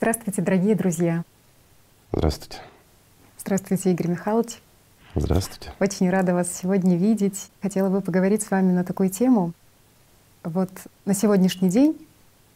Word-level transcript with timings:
Здравствуйте, 0.00 0.42
дорогие 0.42 0.76
друзья. 0.76 1.24
Здравствуйте. 2.12 2.58
Здравствуйте, 3.36 3.90
Игорь 3.90 4.06
Михайлович. 4.06 4.60
Здравствуйте. 5.16 5.72
Очень 5.80 6.08
рада 6.08 6.34
вас 6.34 6.56
сегодня 6.56 6.96
видеть. 6.96 7.50
Хотела 7.60 7.88
бы 7.88 8.00
поговорить 8.00 8.44
с 8.44 8.50
вами 8.52 8.70
на 8.70 8.84
такую 8.84 9.10
тему. 9.10 9.54
Вот 10.44 10.70
на 11.04 11.14
сегодняшний 11.14 11.68
день 11.68 11.96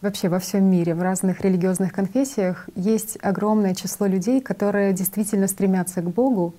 вообще 0.02 0.28
во 0.28 0.38
всем 0.38 0.62
мире, 0.66 0.94
в 0.94 1.02
разных 1.02 1.40
религиозных 1.40 1.92
конфессиях 1.92 2.68
есть 2.76 3.18
огромное 3.20 3.74
число 3.74 4.06
людей, 4.06 4.40
которые 4.40 4.92
действительно 4.92 5.48
стремятся 5.48 6.00
к 6.00 6.08
Богу, 6.08 6.54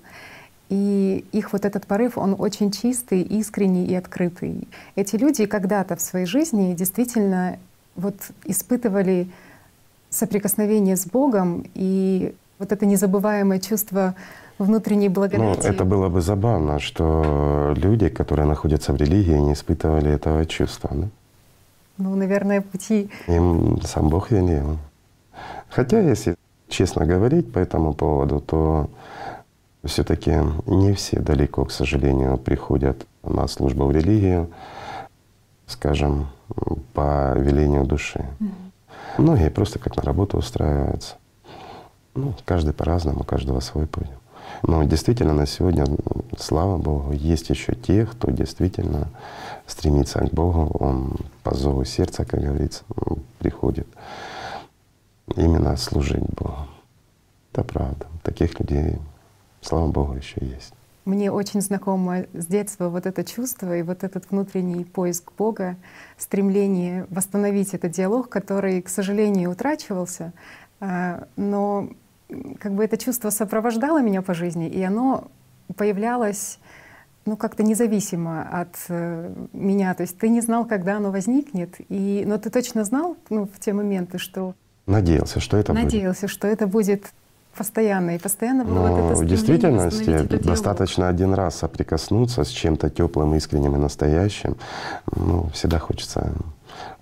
и 0.68 1.24
их 1.32 1.54
вот 1.54 1.64
этот 1.64 1.86
порыв, 1.86 2.18
он 2.18 2.36
очень 2.38 2.70
чистый, 2.70 3.22
искренний 3.22 3.86
и 3.86 3.94
открытый. 3.94 4.68
Эти 4.96 5.16
люди 5.16 5.46
когда-то 5.46 5.96
в 5.96 6.02
своей 6.02 6.26
жизни 6.26 6.74
действительно 6.74 7.58
вот 7.96 8.16
испытывали 8.44 9.30
соприкосновение 10.14 10.96
с 10.96 11.06
Богом 11.06 11.64
и 11.74 12.34
вот 12.58 12.72
это 12.72 12.86
незабываемое 12.86 13.58
чувство 13.58 14.14
внутренней 14.58 15.08
благодати. 15.08 15.66
Ну, 15.66 15.72
это 15.72 15.84
было 15.84 16.08
бы 16.08 16.20
забавно, 16.20 16.78
что 16.78 17.74
люди, 17.76 18.08
которые 18.08 18.46
находятся 18.46 18.92
в 18.92 18.96
религии, 18.96 19.38
не 19.38 19.52
испытывали 19.52 20.10
этого 20.10 20.46
чувства. 20.46 20.90
Да? 20.92 21.08
Ну, 21.98 22.14
наверное, 22.14 22.60
пути... 22.60 23.10
Им 23.28 23.80
сам 23.82 24.08
Бог 24.08 24.30
велел. 24.30 24.78
Хотя, 25.68 25.98
если 25.98 26.36
честно 26.68 27.04
говорить 27.06 27.52
по 27.52 27.58
этому 27.58 27.94
поводу, 27.94 28.40
то 28.40 28.88
все 29.84 30.04
таки 30.04 30.32
не 30.66 30.92
все 30.92 31.20
далеко, 31.20 31.64
к 31.64 31.72
сожалению, 31.72 32.38
приходят 32.38 33.06
на 33.22 33.48
службу 33.48 33.86
в 33.86 33.90
религию, 33.90 34.48
скажем, 35.66 36.28
по 36.92 37.34
велению 37.36 37.84
души. 37.84 38.24
Mm-hmm. 38.40 38.73
Многие 39.18 39.50
просто 39.50 39.78
как 39.78 39.96
на 39.96 40.02
работу 40.02 40.38
устраиваются. 40.38 41.16
Ну, 42.14 42.34
каждый 42.44 42.74
по-разному, 42.74 43.20
у 43.20 43.24
каждого 43.24 43.60
свой 43.60 43.86
путь. 43.86 44.08
Но 44.62 44.82
действительно 44.84 45.32
на 45.32 45.46
сегодня, 45.46 45.84
слава 46.38 46.78
Богу, 46.78 47.12
есть 47.12 47.50
еще 47.50 47.74
те, 47.74 48.06
кто 48.06 48.30
действительно 48.30 49.08
стремится 49.66 50.20
к 50.20 50.32
Богу, 50.32 50.76
он 50.78 51.16
по 51.42 51.54
зову 51.54 51.84
сердца, 51.84 52.24
как 52.24 52.40
говорится, 52.40 52.84
приходит 53.38 53.86
именно 55.36 55.76
служить 55.76 56.24
Богу. 56.36 56.66
Это 57.52 57.64
правда. 57.64 58.06
Таких 58.22 58.58
людей, 58.58 58.98
слава 59.60 59.88
Богу, 59.88 60.14
еще 60.14 60.44
есть. 60.44 60.74
Мне 61.04 61.30
очень 61.30 61.60
знакомо 61.60 62.24
с 62.32 62.46
детства 62.46 62.88
вот 62.88 63.04
это 63.04 63.24
чувство 63.24 63.76
и 63.76 63.82
вот 63.82 64.04
этот 64.04 64.30
внутренний 64.30 64.84
поиск 64.84 65.32
Бога, 65.36 65.76
стремление 66.16 67.06
восстановить 67.10 67.74
этот 67.74 67.92
диалог, 67.92 68.30
который, 68.30 68.80
к 68.80 68.88
сожалению, 68.88 69.50
утрачивался. 69.50 70.32
А, 70.80 71.26
но 71.36 71.90
как 72.58 72.72
бы 72.72 72.84
это 72.84 72.96
чувство 72.96 73.30
сопровождало 73.30 74.00
меня 74.00 74.22
по 74.22 74.32
жизни, 74.32 74.68
и 74.68 74.82
оно 74.82 75.28
появлялось 75.76 76.58
ну, 77.26 77.36
как-то 77.36 77.62
независимо 77.62 78.42
от 78.42 78.76
э, 78.88 79.34
меня. 79.52 79.94
То 79.94 80.02
есть 80.02 80.18
ты 80.18 80.28
не 80.28 80.40
знал, 80.40 80.66
когда 80.66 80.96
оно 80.96 81.10
возникнет, 81.10 81.76
и, 81.88 82.24
но 82.26 82.38
ты 82.38 82.50
точно 82.50 82.84
знал 82.84 83.16
ну, 83.30 83.46
в 83.46 83.60
те 83.60 83.72
моменты, 83.72 84.18
что... 84.18 84.54
Надеялся, 84.86 85.40
что 85.40 85.56
это 85.56 85.72
Надеялся, 85.72 85.86
будет. 85.86 85.92
Надеялся, 85.94 86.28
что 86.28 86.46
это 86.48 86.66
будет 86.66 87.12
постоянно. 87.54 88.16
И 88.16 88.18
постоянно 88.18 88.64
было 88.64 88.74
Но 88.74 88.86
вот 88.88 89.12
это 89.12 89.20
в 89.20 89.26
действительности 89.26 90.38
достаточно 90.38 91.08
один 91.08 91.34
раз 91.34 91.56
соприкоснуться 91.56 92.44
с 92.44 92.48
чем-то 92.48 92.90
теплым, 92.90 93.34
искренним 93.34 93.74
и 93.76 93.78
настоящим. 93.78 94.56
Ну, 95.16 95.48
всегда 95.52 95.78
хочется 95.78 96.32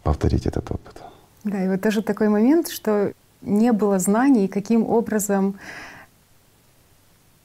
повторить 0.03 0.47
этот 0.47 0.71
опыт. 0.71 1.03
Да, 1.45 1.65
и 1.65 1.69
вот 1.69 1.81
даже 1.81 2.03
такой 2.03 2.29
момент, 2.29 2.69
что 2.69 3.13
не 3.41 3.73
было 3.73 3.99
знаний, 3.99 4.49
каким 4.49 4.85
образом 4.89 5.55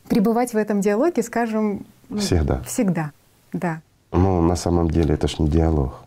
пребывать 0.07 0.53
в 0.53 0.57
этом 0.57 0.81
диалоге, 0.81 1.23
скажем, 1.23 1.85
ну, 2.09 2.17
всегда. 2.19 2.61
Всегда, 2.61 3.11
да. 3.53 3.81
Ну, 4.11 4.41
на 4.41 4.55
самом 4.55 4.89
деле 4.89 5.15
это 5.15 5.27
ж 5.27 5.39
не 5.39 5.49
диалог. 5.49 6.06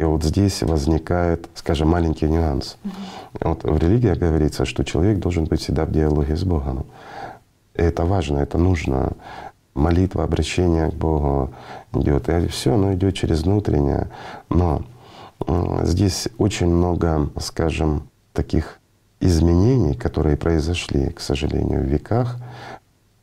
И 0.00 0.04
вот 0.04 0.24
здесь 0.24 0.62
возникает, 0.62 1.50
скажем, 1.54 1.88
маленький 1.88 2.26
нюанс. 2.26 2.78
Вот 3.38 3.64
в 3.64 3.76
религии 3.76 4.14
говорится, 4.14 4.64
что 4.64 4.82
человек 4.82 5.18
должен 5.18 5.44
быть 5.44 5.60
всегда 5.60 5.84
в 5.84 5.92
диалоге 5.92 6.36
с 6.36 6.42
Богом. 6.42 6.86
И 7.74 7.82
это 7.82 8.06
важно, 8.06 8.38
это 8.38 8.56
нужно. 8.56 9.12
Молитва, 9.74 10.24
обращение 10.24 10.90
к 10.90 10.94
Богу 10.94 11.50
идет. 11.92 12.30
И 12.30 12.46
все 12.46 12.74
оно 12.74 12.94
идет 12.94 13.14
через 13.14 13.42
внутреннее. 13.42 14.08
Но 14.48 14.82
здесь 15.82 16.28
очень 16.38 16.68
много, 16.68 17.28
скажем, 17.38 18.08
таких 18.32 18.78
изменений, 19.20 19.94
которые 19.94 20.38
произошли, 20.38 21.10
к 21.10 21.20
сожалению, 21.20 21.82
в 21.82 21.84
веках, 21.84 22.38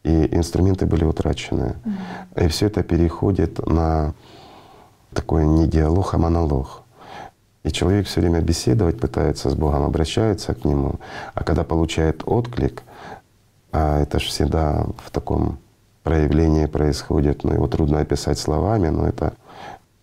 и 0.03 0.29
инструменты 0.31 0.85
были 0.85 1.05
утрачены. 1.05 1.73
Mm-hmm. 1.73 2.45
И 2.45 2.47
все 2.49 2.67
это 2.67 2.83
переходит 2.83 3.65
на 3.65 4.13
такой 5.17 5.45
не 5.45 5.67
диалог, 5.67 6.13
а 6.13 6.17
монолог. 6.19 6.83
И 7.63 7.71
человек 7.71 8.05
все 8.05 8.21
время 8.21 8.39
беседовать 8.39 8.99
пытается 8.99 9.49
с 9.49 9.55
Богом, 9.55 9.83
обращается 9.83 10.53
к 10.53 10.63
Нему, 10.63 10.99
а 11.33 11.43
когда 11.43 11.63
получает 11.63 12.21
отклик, 12.25 12.83
а 13.71 13.99
это 13.99 14.19
же 14.19 14.27
всегда 14.27 14.85
в 15.03 15.09
таком 15.09 15.57
проявлении 16.03 16.67
происходит, 16.67 17.43
ну 17.43 17.53
его 17.53 17.67
трудно 17.67 17.99
описать 17.99 18.37
словами, 18.37 18.89
но 18.89 19.07
это 19.07 19.33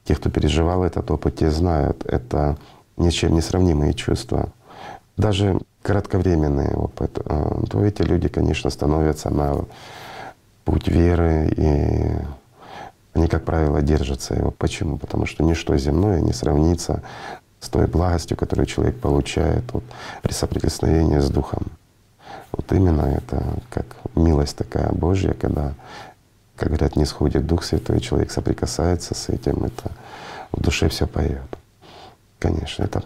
те, 0.05 0.17
кто 0.17 0.31
переживал 0.31 0.83
этот 0.83 1.09
опыт, 1.11 1.37
те 1.37 1.51
знают, 1.51 2.05
это 2.05 2.57
ничем 2.97 3.35
не 3.35 3.41
сравнимые 3.41 3.95
чувства. 3.95 4.49
Даже 5.17 5.61
кратковременный 5.83 6.75
опыт, 6.75 7.19
э, 7.25 7.63
то 7.71 7.85
эти 7.85 8.03
люди, 8.03 8.29
конечно, 8.29 8.69
становятся 8.69 9.31
на 9.31 9.65
путь 10.65 10.89
веры, 10.89 11.55
и 11.57 12.44
они, 13.15 13.29
как 13.29 13.45
правило, 13.45 13.81
держатся 13.81 14.35
его. 14.35 14.51
Почему? 14.51 14.99
Потому 14.99 15.27
что 15.27 15.45
ничто 15.45 15.77
земное 15.77 16.21
не 16.21 16.33
сравнится 16.33 17.03
с 17.61 17.69
той 17.69 17.87
благостью, 17.87 18.37
которую 18.37 18.67
человек 18.67 19.01
получает 19.01 19.65
вот, 19.73 19.85
при 20.23 20.33
соприкосновении 20.33 21.19
с 21.19 21.31
Духом. 21.31 21.67
Вот 22.53 22.71
именно 22.73 23.03
это 23.03 23.43
как 23.71 23.87
милость 24.15 24.57
такая 24.57 24.93
Божья, 24.93 25.33
когда, 25.33 25.75
как 26.57 26.69
говорят, 26.69 26.97
не 26.97 27.05
сходит 27.05 27.47
Дух 27.47 27.65
Святой, 27.65 28.01
человек 28.01 28.31
соприкасается 28.31 29.15
с 29.15 29.29
этим, 29.29 29.65
это 29.65 29.91
в 30.53 30.61
душе 30.61 30.89
все 30.89 31.07
поет. 31.07 31.59
Конечно, 32.39 32.83
это, 32.83 33.03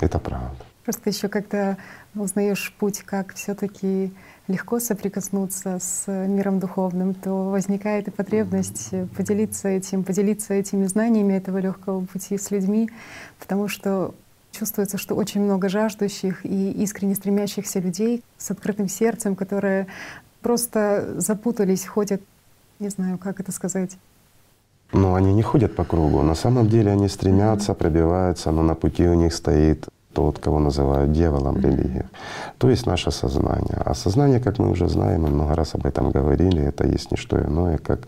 это 0.00 0.18
правда. 0.18 0.64
Просто 0.84 1.10
еще 1.10 1.28
когда 1.28 1.76
узнаешь 2.14 2.72
путь, 2.78 3.02
как 3.02 3.34
все-таки 3.34 4.12
легко 4.48 4.80
соприкоснуться 4.80 5.78
с 5.78 6.10
миром 6.10 6.58
духовным, 6.58 7.14
то 7.14 7.50
возникает 7.50 8.08
и 8.08 8.10
потребность 8.10 8.90
поделиться 9.16 9.68
этим, 9.68 10.04
поделиться 10.04 10.54
этими 10.54 10.86
знаниями 10.86 11.34
этого 11.34 11.58
легкого 11.58 12.04
пути 12.04 12.38
с 12.38 12.50
людьми, 12.50 12.90
потому 13.38 13.68
что 13.68 14.14
чувствуется, 14.50 14.98
что 14.98 15.14
очень 15.14 15.42
много 15.42 15.68
жаждущих 15.68 16.44
и 16.44 16.72
искренне 16.82 17.14
стремящихся 17.14 17.78
людей 17.78 18.24
с 18.38 18.50
открытым 18.50 18.88
сердцем, 18.88 19.36
которые 19.36 19.86
просто 20.40 21.14
запутались, 21.18 21.86
ходят, 21.86 22.22
не 22.78 22.88
знаю, 22.88 23.18
как 23.18 23.40
это 23.40 23.52
сказать, 23.52 23.98
но 24.92 25.14
они 25.14 25.34
не 25.34 25.42
ходят 25.42 25.76
по 25.76 25.84
кругу. 25.84 26.22
На 26.22 26.34
самом 26.34 26.66
деле 26.66 26.90
они 26.92 27.08
стремятся, 27.08 27.74
пробиваются, 27.74 28.50
но 28.50 28.62
на 28.62 28.74
пути 28.74 29.06
у 29.06 29.14
них 29.14 29.34
стоит 29.34 29.86
тот, 30.18 30.40
кого 30.40 30.58
называют 30.58 31.12
дьяволом 31.12 31.54
в 31.54 31.60
религии. 31.60 32.04
То 32.58 32.68
есть 32.68 32.86
наше 32.86 33.12
сознание. 33.12 33.80
А 33.84 33.94
сознание, 33.94 34.40
как 34.40 34.58
мы 34.58 34.68
уже 34.70 34.88
знаем, 34.88 35.22
мы 35.22 35.28
много 35.28 35.54
раз 35.54 35.76
об 35.76 35.86
этом 35.86 36.10
говорили, 36.10 36.60
это 36.60 36.88
есть 36.88 37.12
не 37.12 37.16
что 37.16 37.38
иное, 37.38 37.78
как 37.78 38.00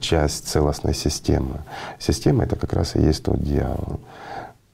часть 0.00 0.48
целостной 0.48 0.92
системы. 0.94 1.58
Система— 2.00 2.42
это 2.46 2.56
как 2.56 2.72
раз 2.72 2.96
и 2.96 3.00
есть 3.00 3.22
тот 3.22 3.40
дьявол. 3.40 4.00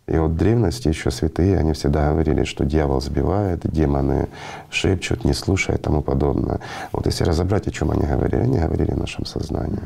И 0.07 0.17
вот 0.17 0.31
в 0.31 0.37
древности 0.37 0.89
еще 0.89 1.11
святые, 1.11 1.59
они 1.59 1.75
всегда 1.75 2.11
говорили, 2.11 2.45
что 2.45 2.65
дьявол 2.65 3.03
сбивает, 3.03 3.61
демоны 3.65 4.29
шепчут, 4.71 5.25
не 5.25 5.35
слушая 5.35 5.77
и 5.77 5.81
тому 5.81 6.01
подобное. 6.01 6.61
Вот 6.93 7.05
если 7.05 7.25
разобрать, 7.25 7.69
о 7.69 7.71
чем 7.71 7.91
они 7.91 8.07
говорили, 8.07 8.41
они 8.45 8.59
говорили 8.59 8.93
о 8.93 8.97
нашем 8.97 9.27
сознании. 9.27 9.83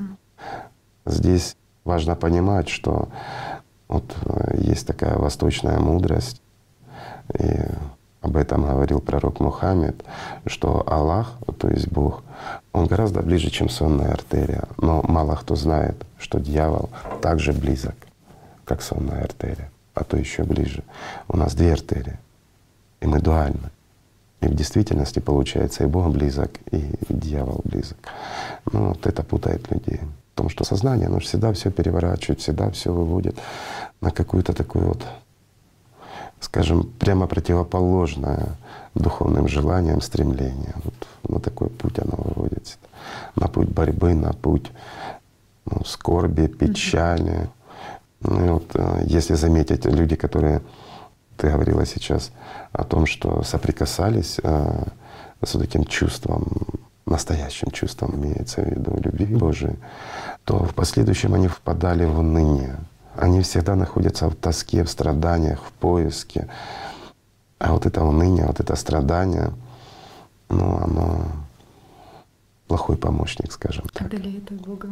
Здесь 1.04 1.56
важно 1.84 2.14
понимать, 2.14 2.68
что 2.68 3.08
вот 3.88 4.04
э, 4.24 4.56
есть 4.58 4.86
такая 4.86 5.16
восточная 5.16 5.78
мудрость, 5.78 6.40
и 7.38 7.60
об 8.24 8.36
этом 8.38 8.64
говорил 8.64 9.00
пророк 9.00 9.40
Мухаммед, 9.40 10.02
что 10.46 10.82
Аллах, 10.86 11.34
то 11.58 11.68
есть 11.68 11.88
Бог, 11.88 12.22
Он 12.72 12.86
гораздо 12.86 13.20
ближе, 13.20 13.50
чем 13.50 13.68
сонная 13.68 14.12
артерия. 14.12 14.64
Но 14.78 15.02
мало 15.02 15.34
кто 15.36 15.56
знает, 15.56 16.06
что 16.18 16.40
дьявол 16.40 16.88
также 17.20 17.52
близок, 17.52 17.94
как 18.64 18.80
сонная 18.80 19.22
артерия, 19.24 19.70
а 19.94 20.04
то 20.04 20.16
еще 20.16 20.42
ближе. 20.44 20.82
У 21.28 21.36
нас 21.36 21.54
две 21.54 21.72
артерии, 21.72 22.18
и 23.00 23.06
мы 23.06 23.20
дуальны. 23.20 23.70
И 24.40 24.46
в 24.46 24.54
действительности 24.54 25.18
получается 25.18 25.84
и 25.84 25.86
Бог 25.86 26.10
близок, 26.10 26.50
и 26.70 26.82
дьявол 27.10 27.60
близок. 27.64 27.98
Ну 28.72 28.88
вот 28.88 29.06
это 29.06 29.22
путает 29.22 29.70
людей. 29.70 30.00
Потому 30.34 30.50
что 30.50 30.64
сознание, 30.64 31.06
оно 31.06 31.20
всегда 31.20 31.52
все 31.52 31.70
переворачивает, 31.70 32.40
всегда 32.40 32.70
все 32.70 32.92
выводит 32.92 33.38
на 34.00 34.10
какую-то 34.10 34.52
такую 34.52 34.88
вот 34.88 35.02
скажем, 36.44 36.84
прямо 36.98 37.26
противоположное 37.26 38.56
духовным 38.94 39.48
желаниям, 39.48 40.00
стремлениям. 40.00 40.82
Вот 40.84 40.94
на 41.28 41.40
такой 41.40 41.68
путь 41.68 41.98
оно 41.98 42.16
выводится. 42.16 42.76
На 43.34 43.48
путь 43.48 43.68
борьбы, 43.68 44.14
на 44.14 44.32
путь 44.32 44.70
ну, 45.66 45.84
скорби, 45.84 46.46
печали. 46.46 47.48
Ну, 48.20 48.46
и 48.46 48.48
вот 48.50 48.70
э, 48.74 49.04
если 49.06 49.34
заметить 49.34 49.84
люди, 49.86 50.16
которые, 50.16 50.60
ты 51.36 51.50
говорила 51.50 51.86
сейчас 51.86 52.30
о 52.72 52.84
том, 52.84 53.06
что 53.06 53.42
соприкасались 53.42 54.38
э, 54.42 54.84
с 55.42 55.58
таким 55.58 55.84
чувством, 55.84 56.46
настоящим 57.06 57.70
чувством, 57.70 58.14
имеется 58.14 58.62
в 58.62 58.66
виду 58.66 58.98
любви 59.02 59.26
Божией, 59.26 59.76
то 60.44 60.64
в 60.64 60.74
последующем 60.74 61.34
они 61.34 61.48
впадали 61.48 62.04
в 62.04 62.18
уныние. 62.18 62.76
Они 63.16 63.40
всегда 63.42 63.76
находятся 63.76 64.28
в 64.28 64.34
тоске, 64.34 64.84
в 64.84 64.90
страданиях, 64.90 65.62
в 65.62 65.72
поиске. 65.72 66.48
А 67.58 67.72
вот 67.72 67.86
это 67.86 68.02
уныние, 68.02 68.46
вот 68.46 68.60
это 68.60 68.74
страдание, 68.76 69.52
ну, 70.48 70.76
оно 70.78 71.26
плохой 72.66 72.96
помощник, 72.96 73.52
скажем 73.52 73.84
так. 73.92 74.06
Отдаляет 74.06 74.50
от 74.50 74.60
Бога. 74.60 74.88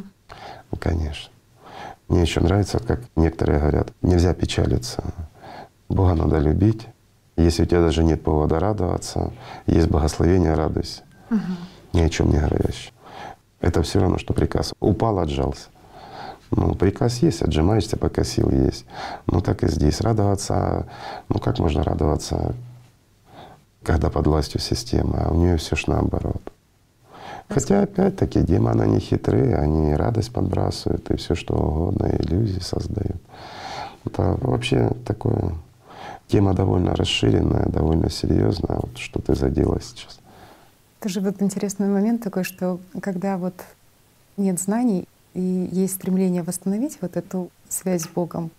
Ну, 0.70 0.78
конечно. 0.78 1.32
Мне 2.08 2.22
еще 2.22 2.40
нравится, 2.40 2.78
как 2.78 3.00
некоторые 3.16 3.58
говорят, 3.58 3.92
нельзя 4.02 4.34
печалиться. 4.34 5.02
Бога 5.88 6.14
надо 6.14 6.38
любить. 6.38 6.86
Если 7.36 7.62
у 7.62 7.66
тебя 7.66 7.80
даже 7.80 8.04
нет 8.04 8.22
повода 8.22 8.60
радоваться, 8.60 9.32
есть 9.66 9.88
благословение, 9.88 10.54
радуйся. 10.54 11.02
Угу. 11.30 11.40
Ни 11.92 12.00
о 12.00 12.08
чем 12.08 12.30
не 12.30 12.38
говорящий. 12.38 12.92
Это 13.60 13.82
все 13.82 14.00
равно, 14.00 14.18
что 14.18 14.34
приказ. 14.34 14.72
Упал, 14.80 15.18
отжался. 15.18 15.68
Ну, 16.50 16.74
приказ 16.74 17.18
есть, 17.22 17.42
отжимаешься, 17.42 17.96
пока 17.96 18.24
сил 18.24 18.50
есть. 18.50 18.84
Ну, 19.26 19.40
так 19.40 19.62
и 19.64 19.68
здесь. 19.68 20.00
Радоваться, 20.00 20.86
ну, 21.28 21.38
как 21.38 21.58
можно 21.58 21.82
радоваться, 21.82 22.54
когда 23.82 24.10
под 24.10 24.26
властью 24.26 24.60
системы, 24.60 25.18
а 25.18 25.30
у 25.30 25.36
нее 25.36 25.56
все 25.56 25.76
ж 25.76 25.86
наоборот. 25.86 26.42
Хотя, 27.48 27.82
опять-таки, 27.82 28.40
демоны, 28.40 28.82
они 28.82 28.98
хитрые, 28.98 29.56
они 29.56 29.94
радость 29.94 30.32
подбрасывают 30.32 31.10
и 31.10 31.16
все 31.16 31.34
что 31.34 31.54
угодно, 31.54 32.06
иллюзии 32.18 32.60
создают. 32.60 33.20
Это 34.04 34.36
вообще 34.40 34.90
такое 35.06 35.54
тема 36.28 36.54
довольно 36.54 36.94
расширенная, 36.94 37.66
довольно 37.66 38.10
серьезная. 38.10 38.78
Вот 38.80 38.96
что 38.98 39.20
ты 39.20 39.34
задела 39.34 39.80
сейчас. 39.80 40.18
Тоже 41.02 41.20
вот 41.20 41.42
интересный 41.42 41.88
момент 41.88 42.22
такой, 42.22 42.44
что 42.44 42.78
когда 43.00 43.36
вот 43.36 43.54
нет 44.36 44.60
знаний 44.60 45.08
и 45.34 45.68
есть 45.72 45.94
стремление 45.94 46.44
восстановить 46.44 46.98
вот 47.00 47.16
эту 47.16 47.50
связь 47.68 48.02
с 48.02 48.08
Богом. 48.08 48.52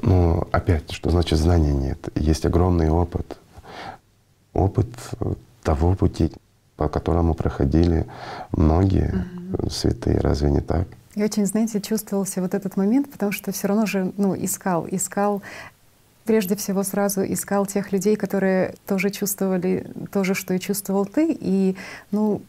Ну, 0.00 0.46
опять, 0.52 0.92
что 0.92 1.10
значит 1.10 1.40
знания 1.40 1.72
нет? 1.72 1.98
Есть 2.14 2.46
огромный 2.46 2.88
опыт. 2.88 3.38
Опыт 4.52 4.86
того 5.64 5.94
пути, 5.96 6.30
по 6.76 6.88
которому 6.88 7.34
проходили 7.34 8.06
многие 8.52 9.26
угу. 9.58 9.70
святые. 9.70 10.20
Разве 10.20 10.52
не 10.52 10.60
так? 10.60 10.86
И 11.16 11.24
очень, 11.24 11.46
знаете, 11.46 11.80
чувствовался 11.80 12.42
вот 12.42 12.54
этот 12.54 12.76
момент, 12.76 13.10
потому 13.10 13.32
что 13.32 13.50
все 13.50 13.66
равно 13.66 13.86
же 13.86 14.12
ну, 14.16 14.36
искал, 14.36 14.86
искал 14.88 15.42
прежде 16.24 16.56
всего 16.56 16.82
сразу 16.82 17.22
искал 17.22 17.66
тех 17.66 17.92
людей, 17.92 18.16
которые 18.16 18.74
тоже 18.86 19.10
чувствовали 19.10 19.86
то 20.12 20.24
же, 20.24 20.34
что 20.34 20.54
и 20.54 20.60
чувствовал 20.60 21.06
ты. 21.06 21.36
И, 21.38 21.76
ну, 22.10 22.42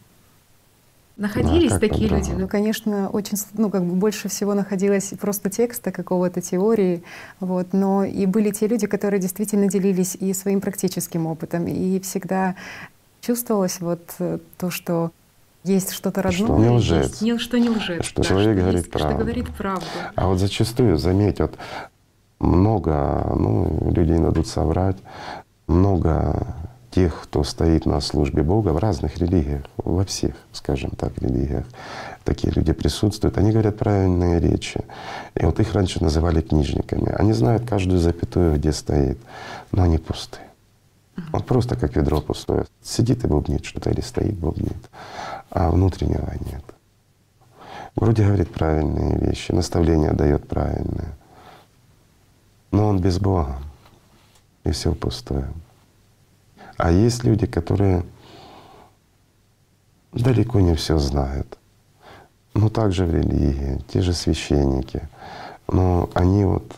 Находились 1.17 1.71
да, 1.71 1.79
такие 1.79 2.09
люди, 2.09 2.31
ну, 2.31 2.45
конечно, 2.45 3.09
очень, 3.09 3.37
ну, 3.53 3.69
как 3.69 3.85
бы 3.85 3.95
больше 3.95 4.27
всего 4.27 4.53
находилось 4.53 5.13
просто 5.17 5.49
текста, 5.49 5.93
какого-то 5.93 6.41
теории, 6.41 7.03
вот, 7.39 7.71
но 7.71 8.03
и 8.03 8.25
были 8.25 8.51
те 8.51 8.67
люди, 8.67 8.85
которые 8.85 9.21
действительно 9.21 9.69
делились 9.69 10.15
и 10.15 10.33
своим 10.33 10.59
практическим 10.59 11.25
опытом, 11.25 11.67
и 11.67 12.01
всегда 12.01 12.55
чувствовалось 13.21 13.79
вот 13.79 14.01
э, 14.19 14.39
то, 14.57 14.69
что 14.69 15.11
есть 15.63 15.93
что-то 15.93 16.21
родное, 16.21 16.47
что 16.47 16.57
не 16.57 16.69
лжет, 16.69 17.03
есть, 17.05 17.21
не, 17.21 17.37
что 17.37 17.59
не 17.59 17.69
лжет, 17.69 18.03
что 18.03 18.21
да, 18.21 18.27
человек 18.27 18.57
что 18.57 18.61
говорит 18.61 18.81
есть, 18.81 18.91
правду. 18.91 19.09
Что 19.09 19.17
говорит 19.17 19.55
правду. 19.55 19.85
А 20.15 20.27
вот 20.27 20.39
зачастую, 20.39 20.97
заметь, 20.97 21.39
вот 21.39 21.57
много, 22.39 23.33
ну, 23.35 23.91
людей 23.91 24.19
дадут 24.19 24.47
соврать, 24.47 24.97
много 25.67 26.55
тех, 26.91 27.23
кто 27.23 27.43
стоит 27.43 27.85
на 27.85 27.99
службе 27.99 28.41
Бога 28.41 28.69
в 28.69 28.77
разных 28.77 29.17
религиях, 29.17 29.63
во 29.77 30.05
всех, 30.05 30.35
скажем 30.53 30.91
так, 30.91 31.17
религиях, 31.17 31.65
такие 32.23 32.53
люди 32.53 32.71
присутствуют, 32.71 33.37
они 33.37 33.51
говорят 33.51 33.77
правильные 33.77 34.39
речи. 34.39 34.79
И 35.35 35.45
вот 35.45 35.59
их 35.59 35.73
раньше 35.73 36.01
называли 36.01 36.39
книжниками. 36.41 37.11
Они 37.11 37.33
знают 37.33 37.67
каждую 37.67 37.99
запятую, 37.99 38.55
где 38.55 38.71
стоит, 38.71 39.17
но 39.71 39.83
они 39.83 39.97
пустые. 39.97 40.45
Вот 41.31 41.45
просто 41.45 41.75
как 41.75 41.95
ведро 41.95 42.21
пустое. 42.21 42.65
Сидит 42.81 43.23
и 43.25 43.27
бубнит 43.27 43.65
что-то 43.65 43.89
или 43.89 44.01
стоит, 44.01 44.37
бубнит, 44.37 44.89
а 45.49 45.71
внутреннего 45.71 46.31
нет. 46.49 46.63
Вроде 47.95 48.25
говорит 48.25 48.51
правильные 48.51 49.17
вещи, 49.17 49.51
наставления 49.51 50.11
дает 50.11 50.47
правильные, 50.47 51.15
но 52.75 52.89
он 52.89 52.99
без 52.99 53.19
Бога, 53.19 53.57
и 54.65 54.71
все 54.71 54.93
пустое. 54.93 55.47
А 56.77 56.91
есть 56.91 57.23
люди, 57.23 57.45
которые 57.45 58.03
далеко 60.11 60.59
не 60.59 60.75
все 60.75 60.97
знают. 60.97 61.57
Ну, 62.53 62.69
также 62.69 63.05
в 63.05 63.15
религии, 63.15 63.81
те 63.87 64.01
же 64.01 64.13
священники. 64.13 65.07
Но 65.67 66.09
они 66.13 66.43
вот 66.43 66.75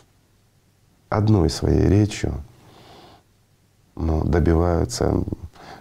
одной 1.08 1.50
своей 1.50 1.88
речью 1.88 2.32
ну, 3.96 4.22
добиваются, 4.22 5.24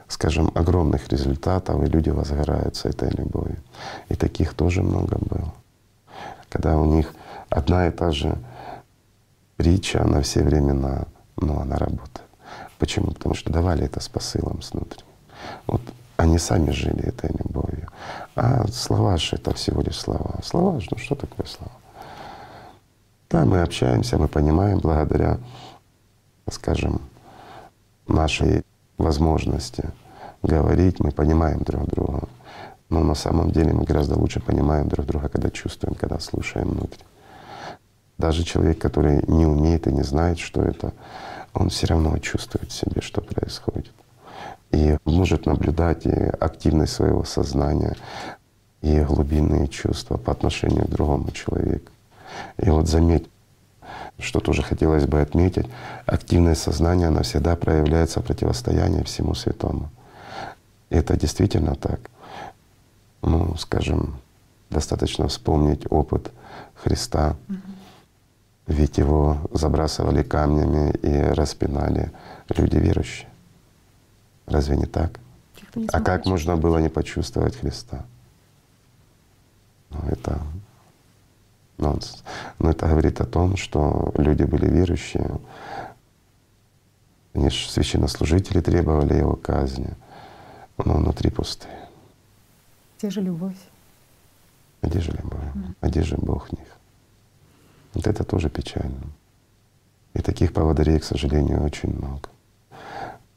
скажем, 0.08 0.52
огромных 0.56 1.10
результатов, 1.10 1.84
и 1.84 1.88
люди 1.88 2.10
возгораются 2.10 2.90
этой 2.90 3.12
любовью. 3.12 3.58
И 4.10 4.16
таких 4.16 4.56
тоже 4.56 4.82
много 4.82 5.18
было. 5.20 5.54
Когда 6.50 6.76
у 6.78 6.86
них 6.86 7.14
одна 7.50 7.88
и 7.88 7.92
та 7.92 8.12
же 8.12 8.36
притча 9.58 10.04
на 10.04 10.22
все 10.22 10.44
времена, 10.44 11.06
но 11.36 11.62
она 11.62 11.76
работает. 11.78 12.22
Почему? 12.78 13.12
Потому 13.12 13.36
что 13.36 13.52
давали 13.52 13.86
это 13.86 14.00
с 14.00 14.08
посылом 14.08 14.62
снутри. 14.62 15.04
Вот 15.66 15.82
они 16.16 16.38
сами 16.38 16.72
жили 16.72 17.08
этой 17.08 17.32
любовью. 17.32 17.90
А 18.36 18.68
слова 18.68 19.18
же 19.18 19.36
это 19.36 19.54
всего 19.54 19.82
лишь 19.82 20.00
слова. 20.00 20.40
Слова 20.44 20.80
же, 20.80 20.88
ну 20.92 20.98
что 20.98 21.16
такое 21.16 21.46
слова? 21.46 21.72
Да, 23.30 23.46
мы 23.46 23.62
общаемся, 23.62 24.18
мы 24.18 24.28
понимаем 24.28 24.80
благодаря, 24.80 25.38
скажем, 26.50 27.02
нашей 28.08 28.64
возможности 28.98 29.92
говорить, 30.44 31.00
мы 31.00 31.12
понимаем 31.12 31.60
друг 31.60 31.88
друга. 31.88 32.28
Но 32.90 33.04
на 33.04 33.16
самом 33.16 33.52
деле 33.52 33.74
мы 33.74 33.84
гораздо 33.84 34.18
лучше 34.18 34.40
понимаем 34.40 34.88
друг 34.88 35.06
друга, 35.06 35.28
когда 35.28 35.50
чувствуем, 35.50 35.96
когда 35.96 36.20
слушаем 36.20 36.70
внутрь. 36.70 37.04
Даже 38.18 38.44
человек, 38.44 38.80
который 38.80 39.24
не 39.28 39.46
умеет 39.46 39.88
и 39.88 39.92
не 39.92 40.04
знает, 40.04 40.40
что 40.40 40.62
это, 40.62 40.94
он 41.54 41.70
все 41.70 41.88
равно 41.88 42.18
чувствует 42.18 42.72
в 42.72 42.76
себе, 42.76 43.02
что 43.02 43.22
происходит. 43.22 43.92
И 44.72 44.98
может 45.06 45.46
наблюдать 45.46 46.06
и 46.06 46.12
активность 46.12 46.94
своего 46.94 47.24
сознания, 47.24 47.96
и 48.82 49.00
глубинные 49.02 49.68
чувства 49.68 50.18
по 50.18 50.32
отношению 50.32 50.86
к 50.86 50.90
другому 50.90 51.32
человеку. 51.32 51.92
И 52.58 52.70
вот 52.70 52.88
заметь, 52.88 53.28
что 54.20 54.40
тоже 54.40 54.64
хотелось 54.64 55.06
бы 55.06 55.22
отметить, 55.22 55.68
активное 56.06 56.56
сознание, 56.56 57.08
оно 57.08 57.24
всегда 57.24 57.56
проявляется 57.56 58.20
в 58.20 58.26
противостоянии 58.26 59.04
всему 59.04 59.36
святому. 59.36 59.90
И 60.90 60.96
это 60.96 61.18
действительно 61.18 61.76
так. 61.76 62.00
Ну, 63.22 63.56
скажем, 63.58 64.18
достаточно 64.70 65.28
вспомнить 65.28 65.86
опыт 65.90 66.32
Христа. 66.76 67.36
Ведь 68.68 68.98
его 68.98 69.38
забрасывали 69.54 70.24
камнями 70.24 70.92
и 70.92 71.22
распинали 71.34 72.12
люди 72.50 72.76
верующие. 72.76 73.30
Разве 74.46 74.76
не 74.76 74.86
так? 74.86 75.20
Не 75.76 75.88
а 75.88 76.02
как 76.02 76.26
можно 76.26 76.58
было 76.58 76.78
не 76.78 76.90
почувствовать 76.90 77.56
Христа? 77.56 78.06
Ну, 79.90 80.00
это 80.10 80.42
нонсенс. 81.78 82.24
Но 82.60 82.72
это 82.72 82.88
говорит 82.88 83.22
о 83.22 83.26
том, 83.26 83.56
что 83.56 84.12
люди 84.18 84.44
были 84.44 84.68
верующие. 84.70 85.40
Они 87.34 87.50
же 87.50 87.70
священнослужители 87.70 88.60
требовали 88.60 89.14
его 89.14 89.36
казни, 89.36 89.94
но 90.78 90.96
внутри 90.96 91.30
пустые. 91.30 91.88
Где 92.98 93.12
же 93.12 93.22
любовь? 93.22 93.58
Где 94.82 95.00
же 95.00 95.12
любовь? 95.12 95.44
А 95.80 95.88
где 95.88 96.02
же 96.04 96.18
Бог 96.18 96.50
в 96.50 96.52
них? 96.54 96.77
Вот 97.98 98.06
это 98.06 98.24
тоже 98.24 98.50
печально. 98.50 99.08
И 100.14 100.22
таких 100.22 100.54
поводырей, 100.54 101.00
к 101.00 101.04
сожалению, 101.04 101.64
очень 101.64 101.98
много. 101.98 102.30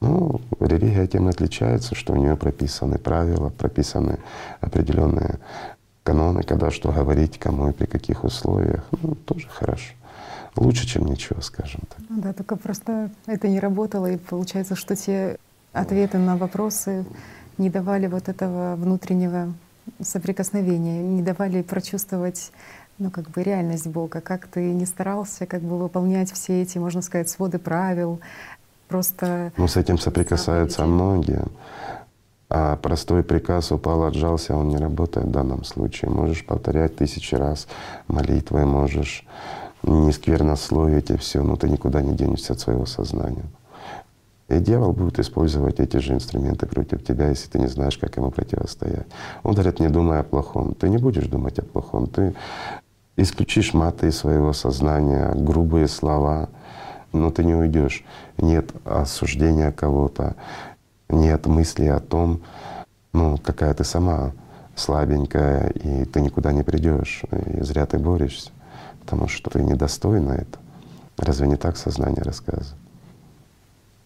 Ну, 0.03 0.39
религия 0.61 1.07
тем 1.07 1.29
и 1.29 1.31
отличается, 1.31 1.95
что 1.95 2.13
у 2.13 2.17
нее 2.17 2.37
прописаны 2.37 2.99
правила, 2.99 3.49
прописаны 3.49 4.19
определенные 4.61 5.39
каноны, 6.03 6.43
когда 6.43 6.71
что 6.71 6.93
говорить, 6.93 7.39
кому 7.39 7.71
и 7.71 7.73
при 7.73 7.87
каких 7.87 8.23
условиях, 8.23 8.85
ну, 9.03 9.15
тоже 9.15 9.49
хорошо. 9.49 9.95
Лучше, 10.57 10.87
чем 10.87 11.07
ничего, 11.07 11.41
скажем 11.41 11.81
так. 11.89 11.99
Ну 12.11 12.21
да, 12.21 12.35
только 12.35 12.57
просто 12.57 13.11
это 13.25 13.49
не 13.49 13.61
работало, 13.61 14.11
и 14.11 14.19
получается, 14.19 14.77
что 14.77 14.95
те 14.95 15.39
ответы 15.73 16.19
на 16.19 16.37
вопросы 16.37 17.07
не 17.57 17.71
давали 17.71 18.09
вот 18.09 18.29
этого 18.29 18.77
внутреннего 18.77 19.55
соприкосновения, 20.03 21.01
не 21.01 21.23
давали 21.23 21.63
прочувствовать 21.63 22.53
ну, 23.01 23.11
как 23.11 23.31
бы 23.31 23.43
реальность 23.43 23.87
Бога, 23.87 24.21
как 24.21 24.47
ты 24.47 24.73
не 24.73 24.87
старался 24.87 25.47
как 25.47 25.63
бы 25.63 25.79
выполнять 25.79 26.31
все 26.31 26.63
эти, 26.63 26.79
можно 26.79 27.03
сказать, 27.03 27.29
своды 27.29 27.59
правил, 27.59 28.21
просто... 28.89 29.53
Ну, 29.57 29.67
с 29.67 29.77
этим 29.77 29.99
соприкасаются 29.99 30.79
заповеди. 30.79 30.95
многие. 30.95 31.45
А 32.51 32.77
простой 32.77 33.23
приказ 33.23 33.73
упал, 33.73 34.05
отжался, 34.05 34.57
он 34.57 34.69
не 34.69 34.77
работает 34.77 35.27
в 35.27 35.31
данном 35.31 35.65
случае. 35.65 36.11
Можешь 36.11 36.45
повторять 36.45 36.97
тысячи 36.97 37.35
раз 37.35 37.69
молитвы, 38.09 38.67
можешь 38.67 39.25
не 39.83 40.13
сквернословить 40.13 41.11
и 41.11 41.17
все, 41.17 41.43
но 41.43 41.57
ты 41.57 41.69
никуда 41.69 42.03
не 42.03 42.15
денешься 42.15 42.53
от 42.53 42.61
своего 42.61 42.87
сознания. 42.87 43.45
И 44.51 44.59
дьявол 44.59 44.93
будет 44.93 45.21
использовать 45.21 45.79
эти 45.79 45.99
же 45.99 46.13
инструменты 46.13 46.67
против 46.67 47.05
тебя, 47.05 47.29
если 47.29 47.49
ты 47.49 47.61
не 47.61 47.69
знаешь, 47.69 47.97
как 47.97 48.17
ему 48.17 48.33
противостоять. 48.33 49.07
Он 49.45 49.55
говорит, 49.55 49.79
не 49.79 49.89
думай 49.89 50.19
о 50.19 50.25
плохом. 50.25 50.75
Ты 50.75 50.89
не 50.89 50.99
будешь 50.99 51.27
думать 51.27 51.61
о 51.61 51.63
плохом. 51.63 52.09
Ты 52.09 52.35
исключишь 53.23 53.75
маты 53.75 54.09
из 54.09 54.19
своего 54.19 54.53
сознания, 54.53 55.33
грубые 55.35 55.89
слова, 55.89 56.49
но 57.13 57.31
ты 57.31 57.45
не 57.45 57.55
уйдешь. 57.55 58.05
Нет 58.39 58.71
осуждения 58.85 59.73
кого-то, 59.73 60.37
нет 61.09 61.47
мысли 61.47 61.87
о 61.87 62.01
том, 62.01 62.41
ну, 63.13 63.39
какая 63.39 63.75
ты 63.75 63.85
сама 63.85 64.33
слабенькая, 64.77 65.69
и 65.71 66.05
ты 66.05 66.21
никуда 66.21 66.53
не 66.53 66.63
придешь, 66.63 67.23
и 67.31 67.63
зря 67.63 67.87
ты 67.87 67.99
борешься, 67.99 68.51
потому 69.01 69.29
что 69.29 69.51
ты 69.51 69.63
недостойна 69.63 70.33
это. 70.33 70.59
Разве 71.19 71.49
не 71.49 71.57
так 71.57 71.77
сознание 71.77 72.23
рассказывает? 72.23 72.75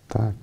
Так. 0.09 0.35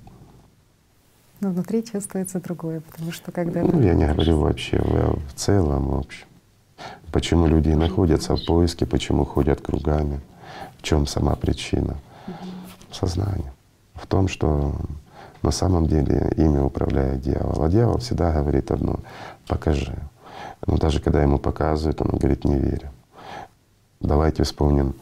Но 1.40 1.50
внутри 1.50 1.84
чувствуется 1.84 2.40
другое, 2.40 2.80
потому 2.80 3.10
что 3.10 3.32
когда… 3.32 3.62
Ну, 3.62 3.82
я 3.82 3.94
не 3.94 4.06
говорю 4.06 4.38
вообще, 4.38 4.78
в 4.78 5.34
целом, 5.34 5.88
в 5.88 5.98
общем. 5.98 6.26
Почему 7.12 7.46
люди 7.46 7.68
находятся 7.68 8.36
в 8.36 8.44
поиске, 8.44 8.86
почему 8.86 9.24
ходят 9.24 9.60
кругами, 9.60 10.20
в 10.78 10.82
чем 10.82 11.06
сама 11.06 11.36
причина? 11.36 11.96
Сознание. 12.90 13.52
В 13.94 14.06
том, 14.06 14.28
что 14.28 14.74
на 15.42 15.50
самом 15.50 15.86
деле 15.86 16.32
ими 16.36 16.58
управляет 16.58 17.20
дьявол. 17.20 17.64
А 17.64 17.68
дьявол 17.68 17.98
всегда 17.98 18.32
говорит 18.32 18.70
одно— 18.70 19.00
покажи. 19.46 19.96
Но 20.66 20.76
даже 20.76 21.00
когда 21.00 21.22
ему 21.22 21.38
показывают, 21.38 22.00
он 22.00 22.18
говорит 22.18 22.44
«не 22.44 22.58
верю». 22.58 22.90
Давайте 24.00 24.42
вспомним 24.42 24.94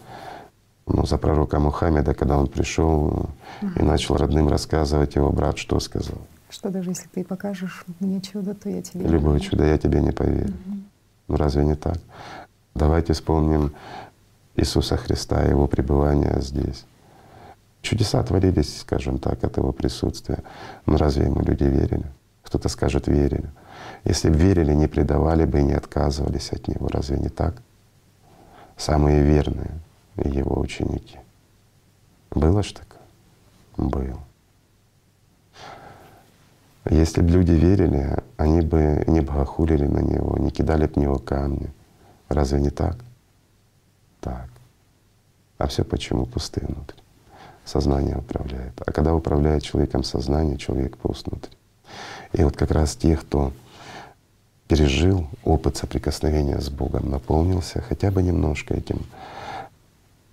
ну, 0.87 1.07
за 1.07 1.19
пророка 1.19 1.59
Мухаммеда, 1.59 2.15
когда 2.15 2.39
он 2.39 2.47
пришел 2.47 3.31
и 3.77 3.83
начал 3.83 4.17
родным 4.17 4.49
рассказывать, 4.49 5.15
его 5.15 5.31
брат 5.31 5.59
что 5.59 5.79
сказал? 5.81 6.19
Что 6.49 6.71
даже 6.71 6.91
если 6.91 7.09
ты 7.09 7.25
покажешь 7.25 7.85
мне 8.01 8.21
чудо, 8.21 8.55
то 8.55 8.69
я 8.69 8.83
тебе 8.83 9.07
Любое 9.07 9.35
не 9.35 9.41
чудо, 9.41 9.65
я 9.65 9.79
тебе 9.79 10.01
не 10.01 10.11
поверю. 10.11 10.49
Угу. 10.49 10.79
Ну 11.31 11.37
разве 11.37 11.65
не 11.65 11.77
так? 11.77 11.99
Давайте 12.75 13.13
вспомним 13.13 13.73
Иисуса 14.57 14.97
Христа, 14.97 15.43
Его 15.45 15.69
пребывание 15.69 16.41
здесь. 16.41 16.85
Чудеса 17.83 18.21
творились, 18.25 18.81
скажем 18.81 19.19
так, 19.19 19.45
от 19.45 19.57
Его 19.57 19.73
присутствия. 19.73 20.43
Но 20.87 20.97
разве 20.97 21.27
Ему 21.27 21.41
люди 21.43 21.63
верили? 21.63 22.07
Кто-то 22.43 22.69
скажет, 22.69 23.07
верили. 23.07 23.49
Если 24.03 24.29
бы 24.29 24.39
верили, 24.39 24.75
не 24.75 24.89
предавали 24.89 25.45
бы 25.45 25.61
и 25.61 25.63
не 25.63 25.75
отказывались 25.75 26.51
от 26.51 26.67
Него. 26.67 26.89
Разве 26.89 27.19
не 27.19 27.29
так? 27.29 27.55
Самые 28.77 29.23
верные 29.23 29.71
Его 30.17 30.59
ученики. 30.59 31.21
Было 32.33 32.65
ж 32.65 32.73
такое? 32.73 33.07
Было. 33.77 34.19
Если 36.89 37.21
бы 37.21 37.31
люди 37.31 37.53
верили, 37.53 38.17
они 38.37 38.63
бы 38.63 39.05
не 39.07 39.21
богохулили 39.21 39.87
на 39.87 40.01
него, 40.01 40.39
не 40.39 40.51
кидали 40.51 40.87
бы 40.87 40.95
в 40.95 40.97
него 40.97 41.19
камни. 41.19 41.71
Разве 42.29 42.61
не 42.61 42.71
так? 42.71 42.97
Так. 44.21 44.49
А 45.59 45.67
все 45.67 45.85
почему? 45.85 46.25
Пустые 46.25 46.67
внутри. 46.67 46.99
Сознание 47.65 48.17
управляет. 48.17 48.73
А 48.87 48.93
когда 48.93 49.15
управляет 49.15 49.63
человеком 49.63 50.05
сознание, 50.05 50.57
человек 50.57 50.97
пуст 50.97 51.27
внутри. 51.27 51.53
И 52.33 52.43
вот 52.43 52.57
как 52.57 52.71
раз 52.71 52.97
те, 52.97 53.17
кто 53.17 53.53
пережил 54.69 55.27
опыт 55.45 55.77
соприкосновения 55.77 56.61
с 56.61 56.71
Богом, 56.71 57.11
наполнился 57.11 57.83
хотя 57.83 58.11
бы 58.11 58.23
немножко 58.23 58.73
этим 58.73 59.05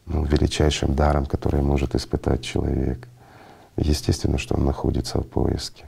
ну, 0.05 0.23
величайшим 0.23 0.95
даром, 0.95 1.25
который 1.25 1.61
может 1.61 1.95
испытать 1.95 2.43
человек. 2.43 3.07
Естественно, 3.75 4.37
что 4.37 4.55
он 4.55 4.65
находится 4.65 5.19
в 5.19 5.27
поиске. 5.27 5.86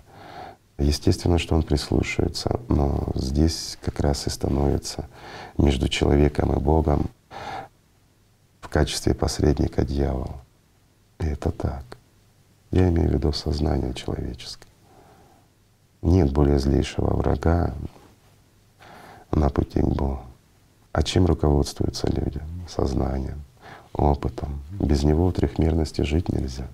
Естественно, 0.80 1.38
что 1.38 1.56
он 1.56 1.64
прислушивается, 1.64 2.60
но 2.70 3.10
здесь 3.14 3.78
как 3.82 4.00
раз 4.00 4.28
и 4.28 4.30
становится 4.30 5.10
между 5.58 5.90
человеком 5.90 6.54
и 6.54 6.60
Богом 6.60 7.10
в 8.62 8.70
качестве 8.70 9.14
посредника 9.14 9.84
дьявол. 9.84 10.38
И 11.20 11.26
это 11.26 11.52
так. 11.52 11.84
Я 12.72 12.88
имею 12.88 13.10
в 13.10 13.14
виду 13.14 13.34
сознание 13.34 13.94
человеческое. 13.94 14.70
Нет 16.02 16.32
более 16.32 16.60
злейшего 16.60 17.14
врага 17.14 17.74
на 19.32 19.50
пути 19.50 19.82
к 19.82 19.86
Богу. 19.88 20.22
А 20.94 21.04
чем 21.04 21.26
руководствуются 21.26 22.08
люди? 22.10 22.42
Сознанием, 22.70 23.42
опытом. 23.92 24.62
Без 24.80 25.04
него 25.04 25.28
в 25.28 25.34
трехмерности 25.34 26.04
жить 26.04 26.30
нельзя. 26.30 26.68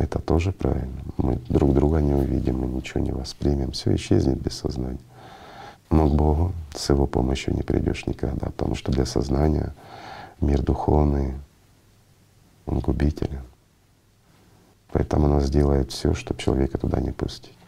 Это 0.00 0.18
тоже 0.18 0.52
правильно. 0.52 1.02
Мы 1.18 1.38
друг 1.50 1.74
друга 1.74 1.98
не 1.98 2.14
увидим, 2.14 2.60
мы 2.60 2.68
ничего 2.68 3.00
не 3.00 3.12
воспримем. 3.12 3.72
Все 3.72 3.94
исчезнет 3.94 4.40
без 4.40 4.56
сознания. 4.56 4.98
Но 5.90 6.08
к 6.08 6.14
Богу 6.14 6.52
с 6.74 6.88
Его 6.88 7.06
помощью 7.06 7.54
не 7.54 7.60
придешь 7.60 8.06
никогда, 8.06 8.46
потому 8.46 8.74
что 8.74 8.92
для 8.92 9.04
сознания 9.04 9.74
мир 10.40 10.62
духовный, 10.62 11.34
он 12.64 12.78
губителен. 12.78 13.42
Поэтому 14.90 15.28
нас 15.28 15.50
делает 15.50 15.92
все, 15.92 16.14
чтобы 16.14 16.40
человека 16.40 16.78
туда 16.78 16.98
не 16.98 17.12
пустить. 17.12 17.58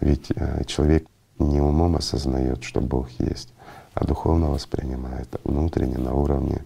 Ведь 0.00 0.32
э, 0.34 0.64
человек 0.64 1.06
не 1.38 1.60
умом 1.60 1.94
осознает, 1.94 2.64
что 2.64 2.80
Бог 2.80 3.08
есть, 3.20 3.54
а 3.94 4.04
духовно 4.04 4.50
воспринимает, 4.50 5.28
внутренне, 5.44 5.96
на 5.96 6.12
уровне, 6.12 6.64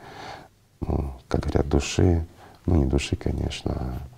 ну, 0.81 1.13
как 1.29 1.43
говорят, 1.43 1.69
души, 1.69 2.27
ну 2.65 2.77
не 2.77 2.87
души, 2.87 3.17
конечно, 3.17 3.73
а 3.73 4.12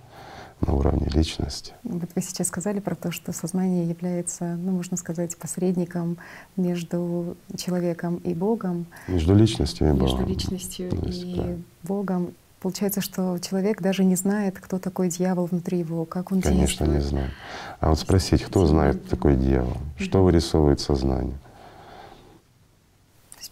на 0.67 0.73
уровне 0.73 1.07
личности. 1.13 1.73
Вот 1.83 2.09
вы 2.15 2.21
сейчас 2.21 2.47
сказали 2.47 2.79
про 2.79 2.95
то, 2.95 3.11
что 3.11 3.31
сознание 3.31 3.87
является, 3.87 4.55
ну, 4.55 4.71
можно 4.71 4.97
сказать, 4.97 5.35
посредником 5.37 6.17
между 6.55 7.37
человеком 7.57 8.17
и 8.17 8.33
Богом. 8.33 8.85
Между 9.07 9.35
личностью 9.35 9.89
и 9.89 9.91
Богом. 9.91 10.05
Между 10.05 10.25
личностью 10.25 10.89
есть, 11.05 11.23
и 11.23 11.35
да. 11.35 11.45
Богом. 11.83 12.33
Получается, 12.59 13.01
что 13.01 13.37
человек 13.39 13.81
даже 13.81 14.03
не 14.03 14.15
знает, 14.15 14.59
кто 14.59 14.79
такой 14.79 15.09
дьявол 15.09 15.45
внутри 15.45 15.79
его, 15.79 16.05
как 16.05 16.31
он 16.31 16.41
Конечно, 16.41 16.85
действует. 16.85 16.91
не 16.91 16.99
знает. 17.01 17.31
А 17.79 17.89
вот 17.89 17.99
спросить, 17.99 18.43
кто 18.43 18.65
знает 18.65 19.07
такой 19.07 19.35
дьявол? 19.35 19.77
Что 19.97 20.23
вырисовывает 20.23 20.79
сознание? 20.79 21.37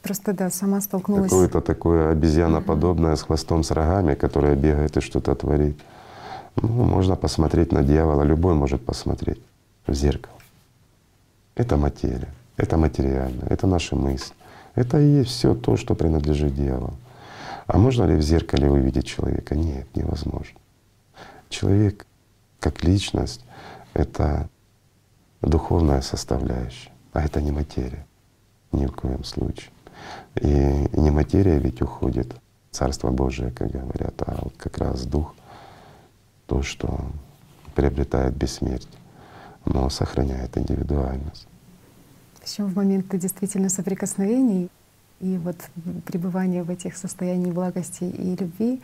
Просто 0.03 0.33
да, 0.33 0.49
сама 0.49 0.81
столкнулась. 0.81 1.31
Какое-то 1.31 1.61
такое 1.61 2.11
обезьяноподобное 2.11 3.15
с 3.15 3.21
хвостом 3.21 3.63
с 3.63 3.71
рогами, 3.71 4.15
которое 4.15 4.53
бегает 4.55 4.97
и 4.97 4.99
что-то 4.99 5.33
творит. 5.33 5.79
Ну, 6.55 6.67
можно 6.67 7.15
посмотреть 7.15 7.71
на 7.71 7.83
дьявола, 7.83 8.23
любой 8.23 8.53
может 8.53 8.85
посмотреть 8.85 9.41
в 9.87 9.93
зеркало. 9.93 10.37
Это 11.55 11.77
материя, 11.77 12.33
это 12.57 12.77
материально, 12.77 13.45
это 13.49 13.67
наши 13.67 13.95
мысли. 13.95 14.35
Это 14.75 14.99
и 14.99 15.19
есть 15.19 15.31
все 15.31 15.53
то, 15.53 15.77
что 15.77 15.95
принадлежит 15.95 16.55
дьяволу. 16.55 16.93
А 17.67 17.77
можно 17.77 18.03
ли 18.05 18.15
в 18.15 18.21
зеркале 18.21 18.69
увидеть 18.69 19.05
человека? 19.05 19.55
Нет, 19.55 19.87
невозможно. 19.95 20.59
Человек 21.49 22.05
как 22.59 22.83
личность— 22.83 23.41
это 23.93 24.49
духовная 25.41 26.01
составляющая, 26.01 26.91
а 27.13 27.21
это 27.21 27.41
не 27.41 27.51
материя 27.51 28.05
ни 28.71 28.85
в 28.85 28.91
коем 28.91 29.23
случае. 29.23 29.69
И, 30.35 30.47
не 30.93 31.11
материя 31.11 31.59
ведь 31.59 31.81
уходит, 31.81 32.35
Царство 32.71 33.11
Божие, 33.11 33.51
как 33.51 33.69
говорят, 33.69 34.15
а 34.25 34.39
вот 34.41 34.53
как 34.57 34.79
раз 34.79 35.05
Дух— 35.05 35.35
то, 36.53 36.61
что 36.61 36.99
приобретает 37.73 38.35
бессмертие, 38.35 39.01
но 39.65 39.89
сохраняет 39.89 40.55
индивидуальность. 40.55 41.47
Причем 42.39 42.67
в 42.67 42.75
моменты 42.75 43.17
действительно 43.17 43.69
соприкосновений 43.69 44.69
и 45.19 45.37
вот 45.37 45.55
пребывания 46.05 46.61
в 46.61 46.69
этих 46.69 46.95
состояниях 46.95 47.55
благости 47.55 48.03
и 48.03 48.35
любви, 48.35 48.81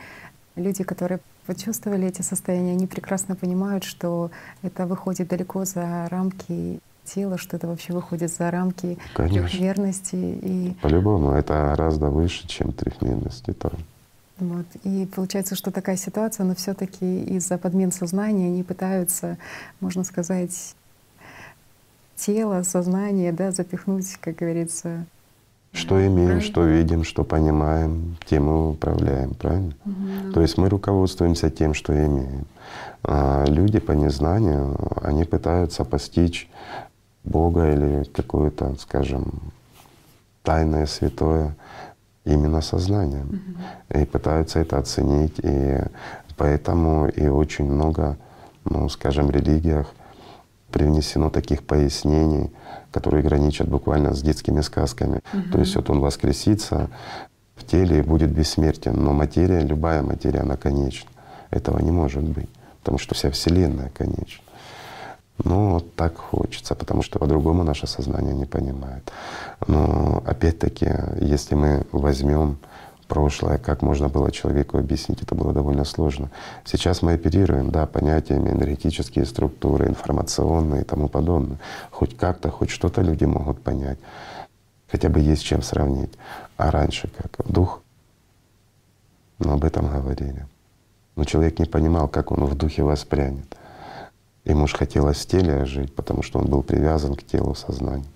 люди, 0.55 0.83
которые 0.83 1.19
почувствовали 1.45 2.07
эти 2.07 2.23
состояния, 2.23 2.71
они 2.71 2.87
прекрасно 2.87 3.35
понимают, 3.35 3.83
что 3.83 4.31
это 4.63 4.87
выходит 4.87 5.27
далеко 5.27 5.65
за 5.65 6.07
рамки 6.09 6.79
тела, 7.03 7.37
что 7.37 7.57
это 7.57 7.67
вообще 7.67 7.93
выходит 7.93 8.31
за 8.31 8.49
рамки 8.49 8.97
Конечно. 9.13 9.47
трехмерности. 9.47 10.15
И... 10.15 10.75
По-любому, 10.81 11.33
это 11.33 11.53
гораздо 11.53 12.09
выше, 12.09 12.47
чем 12.47 12.71
трехмерность. 12.71 13.47
Это 13.47 13.71
Вот. 14.39 14.65
И 14.83 15.05
получается, 15.05 15.55
что 15.55 15.71
такая 15.71 15.97
ситуация, 15.97 16.45
но 16.45 16.55
все-таки 16.55 17.23
из-за 17.23 17.57
подмен 17.57 17.91
сознания 17.91 18.47
они 18.47 18.63
пытаются, 18.63 19.37
можно 19.79 20.03
сказать, 20.03 20.75
тело, 22.15 22.63
сознание, 22.63 23.31
да, 23.31 23.51
запихнуть, 23.51 24.17
как 24.21 24.37
говорится. 24.37 25.05
Что 25.71 25.99
имеем, 25.99 26.27
правильно? 26.27 26.41
что 26.41 26.63
видим, 26.65 27.03
что 27.03 27.23
понимаем, 27.23 28.17
тем 28.25 28.45
мы 28.45 28.71
управляем, 28.71 29.35
правильно? 29.35 29.73
Угу. 29.85 30.33
То 30.33 30.41
есть 30.41 30.57
мы 30.57 30.67
руководствуемся 30.67 31.49
тем, 31.49 31.73
что 31.73 31.93
имеем. 31.93 32.45
А 33.03 33.45
люди 33.45 33.79
по 33.79 33.91
незнанию, 33.91 34.75
они 35.03 35.25
пытаются 35.25 35.85
постичь 35.85 36.49
Бога 37.23 37.71
или 37.71 38.03
какое-то, 38.05 38.75
скажем, 38.79 39.31
тайное, 40.43 40.87
святое 40.87 41.55
именно 42.25 42.61
сознанием. 42.61 43.27
Угу. 43.89 44.01
И 44.01 44.05
пытаются 44.05 44.59
это 44.59 44.77
оценить. 44.77 45.39
И 45.41 45.77
поэтому 46.37 47.07
и 47.07 47.27
очень 47.27 47.65
много, 47.65 48.17
ну, 48.65 48.89
скажем, 48.89 49.29
религиях 49.29 49.87
привнесено 50.71 51.29
таких 51.29 51.63
пояснений, 51.63 52.51
которые 52.91 53.23
граничат 53.23 53.67
буквально 53.67 54.13
с 54.13 54.21
детскими 54.21 54.61
сказками. 54.61 55.21
Угу. 55.33 55.51
То 55.51 55.59
есть 55.59 55.75
вот 55.75 55.89
он 55.89 55.99
воскресится 55.99 56.89
в 57.55 57.65
теле 57.65 57.99
и 57.99 58.03
будет 58.03 58.31
бессмертен, 58.31 58.95
но 58.95 59.13
материя, 59.13 59.59
любая 59.59 60.01
материя, 60.01 60.39
она 60.39 60.55
конечна. 60.55 61.09
Этого 61.49 61.79
не 61.79 61.91
может 61.91 62.23
быть, 62.23 62.49
потому 62.79 62.97
что 62.99 63.15
вся 63.15 63.31
Вселенная 63.31 63.89
конечна. 63.89 64.43
Ну, 65.43 65.71
вот 65.71 65.95
так 65.95 66.17
хочется, 66.17 66.75
потому 66.75 67.01
что 67.01 67.19
по-другому 67.19 67.63
наше 67.63 67.87
сознание 67.87 68.33
не 68.33 68.45
понимает. 68.45 69.11
Но 69.67 70.21
опять-таки, 70.25 70.89
если 71.21 71.55
мы 71.55 71.85
возьмем 71.91 72.57
прошлое, 73.07 73.57
как 73.57 73.81
можно 73.81 74.09
было 74.09 74.31
человеку 74.31 74.77
объяснить, 74.77 75.21
это 75.21 75.35
было 75.35 75.53
довольно 75.53 75.85
сложно. 75.85 76.29
Сейчас 76.65 77.01
мы 77.01 77.13
оперируем, 77.13 77.71
да, 77.71 77.85
понятиями 77.85 78.49
энергетические 78.49 79.25
структуры, 79.25 79.87
информационные 79.87 80.81
и 80.81 80.85
тому 80.85 81.07
подобное. 81.07 81.57
Хоть 81.91 82.17
как-то, 82.17 82.51
хоть 82.51 82.69
что-то 82.69 83.01
люди 83.01 83.25
могут 83.25 83.61
понять. 83.61 83.97
Хотя 84.91 85.09
бы 85.09 85.19
есть 85.19 85.43
чем 85.43 85.61
сравнить. 85.61 86.13
А 86.57 86.71
раньше 86.71 87.09
как? 87.17 87.47
Дух? 87.47 87.81
Но 89.39 89.53
об 89.53 89.63
этом 89.63 89.89
говорили. 89.89 90.45
Но 91.15 91.23
человек 91.23 91.59
не 91.59 91.65
понимал, 91.65 92.07
как 92.07 92.31
он 92.31 92.45
в 92.45 92.55
духе 92.55 92.83
воспрянет. 92.83 93.55
Ему 94.49 94.65
же 94.65 94.75
хотелось 94.75 95.17
в 95.17 95.27
теле 95.27 95.63
жить, 95.65 95.93
потому 95.93 96.23
что 96.23 96.39
он 96.39 96.47
был 96.47 96.63
привязан 96.63 97.15
к 97.15 97.23
телу 97.23 97.53
сознания. 97.53 98.09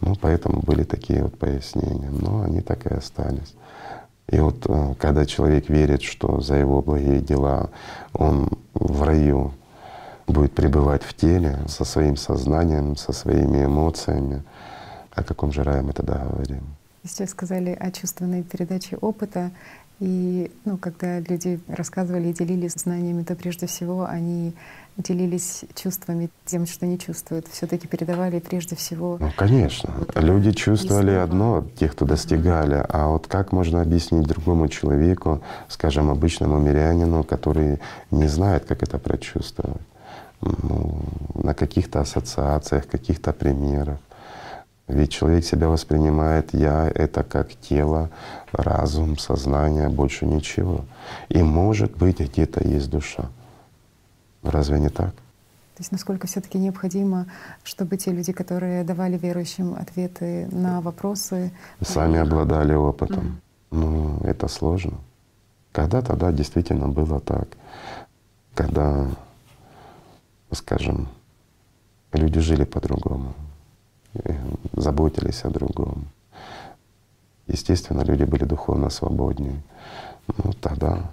Ну, 0.00 0.16
поэтому 0.18 0.62
были 0.62 0.84
такие 0.84 1.22
вот 1.22 1.38
пояснения. 1.38 2.08
Но 2.10 2.40
они 2.40 2.62
так 2.62 2.86
и 2.86 2.94
остались. 2.94 3.54
И 4.28 4.40
вот 4.40 4.64
э, 4.66 4.94
когда 4.98 5.26
человек 5.26 5.68
верит, 5.68 6.02
что 6.02 6.40
за 6.40 6.54
его 6.54 6.80
благие 6.80 7.20
дела 7.20 7.68
он 8.14 8.48
в 8.72 9.02
раю 9.02 9.52
будет 10.26 10.54
пребывать 10.54 11.02
в 11.02 11.12
теле 11.14 11.58
со 11.68 11.84
своим 11.84 12.16
сознанием, 12.16 12.96
со 12.96 13.12
своими 13.12 13.66
эмоциями, 13.66 14.42
о 15.12 15.22
каком 15.22 15.52
же 15.52 15.62
рае 15.62 15.82
мы 15.82 15.92
тогда 15.92 16.24
говорим? 16.24 16.62
Сейчас 17.04 17.30
сказали 17.30 17.76
о 17.78 17.90
чувственной 17.90 18.42
передаче 18.42 18.96
опыта. 18.96 19.50
И 20.00 20.50
ну, 20.64 20.76
когда 20.78 21.20
люди 21.20 21.60
рассказывали 21.68 22.28
и 22.28 22.32
делились 22.32 22.72
знаниями, 22.72 23.22
то 23.22 23.34
прежде 23.34 23.66
всего 23.66 24.06
они 24.06 24.54
делились 24.96 25.64
чувствами, 25.74 26.30
тем, 26.44 26.66
что 26.66 26.86
не 26.86 26.98
чувствуют, 26.98 27.46
все-таки 27.48 27.86
передавали 27.86 28.38
прежде 28.38 28.76
всего. 28.76 29.18
Ну, 29.20 29.30
конечно. 29.36 29.92
Вот 29.98 30.16
Люди 30.16 30.52
чувствовали 30.52 31.12
одно, 31.12 31.64
те, 31.78 31.88
кто 31.88 32.04
достигали, 32.04 32.84
а 32.88 33.08
вот 33.08 33.26
как 33.26 33.52
можно 33.52 33.82
объяснить 33.82 34.26
другому 34.26 34.68
человеку, 34.68 35.42
скажем, 35.68 36.10
обычному 36.10 36.58
мирянину, 36.58 37.24
который 37.24 37.80
не 38.10 38.28
знает, 38.28 38.64
как 38.64 38.82
это 38.82 38.98
прочувствовать? 38.98 39.82
Ну, 40.40 41.00
на 41.34 41.54
каких-то 41.54 42.00
ассоциациях, 42.00 42.86
каких-то 42.86 43.32
примерах. 43.32 43.98
Ведь 44.88 45.10
человек 45.10 45.44
себя 45.44 45.68
воспринимает 45.68 46.54
«я»— 46.54 46.88
это 46.94 47.24
как 47.24 47.48
тело, 47.56 48.08
разум, 48.52 49.18
сознание, 49.18 49.88
больше 49.88 50.26
ничего. 50.26 50.84
И 51.28 51.42
может 51.42 51.96
быть 51.96 52.20
где-то 52.20 52.62
есть 52.68 52.90
душа. 52.90 53.28
Разве 54.50 54.78
не 54.78 54.88
так? 54.88 55.14
То 55.76 55.82
есть 55.82 55.92
насколько 55.92 56.26
все-таки 56.26 56.58
необходимо, 56.58 57.26
чтобы 57.62 57.98
те 57.98 58.10
люди, 58.10 58.32
которые 58.32 58.82
давали 58.82 59.18
верующим 59.18 59.74
ответы 59.74 60.48
на 60.50 60.80
вопросы, 60.80 61.52
сами 61.82 62.18
обладали 62.18 62.72
опытом. 62.72 63.24
Mm. 63.24 63.32
Ну, 63.72 64.20
это 64.24 64.48
сложно. 64.48 64.94
Когда-то, 65.72 66.16
да, 66.16 66.32
действительно 66.32 66.88
было 66.88 67.20
так. 67.20 67.48
Когда, 68.54 69.06
скажем, 70.50 71.08
люди 72.14 72.40
жили 72.40 72.64
по-другому, 72.64 73.34
заботились 74.72 75.44
о 75.44 75.50
другом. 75.50 76.06
Естественно, 77.48 78.00
люди 78.00 78.24
были 78.24 78.44
духовно 78.44 78.88
свободнее. 78.88 79.62
Ну, 80.38 80.52
тогда 80.54 81.10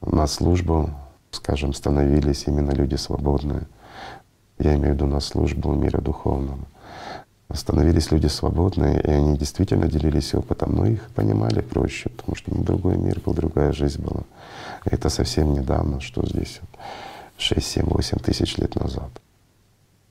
на 0.00 0.26
службу 0.26 0.90
скажем, 1.36 1.72
становились 1.72 2.44
именно 2.46 2.72
люди 2.72 2.96
свободные. 2.96 3.62
Я 4.58 4.74
имею 4.74 4.92
в 4.92 4.96
виду 4.96 5.06
на 5.06 5.20
службу 5.20 5.72
мира 5.74 6.00
духовного. 6.00 6.58
Становились 7.52 8.10
люди 8.10 8.26
свободные, 8.26 9.00
и 9.00 9.10
они 9.10 9.38
действительно 9.38 9.86
делились 9.86 10.34
опытом, 10.34 10.74
но 10.74 10.86
их 10.86 11.08
понимали 11.10 11.60
проще, 11.60 12.08
потому 12.10 12.34
что 12.34 12.52
не 12.52 12.64
другой 12.64 12.96
мир 12.96 13.20
был, 13.20 13.34
другая 13.34 13.72
жизнь 13.72 14.02
была. 14.02 14.22
Это 14.84 15.08
совсем 15.10 15.52
недавно, 15.52 16.00
что 16.00 16.26
здесь 16.26 16.60
6, 17.38 17.64
7, 17.64 17.84
8 17.86 18.18
тысяч 18.18 18.56
лет 18.56 18.74
назад. 18.74 19.10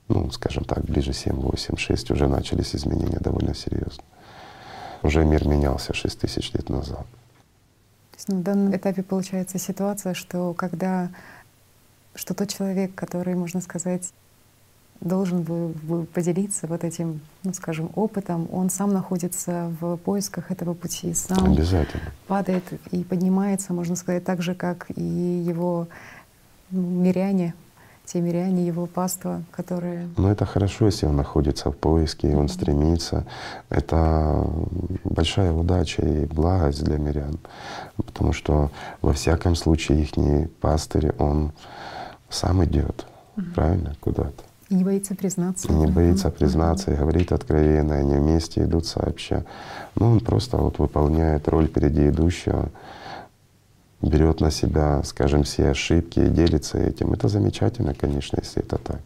Ну, 0.07 0.31
скажем 0.31 0.63
так, 0.63 0.85
ближе 0.85 1.11
7, 1.11 1.33
8, 1.33 1.75
6 1.75 2.11
уже 2.11 2.27
начались 2.27 2.75
изменения 2.75 3.19
довольно 3.19 3.53
серьезно. 3.53 4.03
Уже 5.01 5.25
мир 5.25 5.45
менялся 5.45 5.93
6 5.93 6.19
тысяч 6.19 6.53
лет 6.53 6.69
назад. 6.69 7.05
На 8.27 8.41
данном 8.41 8.75
этапе 8.75 9.03
получается 9.03 9.59
ситуация, 9.59 10.13
что 10.13 10.53
когда 10.53 11.09
что 12.15 12.33
тот 12.33 12.49
человек, 12.49 12.95
который, 12.95 13.35
можно 13.35 13.61
сказать, 13.61 14.13
должен 15.01 15.43
был 15.43 16.05
поделиться 16.13 16.67
вот 16.67 16.83
этим, 16.83 17.19
ну, 17.43 17.53
скажем, 17.53 17.91
опытом, 17.95 18.47
он 18.51 18.69
сам 18.69 18.93
находится 18.93 19.71
в 19.79 19.97
поисках 19.97 20.51
этого 20.51 20.73
пути, 20.73 21.13
сам 21.13 21.53
Обязательно. 21.53 22.03
падает 22.27 22.63
и 22.91 23.03
поднимается, 23.03 23.73
можно 23.73 23.95
сказать, 23.95 24.23
так 24.23 24.41
же, 24.41 24.55
как 24.55 24.87
и 24.95 25.03
его 25.03 25.87
ну, 26.71 26.81
миряне, 26.81 27.53
те 28.05 28.21
миряне, 28.21 28.65
его 28.65 28.85
паства, 28.85 29.43
которые… 29.51 30.07
Ну 30.17 30.27
это 30.27 30.45
хорошо, 30.45 30.85
если 30.85 31.05
он 31.05 31.15
находится 31.15 31.71
в 31.71 31.77
поиске, 31.77 32.31
и 32.31 32.35
он 32.35 32.45
mm-hmm. 32.45 32.49
стремится. 32.49 33.25
Это 33.69 34.47
большая 35.03 35.51
удача 35.51 36.01
и 36.01 36.25
благость 36.25 36.83
для 36.83 36.97
мирян, 36.97 37.37
потому 37.97 38.33
что 38.33 38.71
во 39.01 39.13
всяком 39.13 39.55
случае 39.55 40.01
их 40.03 40.49
пастырь, 40.61 41.13
он 41.17 41.51
сам 42.29 42.63
идет, 42.63 43.05
mm-hmm. 43.35 43.53
правильно, 43.53 43.95
куда-то. 43.99 44.43
И 44.69 44.75
не 44.75 44.83
боится 44.83 45.13
признаться. 45.13 45.67
И 45.67 45.73
не 45.73 45.87
боится 45.87 46.31
признаться, 46.31 46.91
и 46.91 46.95
говорит 46.95 47.31
откровенно, 47.31 47.95
они 47.95 48.15
вместе 48.15 48.63
идут 48.63 48.87
сообща. 48.87 49.45
Ну, 49.95 50.13
он 50.13 50.19
просто 50.21 50.57
вот 50.57 50.79
выполняет 50.79 51.47
роль 51.47 51.67
впереди 51.67 52.09
идущего, 52.09 52.69
берет 54.05 54.41
на 54.41 54.51
себя, 54.51 55.01
скажем, 55.03 55.43
все 55.43 55.69
ошибки 55.69 56.19
и 56.19 56.29
делится 56.29 56.77
этим. 56.77 57.13
Это 57.13 57.27
замечательно, 57.27 57.93
конечно, 57.93 58.37
если 58.41 58.63
это 58.63 58.77
так. 58.77 59.01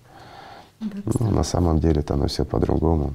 Да, 0.79 0.88
Но 1.19 1.31
на 1.31 1.43
самом 1.43 1.79
деле 1.79 2.01
это 2.01 2.13
оно 2.13 2.27
все 2.27 2.45
по-другому. 2.45 3.13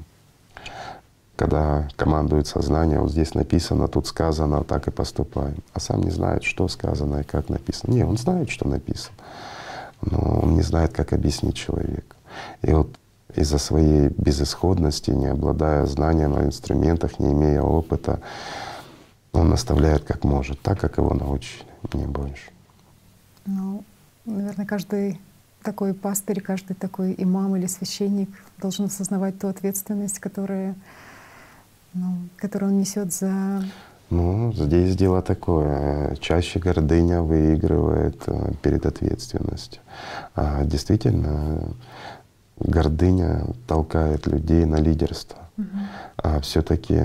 Когда 1.37 1.88
командует 1.97 2.47
сознание, 2.47 3.01
вот 3.01 3.11
здесь 3.11 3.35
написано, 3.35 3.88
тут 3.88 4.07
сказано, 4.07 4.62
так 4.62 4.87
и 4.87 4.90
поступаем. 4.90 5.57
А 5.73 5.81
сам 5.81 6.03
не 6.03 6.11
знает, 6.11 6.44
что 6.44 6.68
сказано 6.68 7.20
и 7.20 7.25
как 7.25 7.49
написано. 7.49 7.92
Не, 7.92 8.05
он 8.05 8.16
знает, 8.16 8.51
что 8.51 8.68
написано, 8.68 9.16
но 10.03 10.40
он 10.42 10.55
не 10.55 10.62
знает, 10.62 10.92
как 10.92 11.12
объяснить 11.12 11.57
человеку. 11.57 12.16
И 12.62 12.73
вот 12.73 12.88
из-за 13.35 13.59
своей 13.59 14.09
безысходности, 14.09 15.11
не 15.11 15.27
обладая 15.27 15.87
знанием 15.87 16.37
о 16.37 16.44
инструментах, 16.44 17.18
не 17.18 17.33
имея 17.33 17.62
опыта, 17.62 18.20
он 19.33 19.49
наставляет 19.49 20.05
как 20.05 20.23
может, 20.23 20.61
так, 20.61 20.79
как 20.79 20.99
его 20.99 21.12
научили, 21.12 21.66
не 21.92 22.07
больше. 22.07 22.51
Ну, 23.47 23.85
наверное, 24.25 24.66
каждый 24.66 25.20
такой 25.62 25.94
пастырь, 25.94 26.40
каждый 26.40 26.75
такой 26.75 27.14
имам 27.18 27.57
или 27.57 27.66
священник 27.66 28.31
должен 28.59 28.87
осознавать 28.87 29.38
ту 29.38 29.49
ответственность, 29.49 30.18
которая, 30.18 30.75
ну, 31.92 32.16
которую 32.37 32.73
он 32.73 32.79
несет 32.79 33.12
за 33.12 33.62
ну, 34.11 34.53
здесь 34.53 34.94
дело 34.97 35.23
такое. 35.23 36.14
Чаще 36.16 36.59
гордыня 36.59 37.23
выигрывает 37.23 38.23
э, 38.27 38.53
перед 38.62 38.87
ответственностью. 38.87 39.81
А 40.35 40.62
действительно, 40.64 41.75
гордыня 42.59 43.47
толкает 43.66 44.27
людей 44.27 44.66
на 44.66 44.77
лидерство. 44.77 45.38
Угу. 45.57 45.66
А 46.18 46.40
все-таки 46.40 47.01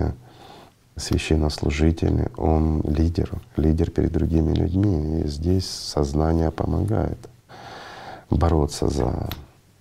священнослужитель, 0.99 2.29
он 2.37 2.81
лидер, 2.81 3.31
лидер 3.55 3.89
перед 3.89 4.11
другими 4.11 4.53
людьми. 4.53 5.21
И 5.21 5.27
здесь 5.27 5.67
сознание 5.67 6.51
помогает 6.51 7.17
бороться 8.29 8.87
за, 8.89 9.29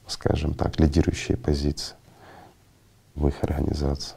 скажем 0.06 0.54
так, 0.54 0.78
лидирующие 0.80 1.36
позиции 1.36 1.94
в 3.14 3.26
их 3.28 3.42
организации. 3.42 4.14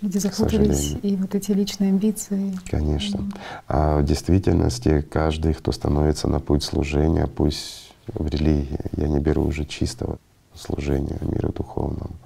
Люди 0.00 0.18
запутались, 0.18 0.96
и 1.02 1.16
вот 1.16 1.34
эти 1.34 1.52
личные 1.52 1.90
амбиции. 1.90 2.58
Конечно. 2.68 3.18
Mm. 3.18 3.36
А 3.68 3.98
в 3.98 4.04
действительности 4.04 5.02
каждый, 5.02 5.52
кто 5.52 5.70
становится 5.70 6.28
на 6.28 6.40
путь 6.40 6.64
служения, 6.64 7.26
пусть 7.26 7.92
в 8.06 8.26
религии, 8.26 8.80
я 8.96 9.06
не 9.06 9.20
беру 9.20 9.44
уже 9.44 9.64
чистого 9.64 10.18
служения 10.54 11.18
миру 11.20 11.52
духовному, 11.52 12.16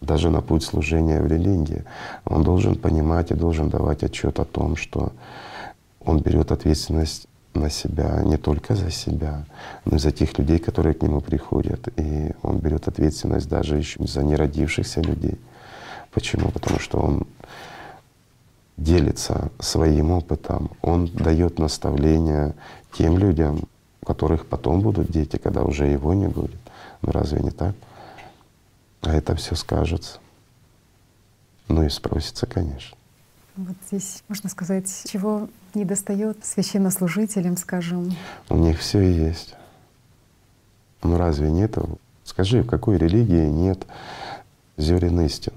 даже 0.00 0.30
на 0.30 0.40
путь 0.40 0.62
служения 0.62 1.20
в 1.20 1.26
религии, 1.26 1.84
он 2.24 2.42
должен 2.42 2.76
понимать 2.76 3.30
и 3.30 3.34
должен 3.34 3.68
давать 3.68 4.02
отчет 4.02 4.38
о 4.40 4.44
том, 4.44 4.76
что 4.76 5.12
он 6.04 6.20
берет 6.20 6.52
ответственность 6.52 7.26
на 7.54 7.68
себя, 7.68 8.22
не 8.24 8.36
только 8.36 8.74
за 8.74 8.90
себя, 8.90 9.44
но 9.84 9.96
и 9.96 9.98
за 9.98 10.12
тех 10.12 10.38
людей, 10.38 10.58
которые 10.58 10.94
к 10.94 11.02
нему 11.02 11.20
приходят. 11.20 11.88
И 11.96 12.32
он 12.42 12.58
берет 12.58 12.88
ответственность 12.88 13.48
даже 13.48 13.76
еще 13.76 14.04
за 14.06 14.22
неродившихся 14.22 15.00
людей. 15.02 15.38
Почему? 16.12 16.50
Потому 16.50 16.78
что 16.78 16.98
он 16.98 17.26
делится 18.76 19.50
своим 19.58 20.10
опытом, 20.10 20.70
он 20.80 21.06
дает 21.06 21.58
наставления 21.58 22.54
тем 22.92 23.18
людям, 23.18 23.60
у 24.00 24.06
которых 24.06 24.46
потом 24.46 24.80
будут 24.80 25.10
дети, 25.10 25.36
когда 25.36 25.62
уже 25.62 25.86
его 25.86 26.14
не 26.14 26.28
будет. 26.28 26.60
Ну 27.02 27.12
разве 27.12 27.40
не 27.40 27.50
так? 27.50 27.74
А 29.02 29.14
это 29.14 29.34
все 29.36 29.54
скажется. 29.54 30.18
Ну 31.68 31.82
и 31.84 31.88
спросится, 31.88 32.46
конечно. 32.46 32.96
Вот 33.56 33.76
здесь 33.88 34.22
можно 34.28 34.48
сказать, 34.48 34.86
чего 35.06 35.48
не 35.74 35.84
достает 35.84 36.44
священнослужителям, 36.44 37.56
скажем. 37.56 38.14
У 38.48 38.56
них 38.56 38.78
все 38.78 39.00
есть. 39.00 39.54
Ну 41.02 41.16
разве 41.16 41.50
нет? 41.50 41.76
Скажи, 42.24 42.62
в 42.62 42.66
какой 42.66 42.98
религии 42.98 43.46
нет 43.48 43.86
зерен 44.76 45.20
истины? 45.22 45.56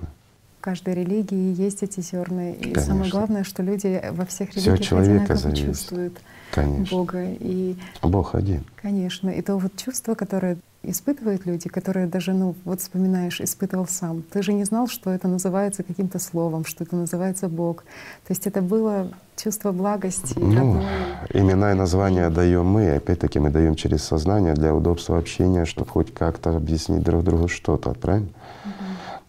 В 0.59 0.63
каждой 0.63 0.95
религии 0.95 1.59
есть 1.61 1.83
эти 1.83 1.99
зерна. 1.99 2.51
И 2.51 2.61
Конечно. 2.61 2.81
самое 2.83 3.11
главное, 3.11 3.43
что 3.43 3.63
люди 3.63 4.01
во 4.11 4.25
всех 4.25 4.51
религиях 4.55 4.75
Все 4.79 4.83
человека 4.83 5.35
зависит. 5.35 5.65
чувствуют 5.65 6.21
Конечно. 6.51 6.97
Бога. 6.97 7.25
И, 7.25 7.75
Бог 8.01 8.35
один. 8.35 8.63
Конечно. 8.81 9.29
И 9.29 9.41
то 9.41 9.57
вот 9.57 9.75
чувство, 9.75 10.15
которое 10.15 10.57
испытывают 10.83 11.45
люди, 11.45 11.69
которые 11.69 12.07
даже, 12.07 12.33
ну, 12.33 12.55
вот 12.65 12.81
вспоминаешь, 12.81 13.41
испытывал 13.41 13.87
сам. 13.87 14.21
Ты 14.21 14.43
же 14.43 14.53
не 14.53 14.65
знал, 14.65 14.87
что 14.87 15.09
это 15.09 15.27
называется 15.27 15.83
каким-то 15.83 16.19
словом, 16.19 16.65
что 16.65 16.83
это 16.83 16.95
называется 16.95 17.47
Бог. 17.47 17.83
То 18.27 18.31
есть 18.31 18.45
это 18.47 18.61
было 18.61 19.09
чувство 19.35 19.71
благости. 19.71 20.37
Ну, 20.37 20.55
родной. 20.55 20.85
имена 21.33 21.71
и 21.71 21.75
названия 21.75 22.29
даем 22.29 22.65
мы, 22.65 22.95
опять-таки 22.95 23.39
мы 23.39 23.49
даем 23.49 23.75
через 23.75 24.03
сознание 24.03 24.53
для 24.53 24.75
удобства 24.75 25.17
общения, 25.17 25.65
чтобы 25.65 25.89
хоть 25.89 26.13
как-то 26.13 26.55
объяснить 26.55 27.03
друг 27.03 27.23
другу 27.23 27.47
что-то, 27.47 27.93
правильно? 27.93 28.29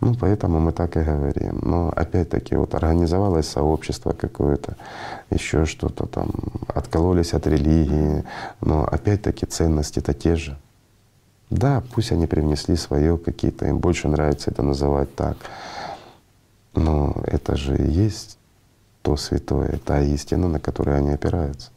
Ну, 0.01 0.14
поэтому 0.21 0.61
мы 0.61 0.73
так 0.73 0.97
и 0.97 1.01
говорим. 1.01 1.61
Но 1.62 1.90
опять-таки 1.97 2.57
вот 2.57 2.75
организовалось 2.75 3.49
сообщество 3.49 4.12
какое-то, 4.12 4.77
еще 5.31 5.64
что-то 5.64 6.07
там, 6.07 6.31
откололись 6.67 7.33
от 7.33 7.47
религии, 7.47 8.25
но 8.61 8.85
опять-таки 8.85 9.47
ценности-то 9.47 10.12
те 10.12 10.37
же. 10.37 10.59
Да, 11.50 11.83
пусть 11.92 12.12
они 12.12 12.26
привнесли 12.26 12.76
свое 12.76 13.18
какие-то, 13.18 13.66
им 13.66 13.78
больше 13.78 14.09
нравится 14.09 14.50
это 14.50 14.62
называть 14.62 15.14
так. 15.14 15.37
Но 16.74 17.22
это 17.26 17.57
же 17.57 17.76
и 17.76 17.90
есть 17.90 18.38
то 19.02 19.16
святое, 19.16 19.78
та 19.85 20.00
истина, 20.00 20.48
на 20.48 20.59
которую 20.59 20.96
они 20.96 21.11
опираются. 21.11 21.70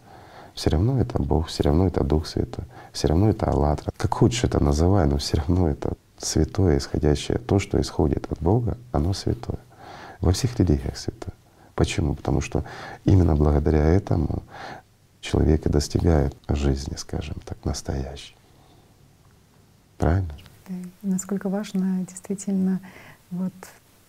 Все 0.56 0.69
равно 0.71 0.99
это 0.99 1.21
Бог, 1.21 1.47
все 1.47 1.63
равно 1.63 1.86
это 1.86 2.03
Дух 2.03 2.25
Святой, 2.25 2.65
все 2.91 3.10
равно 3.10 3.30
это 3.30 3.51
Аллатра. 3.51 3.91
Как 3.95 4.13
хочешь 4.13 4.43
это 4.45 4.63
называй, 4.63 5.06
но 5.06 5.17
все 5.17 5.38
равно 5.38 5.67
это 5.67 5.93
святое, 6.17 6.77
исходящее, 6.77 7.38
то, 7.38 7.60
что 7.60 7.80
исходит 7.80 8.32
от 8.32 8.39
Бога, 8.39 8.77
оно 8.91 9.13
святое. 9.13 9.60
Во 10.21 10.32
всех 10.32 10.58
религиях 10.58 10.97
святое. 10.97 11.36
Почему? 11.75 12.15
Потому 12.15 12.41
что 12.41 12.63
именно 13.03 13.36
благодаря 13.36 13.84
этому 13.84 14.41
человек 15.19 15.65
и 15.65 15.69
достигает 15.69 16.34
жизни, 16.47 16.95
скажем 16.95 17.36
так, 17.45 17.58
настоящей. 17.65 18.37
Правильно? 19.98 20.30
Да. 20.68 20.76
насколько 21.02 21.50
важно 21.50 22.06
действительно 22.08 22.80
вот 23.32 23.54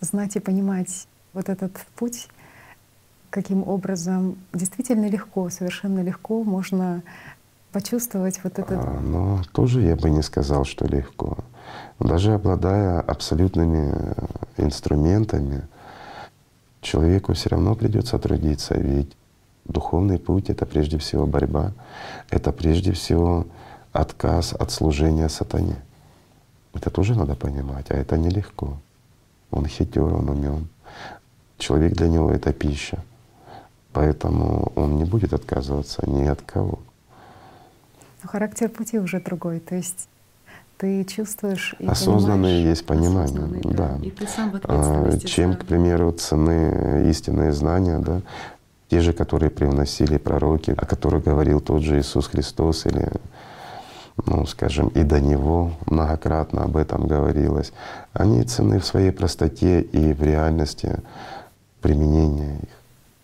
знать 0.00 0.36
и 0.36 0.40
понимать 0.40 1.06
вот 1.32 1.48
этот 1.48 1.72
путь, 1.96 2.28
каким 3.30 3.66
образом 3.66 4.36
действительно 4.52 5.08
легко, 5.08 5.50
совершенно 5.50 6.00
легко 6.00 6.42
можно 6.42 7.02
почувствовать 7.72 8.40
вот 8.42 8.58
этот. 8.58 8.78
А, 8.78 9.00
но 9.00 9.42
тоже 9.52 9.82
я 9.82 9.96
бы 9.96 10.10
не 10.10 10.22
сказал, 10.22 10.64
что 10.64 10.86
легко. 10.86 11.38
Даже 11.98 12.34
обладая 12.34 13.00
абсолютными 13.00 14.14
инструментами, 14.56 15.62
человеку 16.80 17.34
все 17.34 17.50
равно 17.50 17.74
придется 17.74 18.18
трудиться, 18.18 18.74
ведь 18.74 19.14
духовный 19.64 20.18
путь— 20.18 20.48
это 20.50 20.64
прежде 20.64 20.98
всего 20.98 21.26
борьба, 21.26 21.72
это 22.30 22.52
прежде 22.52 22.92
всего 22.92 23.46
отказ 23.92 24.52
от 24.52 24.70
служения 24.70 25.28
сатане. 25.28 25.76
Это 26.74 26.90
тоже 26.90 27.14
надо 27.14 27.34
понимать, 27.34 27.90
а 27.90 27.94
это 27.94 28.16
нелегко. 28.16 28.78
Он 29.50 29.66
хитер, 29.66 30.14
он 30.14 30.28
умен. 30.28 30.68
Человек 31.58 31.94
для 31.94 32.08
него— 32.08 32.30
это 32.32 32.52
пища. 32.52 32.98
Поэтому 33.92 34.72
он 34.76 34.96
не 34.96 35.04
будет 35.04 35.32
отказываться 35.32 36.08
ни 36.08 36.26
от 36.26 36.42
кого. 36.42 36.78
Но 38.22 38.28
характер 38.28 38.68
пути 38.68 38.98
уже 38.98 39.20
другой. 39.20 39.60
То 39.60 39.74
есть 39.74 40.08
ты 40.76 41.04
чувствуешь 41.04 41.74
и 41.80 41.86
Осознанное 41.86 42.60
есть 42.60 42.86
понимание, 42.86 43.60
да. 43.64 43.96
да. 43.96 44.06
И 44.06 44.10
ты 44.10 44.26
сам 44.26 44.50
в 44.52 44.60
а, 44.64 45.18
Чем, 45.18 45.56
к 45.56 45.64
примеру, 45.64 46.12
цены 46.12 47.10
истинные 47.10 47.52
знания, 47.52 47.98
да, 47.98 48.22
те 48.88 49.00
же, 49.00 49.12
которые 49.12 49.50
привносили 49.50 50.18
пророки, 50.18 50.70
о 50.70 50.86
которых 50.86 51.24
говорил 51.24 51.60
тот 51.60 51.82
же 51.82 51.98
Иисус 51.98 52.28
Христос 52.28 52.86
или 52.86 53.10
ну, 54.26 54.46
скажем, 54.46 54.88
и 54.88 55.02
до 55.02 55.20
него 55.20 55.72
многократно 55.86 56.64
об 56.64 56.76
этом 56.76 57.06
говорилось, 57.06 57.72
они 58.12 58.42
цены 58.42 58.78
в 58.78 58.86
своей 58.86 59.10
простоте 59.10 59.80
и 59.80 60.12
в 60.12 60.22
реальности 60.22 61.00
применения 61.80 62.56
их. 62.56 62.68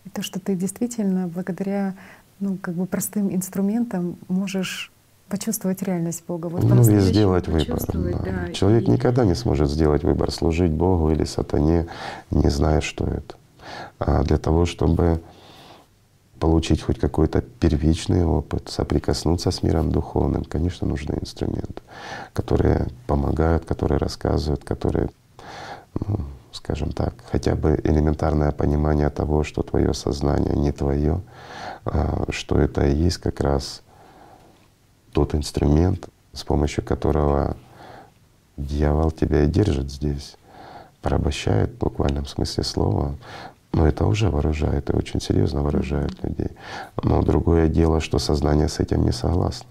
И 0.04 0.10
то, 0.10 0.22
что 0.22 0.40
ты 0.40 0.54
действительно 0.54 1.26
благодаря 1.28 1.94
ну, 2.40 2.58
как 2.60 2.74
бы 2.74 2.86
простым 2.86 3.34
инструментам 3.34 4.16
можешь 4.28 4.90
почувствовать 5.28 5.82
реальность 5.82 6.22
Бога. 6.26 6.46
Вот 6.46 6.62
ну 6.62 6.80
и 6.82 7.00
сделать 7.00 7.48
выбор. 7.48 7.80
Да. 7.92 8.18
Да. 8.18 8.52
Человек 8.52 8.84
и... 8.84 8.90
никогда 8.90 9.24
не 9.24 9.34
сможет 9.34 9.70
сделать 9.70 10.04
выбор, 10.04 10.30
служить 10.30 10.70
Богу 10.70 11.10
или 11.10 11.24
сатане, 11.24 11.86
не 12.30 12.48
зная, 12.50 12.80
что 12.80 13.04
это. 13.06 13.34
А 13.98 14.22
для 14.22 14.36
того, 14.36 14.66
чтобы 14.66 15.20
получить 16.44 16.82
хоть 16.82 16.98
какой-то 16.98 17.40
первичный 17.40 18.22
опыт, 18.22 18.68
соприкоснуться 18.68 19.50
с 19.50 19.62
миром 19.62 19.90
духовным, 19.90 20.44
конечно, 20.44 20.86
нужны 20.86 21.16
инструменты, 21.18 21.80
которые 22.34 22.88
помогают, 23.06 23.64
которые 23.64 23.96
рассказывают, 23.96 24.62
которые, 24.62 25.08
ну, 25.94 26.18
скажем 26.52 26.92
так, 26.92 27.14
хотя 27.32 27.54
бы 27.54 27.80
элементарное 27.82 28.52
понимание 28.52 29.08
того, 29.08 29.42
что 29.42 29.62
твое 29.62 29.94
сознание 29.94 30.54
не 30.54 30.70
твое, 30.70 31.22
а 31.86 32.26
что 32.28 32.58
это 32.58 32.84
и 32.84 32.94
есть 32.94 33.16
как 33.16 33.40
раз 33.40 33.80
тот 35.12 35.34
инструмент, 35.34 36.10
с 36.34 36.44
помощью 36.44 36.84
которого 36.84 37.56
дьявол 38.58 39.12
тебя 39.12 39.44
и 39.44 39.46
держит 39.46 39.90
здесь, 39.90 40.36
порабощает 41.00 41.70
в 41.70 41.78
буквальном 41.78 42.26
смысле 42.26 42.64
слова. 42.64 43.14
Но 43.74 43.88
это 43.88 44.06
уже 44.06 44.30
выражает, 44.30 44.88
и 44.88 44.96
очень 44.96 45.20
серьезно 45.20 45.62
выражает 45.62 46.22
людей. 46.22 46.50
Но 47.02 47.22
другое 47.22 47.66
дело, 47.66 48.00
что 48.00 48.20
сознание 48.20 48.68
с 48.68 48.78
этим 48.78 49.02
не 49.02 49.10
согласно. 49.10 49.66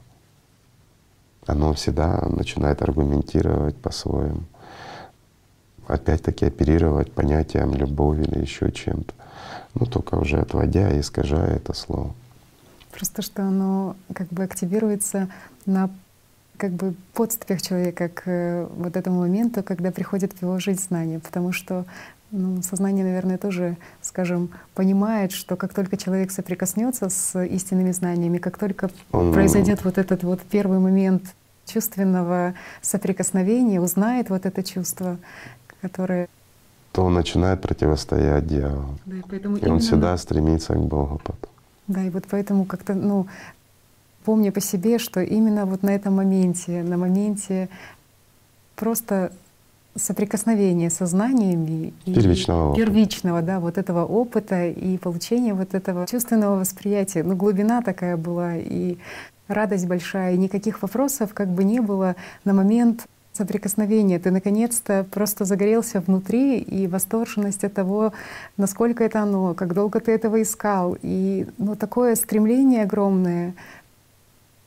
Оно 1.48 1.72
всегда 1.72 2.22
начинает 2.30 2.82
аргументировать 2.82 3.78
по-своему. 3.78 4.42
Опять-таки 5.88 6.46
оперировать 6.46 7.14
понятием 7.14 7.74
любовь 7.76 8.20
или 8.20 8.42
еще 8.42 8.74
чем-то. 8.74 9.14
Ну 9.74 9.86
только 9.86 10.16
уже 10.16 10.40
отводя 10.40 10.92
и 10.92 11.00
искажая 11.00 11.56
это 11.56 11.74
слово. 11.74 12.14
Просто 12.92 13.22
что 13.22 13.44
оно 13.44 13.96
как 14.14 14.28
бы 14.28 14.44
активируется 14.44 15.30
на 15.66 15.90
как 16.58 16.72
бы 16.72 16.94
подступях 17.14 17.62
человека 17.62 18.10
к 18.10 18.24
э, 18.26 18.68
вот 18.78 18.96
этому 18.96 19.20
моменту, 19.22 19.64
когда 19.64 19.92
приходит 19.92 20.34
в 20.34 20.42
его 20.42 20.60
жизнь 20.60 20.82
знание, 20.82 21.20
потому 21.20 21.52
что 21.52 21.86
ну, 22.34 22.64
сознание, 22.64 23.06
наверное, 23.06 23.38
тоже, 23.38 23.78
скажем, 24.02 24.50
понимает, 24.74 25.32
что 25.32 25.56
как 25.56 25.74
только 25.74 25.98
человек 25.98 26.32
соприкоснется 26.32 27.10
с 27.10 27.40
истинными 27.46 27.92
знаниями, 27.92 28.40
как 28.40 28.58
только 28.58 28.90
Он... 29.12 29.32
произойдет 29.32 29.86
вот 29.86 30.00
этот 30.00 30.24
вот 30.24 30.42
первый 30.42 30.80
момент 30.80 31.36
чувственного 31.66 32.56
соприкосновения, 32.82 33.80
узнает 33.80 34.30
вот 34.30 34.46
это 34.48 34.64
чувство, 34.64 35.18
которое 35.82 36.28
то 36.92 37.04
он 37.06 37.16
начинает 37.16 37.60
противостоять 37.60 38.46
дьяволу. 38.46 39.00
Да, 39.06 39.16
и 39.16 39.22
поэтому 39.28 39.58
И 39.58 39.66
он 39.66 39.80
всегда 39.80 40.16
стремится 40.16 40.76
к 40.76 40.80
Богу 40.80 41.20
потом. 41.24 41.50
Да, 41.88 42.04
и 42.04 42.12
вот 42.12 42.26
поэтому 42.30 42.66
как-то, 42.66 42.94
ну, 42.94 43.28
помню 44.26 44.52
по 44.52 44.62
себе, 44.62 45.00
что 45.00 45.20
именно 45.20 45.66
вот 45.66 45.82
на 45.82 45.90
этом 45.90 46.16
моменте, 46.16 46.84
на 46.84 46.98
моменте 46.98 47.68
просто 48.76 49.32
соприкосновения 49.96 50.90
со 50.90 51.06
знаниями 51.06 51.94
и 52.06 52.14
Первичного 52.14 52.70
опыта. 52.70 52.86
первичного, 52.86 53.42
да, 53.42 53.60
вот 53.60 53.78
этого 53.78 54.06
опыта 54.06 54.68
и 54.68 54.98
получения 54.98 55.54
вот 55.54 55.74
этого 55.74 56.08
чувственного 56.08 56.60
восприятия. 56.60 57.24
Ну, 57.24 57.36
глубина 57.36 57.82
такая 57.82 58.18
была 58.18 58.56
и 58.56 58.98
радость 59.48 59.88
большая, 59.88 60.34
и 60.34 60.38
никаких 60.38 60.82
вопросов 60.82 61.34
как 61.34 61.50
бы 61.50 61.64
не 61.64 61.80
было 61.80 62.16
на 62.44 62.54
момент 62.54 63.08
соприкосновения. 63.34 64.20
Ты 64.20 64.32
наконец-то 64.32 65.06
просто 65.10 65.46
загорелся 65.46 66.02
внутри, 66.02 66.60
и 66.60 66.88
восторженность 66.88 67.64
от 67.64 67.74
того, 67.74 68.14
насколько 68.58 69.04
это 69.04 69.22
оно, 69.22 69.54
как 69.54 69.74
долго 69.74 70.00
ты 70.00 70.12
этого 70.12 70.42
искал. 70.42 70.98
И 71.02 71.48
ну, 71.58 71.76
такое 71.76 72.16
стремление 72.16 72.84
огромное 72.84 73.56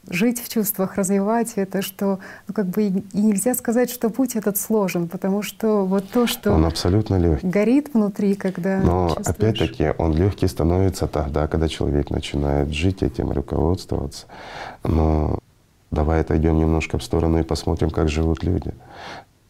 жить 0.09 0.41
в 0.43 0.49
чувствах, 0.49 0.97
развивать 0.97 1.55
это, 1.57 1.83
что 1.83 2.19
ну, 2.49 2.55
как 2.55 2.67
бы 2.67 2.83
и 2.85 3.03
нельзя 3.15 3.55
сказать, 3.55 3.91
что 3.91 4.11
путь 4.11 4.37
этот 4.37 4.57
сложен, 4.57 5.09
потому 5.09 5.43
что 5.43 5.85
вот 5.85 6.09
то, 6.11 6.27
что 6.27 6.53
Он 6.53 6.65
абсолютно 6.65 7.17
легкий. 7.17 7.47
горит 7.47 7.91
внутри, 7.95 8.35
когда 8.35 8.81
Но 8.81 9.09
чувствуешь. 9.09 9.29
опять-таки 9.29 9.93
он 9.99 10.15
легкий 10.15 10.47
становится 10.49 11.07
тогда, 11.07 11.47
когда 11.49 11.69
человек 11.69 12.11
начинает 12.11 12.73
жить 12.73 13.03
этим, 13.03 13.31
руководствоваться. 13.33 14.27
Но 14.85 15.39
давай 15.91 16.21
отойдем 16.21 16.59
немножко 16.59 16.99
в 16.99 17.03
сторону 17.03 17.39
и 17.39 17.43
посмотрим, 17.43 17.91
как 17.91 18.09
живут 18.09 18.43
люди. 18.43 18.73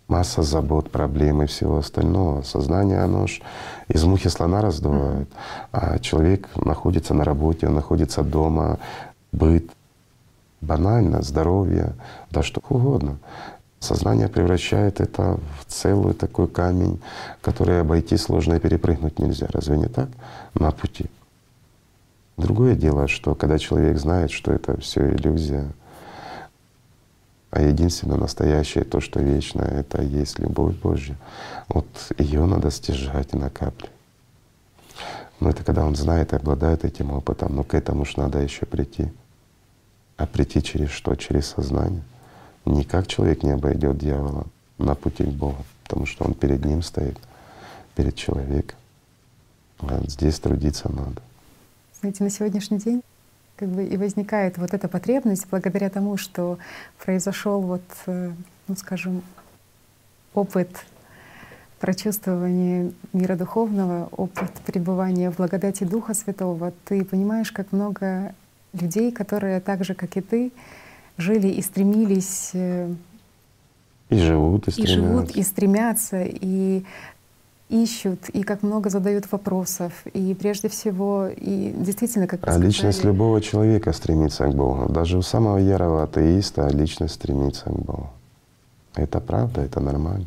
Масса 0.08 0.42
забот, 0.42 0.90
проблем 0.92 1.42
и 1.42 1.46
всего 1.46 1.78
остального. 1.78 2.42
Сознание, 2.42 3.00
оно 3.00 3.26
ж 3.26 3.40
из 3.88 4.04
мухи 4.04 4.28
слона 4.28 4.60
раздувает. 4.62 5.28
А 5.72 5.98
человек 5.98 6.48
находится 6.54 7.12
на 7.12 7.24
работе, 7.24 7.66
он 7.66 7.74
находится 7.74 8.22
дома, 8.22 8.78
быт, 9.32 9.68
банально, 10.60 11.22
здоровье, 11.22 11.94
да 12.30 12.42
что 12.42 12.62
угодно. 12.68 13.18
Сознание 13.80 14.28
превращает 14.28 15.00
это 15.00 15.38
в 15.60 15.64
целый 15.66 16.14
такой 16.14 16.48
камень, 16.48 17.00
который 17.42 17.80
обойти 17.80 18.16
сложно 18.16 18.54
и 18.54 18.60
перепрыгнуть 18.60 19.18
нельзя. 19.18 19.46
Разве 19.50 19.76
не 19.76 19.86
так? 19.86 20.08
На 20.54 20.70
пути. 20.70 21.06
Другое 22.36 22.74
дело, 22.74 23.06
что 23.08 23.34
когда 23.34 23.58
человек 23.58 23.98
знает, 23.98 24.30
что 24.30 24.52
это 24.52 24.78
все 24.80 25.08
иллюзия, 25.14 25.66
а 27.50 27.62
единственное 27.62 28.18
настоящее, 28.18 28.84
то, 28.84 29.00
что 29.00 29.20
вечное, 29.20 29.68
это 29.68 30.02
есть 30.02 30.38
любовь 30.38 30.74
Божья. 30.76 31.16
Вот 31.68 31.86
ее 32.18 32.44
надо 32.44 32.70
стяжать 32.70 33.32
и 33.32 33.36
накапливать. 33.38 33.90
Но 35.40 35.50
это 35.50 35.64
когда 35.64 35.84
он 35.84 35.96
знает 35.96 36.32
и 36.32 36.36
обладает 36.36 36.84
этим 36.84 37.12
опытом, 37.12 37.54
но 37.54 37.62
к 37.62 37.74
этому 37.74 38.04
ж 38.04 38.16
надо 38.16 38.40
еще 38.40 38.66
прийти. 38.66 39.10
А 40.16 40.26
прийти 40.26 40.62
через 40.62 40.90
что? 40.90 41.14
Через 41.14 41.46
сознание. 41.48 42.02
Никак 42.64 43.06
человек 43.06 43.42
не 43.42 43.50
обойдет 43.50 43.98
дьявола 43.98 44.46
на 44.78 44.94
пути 44.94 45.24
к 45.24 45.28
Богу, 45.28 45.64
потому 45.84 46.06
что 46.06 46.24
он 46.24 46.34
перед 46.34 46.64
ним 46.64 46.82
стоит, 46.82 47.18
перед 47.94 48.14
человеком. 48.14 48.76
А 49.80 50.00
здесь 50.06 50.38
трудиться 50.40 50.90
надо. 50.90 51.22
Знаете, 52.00 52.24
на 52.24 52.30
сегодняшний 52.30 52.78
день 52.78 53.02
как 53.56 53.68
бы 53.68 53.84
и 53.84 53.96
возникает 53.96 54.58
вот 54.58 54.74
эта 54.74 54.88
потребность 54.88 55.46
благодаря 55.50 55.88
тому, 55.88 56.16
что 56.16 56.58
произошел 57.02 57.60
вот, 57.60 57.82
э, 58.06 58.32
ну 58.68 58.76
скажем, 58.76 59.22
опыт 60.34 60.68
прочувствования 61.80 62.92
мира 63.12 63.36
духовного, 63.36 64.08
опыт 64.12 64.52
пребывания 64.66 65.30
в 65.30 65.36
благодати 65.36 65.84
Духа 65.84 66.14
Святого, 66.14 66.72
ты 66.84 67.04
понимаешь, 67.04 67.52
как 67.52 67.72
много 67.72 68.34
людей, 68.72 69.10
которые 69.12 69.60
так 69.60 69.84
же, 69.84 69.94
как 69.94 70.16
и 70.16 70.20
ты, 70.20 70.52
жили 71.18 71.48
и 71.48 71.62
стремились 71.62 72.50
э, 72.54 72.92
И 74.10 74.18
живут, 74.18 74.68
и 74.68 74.70
и 74.70 74.72
стремятся. 74.72 74.94
живут, 74.94 75.30
и 75.30 75.42
стремятся, 75.42 76.22
и 76.24 76.84
ищут, 77.68 78.28
и 78.28 78.42
как 78.42 78.62
много 78.62 78.90
задают 78.90 79.30
вопросов, 79.32 79.92
и 80.12 80.34
прежде 80.34 80.68
всего, 80.68 81.26
и 81.26 81.72
действительно, 81.76 82.26
как 82.26 82.40
А 82.46 82.58
личность 82.58 82.98
сказали, 82.98 83.12
любого 83.12 83.40
человека 83.40 83.92
стремится 83.92 84.46
к 84.46 84.54
Богу. 84.54 84.92
Даже 84.92 85.18
у 85.18 85.22
самого 85.22 85.58
ярого 85.58 86.04
атеиста 86.04 86.68
личность 86.68 87.14
стремится 87.14 87.64
к 87.64 87.78
Богу. 87.78 88.10
Это 88.94 89.20
правда, 89.20 89.62
это 89.62 89.80
нормально. 89.80 90.26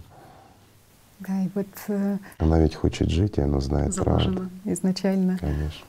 Да, 1.19 1.41
и 1.43 1.49
вот 1.55 1.67
э, 1.87 2.17
Она 2.37 2.59
ведь 2.59 2.75
хочет 2.75 3.09
жить, 3.09 3.37
и 3.37 3.41
она 3.41 3.59
знает 3.59 3.95
правду. 3.95 4.47
изначально 4.65 5.37
Конечно. 5.37 5.85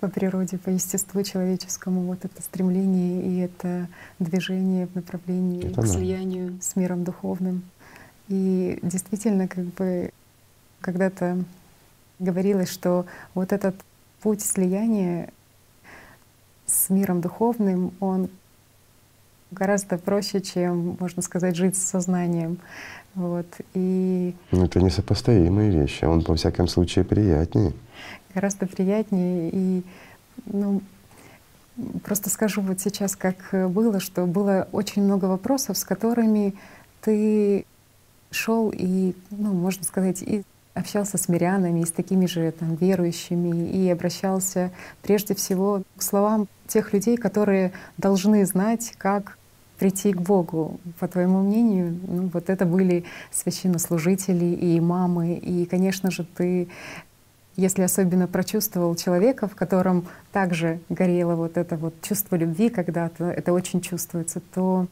По 0.00 0.08
природе, 0.08 0.58
по 0.58 0.70
естеству 0.70 1.22
человеческому 1.22 2.02
вот 2.02 2.24
это 2.24 2.42
стремление 2.42 3.22
и 3.22 3.38
это 3.38 3.88
движение 4.18 4.86
в 4.86 4.94
направлении 4.94 5.66
Это 5.66 5.82
к 5.82 5.84
да. 5.84 5.86
слиянию 5.86 6.58
с 6.60 6.76
миром 6.76 7.04
духовным. 7.04 7.62
И 8.28 8.78
действительно, 8.82 9.48
как 9.48 9.64
бы 9.64 10.10
когда-то 10.80 11.42
говорилось, 12.18 12.70
что 12.70 13.06
вот 13.34 13.52
этот 13.52 13.76
путь 14.20 14.42
слияния 14.42 15.30
с 16.66 16.90
миром 16.90 17.20
духовным, 17.20 17.92
он 18.00 18.28
гораздо 19.50 19.98
проще, 19.98 20.40
чем, 20.40 20.96
можно 20.98 21.22
сказать, 21.22 21.56
жить 21.56 21.76
с 21.76 21.82
сознанием. 21.82 22.58
Вот. 23.14 23.46
И 23.74 24.34
Ну, 24.50 24.64
это 24.64 24.80
несопоставимые 24.80 25.70
вещи. 25.70 26.04
Он, 26.04 26.20
во 26.20 26.34
всяком 26.34 26.68
случае, 26.68 27.04
приятнее. 27.04 27.72
Гораздо 28.36 28.66
приятнее. 28.66 29.50
И 29.50 29.82
ну, 30.44 30.82
просто 32.04 32.30
скажу 32.30 32.60
вот 32.60 32.80
сейчас, 32.80 33.16
как 33.16 33.36
было, 33.52 33.98
что 33.98 34.26
было 34.26 34.68
очень 34.72 35.02
много 35.02 35.24
вопросов, 35.24 35.78
с 35.78 35.84
которыми 35.84 36.54
ты 37.00 37.64
шел 38.30 38.70
и, 38.74 39.14
ну, 39.30 39.54
можно 39.54 39.84
сказать, 39.84 40.22
и 40.22 40.42
общался 40.74 41.16
с 41.16 41.28
мирянами, 41.28 41.80
и 41.80 41.86
с 41.86 41.90
такими 41.90 42.26
же 42.26 42.52
там, 42.52 42.74
верующими, 42.74 43.70
и 43.70 43.88
обращался 43.88 44.70
прежде 45.02 45.34
всего 45.34 45.82
к 45.96 46.02
словам 46.02 46.48
тех 46.66 46.92
людей, 46.92 47.16
которые 47.16 47.72
должны 47.96 48.44
знать, 48.44 48.92
как 48.98 49.38
прийти 49.78 50.12
к 50.12 50.20
Богу. 50.20 50.78
По 50.98 51.08
твоему 51.08 51.40
мнению, 51.42 51.98
ну, 52.06 52.30
вот 52.32 52.50
это 52.50 52.66
были 52.66 53.04
священнослужители 53.30 54.44
и 54.44 54.78
имамы, 54.78 55.34
и, 55.34 55.64
конечно 55.64 56.10
же, 56.10 56.24
ты 56.24 56.68
если 57.56 57.82
особенно 57.82 58.26
прочувствовал 58.26 58.94
человека, 58.96 59.48
в 59.48 59.54
котором 59.54 60.06
также 60.32 60.78
горело 60.88 61.34
вот 61.34 61.56
это 61.56 61.76
вот 61.76 61.94
чувство 62.02 62.36
любви 62.36 62.68
когда-то, 62.68 63.24
это 63.24 63.52
очень 63.52 63.80
чувствуется, 63.80 64.40
то 64.54 64.86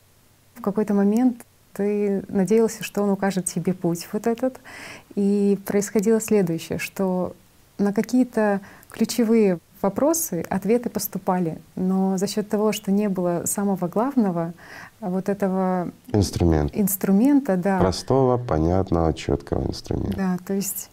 в 0.54 0.62
какой-то 0.62 0.94
момент 0.94 1.44
ты 1.74 2.24
надеялся, 2.28 2.84
что 2.84 3.02
он 3.02 3.10
укажет 3.10 3.46
тебе 3.46 3.74
путь 3.74 4.08
вот 4.12 4.26
этот. 4.26 4.56
И 5.14 5.58
происходило 5.66 6.20
следующее, 6.20 6.78
что 6.78 7.34
на 7.78 7.92
какие-то 7.92 8.60
ключевые 8.90 9.58
вопросы 9.82 10.44
ответы 10.48 10.88
поступали, 10.88 11.58
но 11.74 12.16
за 12.16 12.26
счет 12.26 12.48
того, 12.48 12.72
что 12.72 12.90
не 12.92 13.08
было 13.08 13.42
самого 13.44 13.88
главного 13.88 14.54
вот 15.00 15.28
этого 15.28 15.90
Инструмент. 16.12 16.70
инструмента, 16.74 17.56
да, 17.56 17.78
Простого, 17.80 18.38
понятного, 18.38 19.12
четкого 19.12 19.66
инструмента. 19.66 20.16
да, 20.16 20.38
то 20.46 20.54
есть 20.54 20.88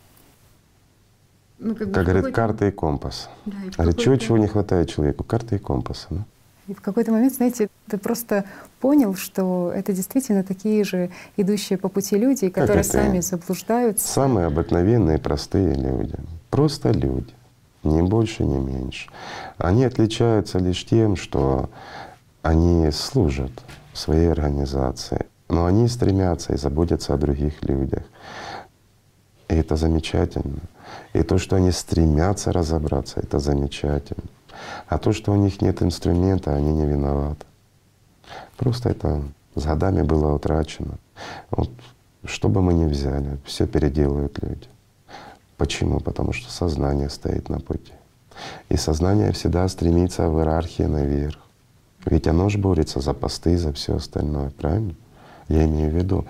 ну, 1.62 1.76
как, 1.76 1.88
бы 1.88 1.94
Как 1.94 2.06
какой-то- 2.06 2.32
карта 2.32 2.66
и 2.68 2.72
компас. 2.72 3.30
Да, 3.46 3.58
и 3.66 3.70
в 3.70 3.78
Говорит, 3.78 3.98
чего, 4.00 4.16
чего 4.18 4.38
не 4.38 4.48
хватает 4.48 4.90
человеку? 4.90 5.24
Карты 5.24 5.56
и 5.56 5.60
компаса. 5.60 6.08
ну. 6.10 6.24
И 6.68 6.74
в 6.74 6.82
какой-то 6.82 7.12
момент, 7.12 7.34
знаете, 7.34 7.70
ты 7.88 7.98
просто 7.98 8.46
понял, 8.80 9.16
что 9.16 9.72
это 9.76 9.94
действительно 9.94 10.44
такие 10.44 10.84
же 10.84 11.10
идущие 11.38 11.78
по 11.78 11.90
пути 11.90 12.18
люди, 12.18 12.50
которые 12.50 12.84
сами 12.84 13.20
заблуждаются. 13.20 14.08
Самые 14.08 14.48
обыкновенные, 14.48 15.18
простые 15.18 15.74
люди. 15.74 16.16
Просто 16.50 16.92
люди. 16.92 17.34
Ни 17.84 18.02
больше, 18.02 18.44
ни 18.44 18.58
меньше. 18.58 19.10
Они 19.58 19.84
отличаются 19.86 20.60
лишь 20.60 20.86
тем, 20.86 21.16
что 21.16 21.70
они 22.42 22.90
служат 22.92 23.52
своей 23.94 24.32
организации, 24.32 25.26
но 25.50 25.66
они 25.66 25.88
стремятся 25.88 26.54
и 26.54 26.58
заботятся 26.58 27.14
о 27.14 27.18
других 27.18 27.62
людях. 27.64 28.04
И 29.50 29.56
это 29.56 29.76
замечательно. 29.76 30.60
И 31.14 31.24
то, 31.24 31.38
что 31.38 31.56
они 31.56 31.72
стремятся 31.72 32.52
разобраться, 32.52 33.20
это 33.20 33.40
замечательно. 33.40 34.24
А 34.88 34.98
то, 34.98 35.14
что 35.14 35.32
у 35.32 35.36
них 35.36 35.62
нет 35.62 35.82
инструмента, 35.82 36.56
они 36.56 36.72
не 36.72 36.86
виноваты. 36.86 37.46
Просто 38.58 38.90
это 38.90 39.22
с 39.56 39.64
годами 39.64 40.02
было 40.02 40.34
утрачено. 40.34 40.96
Вот 41.50 41.70
что 42.26 42.50
бы 42.50 42.62
мы 42.62 42.74
ни 42.74 42.86
взяли, 42.86 43.40
все 43.46 43.68
переделывают 43.68 44.42
люди. 44.42 44.68
Почему? 45.58 46.00
Потому 46.00 46.34
что 46.34 46.52
сознание 46.52 47.10
стоит 47.10 47.50
на 47.50 47.60
пути. 47.60 47.94
И 48.70 48.78
сознание 48.78 49.32
всегда 49.32 49.68
стремится 49.68 50.30
в 50.30 50.40
иерархии 50.40 50.84
наверх. 50.84 51.40
Ведь 52.06 52.28
оно 52.28 52.50
же 52.50 52.58
борется 52.58 53.00
за 53.00 53.14
посты, 53.14 53.58
за 53.58 53.74
все 53.74 53.96
остальное, 53.96 54.50
правильно? 54.52 54.96
Я 55.48 55.66
имею 55.66 55.92
в 55.92 55.96
виду, 55.96 56.26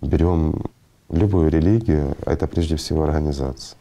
берем 0.00 0.62
Любую 1.08 1.50
религию— 1.50 2.16
это 2.26 2.48
прежде 2.48 2.74
всего 2.74 3.04
организация. 3.04 3.75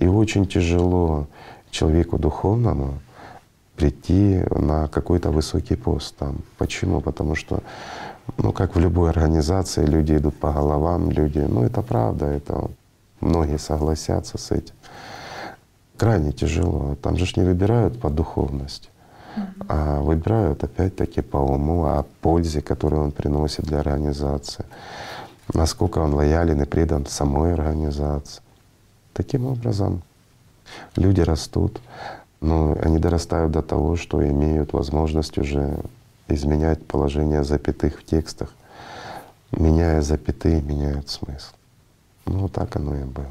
И 0.00 0.06
очень 0.06 0.46
тяжело 0.46 1.26
человеку 1.70 2.18
духовному 2.18 2.98
прийти 3.76 4.42
на 4.50 4.88
какой-то 4.88 5.30
высокий 5.30 5.76
пост 5.76 6.16
там. 6.16 6.38
Почему? 6.58 7.00
Потому 7.00 7.34
что, 7.34 7.60
ну, 8.38 8.52
как 8.52 8.74
в 8.74 8.78
любой 8.80 9.10
организации, 9.10 9.84
люди 9.84 10.16
идут 10.16 10.36
по 10.38 10.52
головам, 10.52 11.10
люди, 11.10 11.38
ну, 11.38 11.64
это 11.64 11.82
правда, 11.82 12.26
это 12.26 12.70
многие 13.20 13.58
согласятся 13.58 14.38
с 14.38 14.50
этим. 14.50 14.74
Крайне 15.98 16.32
тяжело. 16.32 16.96
Там 17.02 17.16
же 17.18 17.26
ж 17.26 17.36
не 17.36 17.44
выбирают 17.44 18.00
по 18.00 18.08
духовности, 18.08 18.88
а 19.68 20.00
выбирают 20.00 20.64
опять-таки 20.64 21.20
по 21.20 21.36
уму, 21.36 21.84
о 21.84 22.04
пользе, 22.22 22.62
которую 22.62 23.02
он 23.04 23.12
приносит 23.12 23.66
для 23.66 23.80
организации, 23.80 24.64
насколько 25.52 25.98
он 25.98 26.14
лоялен 26.14 26.62
и 26.62 26.64
предан 26.64 27.04
самой 27.04 27.52
организации. 27.52 28.40
Таким 29.20 29.44
образом, 29.44 30.02
люди 30.96 31.20
растут, 31.20 31.78
но 32.40 32.74
они 32.80 32.98
дорастают 32.98 33.52
до 33.52 33.60
того, 33.60 33.96
что 33.96 34.26
имеют 34.26 34.72
возможность 34.72 35.36
уже 35.36 35.78
изменять 36.26 36.86
положение 36.86 37.44
запятых 37.44 38.00
в 38.00 38.04
текстах. 38.06 38.48
Меняя 39.52 40.00
запятые, 40.00 40.62
меняют 40.62 41.10
смысл. 41.10 41.52
Ну, 42.24 42.48
так 42.48 42.74
оно 42.76 42.96
и 42.96 43.04
было. 43.04 43.26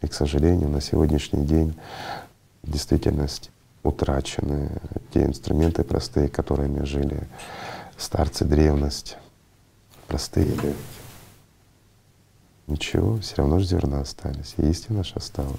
И, 0.00 0.08
к 0.08 0.12
сожалению, 0.12 0.70
на 0.70 0.80
сегодняшний 0.80 1.44
день 1.44 1.78
в 2.64 2.72
действительности 2.72 3.48
утрачены 3.84 4.70
те 5.14 5.24
инструменты 5.24 5.84
простые, 5.84 6.26
которыми 6.26 6.84
жили 6.84 7.28
старцы 7.96 8.44
древности. 8.44 9.14
Простые 10.08 10.46
люди. 10.46 10.74
Ничего, 12.66 13.18
все 13.18 13.36
равно 13.36 13.58
же 13.58 13.66
зерна 13.66 14.00
остались, 14.00 14.54
и 14.56 14.62
истина 14.68 15.04
же 15.04 15.14
осталась. 15.16 15.56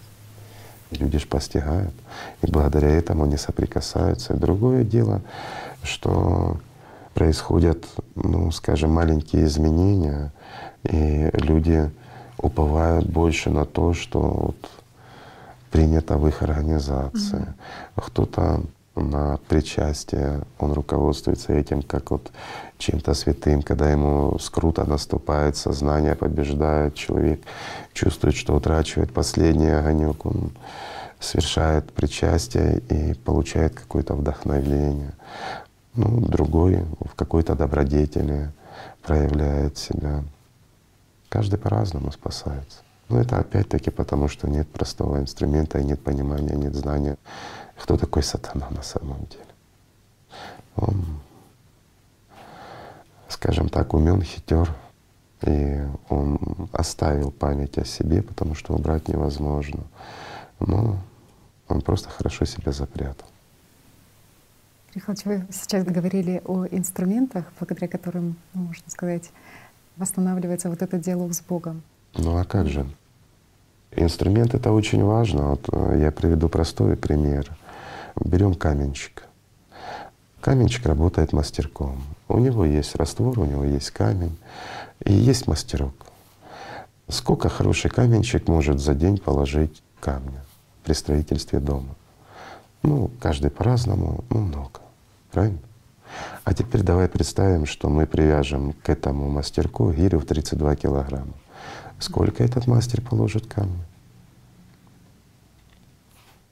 И 0.92 0.96
люди 0.96 1.20
ж 1.20 1.28
постигают, 1.28 1.94
и 2.42 2.50
благодаря 2.50 2.90
этому 2.90 3.24
они 3.24 3.38
соприкасаются. 3.38 4.34
И 4.34 4.38
другое 4.38 4.84
дело, 4.84 5.22
что 5.84 6.58
происходят, 7.14 7.86
ну, 8.16 8.52
скажем, 8.52 8.92
маленькие 8.92 9.46
изменения, 9.46 10.32
и 10.84 11.30
люди 11.34 11.92
уповают 12.38 13.08
больше 13.08 13.50
на 13.50 13.66
то, 13.66 13.94
что 13.94 14.20
вот 14.20 14.70
принято 15.72 16.18
в 16.18 16.28
их 16.28 16.42
организации. 16.42 17.40
Mm-hmm. 17.40 18.04
Кто-то 18.06 18.62
на 18.96 19.40
причастие, 19.48 20.42
он 20.60 20.74
руководствуется 20.74 21.54
этим, 21.54 21.82
как 21.82 22.12
вот 22.12 22.32
чем-то 22.84 23.14
святым, 23.14 23.62
когда 23.62 23.90
ему 23.90 24.38
скруто 24.40 24.84
наступает, 24.84 25.56
сознание 25.56 26.16
побеждает, 26.16 26.96
человек 26.96 27.42
чувствует, 27.94 28.36
что 28.36 28.56
утрачивает 28.56 29.14
последний 29.14 29.70
огонек, 29.70 30.26
он 30.26 30.52
совершает 31.20 31.92
причастие 31.94 32.80
и 32.90 33.14
получает 33.14 33.74
какое-то 33.74 34.14
вдохновение. 34.16 35.14
Ну, 35.96 36.20
другой 36.20 36.86
в 37.00 37.16
какой-то 37.16 37.56
добродетели 37.56 38.52
проявляет 39.02 39.78
себя. 39.78 40.24
Каждый 41.30 41.58
по-разному 41.60 42.12
спасается. 42.12 42.80
Но 43.10 43.22
это 43.22 43.38
опять-таки 43.38 43.92
потому, 43.92 44.28
что 44.28 44.50
нет 44.50 44.68
простого 44.68 45.20
инструмента, 45.20 45.82
нет 45.82 46.04
понимания, 46.04 46.56
нет 46.56 46.76
знания, 46.76 47.18
кто 47.82 47.98
такой 47.98 48.24
сатана 48.24 48.68
на 48.70 48.82
самом 48.82 49.20
деле. 49.30 49.54
Он, 50.76 51.06
скажем 53.44 53.68
так, 53.68 53.94
умен, 53.94 54.22
хитер, 54.22 54.74
и 55.42 55.82
он 56.08 56.40
оставил 56.72 57.30
память 57.30 57.78
о 57.78 57.84
себе, 57.84 58.22
потому 58.22 58.56
что 58.56 58.74
убрать 58.74 59.10
невозможно. 59.10 59.82
Но 60.62 60.98
он 61.68 61.82
просто 61.82 62.10
хорошо 62.10 62.46
себя 62.46 62.72
запрятал. 62.72 63.28
Михайлович, 64.96 65.26
вы 65.26 65.46
сейчас 65.52 65.84
говорили 65.84 66.42
о 66.46 66.68
инструментах, 66.68 67.52
благодаря 67.60 67.90
которым, 67.90 68.38
ну, 68.54 68.62
можно 68.62 68.90
сказать, 68.90 69.30
восстанавливается 69.98 70.70
вот 70.70 70.82
этот 70.82 71.02
диалог 71.02 71.34
с 71.34 71.42
Богом. 71.42 71.84
Ну 72.16 72.38
а 72.38 72.46
как 72.46 72.70
же? 72.70 72.88
Инструмент— 73.92 74.54
это 74.56 74.72
очень 74.72 75.04
важно. 75.04 75.50
Вот 75.50 75.68
э, 75.70 76.00
я 76.02 76.12
приведу 76.12 76.48
простой 76.48 76.96
пример. 76.96 77.52
Берем 78.24 78.54
каменщик. 78.56 79.24
Каменщик 80.40 80.86
работает 80.86 81.34
мастерком. 81.34 82.02
У 82.34 82.40
него 82.40 82.66
есть 82.66 82.96
раствор, 82.96 83.40
у 83.40 83.46
него 83.46 83.64
есть 83.64 83.92
камень 83.92 84.36
и 85.06 85.14
есть 85.14 85.46
мастерок. 85.46 85.94
Сколько 87.08 87.48
хороший 87.48 87.92
каменщик 87.92 88.48
может 88.48 88.80
за 88.80 88.96
день 88.96 89.20
положить 89.20 89.84
камня 90.00 90.44
при 90.84 90.94
строительстве 90.94 91.60
дома? 91.60 91.94
Ну, 92.82 93.12
каждый 93.22 93.52
по-разному, 93.52 94.24
ну, 94.32 94.40
много. 94.40 94.80
Правильно? 95.32 95.60
А 96.44 96.56
теперь 96.56 96.82
давай 96.82 97.08
представим, 97.08 97.68
что 97.68 97.88
мы 97.88 98.08
привяжем 98.08 98.74
к 98.82 98.90
этому 98.90 99.30
мастерку 99.30 99.92
гирю 99.92 100.20
в 100.20 100.26
32 100.26 100.76
килограмма. 100.76 101.34
Сколько 102.00 102.44
этот 102.44 102.66
мастер 102.66 103.02
положит 103.02 103.46
камня? 103.46 103.86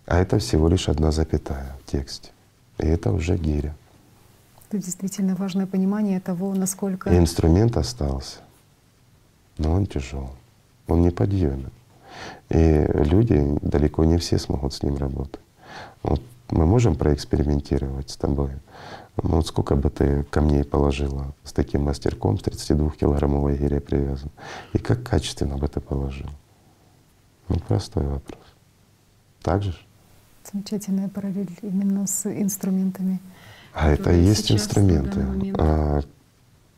А 0.05 0.19
это 0.19 0.37
всего 0.37 0.67
лишь 0.67 0.89
одна 0.89 1.11
запятая 1.11 1.75
в 1.83 1.91
тексте. 1.91 2.29
И 2.77 2.85
это 2.85 3.11
уже 3.11 3.35
гиря. 3.35 3.75
Это 4.71 4.77
действительно 4.77 5.35
важное 5.35 5.65
понимание 5.65 6.21
того, 6.21 6.53
насколько… 6.55 7.09
И 7.09 7.17
инструмент 7.17 7.75
остался, 7.75 8.37
но 9.57 9.73
он 9.73 9.85
тяжел, 9.85 10.29
он 10.87 11.01
неподъемен. 11.01 11.71
И 12.47 12.85
люди 12.93 13.57
далеко 13.61 14.05
не 14.05 14.17
все 14.17 14.39
смогут 14.39 14.73
с 14.73 14.81
ним 14.81 14.95
работать. 14.95 15.41
Вот 16.03 16.21
мы 16.51 16.65
можем 16.65 16.95
проэкспериментировать 16.95 18.11
с 18.11 18.15
тобой. 18.15 18.51
Ну 19.21 19.35
вот 19.35 19.47
сколько 19.47 19.75
бы 19.75 19.89
ты 19.89 20.23
камней 20.29 20.63
положила 20.63 21.33
с 21.43 21.51
таким 21.51 21.81
мастерком, 21.81 22.39
с 22.39 22.41
32-килограммовой 22.41 23.57
гире 23.57 23.81
привязан, 23.81 24.29
и 24.71 24.77
как 24.77 25.03
качественно 25.03 25.57
бы 25.57 25.67
ты 25.67 25.81
положил? 25.81 26.29
Ну, 27.49 27.59
простой 27.59 28.05
вопрос. 28.05 28.39
Так 29.41 29.63
же? 29.63 29.75
Замечательная 30.49 31.09
параллель 31.09 31.51
именно 31.61 32.07
с 32.07 32.25
инструментами. 32.25 33.19
А 33.73 33.89
это 33.91 34.11
и 34.11 34.21
есть 34.21 34.51
инструменты. 34.51 35.25
А, 35.57 36.01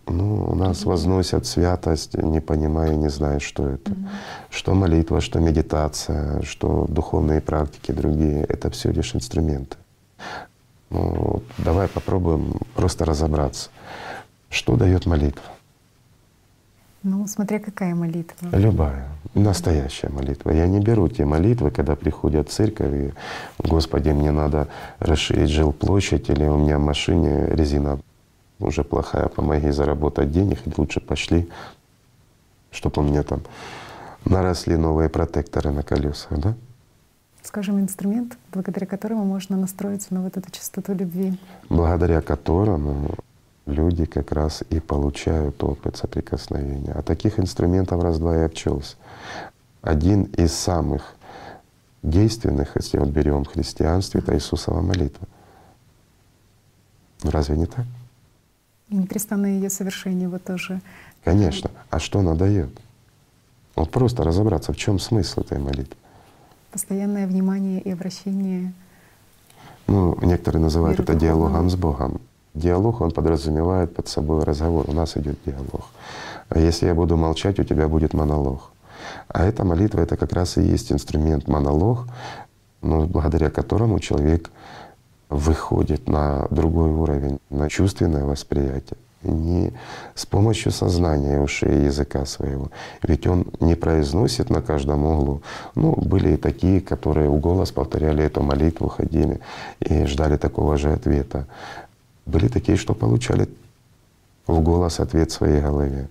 ну, 0.06 0.46
у 0.46 0.56
нас 0.56 0.84
возносят 0.84 1.46
святость, 1.46 2.16
не 2.16 2.40
понимая, 2.40 2.96
не 2.96 3.10
зная, 3.10 3.40
что 3.40 3.68
это. 3.68 3.92
Mm-hmm. 3.92 4.08
Что 4.50 4.74
молитва, 4.74 5.22
что 5.22 5.40
медитация, 5.40 6.42
что 6.44 6.86
духовные 6.88 7.42
практики 7.42 7.92
другие— 7.92 8.44
это 8.50 8.70
все 8.70 8.92
лишь 8.92 9.16
инструменты. 9.16 9.78
Ну, 10.90 11.42
давай 11.58 11.88
попробуем 11.88 12.60
просто 12.76 13.06
разобраться. 13.06 13.70
Что 14.50 14.76
дает 14.76 15.06
молитва? 15.08 15.44
Ну, 17.04 17.28
смотря 17.28 17.60
какая 17.60 17.96
молитва. 17.96 18.50
Любая, 18.54 19.10
настоящая 19.34 20.10
молитва. 20.10 20.52
Я 20.52 20.68
не 20.68 20.80
беру 20.80 21.10
те 21.10 21.26
молитвы, 21.26 21.70
когда 21.70 21.96
приходят 21.96 22.50
в 22.50 22.52
церковь 22.54 22.94
и 22.94 23.14
«Господи, 23.60 24.10
мне 24.10 24.32
надо 24.32 24.68
расширить 25.00 25.50
жилплощадь» 25.50 26.30
или 26.30 26.46
«У 26.46 26.58
меня 26.58 26.80
в 26.80 26.82
машине 26.82 27.48
резина 27.48 28.00
уже 28.60 28.84
плохая, 28.84 29.28
помоги 29.28 29.72
заработать 29.72 30.32
денег, 30.32 30.60
лучше 30.78 31.02
пошли, 31.02 31.50
чтобы 32.72 33.02
у 33.02 33.06
меня 33.06 33.24
там 33.24 33.42
наросли 34.24 34.78
новые 34.78 35.10
протекторы 35.10 35.72
на 35.72 35.84
колесах». 35.84 36.40
Да? 36.40 36.56
скажем, 37.44 37.80
инструмент, 37.80 38.38
благодаря 38.54 38.88
которому 38.88 39.26
можно 39.26 39.58
настроиться 39.58 40.14
на 40.14 40.22
вот 40.22 40.38
эту 40.38 40.50
частоту 40.50 40.94
любви. 40.94 41.38
Благодаря 41.70 42.22
которому 42.22 43.16
люди 43.66 44.06
как 44.06 44.32
раз 44.32 44.64
и 44.70 44.80
получают 44.80 45.64
опыт 45.64 45.98
соприкосновения. 45.98 46.94
А 46.94 47.02
таких 47.02 47.40
инструментов 47.40 48.02
раз-два 48.02 48.38
и 48.38 48.42
обчелся. 48.42 48.96
Один 49.82 50.24
из 50.24 50.54
самых 50.54 51.16
действенных, 52.02 52.76
если 52.76 52.98
вот 52.98 53.10
берем 53.10 53.44
в 53.44 53.48
христианстве, 53.48 54.20
это 54.22 54.36
Иисусова 54.36 54.82
молитва. 54.82 55.28
Разве 57.24 57.58
не 57.58 57.66
так? 57.66 57.86
И 58.90 58.96
непрестанное 58.96 59.52
ее 59.52 59.70
совершение 59.70 60.28
вот 60.28 60.44
тоже. 60.44 60.82
Конечно. 61.24 61.72
А 61.90 62.00
что 62.00 62.20
она 62.20 62.36
дает? 62.36 62.70
Вот 63.76 63.92
просто 63.92 64.24
разобраться, 64.24 64.74
в 64.74 64.78
чем 64.78 65.00
смысл 65.00 65.42
этой 65.42 65.58
молитвы. 65.58 65.96
Постоянное 66.72 67.28
внимание 67.28 67.82
и 67.82 67.92
обращение. 67.92 68.74
Ну, 69.88 70.18
некоторые 70.22 70.62
называют 70.62 71.00
это 71.00 71.16
диалогом 71.16 71.70
с 71.70 71.76
Богом. 71.76 72.22
Диалог, 72.54 73.02
он 73.02 73.12
подразумевает 73.12 73.96
под 73.96 74.08
собой 74.08 74.44
разговор. 74.44 74.86
У 74.88 74.94
нас 74.94 75.18
идет 75.18 75.38
диалог. 75.46 75.86
А 76.50 76.60
если 76.60 76.86
я 76.86 76.94
буду 76.94 77.18
молчать, 77.18 77.60
у 77.60 77.64
тебя 77.64 77.88
будет 77.88 78.14
монолог. 78.14 78.72
А 79.28 79.44
эта 79.44 79.64
молитва— 79.64 80.00
это 80.02 80.18
как 80.18 80.34
раз 80.34 80.58
и 80.58 80.62
есть 80.62 80.92
инструмент 80.92 81.48
монолог, 81.48 82.06
но 82.82 83.06
благодаря 83.06 83.50
которому 83.50 84.00
человек 84.00 84.52
выходит 85.30 86.08
на 86.08 86.48
другой 86.52 86.92
уровень, 86.92 87.40
на 87.50 87.70
чувственное 87.70 88.24
восприятие. 88.24 88.98
не 89.24 89.72
с 90.16 90.26
помощью 90.26 90.72
сознания 90.72 91.40
ушей 91.40 91.86
языка 91.86 92.26
своего. 92.26 92.70
Ведь 93.02 93.26
он 93.26 93.46
не 93.60 93.76
произносит 93.76 94.50
на 94.50 94.62
каждом 94.62 95.06
углу. 95.06 95.42
Ну, 95.76 95.94
были 95.96 96.34
и 96.34 96.38
такие, 96.38 96.82
которые 96.82 97.30
у 97.30 97.38
голос 97.38 97.72
повторяли 97.72 98.24
эту 98.24 98.42
молитву, 98.42 98.90
ходили 98.90 99.40
и 99.80 100.06
ждали 100.06 100.38
такого 100.38 100.78
же 100.78 100.92
ответа. 100.92 101.48
Были 102.26 102.48
такие, 102.48 102.78
что 102.78 102.94
получали 102.94 103.50
в 104.48 104.60
голос 104.62 105.00
ответ 105.00 105.32
в 105.32 105.34
своей 105.34 105.62
голове. 105.62 106.10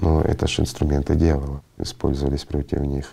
Но 0.00 0.20
это 0.22 0.48
же 0.48 0.62
инструменты 0.62 1.14
дьявола 1.14 1.62
использовались 1.78 2.44
против 2.44 2.80
них. 2.80 3.12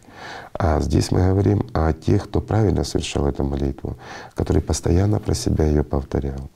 А 0.54 0.80
здесь 0.82 1.12
мы 1.12 1.28
говорим 1.28 1.68
о 1.74 1.94
тех, 1.94 2.24
кто 2.26 2.42
правильно 2.42 2.84
совершал 2.84 3.28
эту 3.28 3.44
молитву, 3.44 3.98
который 4.34 4.62
постоянно 4.62 5.20
про 5.20 5.36
себя 5.36 5.66
ее 5.66 5.84
повторял. 5.84 6.50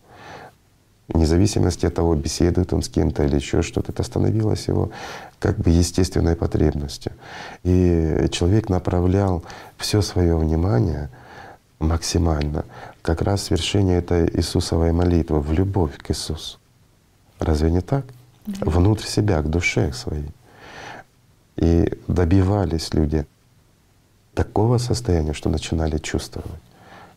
Вне 1.08 1.28
зависимости 1.28 1.86
от 1.86 1.94
того, 1.94 2.16
беседует 2.16 2.74
он 2.74 2.82
с 2.82 2.90
кем-то 2.90 3.24
или 3.24 3.36
еще 3.36 3.62
что-то, 3.62 3.92
это 3.92 4.02
становилось 4.02 4.68
его 4.68 4.90
как 5.38 5.58
бы 5.58 5.70
естественной 5.70 6.36
потребностью. 6.36 7.12
И 7.64 8.28
человек 8.32 8.70
направлял 8.70 9.44
все 9.78 10.02
свое 10.02 10.36
внимание 10.36 11.12
максимально 11.86 12.66
как 13.02 13.22
раз 13.22 13.44
свершение 13.44 14.00
этой 14.00 14.28
Иисусовой 14.36 14.92
молитвы 14.92 15.40
в 15.40 15.52
любовь 15.54 15.98
к 15.98 16.12
Иисусу. 16.12 16.58
Разве 17.40 17.72
не 17.72 17.82
так? 17.82 18.06
Да. 18.46 18.66
Внутрь 18.66 19.06
себя, 19.06 19.42
к 19.42 19.50
душе 19.50 19.92
своей. 19.94 20.30
И 21.58 21.92
добивались 22.08 22.94
люди 22.94 23.26
такого 24.34 24.78
состояния, 24.78 25.34
что 25.34 25.50
начинали 25.50 25.98
чувствовать. 25.98 26.62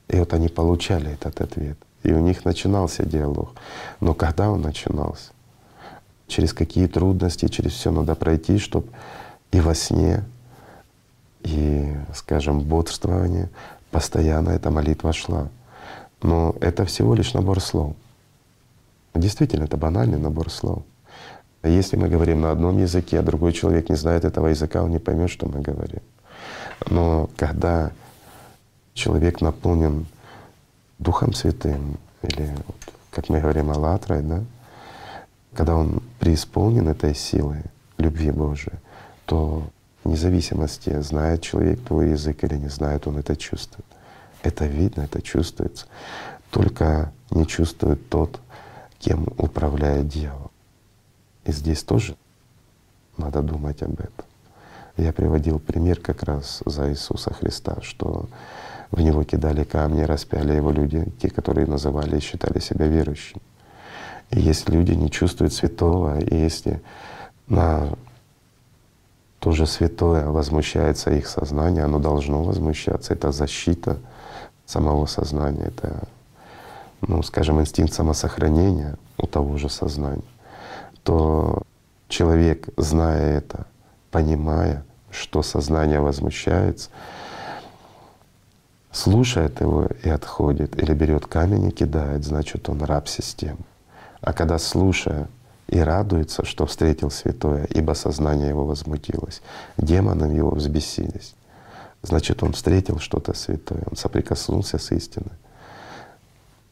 И 0.08 0.16
вот 0.16 0.32
они 0.32 0.48
получали 0.48 1.12
этот 1.12 1.40
ответ. 1.40 1.76
И 2.02 2.12
у 2.12 2.20
них 2.20 2.44
начинался 2.44 3.04
диалог. 3.04 3.52
Но 4.00 4.14
когда 4.14 4.50
он 4.50 4.62
начинался? 4.62 5.32
Через 6.26 6.52
какие 6.52 6.86
трудности, 6.86 7.48
через 7.48 7.72
все 7.72 7.90
надо 7.90 8.14
пройти, 8.14 8.58
чтобы 8.58 8.88
и 9.50 9.60
во 9.60 9.74
сне, 9.74 10.24
и, 11.42 11.94
скажем, 12.14 12.60
бодрствование, 12.60 13.50
постоянно 13.90 14.50
эта 14.50 14.70
молитва 14.70 15.12
шла. 15.12 15.48
Но 16.22 16.54
это 16.60 16.84
всего 16.84 17.14
лишь 17.14 17.34
набор 17.34 17.60
слов. 17.60 17.94
Действительно, 19.14 19.64
это 19.64 19.76
банальный 19.76 20.18
набор 20.18 20.50
слов. 20.50 20.82
Если 21.62 21.96
мы 21.96 22.08
говорим 22.08 22.40
на 22.40 22.52
одном 22.52 22.78
языке, 22.78 23.18
а 23.18 23.22
другой 23.22 23.52
человек 23.52 23.88
не 23.88 23.96
знает 23.96 24.24
этого 24.24 24.48
языка, 24.48 24.82
он 24.82 24.90
не 24.90 24.98
поймет, 24.98 25.30
что 25.30 25.48
мы 25.48 25.60
говорим. 25.60 26.00
Но 26.88 27.28
когда 27.36 27.90
человек 28.94 29.40
наполнен 29.40 30.06
Духом 30.98 31.32
Святым, 31.32 31.98
или, 32.22 32.54
как 33.10 33.28
мы 33.28 33.40
говорим, 33.40 33.70
«Аллатрой», 33.70 34.22
да, 34.22 34.42
когда 35.54 35.74
он 35.74 36.02
преисполнен 36.20 36.88
этой 36.88 37.14
силой 37.14 37.62
любви 37.96 38.30
Божией, 38.30 38.76
то 39.26 39.64
вне 40.04 40.16
зависимости, 40.16 41.00
знает 41.00 41.42
человек 41.42 41.80
твой 41.82 42.10
язык 42.10 42.44
или 42.44 42.56
не 42.56 42.68
знает, 42.68 43.06
он 43.06 43.18
это 43.18 43.36
чувствует. 43.36 43.86
Это 44.42 44.66
видно, 44.66 45.02
это 45.02 45.20
чувствуется. 45.20 45.86
Только 46.50 47.12
не 47.30 47.46
чувствует 47.46 48.08
тот, 48.08 48.40
кем 48.98 49.28
управляет 49.36 50.08
дьявол. 50.08 50.50
И 51.44 51.52
здесь 51.52 51.82
тоже 51.82 52.16
надо 53.16 53.42
думать 53.42 53.82
об 53.82 53.98
этом. 54.00 54.24
Я 54.96 55.12
приводил 55.12 55.58
пример 55.58 56.00
как 56.00 56.22
раз 56.22 56.62
за 56.66 56.90
Иисуса 56.90 57.32
Христа, 57.32 57.78
что 57.82 58.28
в 58.90 59.00
него 59.00 59.22
кидали 59.24 59.64
камни, 59.64 60.02
распяли 60.02 60.54
его 60.54 60.70
люди, 60.70 61.04
те, 61.20 61.30
которые 61.30 61.66
называли 61.66 62.16
и 62.16 62.20
считали 62.20 62.58
себя 62.58 62.86
верующими. 62.86 63.42
И 64.30 64.40
если 64.40 64.72
люди 64.72 64.92
не 64.92 65.10
чувствуют 65.10 65.52
святого, 65.52 66.18
и 66.18 66.34
если 66.34 66.82
на 67.46 67.88
то 69.48 69.52
же 69.52 69.66
святое 69.66 70.26
возмущается 70.26 71.10
их 71.10 71.26
сознание, 71.26 71.84
оно 71.84 71.98
должно 71.98 72.42
возмущаться. 72.42 73.14
Это 73.14 73.32
защита 73.32 73.96
самого 74.66 75.06
сознания, 75.06 75.68
это, 75.68 76.02
ну, 77.00 77.22
скажем, 77.22 77.58
инстинкт 77.58 77.94
самосохранения 77.94 78.98
у 79.16 79.26
того 79.26 79.56
же 79.56 79.70
сознания, 79.70 80.30
то 81.02 81.62
человек, 82.08 82.68
зная 82.76 83.38
это, 83.38 83.64
понимая, 84.10 84.84
что 85.10 85.42
сознание 85.42 86.00
возмущается, 86.00 86.90
слушает 88.92 89.62
его 89.62 89.86
и 90.04 90.10
отходит, 90.10 90.78
или 90.78 90.92
берет 90.92 91.24
камень 91.24 91.68
и 91.68 91.70
кидает, 91.70 92.22
значит, 92.22 92.68
он 92.68 92.82
раб 92.82 93.08
системы. 93.08 93.64
А 94.20 94.34
когда 94.34 94.58
слушая 94.58 95.26
и 95.68 95.78
радуется, 95.78 96.44
что 96.44 96.66
встретил 96.66 97.10
святое, 97.10 97.66
ибо 97.66 97.92
сознание 97.92 98.48
его 98.48 98.64
возмутилось, 98.64 99.42
демоны 99.76 100.24
его 100.32 100.50
взбесились, 100.50 101.34
значит, 102.02 102.42
он 102.42 102.52
встретил 102.54 102.98
что-то 102.98 103.34
святое, 103.34 103.82
он 103.90 103.96
соприкоснулся 103.96 104.78
с 104.78 104.90
истиной. 104.92 105.36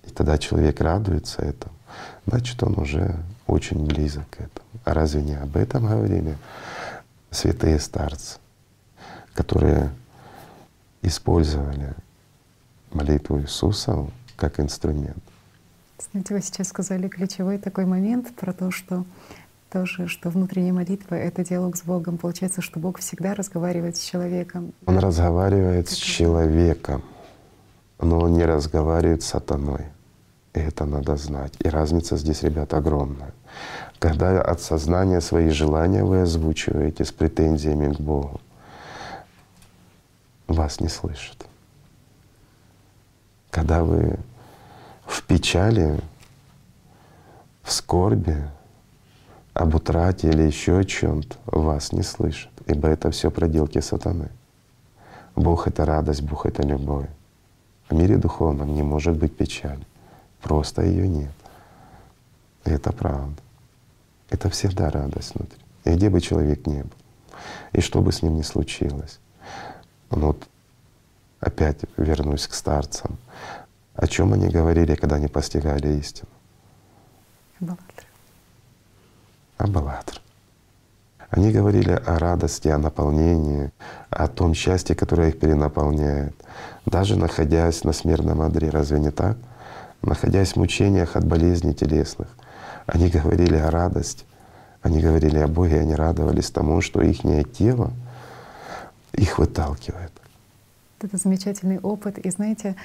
И 0.05 0.11
тогда 0.11 0.39
человек 0.39 0.81
радуется 0.81 1.43
этому, 1.43 1.75
значит, 2.27 2.63
он 2.63 2.79
уже 2.79 3.17
очень 3.47 3.85
близок 3.85 4.29
к 4.31 4.41
этому. 4.41 4.67
А 4.85 4.95
разве 4.95 5.23
не 5.23 5.35
об 5.35 5.57
этом 5.57 5.87
говорили 5.87 6.37
святые 7.31 7.79
старцы, 7.79 8.39
которые 9.35 9.91
использовали 11.03 11.95
молитву 12.93 13.41
Иисуса 13.41 14.07
как 14.37 14.59
инструмент. 14.59 15.23
Знаете, 15.99 16.35
вы 16.35 16.43
сейчас 16.43 16.69
сказали 16.69 17.09
ключевой 17.09 17.59
такой 17.59 17.87
момент 17.87 18.35
про 18.35 18.53
то, 18.53 18.71
что 18.71 19.05
тоже, 19.71 20.09
что 20.09 20.31
внутренняя 20.31 20.73
молитва— 20.73 21.15
это 21.17 21.45
диалог 21.45 21.77
с 21.77 21.83
Богом. 21.83 22.19
Получается, 22.19 22.63
что 22.63 22.79
Бог 22.79 22.99
всегда 22.99 23.35
разговаривает 23.35 23.97
с 23.97 24.03
человеком. 24.03 24.73
Он 24.87 24.99
разговаривает 24.99 25.89
с 25.89 25.95
человеком, 25.95 27.03
но 27.99 28.21
он 28.21 28.35
не 28.35 28.45
разговаривает 28.45 29.23
с 29.23 29.27
сатаной. 29.27 29.87
И 30.55 30.61
это 30.61 30.85
надо 30.85 31.17
знать. 31.17 31.55
И 31.61 31.69
разница 31.69 32.17
здесь, 32.17 32.43
ребята, 32.43 32.79
огромная. 32.79 33.33
Когда 33.99 34.41
от 34.41 34.61
сознания 34.61 35.21
свои 35.21 35.49
желания 35.51 36.05
вы 36.05 36.23
озвучиваете 36.23 37.05
с 37.05 37.13
претензиями 37.13 37.93
к 37.93 38.01
Богу, 38.01 38.41
вас 40.47 40.81
не 40.81 40.89
слышат 40.89 41.47
когда 43.57 43.83
вы 43.85 44.19
в 45.07 45.23
печали, 45.23 46.01
в 47.63 47.73
скорби, 47.73 48.37
об 49.55 49.75
утрате 49.75 50.29
или 50.29 50.43
еще 50.43 50.81
о 50.81 50.85
чем-то, 50.85 51.37
вас 51.47 51.93
не 51.93 52.03
слышат, 52.03 52.53
ибо 52.67 52.89
это 52.89 53.11
все 53.11 53.31
проделки 53.31 53.81
сатаны. 53.81 54.29
Бог— 55.35 55.67
это 55.69 55.85
радость, 55.85 56.23
Бог— 56.23 56.47
это 56.47 56.63
любовь. 56.63 57.09
В 57.89 57.95
мире 57.95 58.17
духовном 58.17 58.75
не 58.75 58.83
может 58.83 59.17
быть 59.17 59.37
печали, 59.37 59.85
просто 60.43 60.83
ее 60.83 61.09
нет. 61.09 61.33
И 62.65 62.71
это 62.71 62.93
правда. 62.93 63.41
Это 64.29 64.51
всегда 64.51 64.91
радость 64.91 65.35
внутри. 65.35 65.59
И 65.85 65.91
где 65.91 66.11
бы 66.11 66.21
человек 66.21 66.67
ни 66.67 66.83
был, 66.83 66.91
и 67.73 67.81
что 67.81 68.03
бы 68.03 68.13
с 68.13 68.23
ним 68.23 68.37
ни 68.37 68.43
случилось. 68.43 69.21
Вот 70.11 70.47
опять 71.41 71.79
вернусь 71.97 72.47
к 72.47 72.55
старцам. 72.55 73.19
О 73.97 74.07
чем 74.07 74.33
они 74.35 74.49
говорили, 74.49 74.95
когда 74.95 75.17
они 75.17 75.29
постигали 75.29 75.99
истину? 75.99 76.29
Абалатр. 77.61 78.07
Абалатр. 79.57 80.21
Они 81.31 81.51
говорили 81.51 81.91
о 81.91 82.19
радости, 82.19 82.69
о 82.69 82.79
наполнении, 82.79 83.73
о 84.11 84.29
том 84.29 84.55
счастье, 84.55 84.95
которое 84.95 85.31
их 85.31 85.41
перенаполняет. 85.41 86.35
Даже 86.85 87.17
находясь 87.17 87.85
на 87.85 87.93
смертном 87.93 88.43
одре, 88.43 88.71
разве 88.71 89.01
не 89.01 89.11
так? 89.11 89.37
Находясь 90.03 90.53
в 90.53 90.57
мучениях 90.57 91.17
от 91.17 91.25
болезней 91.25 91.75
телесных, 91.75 92.29
они 92.87 93.09
говорили 93.09 93.57
о 93.57 93.71
радости, 93.71 94.25
они 94.83 95.01
говорили 95.01 95.39
о 95.39 95.49
Боге, 95.49 95.81
они 95.81 95.95
радовались 95.95 96.51
тому, 96.51 96.81
что 96.81 97.01
их 97.01 97.23
тело 97.53 97.91
их 99.13 99.39
выталкивает. 99.39 100.13
Это 101.01 101.17
замечательный 101.17 101.79
опыт. 101.81 102.19
И 102.19 102.31
знаете, 102.31 102.77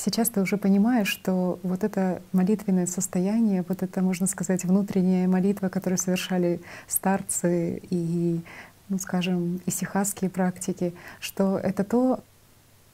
сейчас 0.00 0.28
ты 0.30 0.40
уже 0.40 0.56
понимаешь, 0.56 1.08
что 1.08 1.58
вот 1.62 1.84
это 1.84 2.22
молитвенное 2.32 2.86
состояние, 2.86 3.64
вот 3.68 3.82
это, 3.82 4.02
можно 4.02 4.26
сказать, 4.26 4.64
внутренняя 4.64 5.28
молитва, 5.28 5.68
которую 5.68 5.98
совершали 5.98 6.60
старцы 6.86 7.80
и, 7.90 8.40
ну, 8.88 8.98
скажем, 8.98 9.60
исихасские 9.66 10.30
практики, 10.30 10.94
что 11.20 11.58
это 11.58 11.84
то, 11.84 12.20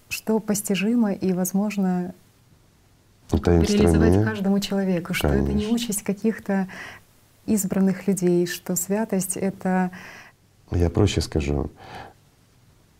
что 0.09 0.39
постижимо 0.39 1.13
и 1.13 1.33
возможно 1.33 2.15
это 3.33 3.53
реализовать 3.53 4.25
каждому 4.25 4.61
человеку, 4.61 5.15
что 5.15 5.29
Конечно. 5.29 5.49
это 5.49 5.59
не 5.59 5.67
участь 5.67 6.03
каких-то 6.03 6.69
избранных 7.47 8.07
людей, 8.07 8.47
что 8.47 8.77
святость— 8.77 9.37
это… 9.39 9.91
Я 10.71 10.91
проще 10.91 11.21
скажу, 11.21 11.71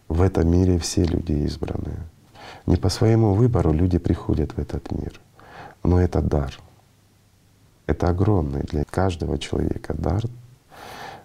в 0.09 0.23
этом 0.23 0.51
мире 0.51 0.79
все 0.79 1.05
люди 1.05 1.33
избранные. 1.33 1.99
Не 2.67 2.77
по 2.77 2.89
своему 2.89 3.35
выбору 3.35 3.73
люди 3.73 3.99
приходят 3.99 4.53
в 4.53 4.59
этот 4.59 4.91
мир, 4.93 5.21
но 5.83 6.01
это 6.01 6.23
дар. 6.23 6.59
Это 7.87 8.09
огромный 8.09 8.63
для 8.63 8.85
каждого 8.85 9.39
человека 9.39 9.95
дар, 9.95 10.23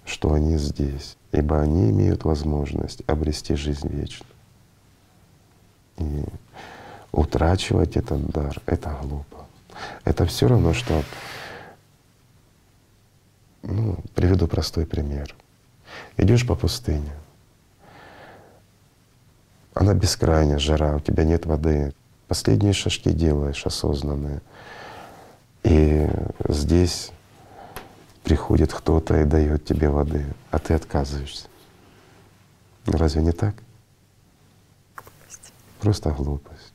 что 0.03 0.33
они 0.33 0.57
здесь, 0.57 1.15
ибо 1.31 1.61
они 1.61 1.91
имеют 1.91 2.25
возможность 2.25 3.01
обрести 3.07 3.55
жизнь 3.55 3.87
вечную. 3.87 4.33
И 5.97 6.25
утрачивать 7.11 7.95
этот 7.95 8.25
дар— 8.27 8.57
это 8.65 8.97
глупо. 9.01 9.45
Это 10.03 10.25
все 10.25 10.47
равно, 10.47 10.73
что 10.73 11.03
ну, 13.63 13.97
приведу 14.15 14.47
простой 14.47 14.85
пример. 14.85 15.33
Идешь 16.17 16.45
по 16.45 16.55
пустыне, 16.55 17.11
она 19.79 19.93
бескрайняя, 19.93 20.59
жара, 20.59 20.97
у 20.97 20.99
тебя 20.99 21.23
нет 21.23 21.45
воды. 21.45 21.93
Последние 22.27 22.73
шажки 22.73 23.13
делаешь 23.13 23.65
осознанные. 23.65 24.41
И 25.63 26.05
здесь 26.49 27.11
приходит 28.25 28.73
кто-то 28.73 29.21
и 29.21 29.23
дает 29.23 29.63
тебе 29.63 29.89
воды, 29.89 30.25
а 30.51 30.59
ты 30.59 30.73
отказываешься. 30.73 31.47
Разве 32.87 33.21
не 33.21 33.31
так? 33.31 33.55
Глупость. 34.97 35.53
Просто 35.79 36.11
глупость. 36.11 36.73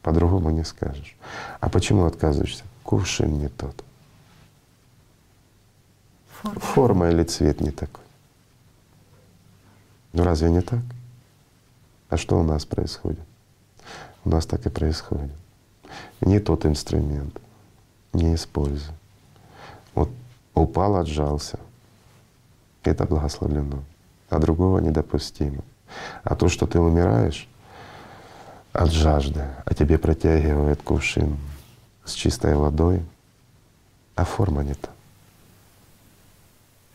По-другому 0.00 0.50
не 0.50 0.64
скажешь. 0.64 1.16
А 1.58 1.68
почему 1.68 2.04
отказываешься? 2.04 2.62
Кувшин 2.84 3.40
не 3.40 3.48
тот. 3.48 3.82
Форма. 6.40 6.60
Форма 6.60 7.10
или 7.10 7.24
цвет 7.24 7.60
не 7.60 7.72
такой. 7.72 8.04
Ну 10.12 10.22
разве 10.22 10.48
не 10.48 10.60
так? 10.60 10.78
А 12.10 12.16
что 12.16 12.38
у 12.38 12.42
нас 12.42 12.66
происходит? 12.66 13.20
У 14.24 14.30
нас 14.30 14.44
так 14.44 14.66
и 14.66 14.68
происходит. 14.68 15.30
Не 16.20 16.40
тот 16.40 16.66
инструмент, 16.66 17.40
не 18.12 18.34
используй. 18.34 18.94
Вот 19.94 20.10
упал, 20.54 20.96
отжался. 20.96 21.58
Это 22.82 23.04
благословлено, 23.06 23.84
а 24.28 24.38
другого 24.38 24.78
недопустимо. 24.80 25.62
А 26.24 26.34
то, 26.34 26.48
что 26.48 26.66
ты 26.66 26.80
умираешь 26.80 27.48
от 28.72 28.90
жажды, 28.90 29.46
а 29.64 29.74
тебе 29.74 29.98
протягивает 29.98 30.82
кувшин 30.82 31.36
с 32.04 32.12
чистой 32.12 32.54
водой, 32.54 33.04
а 34.16 34.24
форма 34.24 34.62
не 34.62 34.74
та. 34.74 34.90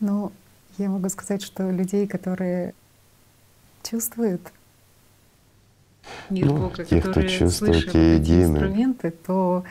Ну, 0.00 0.30
я 0.76 0.90
могу 0.90 1.08
сказать, 1.08 1.42
что 1.42 1.70
людей, 1.70 2.06
которые 2.06 2.74
чувствуют 3.82 4.52
мир 6.30 6.46
Ну, 6.46 6.56
Бога, 6.56 6.84
те, 6.84 7.00
кто 7.00 7.22
чувствует, 7.22 7.88
эти 7.94 8.44
инструменты, 8.44 9.10
то 9.10 9.64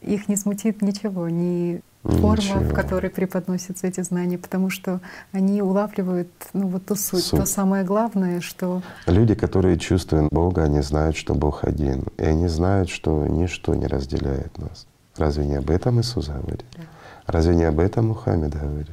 их 0.00 0.28
не 0.28 0.36
смутит 0.36 0.82
ничего, 0.82 1.28
ни 1.28 1.80
форма, 2.02 2.36
в 2.36 2.38
Ничего. 2.38 2.74
которой 2.74 3.10
преподносятся 3.10 3.86
эти 3.88 4.00
знания, 4.00 4.38
потому 4.38 4.70
что 4.70 5.00
они 5.32 5.60
улавливают 5.60 6.28
ну, 6.52 6.68
вот 6.68 6.86
ту 6.86 6.94
суть, 6.94 7.28
то 7.30 7.38
Суть. 7.38 7.48
самое 7.48 7.84
главное, 7.84 8.40
что 8.40 8.82
Люди, 9.06 9.34
которые 9.34 9.78
чувствуют 9.78 10.28
Бога, 10.30 10.62
они 10.64 10.82
знают, 10.82 11.16
что 11.16 11.34
Бог 11.34 11.64
один. 11.64 12.04
И 12.16 12.22
они 12.24 12.46
знают, 12.48 12.88
что 12.90 13.26
ничто 13.26 13.74
не 13.74 13.86
разделяет 13.86 14.56
нас. 14.58 14.86
Разве 15.16 15.46
не 15.46 15.56
об 15.56 15.70
этом 15.70 16.00
Иисус 16.00 16.28
говорит? 16.28 16.64
Да. 16.76 16.82
Разве 17.26 17.56
не 17.56 17.64
об 17.64 17.80
этом 17.80 18.08
Мухаммед 18.08 18.54
говорит? 18.54 18.90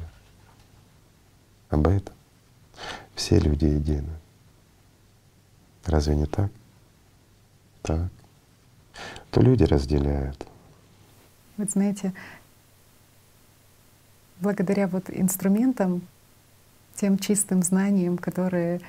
Об 1.70 1.86
этом. 1.86 2.14
Все 3.14 3.38
люди 3.38 3.66
едины. 3.66 4.10
Разве 5.86 6.16
не 6.16 6.26
так? 6.26 6.50
Так. 7.84 8.08
То 9.30 9.42
люди 9.42 9.64
разделяют. 9.64 10.46
Вот 11.58 11.70
знаете, 11.70 12.14
благодаря 14.40 14.88
вот 14.88 15.10
инструментам, 15.10 16.00
тем 16.94 17.18
чистым 17.18 17.62
знаниям, 17.62 18.16
которые 18.16 18.80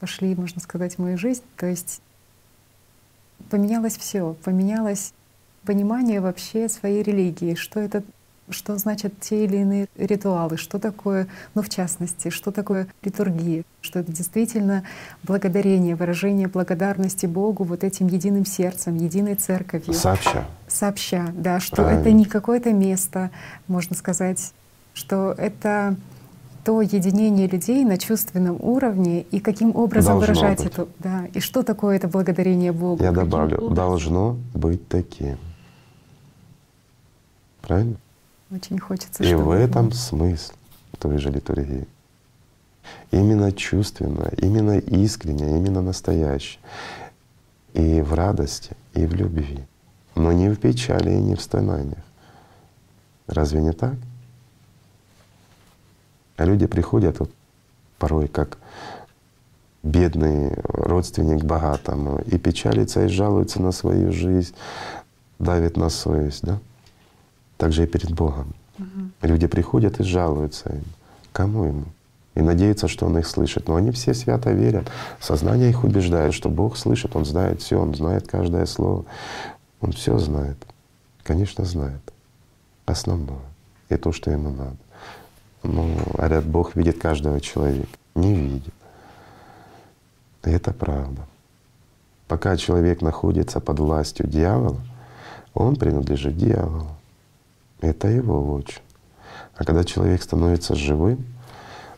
пошли, 0.00 0.34
можно 0.34 0.60
сказать, 0.60 0.96
в 0.96 0.98
мою 0.98 1.16
жизнь, 1.16 1.44
то 1.56 1.66
есть 1.66 2.02
поменялось 3.48 3.96
все, 3.96 4.34
поменялось 4.42 5.14
понимание 5.64 6.20
вообще 6.20 6.68
своей 6.68 7.04
религии, 7.04 7.54
что 7.54 7.78
это 7.78 8.02
что 8.50 8.76
значат 8.78 9.18
те 9.20 9.44
или 9.44 9.58
иные 9.58 9.88
ритуалы, 9.96 10.56
что 10.56 10.78
такое, 10.78 11.26
ну 11.54 11.62
в 11.62 11.68
частности, 11.68 12.30
что 12.30 12.50
такое 12.52 12.86
литургия, 13.02 13.64
что 13.80 13.98
это 13.98 14.12
действительно 14.12 14.84
благодарение, 15.22 15.96
выражение 15.96 16.48
благодарности 16.48 17.26
Богу 17.26 17.64
вот 17.64 17.82
этим 17.84 18.06
единым 18.06 18.46
сердцем, 18.46 18.96
единой 18.96 19.34
церковью 19.34 19.94
Сообща. 19.94 20.44
сообща, 20.68 21.26
да, 21.34 21.60
что 21.60 21.76
Правильно. 21.76 22.00
это 22.00 22.12
не 22.12 22.24
какое-то 22.24 22.72
место, 22.72 23.30
можно 23.68 23.96
сказать, 23.96 24.52
что 24.94 25.34
это 25.36 25.96
то 26.64 26.80
единение 26.82 27.46
людей 27.46 27.84
на 27.84 27.96
чувственном 27.96 28.56
уровне 28.60 29.22
и 29.22 29.38
каким 29.38 29.76
образом 29.76 30.18
Должно 30.18 30.34
выражать 30.34 30.64
быть. 30.64 30.72
это, 30.72 30.88
да, 30.98 31.26
и 31.32 31.38
что 31.38 31.62
такое 31.62 31.96
это 31.96 32.08
благодарение 32.08 32.72
Богу. 32.72 33.02
Я 33.04 33.12
добавлю, 33.12 33.56
образом. 33.58 33.74
должно 33.74 34.36
быть 34.52 34.88
таким. 34.88 35.38
Правильно? 37.62 37.96
Очень 38.50 38.78
хочется, 38.78 39.24
И 39.24 39.34
в 39.34 39.50
этом 39.50 39.92
смысл 39.92 40.52
той 40.98 41.18
же 41.18 41.30
литургии. 41.30 41.86
Именно 43.10 43.52
чувственно, 43.52 44.30
именно 44.38 44.78
искренне, 44.78 45.56
именно 45.56 45.82
настоящее. 45.82 46.60
И 47.74 48.00
в 48.00 48.14
радости, 48.14 48.76
и 48.94 49.04
в 49.06 49.14
любви. 49.14 49.64
Но 50.14 50.32
не 50.32 50.48
в 50.48 50.58
печали 50.58 51.10
и 51.10 51.20
не 51.20 51.34
в 51.34 51.40
страданиях. 51.40 52.04
Разве 53.26 53.60
не 53.60 53.72
так? 53.72 53.94
А 56.36 56.44
люди 56.44 56.66
приходят 56.66 57.18
вот 57.18 57.30
порой 57.98 58.28
как 58.28 58.58
бедный 59.82 60.52
родственник 60.64 61.44
богатому 61.44 62.20
и 62.26 62.38
печалится 62.38 63.04
и 63.04 63.08
жалуется 63.08 63.60
на 63.60 63.72
свою 63.72 64.12
жизнь, 64.12 64.54
давит 65.38 65.76
на 65.76 65.88
совесть, 65.88 66.42
да? 66.42 66.58
Так 67.56 67.72
же 67.72 67.84
и 67.84 67.86
перед 67.86 68.12
Богом. 68.12 68.54
Мгм. 68.78 69.12
Люди 69.22 69.46
приходят 69.46 70.00
и 70.00 70.04
жалуются 70.04 70.70
им. 70.70 70.84
Кому 71.32 71.64
ему? 71.64 71.84
И 72.34 72.40
надеются, 72.40 72.86
что 72.86 73.06
он 73.06 73.18
их 73.18 73.26
слышит. 73.26 73.68
Но 73.68 73.76
они 73.76 73.90
все 73.90 74.12
свято 74.12 74.52
верят. 74.52 74.90
Сознание 75.20 75.70
их 75.70 75.84
убеждает, 75.84 76.34
что 76.34 76.50
Бог 76.50 76.76
слышит, 76.76 77.16
Он 77.16 77.24
знает 77.24 77.62
все, 77.62 77.80
Он 77.80 77.94
знает 77.94 78.28
каждое 78.28 78.66
слово. 78.66 79.04
Он 79.80 79.92
все 79.92 80.18
знает. 80.18 80.56
Конечно, 81.22 81.64
знает. 81.64 82.00
Основное. 82.84 83.38
И 83.88 83.96
то, 83.96 84.12
что 84.12 84.30
ему 84.30 84.50
надо. 84.50 84.76
Ну, 85.62 85.96
говорят, 86.12 86.44
Бог 86.44 86.76
видит 86.76 86.98
каждого 86.98 87.40
человека. 87.40 87.88
Не 88.14 88.34
видит. 88.34 88.74
И 90.44 90.50
это 90.50 90.72
правда. 90.72 91.22
Пока 92.28 92.56
человек 92.56 93.02
находится 93.02 93.60
под 93.60 93.78
властью 93.78 94.26
дьявола, 94.26 94.80
он 95.54 95.76
принадлежит 95.76 96.36
дьяволу. 96.36 96.95
Это 97.80 98.08
его 98.08 98.40
луч. 98.40 98.78
А 99.56 99.64
когда 99.64 99.84
человек 99.84 100.22
становится 100.22 100.74
живым, 100.74 101.26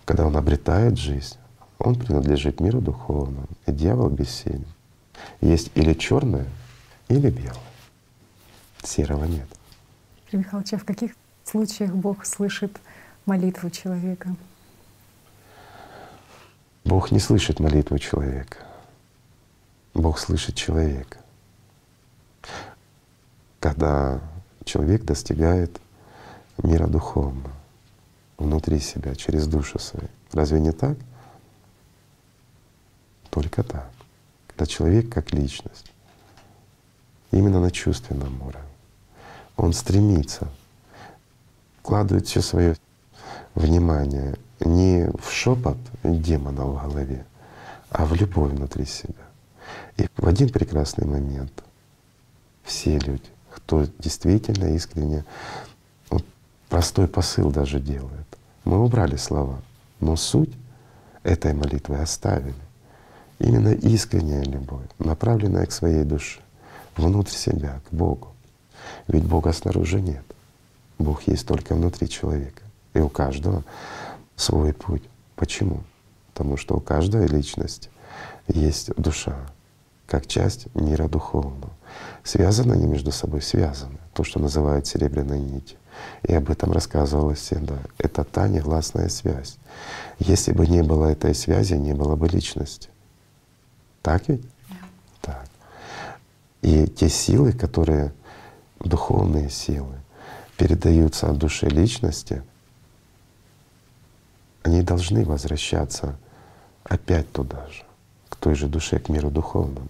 когда 0.05 0.27
он 0.27 0.37
обретает 0.37 0.99
жизнь, 0.99 1.37
он 1.79 1.95
принадлежит 1.95 2.61
миру 2.61 2.81
духовному, 2.81 3.47
и 3.67 3.73
дьявол 3.73 4.09
бессилен. 4.09 4.67
Есть 5.41 5.71
или 5.75 5.95
черное, 5.95 6.47
или 7.09 7.31
белое. 7.31 7.55
Серого 8.83 9.25
нет. 9.25 9.47
Игорь 10.29 10.41
Михайлович, 10.41 10.73
а 10.75 10.79
в 10.79 10.85
каких 10.85 11.13
случаях 11.45 11.93
Бог 11.93 12.25
слышит 12.27 12.81
молитву 13.27 13.71
человека? 13.71 14.35
Бог 16.85 17.11
не 17.11 17.19
слышит 17.19 17.61
молитву 17.61 17.99
человека. 17.99 18.59
Бог 19.95 20.19
слышит 20.19 20.55
человека. 20.55 21.19
Когда 23.61 24.21
человек 24.69 25.05
достигает 25.05 25.81
мира 26.63 26.87
духовного 26.87 27.53
внутри 28.37 28.79
себя, 28.79 29.15
через 29.17 29.47
душу 29.47 29.79
свою. 29.79 30.09
Разве 30.33 30.61
не 30.61 30.73
так? 30.73 30.97
Только 33.31 33.63
так. 33.63 33.91
Когда 34.47 34.67
человек 34.67 35.13
как 35.13 35.33
личность, 35.33 35.91
именно 37.31 37.61
на 37.61 37.71
чувственном 37.71 38.41
уровне, 38.43 38.69
он 39.57 39.73
стремится, 39.73 40.49
вкладывает 41.81 42.27
все 42.27 42.43
свое 42.43 42.77
внимание 43.55 44.37
не 44.61 45.11
в 45.19 45.33
шепот 45.33 45.79
демона 46.05 46.65
в 46.65 46.83
голове, 46.83 47.25
а 47.91 48.05
в 48.05 48.15
любовь 48.15 48.53
внутри 48.53 48.85
себя. 48.85 49.15
И 49.97 50.07
в 50.17 50.29
один 50.29 50.51
прекрасный 50.51 51.07
момент 51.07 51.65
все 52.63 52.99
люди, 52.99 53.31
кто 53.59 53.87
действительно 53.99 54.75
искренне, 54.75 55.25
вот 56.11 56.25
простой 56.69 57.09
посыл 57.09 57.51
даже 57.51 57.81
делает. 57.81 58.27
Мы 58.65 58.83
убрали 58.83 59.17
слова, 59.17 59.61
но 60.01 60.17
суть 60.17 60.53
этой 61.23 61.53
молитвы 61.53 61.99
оставили. 61.99 62.55
Именно 63.39 63.73
искренняя 63.75 64.43
любовь, 64.43 64.87
направленная 64.99 65.67
к 65.67 65.73
своей 65.73 66.05
душе, 66.05 66.41
внутрь 66.97 67.35
себя, 67.35 67.81
к 67.89 67.95
Богу. 67.95 68.29
Ведь 69.07 69.25
Бога 69.25 69.53
снаружи 69.53 70.01
нет. 70.01 70.25
Бог 70.99 71.23
есть 71.29 71.47
только 71.47 71.75
внутри 71.75 72.09
человека. 72.09 72.63
И 72.95 73.01
у 73.01 73.09
каждого 73.09 73.65
свой 74.37 74.73
путь. 74.73 75.03
Почему? 75.37 75.83
Потому 76.33 76.57
что 76.57 76.77
у 76.77 76.81
каждой 76.81 77.27
личности 77.27 77.91
есть 78.49 78.95
душа, 78.97 79.37
как 80.07 80.27
часть 80.27 80.75
мира 80.75 81.09
духовного. 81.09 81.71
Связаны 82.25 82.75
они 82.75 82.87
между 82.87 83.13
собой? 83.13 83.43
Связаны. 83.43 83.99
То, 84.13 84.25
что 84.25 84.41
называют 84.41 84.87
серебряной 84.87 85.39
нитью. 85.39 85.79
И 86.23 86.35
об 86.35 86.51
этом 86.51 86.73
рассказывалось 86.73 87.39
всегда. 87.39 87.79
Это 87.99 88.25
та 88.25 88.49
негласная 88.49 89.09
связь. 89.09 89.57
Если 90.19 90.53
бы 90.53 90.67
не 90.67 90.83
было 90.83 91.07
этой 91.07 91.35
связи, 91.35 91.75
не 91.75 91.95
было 91.95 92.17
бы 92.17 92.29
личности. 92.29 92.91
Так 94.03 94.29
ведь? 94.29 94.43
Да. 94.69 94.77
Так. 95.23 95.49
И 96.63 96.87
те 96.87 97.09
силы, 97.09 97.53
которые 97.53 98.13
духовные 98.81 99.51
силы, 99.51 99.97
передаются 100.57 101.31
от 101.31 101.39
души 101.39 101.67
личности, 101.67 102.43
они 104.63 104.83
должны 104.83 105.25
возвращаться 105.25 106.17
опять 106.85 107.31
туда 107.33 107.67
же, 107.69 107.85
к 108.29 108.37
той 108.37 108.55
же 108.55 108.67
душе, 108.67 108.99
к 108.99 109.09
миру 109.09 109.31
духовному. 109.31 109.89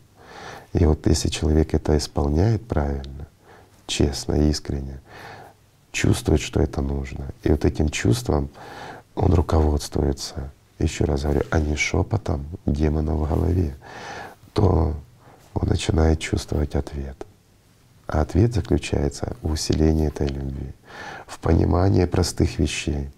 И 0.73 0.85
вот 0.85 1.07
если 1.07 1.29
человек 1.29 1.75
это 1.75 1.97
исполняет 1.97 2.67
правильно, 2.67 3.27
честно, 3.87 4.35
искренне, 4.35 5.01
чувствует, 5.93 6.41
что 6.41 6.61
это 6.61 6.83
нужно, 6.83 7.27
и 7.43 7.51
вот 7.51 7.65
этим 7.65 7.89
чувством 7.89 8.51
он 9.15 9.33
руководствуется, 9.35 10.53
еще 10.79 11.05
раз 11.05 11.23
говорю, 11.23 11.43
а 11.51 11.59
не 11.59 11.75
шепотом 11.75 12.47
демона 12.67 13.15
в 13.15 13.29
голове, 13.29 13.75
то 14.53 14.95
он 15.55 15.69
начинает 15.69 16.21
чувствовать 16.21 16.75
ответ. 16.75 17.17
А 18.07 18.21
ответ 18.23 18.55
заключается 18.55 19.37
в 19.43 19.53
усилении 19.53 20.07
этой 20.07 20.29
любви, 20.29 20.73
в 21.27 21.39
понимании 21.41 22.05
простых 22.05 22.59
вещей. 22.59 23.11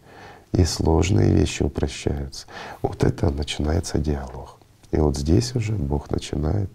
И 0.52 0.64
сложные 0.64 1.32
вещи 1.32 1.62
упрощаются. 1.62 2.46
Вот 2.82 3.04
это 3.04 3.30
начинается 3.30 3.98
диалог. 3.98 4.58
И 4.90 4.96
вот 4.96 5.16
здесь 5.16 5.54
уже 5.54 5.74
Бог 5.74 6.10
начинает 6.10 6.68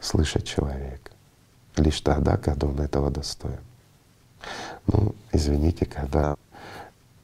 слышать 0.00 0.46
человека. 0.46 1.10
Лишь 1.76 2.00
тогда, 2.00 2.36
когда 2.36 2.66
он 2.66 2.80
этого 2.80 3.10
достоин. 3.10 3.60
Ну, 4.86 5.14
извините, 5.32 5.86
когда 5.86 6.36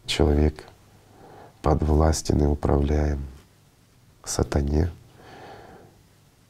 человек 0.07 0.65
подвластен 1.63 2.43
и 2.43 2.47
управляем 2.47 3.27
сатане, 4.25 4.91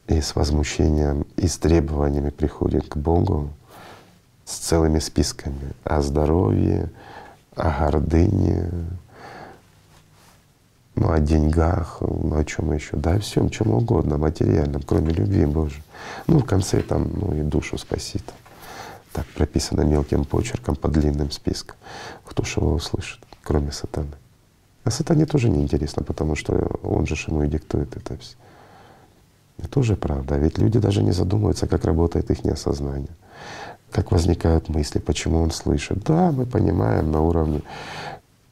и 0.07 0.21
с 0.21 0.35
возмущением 0.35 1.25
и 1.35 1.47
с 1.47 1.57
требованиями 1.57 2.29
приходит 2.29 2.87
к 2.87 2.95
Богу 2.95 3.49
с 4.45 4.55
целыми 4.55 4.99
списками 4.99 5.73
о 5.83 6.01
здоровье, 6.01 6.89
о 7.55 7.69
гордыне, 7.69 8.69
ну, 10.95 11.11
о 11.11 11.19
деньгах, 11.19 11.97
ну, 12.01 12.37
о 12.37 12.45
чем 12.45 12.71
еще, 12.71 12.95
да, 12.95 13.15
о 13.15 13.19
всем, 13.19 13.49
чем 13.49 13.71
угодно, 13.71 14.17
материальном, 14.17 14.81
кроме 14.81 15.11
любви 15.11 15.45
Божьей. 15.45 15.83
Ну, 16.27 16.39
в 16.39 16.45
конце 16.45 16.81
там, 16.81 17.09
ну, 17.13 17.33
и 17.33 17.41
душу 17.41 17.77
спасит. 17.77 18.23
Так 19.13 19.25
прописано 19.27 19.81
мелким 19.81 20.25
почерком 20.25 20.75
по 20.75 20.87
длинным 20.89 21.31
спискам. 21.31 21.75
Кто 22.25 22.43
же 22.43 22.59
его 22.59 22.73
услышит, 22.73 23.19
кроме 23.43 23.71
сатаны? 23.71 24.11
А 24.83 24.91
сатане 24.91 25.25
тоже 25.25 25.49
неинтересно, 25.49 26.03
потому 26.03 26.35
что 26.35 26.53
он 26.83 27.05
же 27.07 27.15
ему 27.27 27.43
и 27.43 27.47
диктует 27.47 27.97
это 27.97 28.17
все. 28.17 28.35
Это 29.57 29.67
тоже 29.67 29.95
правда. 29.95 30.35
А 30.35 30.37
ведь 30.37 30.57
люди 30.57 30.79
даже 30.79 31.03
не 31.03 31.11
задумываются, 31.11 31.67
как 31.67 31.83
работает 31.83 32.29
их 32.31 32.43
неосознание, 32.43 33.09
как 33.91 34.11
возникают 34.11 34.69
мысли, 34.69 34.99
почему 34.99 35.41
он 35.41 35.51
слышит. 35.51 36.03
Да, 36.03 36.31
мы 36.31 36.45
понимаем 36.45 37.11
на 37.11 37.21
уровне 37.21 37.61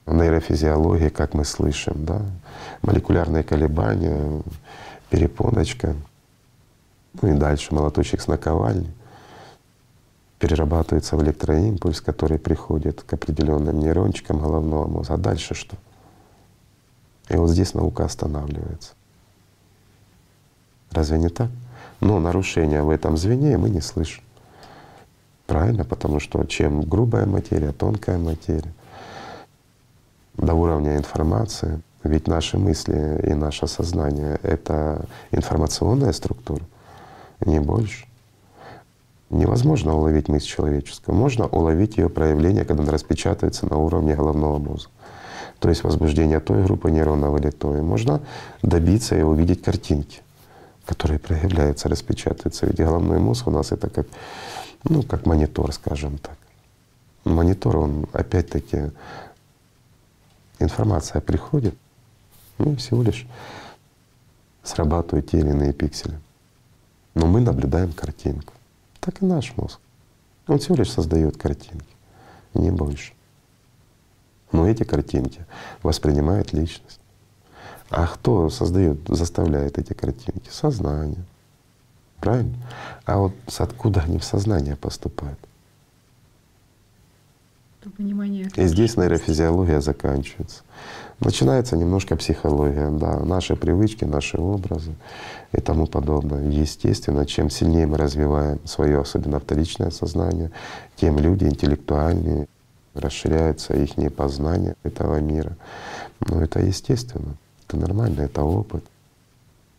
нейрофизиологии, 0.08 1.10
как 1.10 1.34
мы 1.34 1.46
слышим, 1.46 2.06
да, 2.06 2.22
молекулярные 2.82 3.44
колебания, 3.44 4.42
перепоночка, 5.10 5.96
ну 7.22 7.30
и 7.30 7.38
дальше 7.38 7.74
молоточек 7.74 8.22
с 8.22 8.28
наковальни 8.28 8.92
перерабатывается 10.40 11.16
в 11.16 11.24
электроимпульс, 11.24 12.02
который 12.02 12.38
приходит 12.38 13.02
к 13.04 13.14
определенным 13.14 13.80
нейрончикам 13.80 14.40
головного 14.40 14.88
мозга. 14.88 15.14
А 15.16 15.18
дальше 15.18 15.56
что? 15.56 15.76
И 17.30 17.36
вот 17.38 17.50
здесь 17.50 17.74
наука 17.74 18.06
останавливается. 18.06 18.94
Разве 20.92 21.18
не 21.18 21.30
так? 21.30 21.50
Но 22.02 22.20
нарушения 22.20 22.84
в 22.84 22.90
этом 22.90 23.18
звене 23.18 23.58
мы 23.58 23.70
не 23.70 23.82
слышим. 23.82 24.24
Правильно? 25.48 25.86
Потому 25.86 26.20
что 26.20 26.44
чем 26.46 26.82
грубая 26.82 27.26
материя, 27.26 27.72
тонкая 27.72 28.18
материя, 28.18 28.74
до 30.38 30.54
уровня 30.54 30.98
информации, 30.98 31.82
ведь 32.04 32.28
наши 32.28 32.58
мысли 32.58 33.22
и 33.24 33.34
наше 33.34 33.68
сознание— 33.68 34.40
это 34.44 35.06
информационная 35.32 36.12
структура, 36.12 36.64
не 37.46 37.60
больше. 37.60 38.06
Невозможно 39.30 39.96
уловить 39.96 40.28
мысль 40.28 40.48
человеческую. 40.48 41.16
Можно 41.16 41.48
уловить 41.48 41.98
ее 41.98 42.10
проявление, 42.10 42.66
когда 42.66 42.84
она 42.84 42.92
распечатывается 42.92 43.66
на 43.68 43.78
уровне 43.78 44.16
головного 44.16 44.60
мозга. 44.60 44.92
То 45.60 45.70
есть 45.70 45.84
возбуждение 45.84 46.40
той 46.40 46.64
группы 46.64 46.92
нейронов 46.92 47.40
или 47.40 47.50
той. 47.50 47.82
Можно 47.82 48.22
добиться 48.62 49.18
и 49.18 49.22
увидеть 49.22 49.64
картинки 49.64 50.22
которые 50.86 51.20
проявляются, 51.20 51.90
распечатываются. 51.90 52.66
Ведь 52.66 52.78
головной 52.78 53.20
мозг 53.20 53.48
у 53.48 53.52
нас 53.52 53.72
это 53.72 53.90
как, 53.90 54.08
ну, 54.84 55.04
как 55.04 55.26
монитор, 55.26 55.74
скажем 55.74 56.18
так. 56.18 56.38
Монитор, 57.24 57.78
он 57.78 58.08
опять-таки, 58.14 58.92
информация 60.60 61.22
приходит, 61.22 61.76
ну, 62.58 62.76
всего 62.76 63.02
лишь 63.02 63.28
срабатывают 64.64 65.30
те 65.30 65.40
или 65.40 65.50
иные 65.50 65.74
пиксели. 65.74 66.20
Но 67.16 67.28
мы 67.28 67.42
наблюдаем 67.42 67.92
картинку. 67.94 68.54
Так 69.00 69.22
и 69.22 69.26
наш 69.26 69.56
мозг. 69.58 69.80
Он 70.48 70.60
всего 70.60 70.76
лишь 70.76 70.92
создает 70.92 71.38
картинки, 71.38 71.96
не 72.54 72.70
больше. 72.70 73.14
Но 74.52 74.68
эти 74.68 74.84
картинки 74.84 75.46
воспринимает 75.82 76.54
личность. 76.54 77.00
А 77.90 78.08
кто 78.08 78.50
создает, 78.50 79.00
заставляет 79.08 79.78
эти 79.78 79.94
картинки? 79.94 80.50
Сознание. 80.52 81.24
Правильно? 82.20 82.56
А 83.06 83.18
вот 83.20 83.34
с 83.48 83.62
откуда 83.62 84.02
они 84.02 84.18
в 84.18 84.24
сознание 84.24 84.76
поступают? 84.76 85.40
Понимание. 87.98 88.50
И 88.56 88.66
здесь 88.66 88.98
нейрофизиология 88.98 89.80
заканчивается. 89.80 90.64
Начинается 91.20 91.78
немножко 91.78 92.18
психология, 92.18 92.90
да, 92.90 93.20
наши 93.20 93.56
привычки, 93.56 94.04
наши 94.04 94.38
образы 94.38 94.92
и 95.54 95.62
тому 95.62 95.88
подобное. 95.88 96.50
Естественно, 96.50 97.26
чем 97.26 97.50
сильнее 97.50 97.88
мы 97.88 97.98
развиваем 97.98 98.60
свое, 98.66 99.00
особенно 99.00 99.40
вторичное 99.40 99.92
сознание, 99.92 100.52
тем 100.98 101.18
люди 101.18 101.46
интеллектуальнее, 101.46 102.48
расширяется 102.94 103.74
их 103.74 104.14
познание 104.14 104.76
этого 104.84 105.20
мира. 105.20 105.56
Но 106.20 106.42
это 106.42 106.60
естественно. 106.60 107.36
Это 107.68 107.78
нормально, 107.78 108.22
это 108.22 108.44
опыт, 108.44 108.84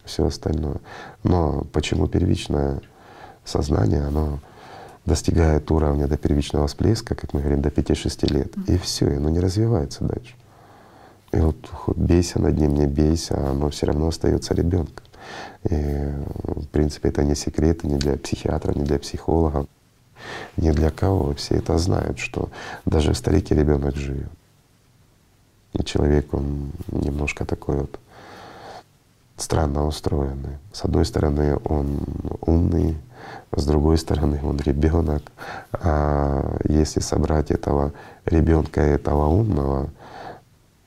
все 0.05 0.27
остальное. 0.27 0.79
Но 1.23 1.67
почему 1.73 2.09
первичное 2.09 2.81
сознание, 3.45 4.03
оно 4.05 4.41
достигает 5.05 5.71
уровня 5.71 6.09
до 6.09 6.17
первичного 6.17 6.67
всплеска, 6.67 7.15
как 7.15 7.33
мы 7.35 7.41
говорим, 7.41 7.63
до 7.63 7.69
5-6 7.69 8.33
лет, 8.33 8.53
и 8.67 8.77
все, 8.79 9.07
оно 9.17 9.29
не 9.29 9.39
развивается 9.39 10.03
дальше. 10.03 10.35
И 11.37 11.39
вот 11.39 11.69
хоть 11.71 11.99
бейся 11.99 12.41
над 12.41 12.57
ним, 12.57 12.75
не 12.75 12.87
бейся, 12.87 13.51
оно 13.51 13.69
все 13.69 13.87
равно 13.87 14.09
остается 14.09 14.55
ребенком. 14.55 15.05
И 15.69 15.75
в 16.45 16.67
принципе 16.69 17.11
это 17.11 17.23
не 17.25 17.35
секрет 17.35 17.85
ни 17.85 17.99
для 17.99 18.17
психиатра, 18.17 18.73
ни 18.73 18.85
для 18.85 18.99
психологов, 18.99 19.67
ни 20.57 20.71
для 20.71 20.91
кого. 20.91 21.35
Все 21.35 21.57
это 21.57 21.77
знают, 21.77 22.19
что 22.19 22.49
даже 22.87 23.13
в 23.13 23.19
старике 23.19 23.55
ребенок 23.55 23.97
живет. 23.97 24.31
И 25.75 25.85
человек, 25.85 26.33
он 26.33 26.71
немножко 26.91 27.45
такой 27.45 27.81
вот 27.81 28.01
странно 29.37 29.87
устроенный. 29.87 30.57
С 30.73 30.87
одной 30.87 31.05
стороны, 31.05 31.59
он 31.65 32.01
умный, 32.41 32.97
с 33.55 33.67
другой 33.67 33.99
стороны, 33.99 34.41
он 34.43 34.57
ребенок. 34.57 35.23
А 35.73 36.57
если 36.67 37.01
собрать 37.01 37.51
этого 37.51 37.93
ребенка 38.25 38.81
и 38.87 38.93
этого 38.93 39.27
умного 39.27 39.91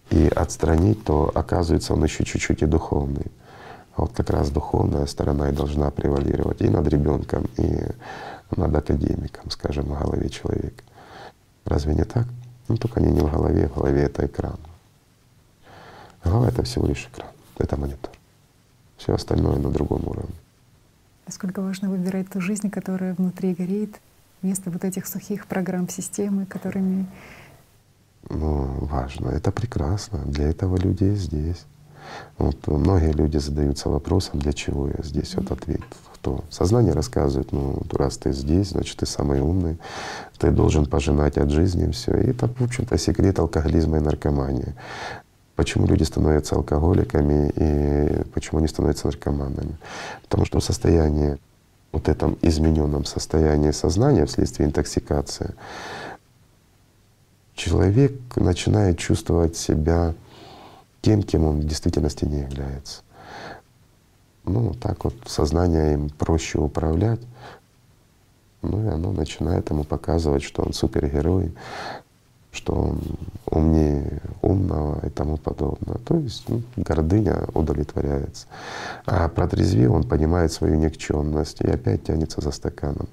и 0.10 0.28
отстранить, 0.28 1.04
то 1.04 1.32
оказывается 1.34 1.94
он 1.94 2.04
еще 2.04 2.24
чуть-чуть 2.24 2.62
и 2.62 2.66
духовный. 2.66 3.26
А 3.96 4.02
вот 4.02 4.14
как 4.14 4.30
раз 4.30 4.50
духовная 4.50 5.06
сторона 5.06 5.50
и 5.50 5.54
должна 5.54 5.92
превалировать 5.92 6.62
и 6.62 6.70
над 6.70 6.88
ребенком, 6.88 7.46
и 7.58 7.86
над 8.56 8.76
академиком, 8.76 9.52
скажем, 9.52 9.86
в 9.86 10.00
голове 10.00 10.30
человека. 10.30 10.84
Разве 11.66 11.94
не 11.94 12.04
так? 12.04 12.26
Ну 12.68 12.78
только 12.78 13.00
они 13.00 13.12
не 13.12 13.22
в 13.22 13.32
голове, 13.32 13.68
в 13.68 13.76
голове 13.76 14.04
это 14.04 14.26
экран. 14.26 14.58
Голова— 16.24 16.48
это 16.50 16.64
всего 16.64 16.88
лишь 16.88 17.08
экран, 17.12 17.30
это 17.58 17.78
монитор. 17.78 18.12
Все 18.98 19.14
остальное 19.14 19.58
на 19.58 19.70
другом 19.70 20.08
уровне. 20.08 20.36
Насколько 21.26 21.62
важно 21.62 21.90
выбирать 21.90 22.30
ту 22.30 22.42
жизнь, 22.42 22.70
которая 22.70 23.14
внутри 23.14 23.54
горит, 23.54 24.00
вместо 24.42 24.72
вот 24.72 24.84
этих 24.84 25.08
сухих 25.08 25.46
программ 25.46 25.88
системы, 25.88 26.46
которыми 26.46 27.06
ну, 28.30 28.66
важно. 28.82 29.30
Это 29.30 29.52
прекрасно. 29.52 30.20
Для 30.26 30.50
этого 30.50 30.78
люди 30.78 31.06
и 31.06 31.16
здесь. 31.16 31.66
Вот 32.38 32.68
многие 32.68 33.12
люди 33.12 33.38
задаются 33.38 33.90
вопросом, 33.90 34.40
для 34.40 34.54
чего 34.54 34.88
я 34.88 35.04
здесь. 35.04 35.36
Вот 35.36 35.52
ответ 35.52 35.82
кто? 36.20 36.44
Сознание 36.50 36.94
рассказывает, 36.94 37.52
ну, 37.52 37.82
раз 37.92 38.18
ты 38.18 38.34
здесь, 38.34 38.70
значит, 38.70 38.98
ты 38.98 39.06
самый 39.06 39.40
умный, 39.40 39.78
ты 40.38 40.52
должен 40.52 40.86
пожинать 40.86 41.38
от 41.38 41.50
жизни 41.50 41.92
все. 41.92 42.12
И 42.18 42.32
это, 42.32 42.48
в 42.48 42.62
общем-то, 42.62 42.98
секрет 42.98 43.40
алкоголизма 43.40 43.98
и 43.98 44.02
наркомании. 44.02 44.76
Почему 45.56 45.88
люди 45.88 46.04
становятся 46.04 46.56
алкоголиками 46.56 47.52
и 47.56 48.24
почему 48.34 48.60
они 48.60 48.68
становятся 48.68 49.08
наркоманами? 49.08 49.78
Потому 50.24 50.46
что 50.46 50.60
в 50.60 50.64
состоянии, 50.64 51.38
вот 51.92 52.08
этом 52.08 52.38
измененном 52.42 53.06
состоянии 53.06 53.72
сознания 53.72 54.26
вследствие 54.26 54.68
интоксикации, 54.68 55.54
человек 57.60 58.14
начинает 58.38 58.98
чувствовать 58.98 59.58
себя 59.58 60.16
тем, 61.02 61.24
кем 61.24 61.44
он 61.44 61.60
в 61.60 61.66
действительности 61.66 62.26
не 62.26 62.40
является. 62.40 63.02
Ну, 64.46 64.74
так 64.74 65.04
вот 65.04 65.14
сознание 65.26 65.94
им 65.94 66.10
проще 66.10 66.58
управлять. 66.58 67.20
Ну 68.62 68.84
и 68.84 68.88
оно 68.88 69.12
начинает 69.12 69.70
ему 69.70 69.84
показывать, 69.84 70.44
что 70.44 70.64
он 70.64 70.74
супергерой, 70.74 71.54
что 72.52 72.74
он 72.74 73.02
умнее 73.46 74.22
умного 74.42 75.06
и 75.06 75.10
тому 75.10 75.38
подобное. 75.38 75.98
То 76.06 76.16
есть 76.16 76.48
ну, 76.48 76.62
гордыня 76.78 77.46
удовлетворяется. 77.54 78.48
А 79.06 79.28
протрезвив 79.28 79.92
он 79.92 80.04
понимает 80.04 80.52
свою 80.52 80.76
никчемность 80.76 81.62
и 81.62 81.70
опять 81.70 82.06
тянется 82.06 82.42
за 82.42 82.52
стаканом. 82.52 83.08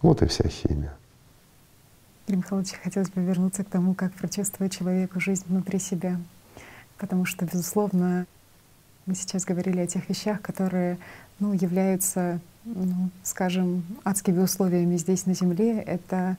Вот 0.00 0.22
и 0.22 0.26
вся 0.26 0.48
химия. 0.48 0.96
Игорь 2.26 2.38
Михайлович, 2.38 2.72
хотелось 2.82 3.10
бы 3.10 3.22
вернуться 3.22 3.64
к 3.64 3.68
тому, 3.68 3.94
как 3.94 4.12
прочувствовать 4.14 4.76
человеку 4.76 5.20
жизнь 5.20 5.44
внутри 5.46 5.78
себя. 5.78 6.18
Потому 6.96 7.26
что, 7.26 7.44
безусловно, 7.44 8.26
мы 9.04 9.14
сейчас 9.14 9.44
говорили 9.44 9.80
о 9.80 9.86
тех 9.86 10.08
вещах, 10.08 10.40
которые 10.40 10.96
ну, 11.38 11.52
являются, 11.52 12.40
ну, 12.64 13.10
скажем, 13.22 13.84
адскими 14.04 14.40
условиями 14.40 14.96
здесь 14.96 15.26
на 15.26 15.34
Земле. 15.34 15.80
Это 15.80 16.38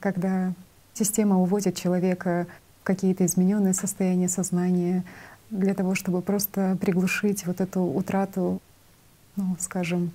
когда 0.00 0.52
система 0.94 1.38
уводит 1.38 1.76
человека 1.76 2.48
в 2.80 2.84
какие-то 2.84 3.24
измененные 3.24 3.74
состояния 3.74 4.28
сознания 4.28 5.04
для 5.50 5.74
того, 5.74 5.94
чтобы 5.94 6.22
просто 6.22 6.76
приглушить 6.80 7.46
вот 7.46 7.60
эту 7.60 7.82
утрату, 7.82 8.60
ну, 9.36 9.56
скажем, 9.60 10.10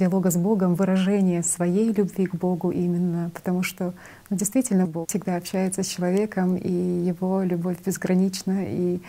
диалога 0.00 0.30
с 0.30 0.36
Богом, 0.36 0.74
выражение 0.74 1.42
своей 1.42 1.92
любви 1.92 2.26
к 2.26 2.34
Богу 2.34 2.70
именно, 2.70 3.30
потому 3.34 3.62
что 3.62 3.92
ну, 4.30 4.36
действительно 4.36 4.86
Бог 4.86 5.08
всегда 5.08 5.36
общается 5.36 5.82
с 5.82 5.86
человеком, 5.86 6.56
и 6.56 6.72
его 6.72 7.42
любовь 7.42 7.76
безгранична, 7.84 8.64
и 8.66 9.00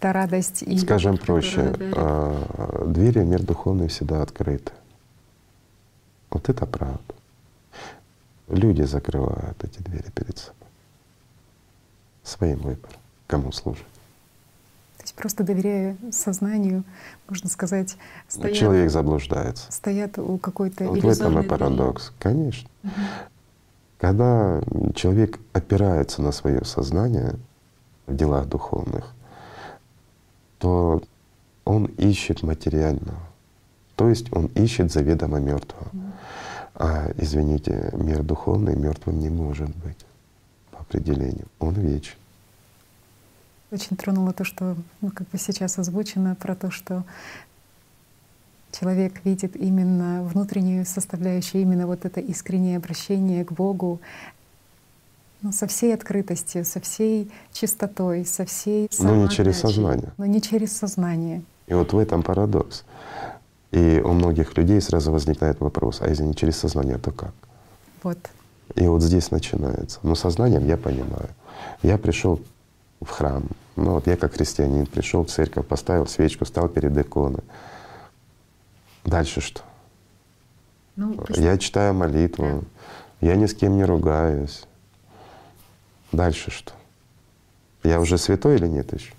та 0.00 0.12
радость. 0.12 0.62
И 0.62 0.78
Скажем 0.78 1.16
проще, 1.16 1.74
а, 1.96 2.84
двери 2.86 3.20
мир 3.20 3.42
духовный 3.42 3.88
всегда 3.88 4.22
открыты. 4.22 4.72
Вот 6.30 6.48
это 6.48 6.66
правда. 6.66 7.14
Люди 8.48 8.82
закрывают 8.82 9.62
эти 9.62 9.78
двери 9.78 10.10
перед 10.14 10.36
собой. 10.38 10.68
Своим 12.24 12.58
выбором, 12.58 13.00
кому 13.28 13.52
служить. 13.52 13.95
Просто 15.16 15.44
доверяя 15.44 15.96
сознанию, 16.10 16.84
можно 17.28 17.48
сказать, 17.48 17.96
стоят, 18.28 18.56
человек 18.56 18.90
заблуждается. 18.90 19.72
Стоят 19.72 20.18
у 20.18 20.36
какой-то 20.36 20.84
Вот 20.84 21.02
в 21.02 21.08
этом 21.08 21.38
и 21.40 21.42
парадокс. 21.42 22.12
Конечно. 22.18 22.68
Угу. 22.84 22.92
Когда 23.98 24.60
человек 24.94 25.38
опирается 25.54 26.20
на 26.20 26.32
свое 26.32 26.64
сознание 26.64 27.36
в 28.06 28.14
делах 28.14 28.46
духовных, 28.46 29.14
то 30.58 31.02
он 31.64 31.86
ищет 31.96 32.42
материального. 32.42 33.18
То 33.96 34.08
есть 34.10 34.32
он 34.34 34.46
ищет 34.54 34.92
заведомо 34.92 35.40
мертвого. 35.40 35.90
А, 36.74 37.10
извините, 37.16 37.90
мир 37.94 38.22
духовный 38.22 38.76
мертвым 38.76 39.18
не 39.18 39.30
может 39.30 39.74
быть 39.76 40.04
по 40.70 40.80
определению. 40.80 41.46
Он 41.58 41.72
вечен. 41.74 42.16
Очень 43.70 43.96
тронуло 43.96 44.32
то, 44.32 44.44
что 44.44 44.76
ну, 45.00 45.10
как 45.10 45.28
бы 45.28 45.38
сейчас 45.38 45.78
озвучено 45.78 46.36
про 46.36 46.54
то, 46.54 46.70
что 46.70 47.04
человек 48.70 49.24
видит 49.24 49.56
именно 49.56 50.22
внутреннюю 50.22 50.84
составляющую, 50.86 51.62
именно 51.62 51.86
вот 51.86 52.04
это 52.04 52.20
искреннее 52.20 52.76
обращение 52.76 53.44
к 53.44 53.52
Богу, 53.52 54.00
ну, 55.42 55.52
со 55.52 55.66
всей 55.66 55.94
открытостью, 55.94 56.64
со 56.64 56.80
всей 56.80 57.30
чистотой, 57.52 58.24
со 58.24 58.44
всей 58.44 58.88
Но 58.98 59.14
не 59.16 59.28
через 59.28 59.58
сознание. 59.58 60.12
Но 60.16 60.26
не 60.26 60.40
через 60.40 60.76
сознание. 60.76 61.42
И 61.66 61.74
вот 61.74 61.92
в 61.92 61.98
этом 61.98 62.22
парадокс. 62.22 62.84
И 63.72 64.00
у 64.04 64.12
многих 64.12 64.56
людей 64.56 64.80
сразу 64.80 65.12
возникает 65.12 65.60
вопрос, 65.60 66.00
а 66.00 66.08
если 66.08 66.22
не 66.22 66.34
через 66.34 66.56
сознание, 66.56 66.98
то 66.98 67.10
как? 67.10 67.34
Вот. 68.02 68.18
И 68.74 68.86
вот 68.86 69.02
здесь 69.02 69.30
начинается. 69.30 69.98
Но 70.02 70.14
сознанием 70.14 70.66
я 70.66 70.76
понимаю. 70.76 71.28
Я 71.82 71.98
пришел 71.98 72.40
в 73.00 73.08
храм. 73.08 73.44
Ну 73.76 73.92
вот 73.92 74.06
я 74.06 74.16
как 74.16 74.34
христианин 74.34 74.86
пришел 74.86 75.24
в 75.24 75.30
церковь, 75.30 75.66
поставил 75.66 76.06
свечку, 76.06 76.44
стал 76.44 76.68
перед 76.68 76.96
иконой. 76.96 77.42
Дальше 79.04 79.40
что? 79.40 79.62
Ну, 80.96 81.22
я 81.28 81.58
читаю 81.58 81.92
молитву, 81.92 82.64
да. 83.20 83.28
я 83.28 83.36
ни 83.36 83.46
с 83.46 83.54
кем 83.54 83.76
не 83.76 83.84
ругаюсь. 83.84 84.64
Дальше 86.10 86.50
что? 86.50 86.72
Я 87.82 88.00
уже 88.00 88.16
святой 88.18 88.56
или 88.56 88.66
нет 88.66 88.92
еще? 88.94 89.12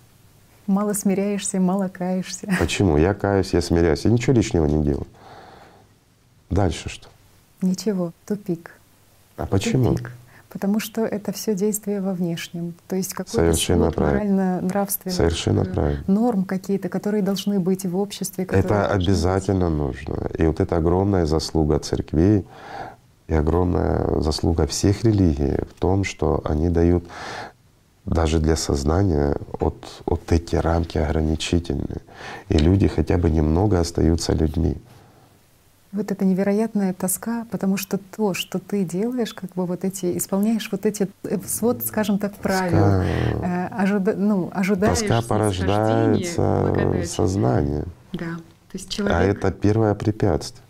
Мало 0.66 0.94
смиряешься, 0.94 1.60
мало 1.60 1.88
каешься. 1.88 2.48
Почему? 2.60 2.98
Я 2.98 3.14
каюсь, 3.14 3.54
я 3.54 3.62
смиряюсь. 3.62 4.04
Я 4.06 4.12
ничего 4.12 4.34
лишнего 4.34 4.66
не 4.66 4.84
делаю. 4.84 5.08
Дальше 6.50 6.90
что? 6.90 7.08
Ничего, 7.62 8.12
тупик. 8.26 8.74
А 9.38 9.46
почему? 9.46 9.96
Тупик. 9.96 10.12
Потому 10.58 10.80
что 10.80 11.06
это 11.06 11.32
все 11.32 11.54
действие 11.54 12.02
во 12.02 12.14
внешнем. 12.14 12.74
То 12.88 12.96
есть 12.96 13.14
какой-то 13.14 13.92
правильно 13.92 14.60
нравственный 14.62 15.14
Совершенно 15.14 15.64
правильно. 15.66 16.04
норм 16.08 16.46
какие-то, 16.46 16.90
которые 16.90 17.22
должны 17.22 17.60
быть 17.60 17.86
в 17.86 17.96
обществе. 17.96 18.44
Это 18.44 18.88
обязательно 18.88 19.70
быть. 19.70 19.78
нужно. 19.78 20.32
И 20.36 20.48
вот 20.48 20.60
это 20.60 20.78
огромная 20.78 21.28
заслуга 21.28 21.78
церквей, 21.78 22.44
и 23.28 23.34
огромная 23.36 24.20
заслуга 24.20 24.66
всех 24.66 25.04
религий 25.04 25.58
в 25.70 25.80
том, 25.80 26.04
что 26.04 26.42
они 26.44 26.70
дают 26.70 27.04
даже 28.06 28.40
для 28.40 28.56
сознания 28.56 29.36
от, 29.60 29.76
от 30.06 30.32
эти 30.32 30.56
рамки 30.56 30.98
ограничительные. 30.98 32.02
И 32.50 32.58
люди 32.58 32.88
хотя 32.88 33.20
бы 33.20 33.30
немного 33.30 33.80
остаются 33.80 34.34
людьми. 34.34 34.78
Вот 35.94 36.12
это 36.12 36.26
невероятная 36.26 36.94
тоска, 36.94 37.46
потому 37.50 37.78
что 37.78 37.98
то, 37.98 38.34
что 38.34 38.60
ты 38.60 38.84
делаешь, 38.84 39.34
как 39.34 39.52
бы 39.54 39.66
вот 39.66 39.86
эти, 39.86 40.18
исполняешь 40.18 40.68
вот 40.72 40.86
эти 40.86 41.10
э, 41.24 41.38
свод, 41.46 41.84
скажем 41.86 42.20
так, 42.20 42.36
правил, 42.36 42.78
тоска, 42.78 43.06
э, 43.42 43.68
ожида, 43.68 44.16
ну, 44.18 44.52
ожидаешь 44.54 45.00
Тоска 45.00 45.22
порождается 45.22 47.04
сознание. 47.06 47.86
Да. 48.12 48.36
То 48.72 48.74
есть 48.74 48.90
а 48.90 48.92
человек... 48.92 49.18
А 49.18 49.24
это 49.24 49.52
первое 49.52 49.96
препятствие. 49.96 50.64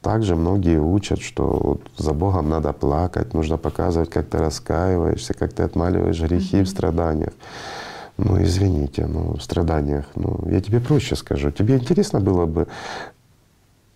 Также 0.00 0.36
многие 0.36 0.80
учат, 0.80 1.20
что 1.20 1.44
вот 1.44 1.90
за 1.96 2.12
Богом 2.12 2.48
надо 2.48 2.72
плакать, 2.72 3.34
нужно 3.34 3.56
показывать, 3.56 4.10
как 4.10 4.26
ты 4.26 4.38
раскаиваешься, 4.38 5.34
как 5.34 5.52
ты 5.52 5.62
отмаливаешь 5.62 6.20
грехи 6.20 6.58
mm-hmm. 6.58 6.64
в 6.64 6.68
страданиях. 6.68 7.32
Ну, 8.16 8.42
извините, 8.42 9.06
ну, 9.06 9.36
в 9.36 9.42
страданиях, 9.42 10.04
ну, 10.14 10.46
я 10.50 10.60
тебе 10.60 10.80
проще 10.80 11.16
скажу. 11.16 11.50
Тебе 11.50 11.76
интересно 11.76 12.20
было 12.20 12.46
бы 12.46 12.68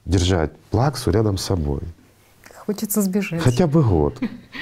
держать 0.09 0.57
плаксу 0.71 1.13
рядом 1.13 1.39
с 1.39 1.45
собой? 1.45 1.83
Хочется 2.67 3.01
сбежать. 3.03 3.41
Хотя 3.41 3.69
бы 3.69 3.85
год. 3.85 4.19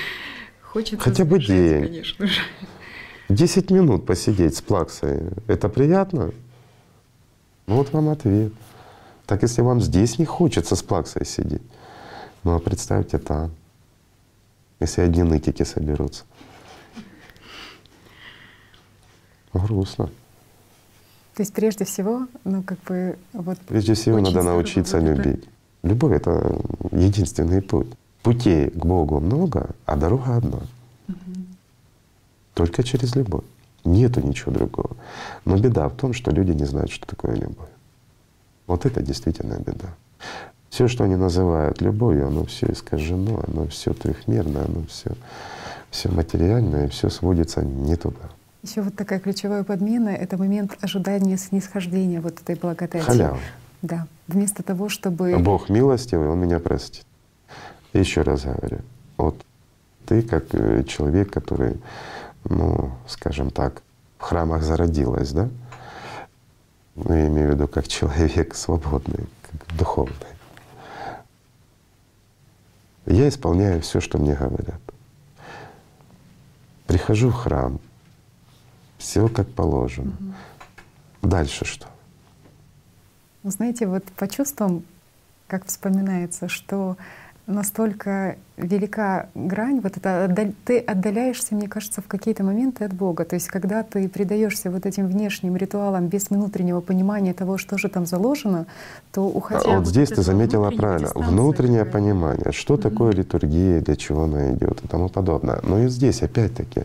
Хочется 0.62 1.03
Хотя 1.03 1.24
бы 1.24 1.38
день. 1.38 1.84
конечно 1.84 2.26
же. 2.26 2.40
Десять 3.30 3.70
минут 3.70 4.05
посидеть 4.05 4.57
с 4.57 4.61
плаксой. 4.61 5.30
Это 5.47 5.68
приятно? 5.68 6.32
Вот 7.66 7.92
вам 7.92 8.11
ответ. 8.11 8.53
Так 9.26 9.42
если 9.42 9.62
вам 9.62 9.80
здесь 9.80 10.18
не 10.18 10.24
хочется 10.24 10.76
с 10.76 10.82
плаксой 10.82 11.26
сидеть, 11.26 11.62
ну 12.44 12.55
а 12.55 12.61
представьте 12.61 13.18
там, 13.18 13.51
если 14.78 15.01
одни 15.01 15.24
нытики 15.24 15.64
соберутся. 15.64 16.24
Грустно. 19.53 20.11
То 21.37 21.43
есть 21.43 21.53
прежде 21.53 21.84
всего, 21.84 22.28
ну 22.45 22.62
как 22.62 22.78
бы 22.84 23.18
вот. 23.34 23.59
Прежде 23.68 23.93
всего 23.93 24.18
надо 24.18 24.43
научиться 24.43 24.99
любить. 24.99 25.45
Это... 25.45 25.49
Любовь 25.82 26.12
это 26.12 26.59
единственный 26.93 27.61
путь. 27.61 27.89
Путей 28.22 28.70
к 28.70 28.87
Богу 28.87 29.20
много, 29.20 29.70
а 29.84 29.97
дорога 29.97 30.37
одна. 30.37 30.61
Угу. 31.09 31.16
Только 32.55 32.82
через 32.82 33.14
любовь. 33.14 33.45
Нету 33.84 34.26
ничего 34.26 34.51
другого. 34.51 34.97
Но 35.45 35.59
беда 35.59 35.91
в 35.91 35.97
том, 35.97 36.14
что 36.14 36.30
люди 36.30 36.53
не 36.53 36.64
знают, 36.64 36.91
что 36.91 37.07
такое 37.07 37.34
любовь. 37.34 37.68
Вот 38.66 38.87
это 38.87 39.03
действительно 39.03 39.59
беда. 39.59 39.95
Все, 40.70 40.89
что 40.89 41.05
они 41.05 41.16
называют 41.16 41.82
любовью, 41.82 42.28
оно 42.28 42.47
все 42.47 42.72
искажено, 42.72 43.45
оно 43.47 43.66
все 43.66 43.93
трехмерно, 43.93 44.64
оно 44.64 44.87
все, 44.89 45.11
все 45.91 46.09
материальное, 46.09 46.89
все 46.89 47.11
сводится 47.11 47.62
не 47.62 47.97
туда. 47.97 48.30
Еще 48.62 48.82
вот 48.82 48.96
такая 48.96 49.20
ключевая 49.20 49.64
подмена— 49.64 50.09
это 50.11 50.36
момент 50.36 50.76
ожидания 50.80 51.36
снисхождения 51.36 52.20
вот 52.20 52.40
этой 52.40 52.57
благодати. 52.57 53.04
Халява. 53.04 53.38
Да. 53.82 54.07
Вместо 54.26 54.62
того, 54.62 54.88
чтобы… 54.88 55.38
Бог 55.38 55.68
милостивый, 55.68 56.28
Он 56.28 56.40
меня 56.40 56.59
простит. 56.59 57.04
Еще 57.92 58.22
раз 58.22 58.44
говорю, 58.44 58.78
вот 59.16 59.44
ты 60.07 60.22
как 60.22 60.46
э, 60.52 60.82
человек, 60.84 61.32
который, 61.32 61.80
ну, 62.44 62.90
скажем 63.07 63.50
так, 63.50 63.82
в 64.18 64.22
храмах 64.22 64.62
зародилась, 64.62 65.32
да? 65.32 65.48
Ну, 66.94 67.14
я 67.14 67.28
имею 67.28 67.50
в 67.50 67.54
виду 67.54 67.68
как 67.68 67.86
человек 67.88 68.54
свободный, 68.54 69.26
как 69.42 69.76
духовный. 69.76 70.14
Я 73.07 73.28
исполняю 73.28 73.82
все, 73.82 74.00
что 74.00 74.18
мне 74.18 74.34
говорят. 74.34 74.80
Прихожу 76.86 77.30
в 77.30 77.34
храм, 77.34 77.78
все 79.07 79.28
как 79.28 79.48
положено. 79.52 80.12
Угу. 81.22 81.28
Дальше 81.28 81.64
что? 81.64 81.86
Вы 83.44 83.52
знаете, 83.52 83.86
вот 83.86 84.04
по 84.04 84.26
чувствам, 84.26 84.82
как 85.46 85.66
вспоминается, 85.66 86.48
что 86.48 86.96
настолько 87.47 88.36
велика 88.57 89.28
грань, 89.34 89.80
вот 89.80 89.97
это 89.97 90.34
ты 90.64 90.78
отдаляешься, 90.78 91.55
мне 91.55 91.68
кажется, 91.68 92.01
в 92.01 92.07
какие-то 92.07 92.42
моменты 92.42 92.84
от 92.84 92.92
Бога. 92.92 93.24
То 93.24 93.36
есть, 93.36 93.49
когда 93.49 93.82
ты 93.82 94.09
предаешься 94.09 94.70
вот 94.70 94.86
этим 94.86 95.07
внешним 95.07 95.57
ритуалам 95.57 96.09
без 96.09 96.30
внутреннего 96.30 96.80
понимания 96.80 97.34
того, 97.34 97.59
что 97.59 97.78
же 97.78 97.88
там 97.88 98.07
заложено, 98.07 98.66
то 99.12 99.22
уходя. 99.22 99.76
А 99.76 99.78
вот, 99.78 99.86
здесь 99.86 100.09
ты 100.09 100.22
заметила 100.22 100.70
правильно, 100.70 101.11
внутреннее 101.14 101.84
какая 101.84 102.03
понимание, 102.03 102.53
что 102.53 102.74
угу. 102.74 102.82
такое 102.82 103.12
литургия, 103.12 103.80
для 103.80 103.97
чего 103.97 104.24
она 104.24 104.53
идет 104.53 104.84
и 104.84 104.88
тому 104.88 105.09
подобное. 105.09 105.61
Но 105.62 105.80
и 105.80 105.88
здесь 105.88 106.22
опять-таки, 106.22 106.82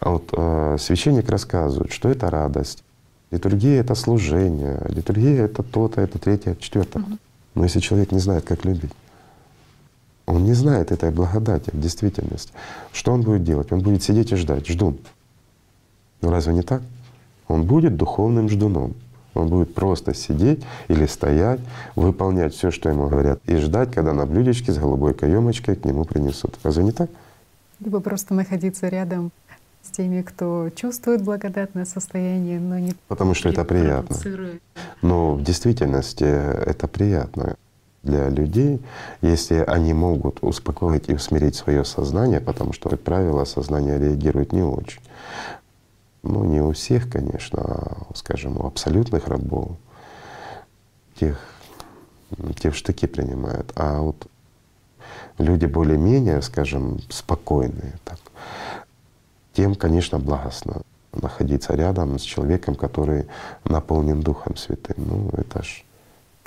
вот 0.00 0.30
э, 0.32 0.76
священник 0.78 1.28
рассказывает, 1.28 1.92
что 1.92 2.08
это 2.08 2.30
радость. 2.30 2.82
Литургия— 3.30 3.80
это 3.82 3.94
служение, 3.94 4.80
литургия— 4.88 5.44
это 5.44 5.62
то-то, 5.62 6.00
это 6.00 6.18
третье, 6.18 6.56
четвертое. 6.58 7.02
Угу. 7.02 7.18
Но 7.54 7.64
если 7.64 7.78
человек 7.80 8.10
не 8.10 8.18
знает, 8.18 8.44
как 8.44 8.64
любить, 8.64 8.90
он 10.30 10.44
не 10.44 10.54
знает 10.54 10.92
этой 10.92 11.10
благодати 11.10 11.70
в 11.72 11.80
действительности. 11.80 12.52
Что 12.92 13.12
он 13.12 13.22
будет 13.22 13.44
делать? 13.44 13.72
Он 13.72 13.80
будет 13.80 14.02
сидеть 14.02 14.32
и 14.32 14.36
ждать, 14.36 14.66
ждун. 14.66 14.98
Ну 16.22 16.30
разве 16.30 16.54
не 16.54 16.62
так? 16.62 16.82
Он 17.48 17.64
будет 17.64 17.96
духовным 17.96 18.48
ждуном. 18.48 18.94
Он 19.34 19.48
будет 19.48 19.74
просто 19.74 20.12
сидеть 20.14 20.62
или 20.88 21.06
стоять, 21.06 21.60
выполнять 21.94 22.54
все, 22.54 22.70
что 22.70 22.88
ему 22.88 23.08
говорят, 23.08 23.40
и 23.46 23.56
ждать, 23.56 23.92
когда 23.92 24.12
на 24.12 24.26
блюдечке 24.26 24.72
с 24.72 24.78
голубой 24.78 25.14
каемочкой 25.14 25.76
к 25.76 25.84
нему 25.84 26.04
принесут. 26.04 26.58
Разве 26.62 26.84
не 26.84 26.92
так? 26.92 27.10
Либо 27.78 28.00
просто 28.00 28.34
находиться 28.34 28.88
рядом 28.88 29.30
с 29.82 29.90
теми, 29.90 30.22
кто 30.22 30.68
чувствует 30.74 31.22
благодатное 31.22 31.84
состояние, 31.84 32.60
но 32.60 32.78
не 32.78 32.94
потому 33.08 33.34
что 33.34 33.48
это 33.48 33.64
приятно. 33.64 34.16
Но 35.00 35.34
в 35.34 35.42
действительности 35.42 36.24
это 36.24 36.86
приятно 36.86 37.56
для 38.02 38.28
людей, 38.28 38.80
если 39.20 39.56
они 39.56 39.92
могут 39.92 40.38
успокоить 40.42 41.08
и 41.08 41.14
усмирить 41.14 41.54
свое 41.54 41.84
сознание, 41.84 42.40
потому 42.40 42.72
что, 42.72 42.88
как 42.88 43.00
правило, 43.00 43.44
сознание 43.44 43.98
реагирует 43.98 44.52
не 44.52 44.62
очень. 44.62 45.00
Ну, 46.22 46.44
не 46.44 46.60
у 46.60 46.72
всех, 46.72 47.10
конечно, 47.10 47.60
а, 47.62 48.06
скажем, 48.14 48.58
у 48.58 48.66
абсолютных 48.66 49.26
рабов, 49.28 49.72
тех, 51.18 51.38
те 52.58 52.70
штыки 52.72 53.06
принимают. 53.06 53.72
А 53.76 54.00
вот 54.00 54.26
люди 55.38 55.66
более-менее, 55.66 56.42
скажем, 56.42 57.00
спокойные, 57.08 57.94
так, 58.04 58.18
тем, 59.52 59.74
конечно, 59.74 60.18
благостно 60.18 60.82
находиться 61.12 61.74
рядом 61.74 62.18
с 62.18 62.22
человеком, 62.22 62.74
который 62.74 63.26
наполнен 63.64 64.20
Духом 64.20 64.56
Святым. 64.56 64.96
Ну, 64.98 65.30
это 65.32 65.62
ж 65.62 65.84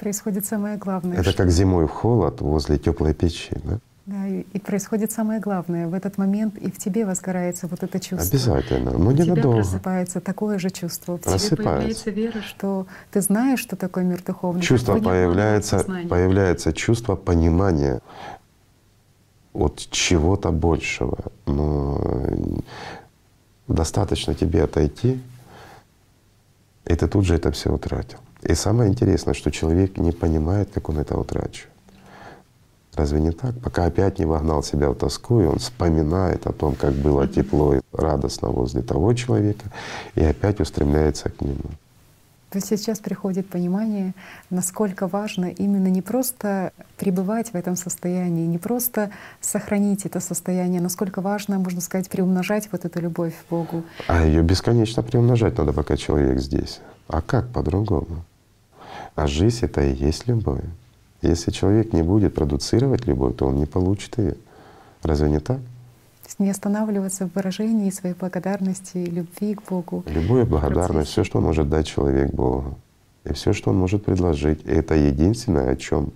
происходит 0.04 0.46
самое 0.46 0.78
главное. 0.78 1.18
Это 1.18 1.34
как 1.34 1.50
зимой 1.50 1.86
в 1.86 1.92
холод 1.92 2.42
возле 2.42 2.78
теплой 2.78 3.14
печи, 3.14 3.56
да? 3.64 3.80
Да, 4.06 4.28
и, 4.28 4.42
и 4.54 4.60
происходит 4.60 5.14
самое 5.14 5.40
главное. 5.40 5.88
В 5.88 5.94
этот 5.94 6.18
момент 6.18 6.58
и 6.58 6.70
в 6.70 6.78
тебе 6.78 7.06
возгорается 7.06 7.68
вот 7.68 7.84
это 7.84 8.00
чувство. 8.02 8.28
Обязательно, 8.28 8.92
но 8.98 9.12
не 9.14 9.24
тебя 9.24 9.36
надолго. 9.36 9.60
просыпается 9.60 10.20
такое 10.20 10.60
же 10.60 10.72
чувство. 10.72 11.18
В 11.18 11.22
тебе 11.22 11.56
появляется 11.56 12.10
вера, 12.12 12.42
что 12.42 12.86
ты 13.12 13.22
знаешь, 13.22 13.62
что 13.62 13.78
такое 13.78 14.04
мир 14.04 14.22
духовный. 14.22 14.62
Чувство 14.62 15.00
появляется, 15.00 15.86
появляется 16.10 16.74
чувство 16.74 17.16
понимания 17.16 18.02
от 19.54 19.78
чего-то 19.90 20.52
большего. 20.52 21.18
Но 21.46 22.02
достаточно 23.70 24.36
тебе 24.36 24.64
отойти, 24.64 25.22
и 26.86 26.94
ты 26.94 27.08
тут 27.08 27.26
же 27.26 27.36
это 27.36 27.52
все 27.52 27.74
утратил. 27.74 28.20
И 28.44 28.56
самое 28.56 28.90
интересное, 28.90 29.34
что 29.34 29.52
человек 29.52 29.98
не 29.98 30.12
понимает, 30.12 30.70
как 30.74 30.90
он 30.90 31.00
это 31.00 31.18
утрачивает. 31.18 31.70
Разве 32.96 33.22
не 33.22 33.32
так? 33.32 33.58
Пока 33.60 33.86
опять 33.86 34.20
не 34.20 34.26
вогнал 34.26 34.62
себя 34.62 34.90
в 34.90 34.96
тоску, 34.96 35.42
и 35.42 35.46
он 35.46 35.58
вспоминает 35.58 36.46
о 36.46 36.52
том, 36.52 36.76
как 36.76 36.94
было 36.94 37.28
тепло 37.28 37.76
и 37.76 37.82
радостно 37.92 38.50
возле 38.50 38.82
того 38.82 39.14
человека, 39.14 39.66
и 40.16 40.24
опять 40.24 40.60
устремляется 40.60 41.30
к 41.30 41.42
нему. 41.42 41.72
То 42.52 42.58
есть 42.58 42.68
сейчас 42.68 43.00
приходит 43.00 43.50
понимание, 43.50 44.14
насколько 44.52 45.08
важно 45.08 45.46
именно 45.46 45.88
не 45.88 46.04
просто 46.04 46.72
пребывать 46.98 47.50
в 47.52 47.56
этом 47.56 47.76
состоянии, 47.76 48.46
не 48.46 48.60
просто 48.60 49.10
сохранить 49.42 50.06
это 50.06 50.20
состояние, 50.20 50.80
насколько 50.80 51.22
важно, 51.22 51.58
можно 51.58 51.82
сказать, 51.82 52.12
приумножать 52.12 52.70
вот 52.72 52.86
эту 52.86 53.02
любовь 53.02 53.34
к 53.34 53.50
Богу. 53.50 53.84
А 54.08 54.24
ее 54.24 54.44
бесконечно 54.44 55.02
приумножать 55.02 55.58
надо, 55.58 55.74
пока 55.74 55.98
человек 55.98 56.40
здесь. 56.40 56.80
А 57.08 57.22
как 57.22 57.50
по-другому? 57.50 58.24
А 59.16 59.28
жизнь— 59.28 59.60
это 59.66 59.82
и 59.82 59.94
есть 59.94 60.28
любовь. 60.28 60.64
Если 61.22 61.52
человек 61.52 61.94
не 61.94 62.04
будет 62.04 62.36
продуцировать 62.36 63.06
любовь, 63.06 63.36
то 63.38 63.48
он 63.48 63.58
не 63.58 63.66
получит 63.66 64.18
ее. 64.18 64.36
Разве 65.04 65.30
не 65.30 65.40
так? 65.40 65.58
То 65.58 66.28
есть 66.28 66.40
не 66.40 66.50
останавливаться 66.50 67.28
в 67.28 67.36
выражении 67.36 67.90
своей 67.92 68.16
благодарности, 68.16 68.98
любви 68.98 69.56
к 69.56 69.64
Богу. 69.70 70.04
Любую 70.08 70.46
благодарность, 70.46 71.12
все, 71.12 71.24
что 71.24 71.42
может 71.42 71.70
дать 71.70 71.88
человек 71.88 72.34
Богу, 72.34 72.78
и 73.24 73.34
все, 73.34 73.54
что 73.54 73.72
он 73.72 73.78
может 73.78 74.04
предложить, 74.04 74.64
это 74.66 74.96
единственное, 74.96 75.70
о 75.70 75.76
чем 75.76 76.12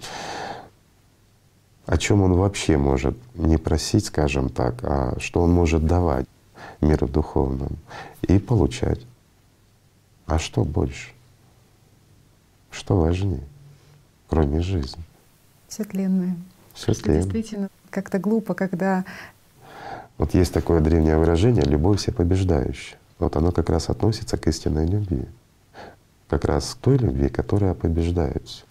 о 1.85 1.97
чем 1.97 2.21
он 2.21 2.33
вообще 2.33 2.77
может 2.77 3.17
не 3.33 3.57
просить, 3.57 4.05
скажем 4.05 4.49
так, 4.49 4.83
а 4.83 5.17
что 5.19 5.41
он 5.41 5.53
может 5.53 5.85
давать 5.85 6.25
миру 6.81 7.07
духовному 7.07 7.77
и 8.21 8.39
получать. 8.39 8.99
А 10.25 10.37
что 10.37 10.65
больше? 10.65 11.11
Что 12.77 12.95
важнее, 12.95 13.41
кроме 14.29 14.61
жизни? 14.61 15.01
Все 15.67 15.83
тленное. 15.83 16.35
Все 16.75 16.93
тленное. 16.93 17.23
Действительно, 17.23 17.69
как-то 17.89 18.19
глупо, 18.19 18.53
когда… 18.53 19.03
Вот 20.19 20.35
есть 20.35 20.53
такое 20.53 20.79
древнее 20.79 21.17
выражение 21.17 21.63
«любовь 21.63 21.99
всепобеждающая». 21.99 22.99
Вот 23.17 23.35
оно 23.35 23.51
как 23.51 23.71
раз 23.71 23.89
относится 23.89 24.37
к 24.37 24.45
истинной 24.45 24.85
любви. 24.85 25.25
Как 26.29 26.45
раз 26.45 26.75
к 26.75 26.77
той 26.77 26.97
любви, 26.97 27.29
которая 27.29 27.73
побеждает 27.73 28.63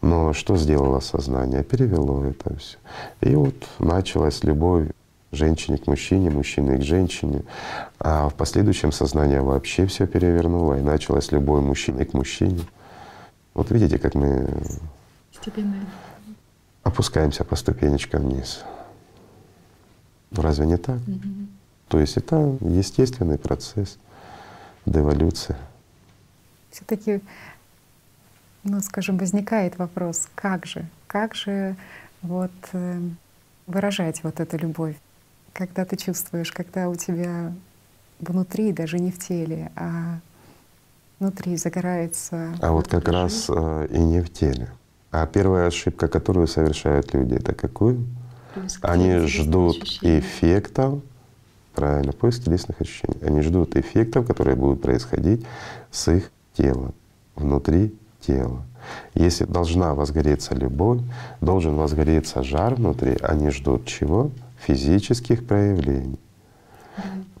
Но 0.00 0.32
что 0.32 0.56
сделало 0.56 1.00
сознание? 1.00 1.62
Перевело 1.62 2.24
это 2.24 2.56
все. 2.56 2.78
И 3.20 3.34
вот 3.34 3.54
началась 3.78 4.42
любовь 4.44 4.88
женщине 5.30 5.76
к 5.76 5.86
мужчине, 5.86 6.30
мужчины 6.30 6.78
к 6.78 6.82
женщине. 6.82 7.42
А 7.98 8.30
в 8.30 8.34
последующем 8.34 8.92
сознание 8.92 9.42
вообще 9.42 9.84
все 9.84 10.06
перевернуло, 10.06 10.78
и 10.78 10.82
началась 10.82 11.32
любовь 11.32 11.62
мужчины 11.62 12.06
к 12.06 12.14
мужчине. 12.14 12.62
Вот 13.54 13.70
видите, 13.70 13.98
как 13.98 14.14
мы 14.14 14.48
Степенно. 15.32 15.84
опускаемся 16.82 17.44
по 17.44 17.56
ступенечкам 17.56 18.28
вниз. 18.28 18.64
Разве 20.30 20.66
не 20.66 20.76
так? 20.78 20.98
Угу. 21.06 21.46
То 21.88 22.00
есть 22.00 22.16
это 22.16 22.56
естественный 22.60 23.38
процесс 23.38 23.98
деволюции. 24.86 25.56
Все-таки, 26.70 27.20
ну, 28.64 28.80
скажем, 28.80 29.18
возникает 29.18 29.76
вопрос, 29.76 30.28
как 30.34 30.64
же, 30.64 30.86
как 31.06 31.34
же 31.34 31.76
вот 32.22 32.50
э, 32.72 33.00
выражать 33.66 34.24
вот 34.24 34.40
эту 34.40 34.56
любовь, 34.56 34.96
когда 35.52 35.84
ты 35.84 35.96
чувствуешь, 35.96 36.50
когда 36.50 36.88
у 36.88 36.94
тебя 36.94 37.52
внутри, 38.20 38.72
даже 38.72 38.98
не 38.98 39.10
в 39.10 39.18
теле, 39.18 39.70
а 39.76 40.20
внутри 41.22 41.56
загорается. 41.56 42.54
А 42.60 42.72
вот 42.72 42.88
как 42.88 43.08
раз 43.08 43.46
э, 43.48 43.88
и 43.90 43.98
не 43.98 44.20
в 44.20 44.32
теле. 44.32 44.68
А 45.12 45.24
первая 45.26 45.68
ошибка, 45.68 46.08
которую 46.08 46.48
совершают 46.48 47.14
люди, 47.14 47.34
это 47.34 47.54
какую? 47.54 48.04
Они 48.80 49.18
ждут 49.18 49.76
эффектов, 50.02 51.00
правильно, 51.74 52.12
поиск 52.12 52.44
телесных 52.44 52.80
ощущений. 52.80 53.20
Они 53.22 53.40
ждут 53.40 53.76
эффектов, 53.76 54.26
которые 54.26 54.56
будут 54.56 54.82
происходить 54.82 55.46
с 55.92 56.10
их 56.10 56.30
телом, 56.54 56.92
внутри 57.36 57.94
тела. 58.20 58.62
Если 59.14 59.44
должна 59.44 59.94
возгореться 59.94 60.56
любовь, 60.56 61.00
должен 61.40 61.76
возгореться 61.76 62.42
жар 62.42 62.74
внутри, 62.74 63.16
они 63.22 63.50
ждут 63.50 63.86
чего? 63.86 64.32
Физических 64.66 65.46
проявлений. 65.46 66.18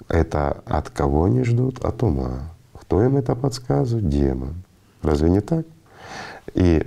Это 0.08 0.62
от 0.66 0.88
кого 0.90 1.24
они 1.24 1.42
ждут? 1.42 1.84
От 1.84 2.02
ума. 2.04 2.52
Кто 2.92 3.02
им 3.02 3.16
это 3.16 3.34
подсказывает? 3.34 4.06
Демон. 4.10 4.52
Разве 5.00 5.30
не 5.30 5.40
так? 5.40 5.64
И 6.52 6.86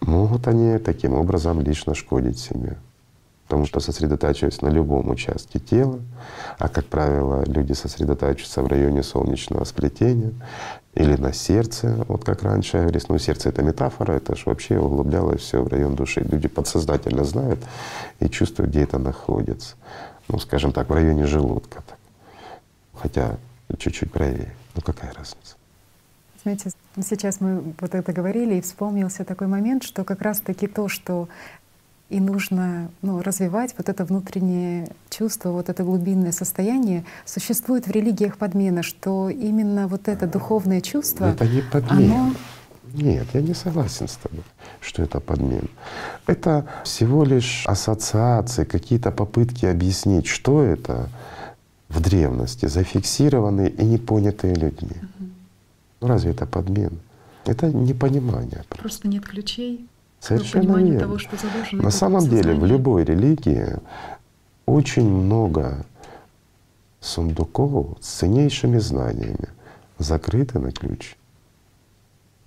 могут 0.00 0.46
они 0.46 0.78
таким 0.78 1.14
образом 1.14 1.60
лично 1.60 1.96
шкодить 1.96 2.38
себе. 2.38 2.76
Потому 3.48 3.66
что 3.66 3.80
сосредотачиваясь 3.80 4.62
на 4.62 4.68
любом 4.68 5.10
участке 5.10 5.58
тела, 5.58 5.98
а 6.60 6.68
как 6.68 6.84
правило 6.84 7.42
люди 7.44 7.72
сосредотачиваются 7.72 8.62
в 8.62 8.68
районе 8.68 9.02
солнечного 9.02 9.64
сплетения 9.64 10.32
или 10.94 11.16
на 11.16 11.32
сердце, 11.32 12.04
вот 12.06 12.24
как 12.24 12.44
раньше 12.44 12.76
говорилось, 12.76 13.08
ну 13.08 13.18
сердце 13.18 13.48
это 13.48 13.62
метафора, 13.62 14.12
это 14.12 14.36
же 14.36 14.44
вообще 14.46 14.78
углублялось 14.78 15.40
все 15.40 15.60
в 15.60 15.66
район 15.66 15.96
души. 15.96 16.20
Люди 16.20 16.46
подсознательно 16.46 17.24
знают 17.24 17.58
и 18.20 18.28
чувствуют, 18.28 18.70
где 18.70 18.84
это 18.84 18.98
находится. 18.98 19.74
Ну, 20.28 20.38
скажем 20.38 20.70
так, 20.70 20.88
в 20.88 20.92
районе 20.92 21.26
желудка. 21.26 21.82
Хотя 22.94 23.38
чуть-чуть 23.76 24.12
правее. 24.12 24.54
Ну 24.76 24.82
какая 24.82 25.12
разница? 25.14 25.56
Знаете, 26.42 26.70
сейчас 27.02 27.40
мы 27.40 27.74
вот 27.80 27.94
это 27.94 28.12
говорили, 28.12 28.56
и 28.56 28.60
вспомнился 28.60 29.24
такой 29.24 29.48
момент, 29.48 29.82
что 29.82 30.04
как 30.04 30.22
раз-таки 30.22 30.68
то, 30.68 30.86
что 30.86 31.28
и 32.08 32.20
нужно 32.20 32.88
ну, 33.02 33.20
развивать 33.20 33.74
вот 33.76 33.88
это 33.88 34.04
внутреннее 34.04 34.88
чувство, 35.10 35.50
вот 35.50 35.68
это 35.68 35.82
глубинное 35.82 36.30
состояние. 36.30 37.04
Существует 37.24 37.88
в 37.88 37.90
религиях 37.90 38.36
подмена, 38.36 38.84
что 38.84 39.28
именно 39.28 39.88
вот 39.88 40.06
это 40.06 40.26
духовное 40.28 40.80
чувство, 40.80 41.24
это 41.24 41.48
не 41.48 41.62
подмена. 41.62 42.14
Оно... 42.14 42.32
Нет, 42.92 43.26
я 43.32 43.40
не 43.40 43.54
согласен 43.54 44.06
с 44.06 44.16
тобой, 44.16 44.44
что 44.80 45.02
это 45.02 45.18
подмена. 45.18 45.68
Это 46.26 46.66
всего 46.84 47.24
лишь 47.24 47.64
ассоциации, 47.66 48.64
какие-то 48.64 49.10
попытки 49.10 49.66
объяснить, 49.66 50.26
что 50.28 50.62
это 50.62 51.08
в 51.88 52.00
древности, 52.00 52.66
зафиксированные 52.66 53.70
и 53.70 53.84
не 53.84 53.98
понятые 53.98 54.54
людьми. 54.54 54.96
Угу. 54.96 55.28
Ну 56.00 56.08
разве 56.08 56.32
это 56.32 56.46
подмена? 56.46 56.98
Это 57.44 57.68
непонимание. 57.72 58.64
Просто, 58.68 58.82
просто 58.82 59.08
нет 59.08 59.24
ключей 59.24 59.88
Совершенно 60.20 60.76
верно. 60.78 61.00
Того, 61.00 61.18
что 61.18 61.36
На 61.72 61.90
самом 61.90 62.28
деле 62.28 62.54
в 62.54 62.64
любой 62.64 63.04
религии 63.04 63.76
очень 64.64 65.08
много 65.08 65.84
сундуков 67.00 67.96
с 68.00 68.06
ценнейшими 68.06 68.78
знаниями 68.78 69.48
закрыты 69.98 70.58
на 70.58 70.72
ключ. 70.72 71.16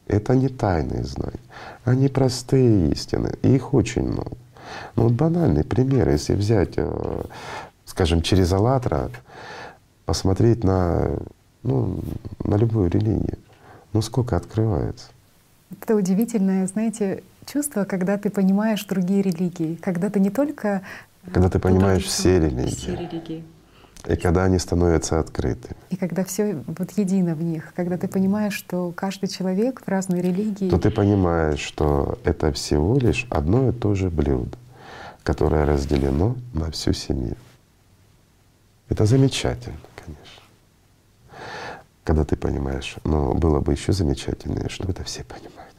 Это 0.07 0.35
не 0.35 0.49
тайные 0.49 1.03
знания, 1.03 1.39
они 1.85 2.07
простые 2.07 2.91
истины, 2.91 3.31
и 3.43 3.55
их 3.55 3.73
очень 3.73 4.03
много. 4.03 4.35
Ну 4.95 5.03
вот 5.03 5.13
банальный 5.13 5.63
пример, 5.63 6.09
если 6.09 6.33
взять, 6.33 6.73
э, 6.77 7.23
скажем, 7.99 8.21
через 8.21 8.53
«АЛЛАТРА», 8.53 9.11
посмотреть 10.05 10.63
на, 10.63 11.17
ну, 11.63 11.99
на 12.45 12.55
любую 12.55 12.89
религию, 12.89 13.37
ну 13.91 14.01
сколько 14.01 14.37
открывается. 14.37 15.07
Это 15.81 15.95
удивительное, 15.95 16.65
знаете, 16.67 17.23
чувство, 17.45 17.83
когда 17.83 18.17
ты 18.17 18.29
понимаешь 18.29 18.85
другие 18.85 19.21
религии, 19.21 19.77
когда 19.81 20.09
ты 20.09 20.21
не 20.21 20.29
только 20.29 20.81
когда 21.33 21.49
ты 21.49 21.59
понимаешь 21.59 22.05
все 22.05 22.39
религии. 22.39 22.73
Все 22.73 22.95
религии. 22.95 23.43
И 24.07 24.15
когда 24.15 24.45
они 24.45 24.59
становятся 24.59 25.19
открытыми. 25.19 25.75
И 25.89 25.97
когда 25.97 26.23
все 26.23 26.63
вот 26.67 26.91
едино 26.91 27.35
в 27.35 27.43
них, 27.43 27.73
когда 27.75 27.97
ты 27.97 28.07
понимаешь, 28.07 28.53
что 28.53 28.93
каждый 28.95 29.27
человек 29.27 29.81
в 29.85 29.89
разной 29.89 30.21
религии. 30.21 30.69
То 30.69 30.79
ты 30.79 30.89
понимаешь, 30.89 31.59
что 31.59 32.17
это 32.23 32.53
всего 32.53 32.97
лишь 32.97 33.27
одно 33.29 33.67
и 33.69 33.71
то 33.73 33.93
же 33.93 34.09
блюдо, 34.09 34.57
которое 35.23 35.65
разделено 35.65 36.37
на 36.53 36.71
всю 36.71 36.93
семью. 36.93 37.35
Это 38.89 39.05
замечательно, 39.05 39.77
конечно. 39.95 40.43
Когда 42.03 42.25
ты 42.25 42.35
понимаешь, 42.35 42.95
но 43.03 43.33
было 43.33 43.59
бы 43.59 43.73
еще 43.73 43.93
замечательнее, 43.93 44.69
чтобы 44.69 44.91
это 44.91 45.03
все 45.03 45.23
понимали 45.23 45.69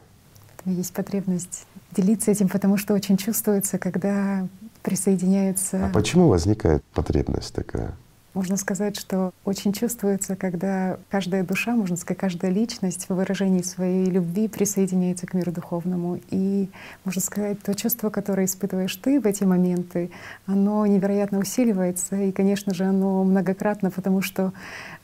есть 0.64 0.92
потребность 0.92 1.66
делиться 1.92 2.30
этим, 2.30 2.48
потому 2.48 2.76
что 2.76 2.94
очень 2.94 3.16
чувствуется, 3.16 3.78
когда 3.78 4.46
присоединяются. 4.82 5.86
А 5.86 5.90
почему 5.90 6.28
возникает 6.28 6.82
потребность 6.94 7.54
такая? 7.54 7.94
Можно 8.32 8.56
сказать, 8.56 8.96
что 8.96 9.32
очень 9.44 9.72
чувствуется, 9.72 10.36
когда 10.36 10.98
каждая 11.10 11.42
душа, 11.42 11.74
можно 11.74 11.96
сказать, 11.96 12.18
каждая 12.18 12.52
личность 12.52 13.06
в 13.08 13.14
выражении 13.14 13.62
своей 13.62 14.06
любви 14.06 14.46
присоединяется 14.46 15.26
к 15.26 15.34
миру 15.34 15.50
духовному. 15.50 16.20
И, 16.30 16.70
можно 17.04 17.20
сказать, 17.20 17.60
то 17.60 17.74
чувство, 17.74 18.08
которое 18.08 18.46
испытываешь 18.46 18.94
ты 18.96 19.20
в 19.20 19.26
эти 19.26 19.42
моменты, 19.42 20.10
оно 20.46 20.86
невероятно 20.86 21.38
усиливается. 21.38 22.16
И, 22.16 22.30
конечно 22.30 22.72
же, 22.72 22.84
оно 22.84 23.24
многократно, 23.24 23.90
потому 23.90 24.22
что 24.22 24.52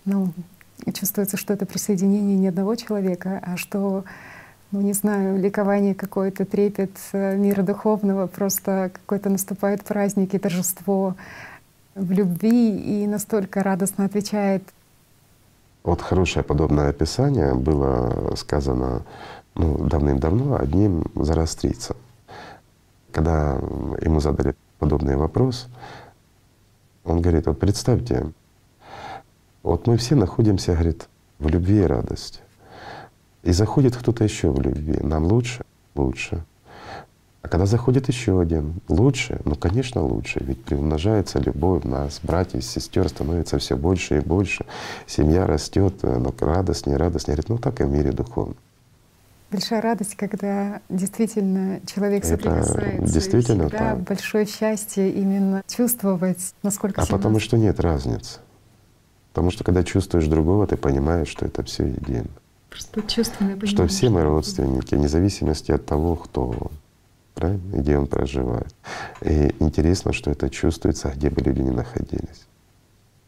ну, 0.04 0.32
чувствуется, 0.94 1.36
что 1.36 1.52
это 1.52 1.66
присоединение 1.66 2.36
не 2.36 2.46
одного 2.46 2.76
человека, 2.76 3.40
а 3.44 3.56
что 3.56 4.04
ну 4.72 4.80
не 4.80 4.92
знаю, 4.92 5.40
ликование 5.40 5.94
какое-то, 5.94 6.44
трепет 6.44 6.90
э, 7.12 7.36
мира 7.36 7.62
духовного, 7.62 8.26
просто 8.26 8.90
какой-то 8.92 9.30
наступает 9.30 9.84
праздник 9.84 10.34
и 10.34 10.38
торжество 10.38 11.14
в 11.96 12.12
любви 12.12 13.02
и 13.02 13.06
настолько 13.06 13.62
радостно 13.62 14.04
отвечает. 14.04 14.62
Вот 15.82 16.02
хорошее 16.02 16.44
подобное 16.44 16.90
описание 16.90 17.54
было 17.54 18.34
сказано 18.36 19.02
ну, 19.54 19.78
давным-давно 19.78 20.56
одним 20.56 21.06
зарастрийцем. 21.14 21.96
Когда 23.12 23.54
ему 24.02 24.20
задали 24.20 24.54
подобный 24.78 25.16
вопрос, 25.16 25.68
он 27.04 27.22
говорит, 27.22 27.46
вот 27.46 27.58
представьте, 27.58 28.26
вот 29.62 29.86
мы 29.86 29.96
все 29.96 30.16
находимся, 30.16 30.72
говорит, 30.72 31.08
в 31.38 31.48
любви 31.48 31.80
и 31.80 31.86
радости. 31.86 32.40
И 33.42 33.52
заходит 33.52 33.96
кто-то 33.96 34.22
еще 34.22 34.50
в 34.50 34.60
любви. 34.60 34.98
Нам 35.00 35.24
лучше? 35.24 35.64
Лучше. 35.94 36.44
А 37.46 37.48
когда 37.48 37.64
заходит 37.64 38.08
еще 38.08 38.40
один, 38.40 38.80
лучше? 38.88 39.38
Ну, 39.44 39.54
конечно, 39.54 40.02
лучше. 40.02 40.40
Ведь 40.42 40.64
приумножается 40.64 41.38
любовь 41.38 41.84
в 41.84 41.88
нас, 41.88 42.18
братьев, 42.20 42.64
сестер 42.64 43.08
становится 43.08 43.60
все 43.60 43.76
больше 43.76 44.16
и 44.16 44.20
больше. 44.20 44.66
Семья 45.06 45.46
растет, 45.46 45.94
э, 46.02 46.18
но 46.18 46.34
радостнее, 46.40 46.96
радостнее. 46.96 47.36
Говорит, 47.36 47.48
ну 47.48 47.58
так 47.58 47.80
и 47.80 47.84
в 47.84 47.88
мире 47.88 48.10
духовном. 48.10 48.56
Большая 49.52 49.80
радость, 49.80 50.16
когда 50.16 50.80
действительно 50.88 51.78
человек 51.86 52.24
Это 52.24 52.30
соприкасается. 52.30 53.12
Действительно 53.14 53.68
себя, 53.68 53.78
так. 53.78 54.00
Большое 54.00 54.44
счастье 54.44 55.08
именно 55.08 55.62
чувствовать, 55.68 56.52
насколько. 56.64 57.00
А 57.00 57.06
потому 57.06 57.38
что 57.38 57.56
нет 57.56 57.78
разницы. 57.78 58.40
Потому 59.32 59.52
что 59.52 59.62
когда 59.62 59.84
чувствуешь 59.84 60.26
другого, 60.26 60.66
ты 60.66 60.76
понимаешь, 60.76 61.28
что 61.28 61.46
это 61.46 61.62
все 61.62 61.84
едино. 61.84 62.26
Просто 62.70 63.02
чувственное 63.02 63.56
Что 63.66 63.86
все 63.86 64.10
мы 64.10 64.24
родственники, 64.24 64.96
вне 64.96 65.06
зависимости 65.06 65.70
от 65.70 65.86
того, 65.86 66.16
кто 66.16 66.48
он, 66.48 66.70
правильно, 67.36 67.76
где 67.76 67.96
он 67.96 68.08
проживает. 68.08 68.74
И 69.20 69.54
интересно, 69.60 70.12
что 70.12 70.32
это 70.32 70.50
чувствуется, 70.50 71.12
где 71.14 71.30
бы 71.30 71.40
люди 71.42 71.60
ни 71.60 71.70
находились. 71.70 72.46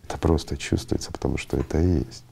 Это 0.02 0.18
просто 0.18 0.56
чувствуется, 0.56 1.12
потому 1.12 1.36
что 1.36 1.56
это 1.56 1.78
и 1.78 1.98
есть. 1.98 2.24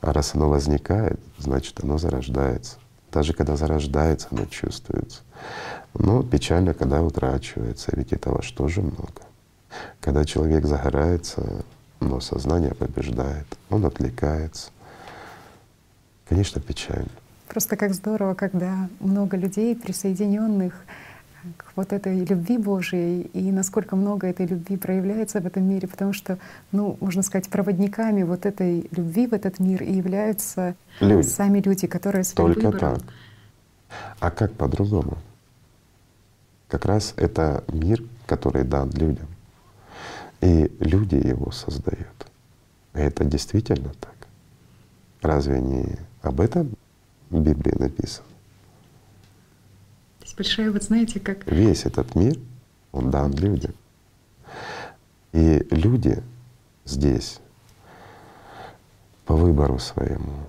А 0.00 0.12
раз 0.12 0.34
оно 0.34 0.48
возникает, 0.48 1.20
значит 1.36 1.82
оно 1.82 1.98
зарождается. 1.98 2.78
Даже 3.12 3.32
когда 3.34 3.56
зарождается, 3.56 4.28
оно 4.30 4.46
чувствуется. 4.46 5.20
Но 5.94 6.22
печально, 6.22 6.72
когда 6.72 7.02
утрачивается, 7.02 7.90
ведь 7.94 8.12
этого 8.12 8.42
же 8.42 8.54
тоже 8.54 8.80
много. 8.80 9.22
Когда 10.00 10.24
человек 10.24 10.64
загорается, 10.64 11.64
но 12.00 12.20
сознание 12.20 12.74
побеждает, 12.74 13.46
он 13.68 13.84
отвлекается, 13.84 14.70
Конечно, 16.28 16.60
печально. 16.60 17.10
Просто 17.48 17.76
как 17.76 17.94
здорово, 17.94 18.34
когда 18.34 18.88
много 19.00 19.36
людей, 19.36 19.76
присоединенных 19.76 20.74
к 21.56 21.72
вот 21.76 21.92
этой 21.92 22.24
любви 22.24 22.56
Божией, 22.56 23.22
и 23.34 23.52
насколько 23.52 23.96
много 23.96 24.26
этой 24.26 24.46
любви 24.46 24.76
проявляется 24.76 25.40
в 25.40 25.46
этом 25.46 25.64
мире, 25.64 25.86
потому 25.86 26.12
что, 26.12 26.38
ну, 26.72 26.96
можно 27.00 27.22
сказать, 27.22 27.48
проводниками 27.50 28.22
вот 28.22 28.46
этой 28.46 28.88
любви 28.90 29.26
в 29.26 29.34
этот 29.34 29.58
мир 29.58 29.82
и 29.82 29.92
являются 29.92 30.74
люди. 31.00 31.26
сами 31.26 31.60
люди, 31.60 31.86
которые 31.86 32.24
своим 32.24 32.54
Только 32.54 32.70
выбором. 32.70 32.96
так. 32.96 33.04
А 34.20 34.30
как 34.30 34.52
по-другому? 34.54 35.18
Как 36.68 36.86
раз 36.86 37.12
это 37.16 37.62
мир, 37.68 38.02
который 38.26 38.64
дан 38.64 38.90
людям. 38.90 39.26
И 40.40 40.72
люди 40.80 41.16
его 41.16 41.50
создают. 41.50 42.26
И 42.94 42.98
это 42.98 43.24
действительно 43.24 43.90
так. 44.00 44.14
Разве 45.20 45.60
не 45.60 45.98
об 46.22 46.40
этом 46.40 46.74
в 47.34 47.42
Библии 47.42 47.74
написано. 47.78 48.26
То 50.20 50.24
есть 50.24 50.36
большая, 50.36 50.70
вот 50.70 50.82
знаете, 50.82 51.20
как… 51.20 51.46
Весь 51.50 51.84
этот 51.84 52.14
мир, 52.14 52.38
он 52.92 53.10
дан 53.10 53.32
людям. 53.32 53.74
И 55.32 55.66
люди 55.70 56.22
здесь 56.84 57.40
по 59.26 59.34
выбору 59.34 59.78
своему, 59.78 60.46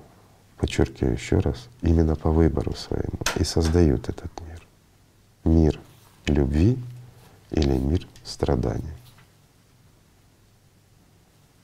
подчеркиваю 0.57 1.13
еще 1.13 1.39
раз, 1.39 1.67
именно 1.81 2.15
по 2.15 2.29
выбору 2.29 2.73
своему 2.73 3.19
и 3.36 3.43
создают 3.43 4.09
этот 4.09 4.31
мир. 4.41 4.67
Мир 5.43 5.79
любви 6.27 6.77
или 7.51 7.77
мир 7.77 8.07
страданий. 8.23 8.93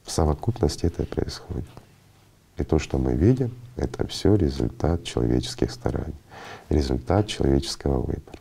В 0.04 0.12
совокупности 0.12 0.86
это 0.86 1.04
и 1.04 1.06
происходит. 1.06 1.81
И 2.58 2.64
то, 2.64 2.80
что 2.80 2.98
мы 2.98 3.16
видим, 3.16 3.54
это 3.76 4.06
все 4.08 4.36
результат 4.36 5.04
человеческих 5.04 5.72
стараний, 5.72 6.14
результат 6.70 7.28
человеческого 7.28 8.02
выбора. 8.02 8.38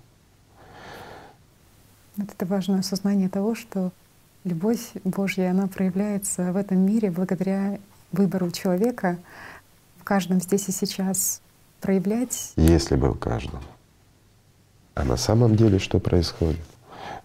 Вот 2.17 2.29
это 2.31 2.47
важное 2.47 2.81
осознание 2.81 3.29
того, 3.29 3.55
что 3.55 3.93
любовь 4.45 4.91
Божья, 5.05 5.51
она 5.51 5.69
проявляется 5.69 6.53
в 6.53 6.57
этом 6.57 6.79
мире 6.79 7.11
благодаря 7.11 7.79
выбору 8.13 8.51
человека 8.51 9.19
в 9.99 10.05
каждом 10.05 10.41
здесь 10.41 10.69
и 10.69 10.73
сейчас 10.73 11.41
проявлять. 11.81 12.53
Если 12.57 12.97
бы 12.97 13.11
в 13.11 13.19
каждом. 13.19 13.61
А 14.95 15.05
на 15.05 15.17
самом 15.17 15.57
деле 15.57 15.79
что 15.79 15.99
происходит? 16.01 16.61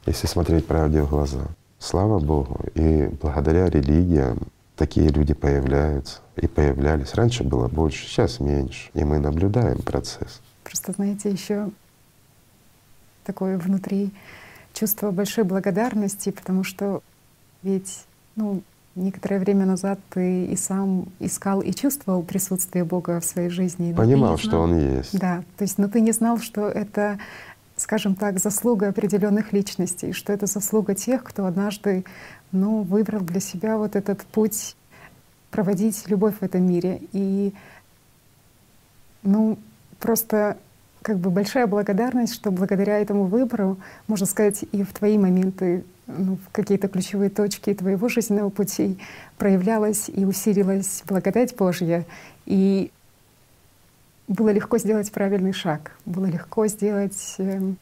Если 0.05 0.27
смотреть 0.27 0.67
правде 0.67 1.01
в 1.01 1.09
глаза, 1.09 1.47
слава 1.79 2.19
Богу, 2.19 2.59
и 2.75 3.09
благодаря 3.21 3.69
религиям 3.69 4.39
такие 4.75 5.09
люди 5.09 5.33
появляются 5.33 6.19
и 6.35 6.47
появлялись. 6.47 7.13
Раньше 7.13 7.43
было 7.43 7.67
больше, 7.67 8.05
сейчас 8.05 8.39
меньше, 8.39 8.89
и 8.93 9.03
мы 9.03 9.19
наблюдаем 9.19 9.81
процесс. 9.81 10.41
Просто, 10.63 10.91
знаете, 10.91 11.29
еще 11.29 11.69
такое 13.23 13.57
внутри 13.57 14.11
чувство 14.73 15.11
большой 15.11 15.43
благодарности, 15.43 16.31
потому 16.31 16.63
что 16.63 17.01
ведь 17.63 18.05
ну, 18.35 18.61
некоторое 18.95 19.39
время 19.39 19.65
назад 19.65 19.99
ты 20.09 20.45
и 20.45 20.55
сам 20.55 21.07
искал 21.19 21.61
и 21.61 21.71
чувствовал 21.73 22.21
присутствие 22.23 22.83
Бога 22.83 23.19
в 23.19 23.25
своей 23.25 23.49
жизни. 23.49 23.93
Понимал, 23.93 24.37
что 24.37 24.59
Он 24.59 24.77
есть. 24.77 25.17
Да, 25.17 25.43
то 25.57 25.63
есть, 25.63 25.77
но 25.77 25.87
ты 25.87 26.01
не 26.01 26.11
знал, 26.11 26.39
что 26.39 26.67
это, 26.67 27.19
скажем 27.75 28.15
так, 28.15 28.39
заслуга 28.39 28.89
определенных 28.89 29.53
личностей, 29.53 30.13
что 30.13 30.33
это 30.33 30.45
заслуга 30.45 30.95
тех, 30.95 31.23
кто 31.23 31.45
однажды 31.45 32.05
ну, 32.55 32.81
выбрал 32.81 33.21
для 33.21 33.39
себя 33.39 33.77
вот 33.77 33.95
этот 33.95 34.23
путь 34.23 34.75
проводить 35.51 36.07
любовь 36.07 36.35
в 36.39 36.43
этом 36.43 36.67
мире. 36.67 37.01
И 37.11 37.53
ну, 39.23 39.57
просто 39.99 40.57
как 41.01 41.17
бы 41.19 41.29
большая 41.29 41.67
благодарность, 41.67 42.33
что 42.33 42.51
благодаря 42.51 42.97
этому 42.97 43.25
выбору, 43.25 43.77
можно 44.07 44.25
сказать, 44.25 44.65
и 44.71 44.83
в 44.83 44.91
твои 44.91 45.17
моменты, 45.17 45.83
ну, 46.07 46.37
в 46.37 46.51
какие-то 46.51 46.87
ключевые 46.87 47.29
точки 47.29 47.73
твоего 47.73 48.09
жизненного 48.09 48.49
пути 48.49 48.97
проявлялась 49.37 50.09
и 50.09 50.25
усилилась 50.25 51.03
благодать 51.07 51.55
Божья. 51.55 52.05
И 52.45 52.91
было 54.27 54.49
легко 54.49 54.77
сделать 54.79 55.11
правильный 55.11 55.53
шаг, 55.53 55.91
было 56.05 56.25
легко 56.25 56.65
сделать 56.65 57.35
эм, 57.37 57.77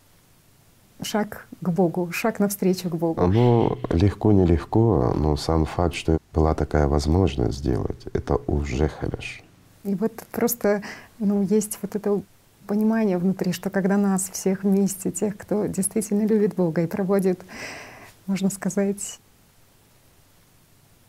шаг 1.04 1.48
к 1.62 1.70
Богу, 1.70 2.12
шаг 2.12 2.40
навстречу 2.40 2.90
к 2.90 2.96
Богу. 2.96 3.26
Ну, 3.28 3.78
легко, 3.90 4.32
нелегко, 4.32 5.14
но 5.16 5.36
сам 5.36 5.66
факт, 5.66 5.96
что 5.96 6.18
была 6.34 6.54
такая 6.54 6.88
возможность 6.88 7.60
сделать, 7.60 8.06
это 8.14 8.38
уже 8.48 8.88
хорошо. 8.88 9.42
И 9.84 9.96
вот 9.96 10.14
просто 10.32 10.82
ну, 11.20 11.42
есть 11.44 11.80
вот 11.82 11.96
это 11.96 12.22
понимание 12.68 13.18
внутри, 13.18 13.52
что 13.52 13.70
когда 13.70 13.98
нас 13.98 14.30
всех 14.30 14.64
вместе, 14.64 15.12
тех, 15.12 15.38
кто 15.38 15.66
действительно 15.66 16.26
любит 16.26 16.56
Бога 16.56 16.82
и 16.82 16.88
проводит, 16.88 17.42
можно 18.26 18.50
сказать, 18.50 19.20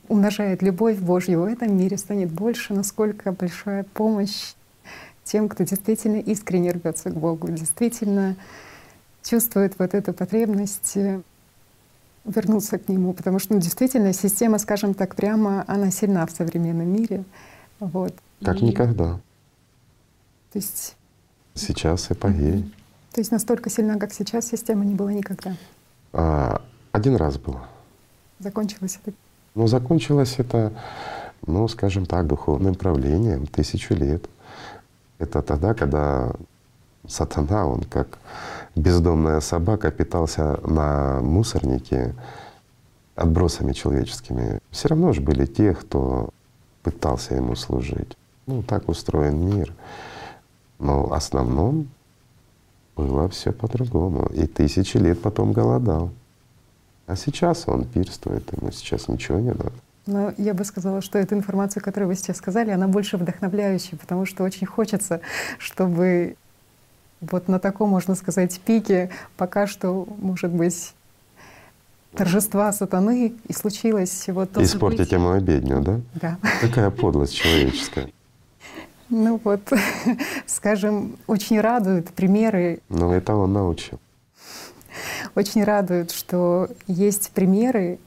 умножает 0.09 0.63
любовь 0.63 0.99
Божью 0.99 1.43
в 1.43 1.45
этом 1.45 1.77
мире, 1.77 1.97
станет 1.97 2.31
больше, 2.31 2.75
насколько 2.75 3.33
большая 3.33 3.85
помощь 3.95 4.55
тем, 5.25 5.49
кто 5.49 5.65
действительно 5.65 6.17
искренне 6.17 6.73
рвется 6.73 7.11
к 7.11 7.15
Богу, 7.15 7.49
действительно 7.49 8.37
чувствует 9.25 9.79
вот 9.79 9.95
эту 9.95 10.13
потребность 10.13 10.97
э, 10.97 11.21
вернуться 12.25 12.79
к 12.79 12.89
Нему, 12.89 13.13
потому 13.15 13.39
что 13.39 13.55
ну, 13.55 13.61
действительно 13.61 14.13
система, 14.13 14.59
скажем 14.59 14.95
так 14.95 15.17
прямо, 15.17 15.65
она 15.67 15.91
сильна 15.91 16.27
в 16.27 16.31
современном 16.31 16.89
мире. 16.89 17.25
Вот. 17.81 18.15
Как 18.43 18.59
и, 18.59 18.65
никогда. 18.65 19.15
То 20.53 20.59
есть 20.59 20.97
Сейчас 21.55 22.11
эпогей. 22.11 22.73
То 23.13 23.21
есть 23.21 23.31
настолько 23.31 23.71
сильна, 23.71 23.97
как 23.97 24.13
сейчас, 24.13 24.49
система 24.49 24.85
не 24.85 24.95
была 24.95 25.13
никогда? 25.13 25.57
А, 26.13 26.61
один 26.91 27.15
раз 27.15 27.39
было. 27.39 27.67
Закончилось 28.41 28.99
это? 29.05 29.17
Ну, 29.55 29.69
закончилось 29.69 30.35
это, 30.39 30.73
ну, 31.47 31.69
скажем 31.69 32.07
так, 32.07 32.27
духовным 32.27 32.75
правлением 32.75 33.47
тысячу 33.47 33.95
лет. 33.95 34.29
Это 35.19 35.43
тогда, 35.43 35.75
когда 35.75 36.33
сатана, 37.07 37.69
он 37.69 37.83
как 37.83 38.19
бездомная 38.75 39.41
собака 39.41 39.91
питался 39.91 40.61
на 40.67 41.21
мусорнике 41.21 42.15
отбросами 43.15 43.73
человеческими. 43.73 44.61
Все 44.71 44.89
равно 44.89 45.13
же 45.13 45.21
были 45.21 45.47
те, 45.47 45.75
кто 45.75 46.31
пытался 46.83 47.35
ему 47.35 47.55
служить. 47.55 48.17
Ну, 48.47 48.63
так 48.63 48.89
устроен 48.89 49.39
мир. 49.39 49.73
Но 50.79 51.07
в 51.07 51.15
основном 51.15 51.89
было 52.97 53.29
все 53.29 53.53
по-другому. 53.53 54.27
И 54.35 54.47
тысячи 54.47 54.97
лет 54.97 55.21
потом 55.23 55.53
голодал. 55.53 56.11
А 57.07 57.17
сейчас 57.17 57.65
он 57.69 57.85
пирствует, 57.85 58.51
ему 58.53 58.71
сейчас 58.73 59.09
ничего 59.09 59.39
не 59.39 59.51
надо. 59.51 59.73
Но 60.07 60.35
я 60.37 60.53
бы 60.53 60.65
сказала, 60.65 61.01
что 61.01 61.19
эта 61.19 61.35
информация, 61.35 61.81
которую 61.81 62.09
вы 62.09 62.15
сейчас 62.15 62.37
сказали, 62.37 62.71
она 62.71 62.89
больше 62.89 63.17
вдохновляющая, 63.17 63.99
потому 63.99 64.27
что 64.27 64.45
очень 64.45 64.67
хочется, 64.67 65.21
чтобы 65.59 66.37
вот 67.31 67.49
на 67.49 67.59
таком, 67.59 67.91
можно 67.91 68.15
сказать, 68.15 68.59
пике 68.61 69.11
пока 69.37 69.67
что, 69.67 70.07
может 70.19 70.51
быть, 70.51 70.95
торжества 72.15 72.73
сатаны 72.73 73.35
и 73.49 73.53
случилось 73.53 74.29
вот 74.29 74.53
то 74.53 74.63
Испортить 74.63 75.09
событие. 75.09 75.19
ему 75.21 75.31
обедню, 75.33 75.81
да? 75.81 76.01
Да. 76.15 76.39
Какая 76.61 76.91
подлость 77.03 77.35
человеческая. 77.35 78.11
Ну 79.11 79.41
вот, 79.45 79.61
скажем, 80.47 81.17
очень 81.27 81.61
радуют 81.61 82.09
примеры. 82.11 82.81
Ну 82.89 83.13
это 83.13 83.35
он 83.35 83.53
научил. 83.53 84.01
Очень 85.35 85.65
радует, 85.65 86.13
что 86.13 86.69
есть 86.87 87.31
примеры 87.31 87.99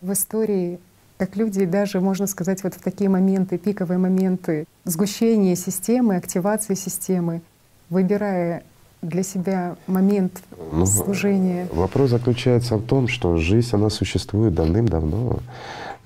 в 0.00 0.12
истории, 0.12 0.80
как 1.18 1.36
люди 1.36 1.66
даже, 1.66 2.00
можно 2.00 2.26
сказать, 2.26 2.64
вот 2.64 2.74
в 2.74 2.80
такие 2.80 3.10
моменты, 3.10 3.58
пиковые 3.58 3.98
моменты 3.98 4.64
сгущения 4.84 5.54
системы, 5.54 6.16
активации 6.16 6.74
системы, 6.74 7.42
выбирая 7.90 8.62
для 9.02 9.22
себя 9.22 9.76
момент 9.86 10.42
ну, 10.72 10.86
служения. 10.86 11.68
Вопрос 11.72 12.10
заключается 12.10 12.76
в 12.76 12.86
том, 12.86 13.08
что 13.08 13.36
жизнь, 13.36 13.70
она 13.72 13.90
существует 13.90 14.54
давным-давно 14.54 15.38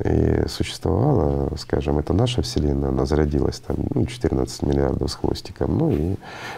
и 0.05 0.47
существовала, 0.49 1.55
скажем, 1.57 1.99
это 1.99 2.13
наша 2.13 2.43
Вселенная, 2.43 2.91
она 2.91 3.07
зародилась 3.07 3.61
там 3.61 3.77
ну, 3.95 4.07
14 4.07 4.63
миллиардов 4.63 5.11
с 5.11 5.15
хвостиком, 5.15 5.79
ну 5.79 5.93
и, 5.93 6.17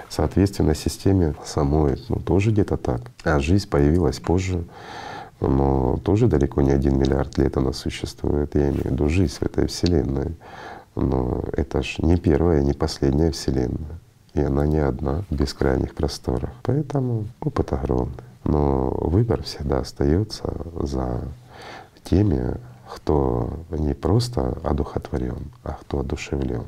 соответственно, 0.09 0.75
системе 0.75 1.35
самой, 1.45 2.03
ну, 2.09 2.17
тоже 2.17 2.51
где-то 2.51 2.77
так. 2.77 3.03
А 3.25 3.39
жизнь 3.41 3.69
появилась 3.69 4.21
позже, 4.21 4.65
но 5.41 5.99
тоже 6.03 6.29
далеко 6.29 6.63
не 6.63 6.71
один 6.71 6.99
миллиард 6.99 7.37
лет 7.37 7.57
она 7.57 7.73
существует, 7.73 8.55
я 8.55 8.71
имею 8.71 8.83
в 8.83 8.87
виду 8.87 9.09
жизнь 9.09 9.35
в 9.35 9.43
этой 9.43 9.67
Вселенной. 9.67 10.37
Но 10.95 11.45
это 11.53 11.83
ж 11.83 11.97
не 11.99 12.17
первая, 12.17 12.63
не 12.63 12.73
последняя 12.73 13.31
Вселенная. 13.31 14.01
И 14.37 14.41
она 14.43 14.67
не 14.67 14.79
одна 14.79 15.23
в 15.31 15.35
бескрайних 15.35 15.95
просторах. 15.95 16.51
Поэтому 16.63 17.25
опыт 17.41 17.73
огромный. 17.73 18.23
Но 18.45 18.91
выбор 18.91 19.43
всегда 19.43 19.79
остается 19.79 20.45
за 20.79 21.23
теми, 22.05 22.59
кто 22.87 23.59
не 23.71 23.95
просто 23.95 24.59
одухотворен, 24.63 25.51
а 25.65 25.73
кто 25.81 26.01
одушевлен. 26.01 26.67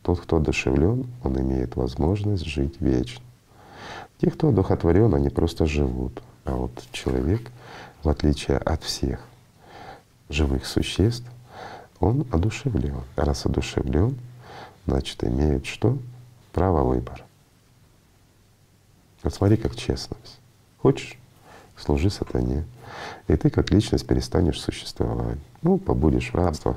Тот, 0.00 0.18
кто 0.18 0.38
одушевлен, 0.38 1.06
он 1.22 1.38
имеет 1.40 1.76
возможность 1.76 2.46
жить 2.46 2.80
вечно. 2.80 3.22
Те, 4.18 4.30
кто 4.30 4.48
одухотворен, 4.48 5.14
они 5.14 5.28
просто 5.28 5.66
живут. 5.66 6.22
А 6.46 6.52
вот 6.52 6.72
человек, 6.90 7.50
в 8.02 8.08
отличие 8.08 8.56
от 8.56 8.82
всех 8.82 9.20
живых 10.30 10.64
существ, 10.64 11.26
он 12.00 12.26
одушевлен. 12.32 13.02
Раз 13.14 13.44
одушевлен, 13.44 14.16
значит, 14.86 15.22
имеет 15.22 15.66
что? 15.66 15.98
Право 16.54 16.82
выбора. 16.82 17.20
Вот 19.22 19.34
смотри, 19.34 19.58
как 19.58 19.76
честность. 19.76 20.40
Хочешь— 20.78 21.18
служи 21.76 22.08
сатане 22.10 22.64
и 23.28 23.36
ты 23.36 23.50
как 23.50 23.70
личность 23.70 24.06
перестанешь 24.06 24.60
существовать. 24.60 25.38
Ну, 25.62 25.78
побудешь 25.78 26.30
в 26.30 26.34
рабствах, 26.34 26.76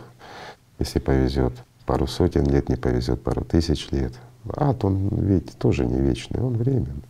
если 0.79 0.99
повезет. 0.99 1.53
Пару 1.85 2.07
сотен 2.07 2.45
лет 2.45 2.69
не 2.69 2.75
повезет, 2.75 3.21
пару 3.21 3.43
тысяч 3.43 3.89
лет. 3.91 4.13
Ад, 4.55 4.83
он 4.83 5.09
ведь 5.09 5.57
тоже 5.57 5.85
не 5.85 5.99
вечный, 5.99 6.41
он 6.41 6.57
временный. 6.57 7.03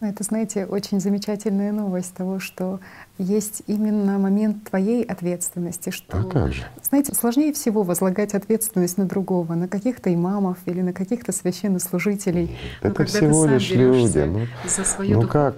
Ну, 0.00 0.08
это, 0.08 0.24
знаете, 0.24 0.64
очень 0.64 0.98
замечательная 0.98 1.72
новость 1.72 2.14
того, 2.14 2.38
что 2.38 2.80
есть 3.18 3.62
именно 3.66 4.18
момент 4.18 4.70
твоей 4.70 5.04
ответственности. 5.04 5.90
Что, 5.90 6.20
а 6.20 6.24
как 6.24 6.52
же? 6.54 6.62
Знаете, 6.82 7.14
сложнее 7.14 7.52
всего 7.52 7.82
возлагать 7.82 8.32
ответственность 8.32 8.96
на 8.96 9.04
другого, 9.04 9.54
на 9.54 9.68
каких-то 9.68 10.12
имамов 10.12 10.56
или 10.64 10.80
на 10.80 10.94
каких-то 10.94 11.32
священнослужителей. 11.32 12.56
Это 12.80 13.04
всего 13.04 13.44
лишь 13.44 13.70
люди. 13.70 14.18
Ну, 14.20 14.46
за 14.66 14.84
свое 14.84 15.16
ну, 15.16 15.28
как, 15.28 15.56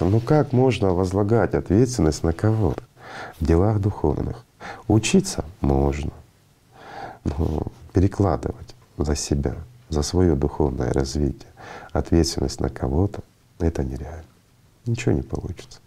ну 0.00 0.20
как 0.20 0.52
можно 0.52 0.92
возлагать 0.92 1.54
ответственность 1.54 2.24
на 2.24 2.32
кого-то? 2.32 2.82
в 3.40 3.44
делах 3.44 3.80
духовных. 3.80 4.44
Учиться 4.86 5.44
можно, 5.60 6.12
но 7.24 7.68
перекладывать 7.92 8.74
за 8.96 9.14
себя, 9.14 9.54
за 9.88 10.02
свое 10.02 10.34
духовное 10.34 10.92
развитие 10.92 11.50
ответственность 11.92 12.60
на 12.60 12.68
кого-то— 12.68 13.22
это 13.58 13.84
нереально. 13.84 14.24
Ничего 14.86 15.12
не 15.12 15.22
получится. 15.22 15.80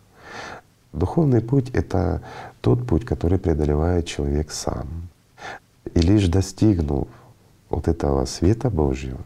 Духовный 0.93 1.41
путь— 1.41 1.69
это 1.73 2.21
тот 2.61 2.85
путь, 2.85 3.05
который 3.05 3.39
преодолевает 3.39 4.05
человек 4.05 4.51
сам. 4.51 5.09
И 5.93 5.99
лишь 5.99 6.27
достигнув 6.27 7.07
вот 7.69 7.87
этого 7.87 8.25
света 8.25 8.69
Божьего, 8.69 9.21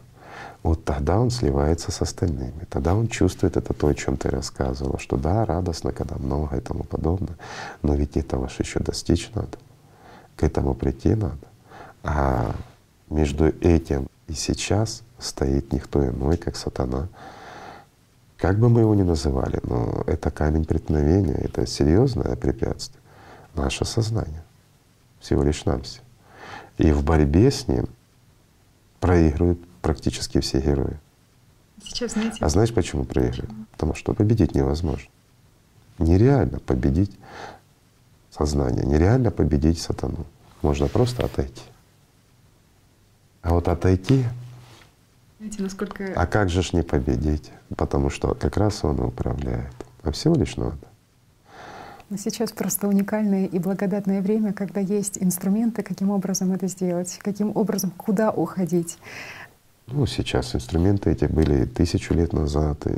вот 0.62 0.84
тогда 0.84 1.20
он 1.20 1.30
сливается 1.30 1.92
с 1.92 2.02
остальными. 2.02 2.66
Тогда 2.70 2.94
он 2.94 3.08
чувствует 3.08 3.56
это 3.56 3.72
то, 3.72 3.88
о 3.88 3.94
чем 3.94 4.16
ты 4.16 4.30
рассказывала, 4.30 4.98
что 4.98 5.16
да, 5.16 5.44
радостно, 5.44 5.92
когда 5.92 6.16
много 6.16 6.56
и 6.56 6.60
тому 6.60 6.84
подобное, 6.84 7.36
но 7.82 7.94
ведь 7.94 8.16
этого 8.16 8.48
же 8.48 8.56
еще 8.60 8.80
достичь 8.80 9.30
надо, 9.34 9.58
к 10.36 10.42
этому 10.42 10.74
прийти 10.74 11.14
надо. 11.14 11.38
А 12.02 12.54
между 13.08 13.46
этим 13.60 14.08
и 14.28 14.32
сейчас 14.32 15.02
стоит 15.18 15.72
никто 15.72 16.04
иной, 16.04 16.36
как 16.36 16.56
сатана. 16.56 17.08
Как 18.36 18.58
бы 18.58 18.68
мы 18.68 18.80
его 18.80 18.94
ни 18.94 19.02
называли, 19.02 19.60
но 19.62 20.04
это 20.06 20.30
камень 20.30 20.64
преткновения, 20.64 21.34
это 21.34 21.66
серьезное 21.66 22.36
препятствие. 22.36 23.00
Наше 23.54 23.84
сознание. 23.84 24.42
Всего 25.20 25.42
лишь 25.42 25.64
нам 25.64 25.82
все. 25.82 26.00
И 26.76 26.92
в 26.92 27.02
борьбе 27.02 27.50
с 27.50 27.66
ним 27.68 27.86
проигрывают 29.00 29.58
практически 29.80 30.40
все 30.40 30.60
герои. 30.60 30.98
Сейчас, 31.82 32.12
знаете, 32.12 32.36
а 32.40 32.48
знаешь, 32.48 32.74
почему 32.74 33.04
проигрывают? 33.04 33.50
Потому 33.72 33.94
что 33.94 34.12
победить 34.12 34.54
невозможно. 34.54 35.08
Нереально 35.98 36.58
победить 36.58 37.16
сознание, 38.30 38.84
нереально 38.84 39.30
победить 39.30 39.80
сатану. 39.80 40.26
Можно 40.60 40.88
просто 40.88 41.24
отойти. 41.24 41.62
А 43.40 43.54
вот 43.54 43.68
отойти, 43.68 44.24
знаете, 45.38 45.62
насколько... 45.62 46.12
а 46.14 46.26
как 46.26 46.48
же 46.48 46.62
ж 46.62 46.72
не 46.72 46.82
победить? 46.82 47.52
Потому 47.76 48.10
что 48.10 48.34
как 48.34 48.56
раз 48.56 48.84
он 48.84 49.00
управляет. 49.00 49.74
А 50.02 50.10
всего 50.12 50.34
лишь 50.34 50.56
надо. 50.56 50.78
Но 52.08 52.16
сейчас 52.16 52.52
просто 52.52 52.86
уникальное 52.86 53.46
и 53.46 53.58
благодатное 53.58 54.22
время, 54.22 54.52
когда 54.52 54.80
есть 54.80 55.18
инструменты, 55.20 55.82
каким 55.82 56.10
образом 56.10 56.52
это 56.52 56.68
сделать, 56.68 57.18
каким 57.20 57.50
образом, 57.56 57.90
куда 57.90 58.30
уходить. 58.30 58.98
Ну, 59.88 60.06
сейчас 60.06 60.54
инструменты 60.54 61.10
эти 61.10 61.24
были 61.24 61.64
тысячу 61.64 62.14
лет 62.14 62.32
назад. 62.32 62.86
И... 62.86 62.94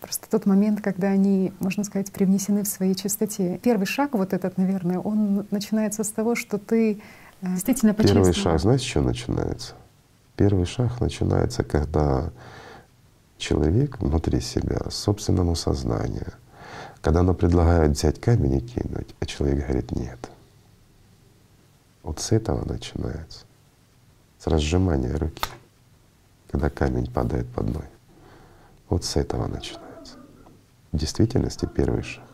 Просто 0.00 0.28
тот 0.30 0.46
момент, 0.46 0.80
когда 0.80 1.08
они, 1.08 1.52
можно 1.58 1.84
сказать, 1.84 2.12
привнесены 2.12 2.62
в 2.62 2.68
своей 2.68 2.94
чистоте. 2.94 3.58
Первый 3.62 3.86
шаг 3.86 4.14
вот 4.14 4.32
этот, 4.32 4.58
наверное, 4.58 4.98
он 4.98 5.46
начинается 5.50 6.04
с 6.04 6.10
того, 6.10 6.36
что 6.36 6.58
ты 6.58 7.00
э, 7.40 7.46
действительно 7.46 7.94
Первый 7.94 8.32
шаг, 8.32 8.60
знаете, 8.60 8.86
что 8.86 9.00
начинается? 9.00 9.74
Первый 10.42 10.66
шаг 10.66 11.00
начинается, 11.00 11.62
когда 11.62 12.32
человек 13.38 14.00
внутри 14.00 14.40
себя, 14.40 14.80
собственному 14.90 15.54
сознанию, 15.54 16.32
когда 17.00 17.20
оно 17.20 17.32
предлагает 17.32 17.92
взять 17.92 18.20
камень 18.20 18.54
и 18.54 18.60
кинуть, 18.60 19.14
а 19.20 19.26
человек 19.26 19.64
говорит 19.64 19.92
нет. 19.92 20.18
Вот 22.02 22.18
с 22.18 22.32
этого 22.32 22.64
начинается 22.64 23.44
с 24.40 24.48
разжимания 24.48 25.16
руки, 25.16 25.44
когда 26.50 26.70
камень 26.70 27.08
падает 27.08 27.46
под 27.46 27.66
ноги. 27.66 27.86
Вот 28.88 29.04
с 29.04 29.14
этого 29.14 29.46
начинается. 29.46 30.16
В 30.90 30.96
действительности 30.96 31.68
первый 31.72 32.02
шаг. 32.02 32.24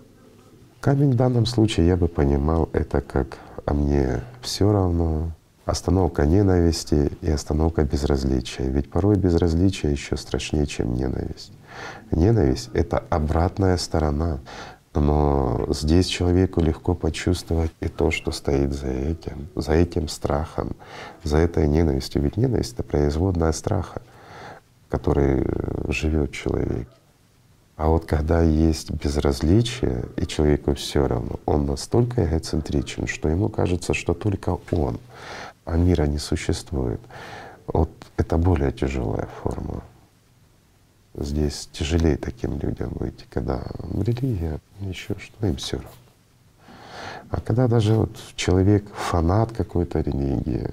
Камень 0.80 1.12
в 1.12 1.16
данном 1.16 1.44
случае 1.44 1.88
я 1.88 1.96
бы 1.98 2.08
понимал 2.08 2.70
это 2.72 3.02
как 3.02 3.36
«а 3.66 3.74
мне 3.74 4.22
все 4.40 4.72
равно», 4.72 5.32
остановка 5.70 6.26
ненависти 6.26 7.12
и 7.20 7.30
остановка 7.30 7.84
безразличия. 7.84 8.64
Ведь 8.64 8.90
порой 8.90 9.16
безразличие 9.16 9.92
еще 9.92 10.16
страшнее, 10.16 10.66
чем 10.66 10.94
ненависть. 10.94 11.52
Ненависть— 12.10 12.70
это 12.72 13.04
обратная 13.10 13.76
сторона 13.76 14.40
но 14.94 15.66
здесь 15.68 16.06
человеку 16.06 16.60
легко 16.60 16.94
почувствовать 16.94 17.70
и 17.80 17.88
то, 17.88 18.10
что 18.10 18.32
стоит 18.32 18.72
за 18.72 18.88
этим, 18.88 19.48
за 19.54 19.72
этим 19.72 20.08
страхом, 20.08 20.76
за 21.24 21.38
этой 21.38 21.68
ненавистью. 21.68 22.22
Ведь 22.22 22.36
ненависть— 22.36 22.72
это 22.74 22.82
производная 22.82 23.52
страха, 23.52 24.02
который 24.88 25.46
живет 25.88 26.30
в 26.30 26.34
человеке. 26.34 26.88
А 27.76 27.88
вот 27.88 28.06
когда 28.06 28.42
есть 28.42 28.90
безразличие, 28.90 30.06
и 30.16 30.26
человеку 30.26 30.74
все 30.74 31.06
равно, 31.06 31.38
он 31.46 31.66
настолько 31.66 32.24
эгоцентричен, 32.24 33.06
что 33.06 33.28
ему 33.28 33.48
кажется, 33.48 33.94
что 33.94 34.14
только 34.14 34.58
он, 34.72 34.98
а 35.68 35.76
мира 35.76 36.04
не 36.04 36.18
существует. 36.18 37.00
Вот 37.66 37.90
это 38.16 38.38
более 38.38 38.72
тяжелая 38.72 39.28
форма 39.42 39.82
здесь 41.14 41.68
тяжелее 41.72 42.16
таким 42.16 42.58
людям 42.58 42.92
выйти, 42.94 43.24
когда 43.30 43.62
религия, 43.94 44.60
еще 44.80 45.14
что, 45.18 45.46
им 45.46 45.56
все 45.56 45.76
равно. 45.76 45.90
А 47.30 47.40
когда 47.40 47.68
даже 47.68 47.94
вот 47.94 48.16
человек 48.36 48.84
фанат 48.94 49.52
какой-то 49.52 50.00
религии, 50.00 50.70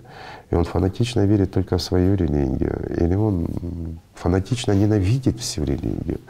и 0.50 0.56
он 0.56 0.64
фанатично 0.64 1.26
верит 1.26 1.52
только 1.52 1.78
в 1.78 1.82
свою 1.82 2.16
религию, 2.16 2.96
или 2.98 3.16
он 3.16 4.00
фанатично 4.14 4.72
ненавидит 4.72 5.40
всю 5.40 5.64
религию, 5.64 6.22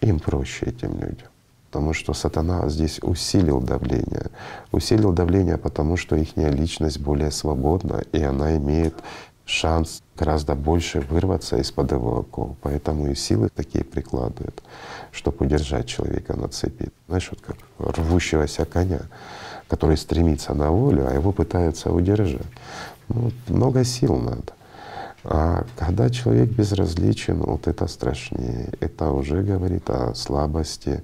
им 0.00 0.20
проще 0.20 0.66
этим 0.66 0.92
людям. 0.92 1.28
Потому 1.76 1.92
что 1.92 2.14
сатана 2.14 2.66
здесь 2.70 3.00
усилил 3.02 3.60
давление. 3.60 4.30
Усилил 4.72 5.12
давление, 5.12 5.58
потому 5.58 5.98
что 5.98 6.16
их 6.16 6.34
личность 6.34 6.98
более 7.00 7.30
свободна, 7.30 8.02
и 8.12 8.22
она 8.22 8.56
имеет 8.56 8.94
шанс 9.44 10.02
гораздо 10.16 10.54
больше 10.54 11.00
вырваться 11.00 11.58
из-под 11.58 11.92
его 11.92 12.20
оков. 12.20 12.56
Поэтому 12.62 13.08
и 13.08 13.14
силы 13.14 13.50
такие 13.54 13.84
прикладывают, 13.84 14.62
чтобы 15.12 15.44
удержать 15.44 15.86
человека 15.86 16.34
на 16.34 16.48
цепи. 16.48 16.88
Знаешь, 17.08 17.30
вот 17.30 17.42
как 17.42 17.56
рвущегося 17.98 18.64
коня, 18.64 19.02
который 19.68 19.98
стремится 19.98 20.54
на 20.54 20.70
волю, 20.70 21.06
а 21.06 21.12
его 21.12 21.30
пытаются 21.30 21.92
удержать. 21.92 22.40
Ну, 23.08 23.30
много 23.48 23.84
сил 23.84 24.16
надо. 24.16 24.55
А 25.28 25.66
когда 25.76 26.08
человек 26.08 26.50
безразличен, 26.50 27.38
вот 27.40 27.66
это 27.66 27.86
страшнее. 27.88 28.72
Это 28.80 29.10
уже 29.10 29.42
говорит 29.42 29.90
о 29.90 30.14
слабости 30.14 31.02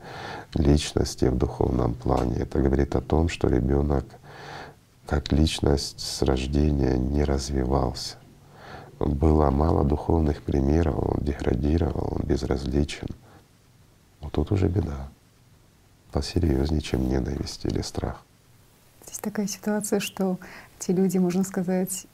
личности 0.54 1.24
в 1.24 1.36
духовном 1.36 1.94
плане. 1.94 2.36
Это 2.36 2.60
говорит 2.60 2.94
о 2.94 3.00
том, 3.00 3.28
что 3.28 3.48
ребенок 3.48 4.04
как 5.06 5.32
личность 5.32 5.98
с 5.98 6.22
рождения 6.22 6.96
не 6.96 7.24
развивался 7.24 8.16
было 9.06 9.50
мало 9.50 9.84
духовных 9.84 10.42
примеров, 10.42 10.96
он 10.98 11.24
деградировал, 11.24 12.14
он 12.16 12.26
безразличен. 12.26 13.08
Вот 14.20 14.32
тут 14.32 14.52
уже 14.52 14.68
беда. 14.68 15.08
Посерьезнее, 16.12 16.80
чем 16.80 17.08
ненависть 17.08 17.64
или 17.64 17.80
страх. 17.82 18.22
Здесь 19.04 19.18
такая 19.18 19.46
ситуация, 19.46 20.00
что 20.00 20.38
те 20.78 20.92
люди, 20.92 21.18
можно 21.18 21.42
сказать, 21.42 22.06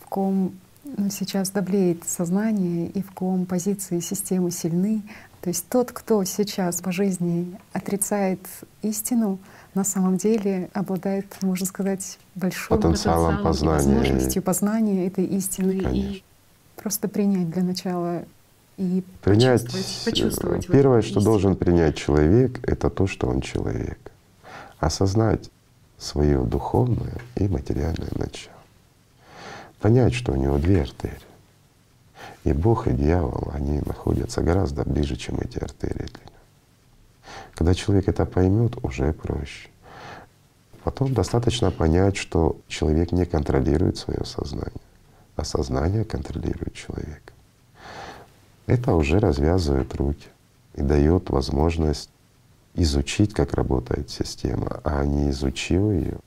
в 0.00 0.06
ком 0.06 0.58
ну, 0.84 1.10
сейчас 1.10 1.50
доблеет 1.50 2.04
сознание 2.06 2.88
и 2.88 3.02
в 3.02 3.12
ком 3.12 3.46
позиции 3.46 4.00
системы 4.00 4.50
сильны. 4.50 5.02
То 5.40 5.48
есть 5.48 5.68
тот, 5.68 5.92
кто 5.92 6.22
сейчас 6.24 6.80
по 6.80 6.92
жизни 6.92 7.58
отрицает 7.72 8.40
истину, 8.82 9.38
на 9.74 9.84
самом 9.84 10.16
деле 10.16 10.70
обладает, 10.72 11.26
можно 11.42 11.66
сказать, 11.66 12.18
большим 12.34 12.76
потенциалом, 12.76 13.42
познания. 13.42 13.94
возможностью 13.94 14.42
познания 14.42 15.06
этой 15.06 15.24
истины. 15.24 15.80
Конечно. 15.80 16.14
И 16.14 16.24
просто 16.76 17.08
принять 17.08 17.50
для 17.50 17.62
начала 17.62 18.24
и 18.76 19.04
принять, 19.22 19.64
почувствовать, 19.64 20.04
почувствовать 20.04 20.66
Первое, 20.68 21.00
что 21.02 21.10
истину. 21.10 21.24
должен 21.24 21.56
принять 21.56 21.96
человек, 21.96 22.60
это 22.68 22.90
то, 22.90 23.06
что 23.06 23.28
он 23.28 23.40
человек. 23.40 23.98
Осознать 24.78 25.50
свое 25.98 26.42
духовное 26.42 27.18
и 27.36 27.48
материальное 27.48 28.10
начало. 28.16 28.53
Понять, 29.84 30.14
что 30.14 30.32
у 30.32 30.36
него 30.36 30.56
две 30.56 30.80
артерии. 30.80 31.18
И 32.44 32.54
Бог, 32.54 32.88
и 32.88 32.92
дьявол, 32.94 33.50
они 33.52 33.82
находятся 33.84 34.40
гораздо 34.40 34.82
ближе, 34.82 35.14
чем 35.14 35.38
эти 35.40 35.58
артерии 35.58 36.06
для 36.06 36.24
него. 36.24 36.40
Когда 37.52 37.74
человек 37.74 38.08
это 38.08 38.24
поймет, 38.24 38.82
уже 38.82 39.12
проще. 39.12 39.68
Потом 40.84 41.12
достаточно 41.12 41.70
понять, 41.70 42.16
что 42.16 42.56
человек 42.66 43.12
не 43.12 43.26
контролирует 43.26 43.98
свое 43.98 44.24
сознание, 44.24 44.80
а 45.36 45.44
сознание 45.44 46.06
контролирует 46.06 46.72
человека. 46.72 47.34
Это 48.64 48.94
уже 48.94 49.18
развязывает 49.18 49.94
руки 49.96 50.28
и 50.76 50.80
дает 50.80 51.28
возможность 51.28 52.08
изучить, 52.72 53.34
как 53.34 53.52
работает 53.52 54.08
система, 54.08 54.80
а 54.82 55.04
не 55.04 55.28
изучив 55.28 55.82
ее, 55.92 56.20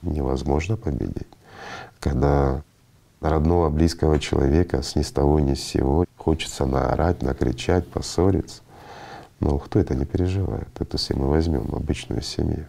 невозможно 0.00 0.78
победить. 0.78 1.28
Когда 2.00 2.62
родного 3.30 3.70
близкого 3.70 4.18
человека 4.18 4.82
с 4.82 4.96
ни 4.96 5.02
с 5.02 5.10
того 5.10 5.40
ни 5.40 5.54
с 5.54 5.62
сего 5.62 6.04
хочется 6.16 6.66
наорать, 6.66 7.22
накричать, 7.22 7.86
поссориться, 7.88 8.62
но 9.40 9.58
кто 9.58 9.78
это 9.78 9.94
не 9.94 10.04
переживает? 10.04 10.68
Это 10.78 10.96
если 10.96 11.14
мы 11.14 11.28
возьмем 11.28 11.74
обычную 11.74 12.22
семью. 12.22 12.66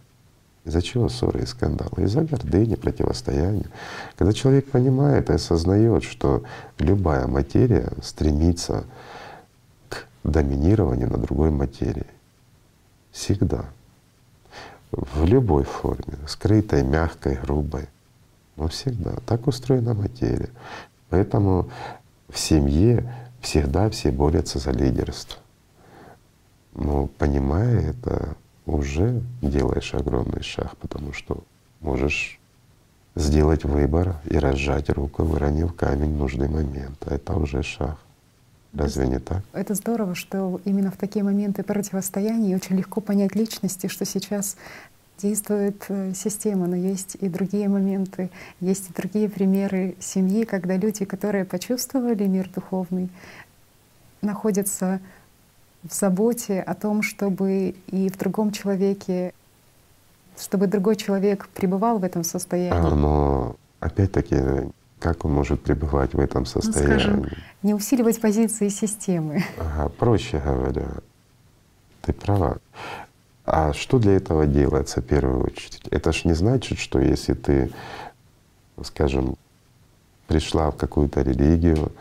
Из-за 0.66 0.82
чего 0.82 1.10
ссоры 1.10 1.44
и 1.44 1.46
скандалы? 1.46 2.04
Из-за 2.04 2.22
гордыни, 2.22 2.76
противостояния. 2.76 3.70
Когда 4.18 4.34
человек 4.34 4.72
понимает 4.72 5.30
и 5.30 5.34
осознает, 5.34 6.04
что 6.04 6.44
любая 6.80 7.28
материя 7.28 7.92
стремится 8.02 8.86
к 9.90 10.06
доминированию 10.24 11.10
на 11.10 11.18
другой 11.18 11.52
материи. 11.52 12.08
Всегда. 13.12 13.66
В 14.92 15.26
любой 15.26 15.66
форме, 15.66 16.18
скрытой, 16.28 16.84
мягкой, 16.84 17.36
грубой. 17.36 17.88
Но 18.56 18.68
всегда. 18.68 19.16
Так 19.26 19.48
устроена 19.48 19.94
материя. 19.94 20.50
Поэтому 21.10 21.70
в 22.30 22.38
семье 22.38 23.12
всегда 23.42 23.90
все 23.90 24.12
борются 24.12 24.60
за 24.60 24.72
лидерство. 24.72 25.40
Но 26.74 27.08
понимая 27.08 27.92
это, 27.92 28.36
уже 28.66 29.22
делаешь 29.42 29.94
огромный 29.94 30.42
шаг, 30.42 30.76
потому 30.78 31.14
что 31.14 31.44
можешь 31.80 32.40
сделать 33.16 33.64
выбор 33.64 34.16
и 34.26 34.38
разжать 34.38 34.90
руку, 34.90 35.24
выронив 35.24 35.74
камень 35.74 36.14
в 36.14 36.18
нужный 36.18 36.50
момент. 36.50 36.98
А 37.06 37.16
это 37.16 37.34
уже 37.34 37.64
шаг. 37.64 37.98
Разве 38.74 39.08
не 39.08 39.20
так? 39.20 39.42
Это 39.54 39.74
здорово, 39.74 40.16
что 40.16 40.60
именно 40.66 40.92
в 40.92 40.98
такие 40.98 41.24
моменты 41.24 41.64
противостояния 41.64 42.58
очень 42.58 42.76
легко 42.76 43.00
понять 43.00 43.34
личности, 43.34 43.88
что 43.88 44.04
сейчас 44.04 44.58
действует 45.18 45.86
э, 45.90 46.14
система, 46.14 46.68
но 46.68 46.76
есть 46.76 47.16
и 47.20 47.30
другие 47.30 47.70
моменты, 47.70 48.30
есть 48.60 48.90
и 48.90 48.94
другие 48.94 49.30
примеры 49.30 49.96
семьи, 50.00 50.44
когда 50.44 50.78
люди, 50.78 51.06
которые 51.06 51.46
почувствовали 51.46 52.28
мир 52.28 52.50
духовный, 52.54 53.10
находятся 54.22 55.00
в 55.84 55.94
заботе 55.94 56.62
о 56.62 56.74
том, 56.74 57.02
чтобы 57.02 57.76
и 57.88 58.10
в 58.10 58.18
другом 58.18 58.52
человеке, 58.52 59.34
чтобы 60.38 60.68
другой 60.68 60.96
человек 60.96 61.48
пребывал 61.50 62.00
в 62.00 62.04
этом 62.04 62.24
состоянии. 62.24 62.96
Но 62.96 63.56
опять-таки, 63.80 64.38
как 65.00 65.26
он 65.26 65.34
может 65.34 65.62
пребывать 65.62 66.14
в 66.14 66.20
этом 66.20 66.46
состоянии? 66.46 66.94
Ну, 66.94 67.00
скажем, 67.00 67.26
не 67.64 67.74
усиливать 67.74 68.20
позиции 68.20 68.70
системы. 68.70 69.44
Ага, 69.60 69.90
проще 69.90 70.42
говоря, 70.44 70.88
ты 72.02 72.14
права. 72.14 72.58
А 73.46 73.74
что 73.74 74.00
для 74.00 74.14
этого 74.14 74.48
делается 74.48 75.02
в 75.02 75.06
первую 75.06 75.44
очередь? 75.46 75.82
Это 75.92 76.12
ж 76.12 76.26
не 76.26 76.34
значит, 76.34 76.80
что 76.80 77.00
если 77.00 77.34
ты, 77.34 77.72
скажем, 78.84 79.36
пришла 80.28 80.72
в 80.72 80.76
какую-то 80.76 81.22
религию, 81.22 81.92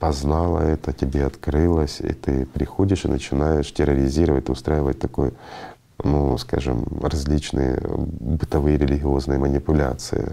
познала 0.00 0.58
это, 0.58 0.92
тебе 0.92 1.24
открылось, 1.24 2.00
и 2.00 2.12
ты 2.12 2.46
приходишь 2.46 3.04
и 3.04 3.08
начинаешь 3.08 3.72
терроризировать, 3.72 4.50
устраивать 4.50 4.98
такой, 4.98 5.32
ну, 6.02 6.36
скажем, 6.38 6.84
различные 7.00 7.80
бытовые 7.86 8.76
религиозные 8.78 9.38
манипуляции. 9.38 10.32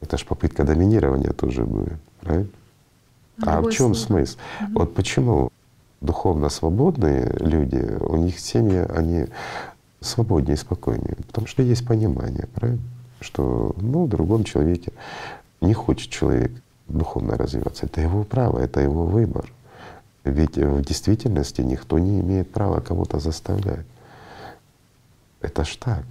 Это 0.00 0.18
же 0.18 0.26
попытка 0.26 0.64
доминирования 0.64 1.30
тоже 1.30 1.64
будет, 1.64 1.98
правильно? 2.20 2.48
А 3.42 3.60
в 3.60 3.70
чем 3.70 3.94
смысл? 3.94 4.36
Угу. 4.60 4.72
Вот 4.80 4.94
почему 4.94 5.50
духовно 6.04 6.48
свободные 6.48 7.34
люди, 7.40 7.82
у 8.00 8.16
них 8.16 8.38
семьи, 8.38 8.84
они 8.94 9.26
свободнее 10.00 10.54
и 10.54 10.58
спокойнее, 10.58 11.16
потому 11.26 11.46
что 11.46 11.62
есть 11.62 11.86
понимание, 11.86 12.46
правильно? 12.54 12.82
Что 13.20 13.74
ну, 13.78 14.04
в 14.04 14.08
другом 14.08 14.44
человеке 14.44 14.92
не 15.60 15.72
хочет 15.72 16.10
человек 16.10 16.52
духовно 16.88 17.36
развиваться. 17.36 17.86
Это 17.86 18.02
его 18.02 18.24
право, 18.24 18.58
это 18.58 18.80
его 18.80 19.06
выбор. 19.06 19.50
Ведь 20.24 20.56
в 20.56 20.82
действительности 20.82 21.62
никто 21.62 21.98
не 21.98 22.20
имеет 22.20 22.50
права 22.50 22.80
кого-то 22.80 23.18
заставлять. 23.18 23.86
Это 25.40 25.64
ж 25.64 25.76
так. 25.76 26.04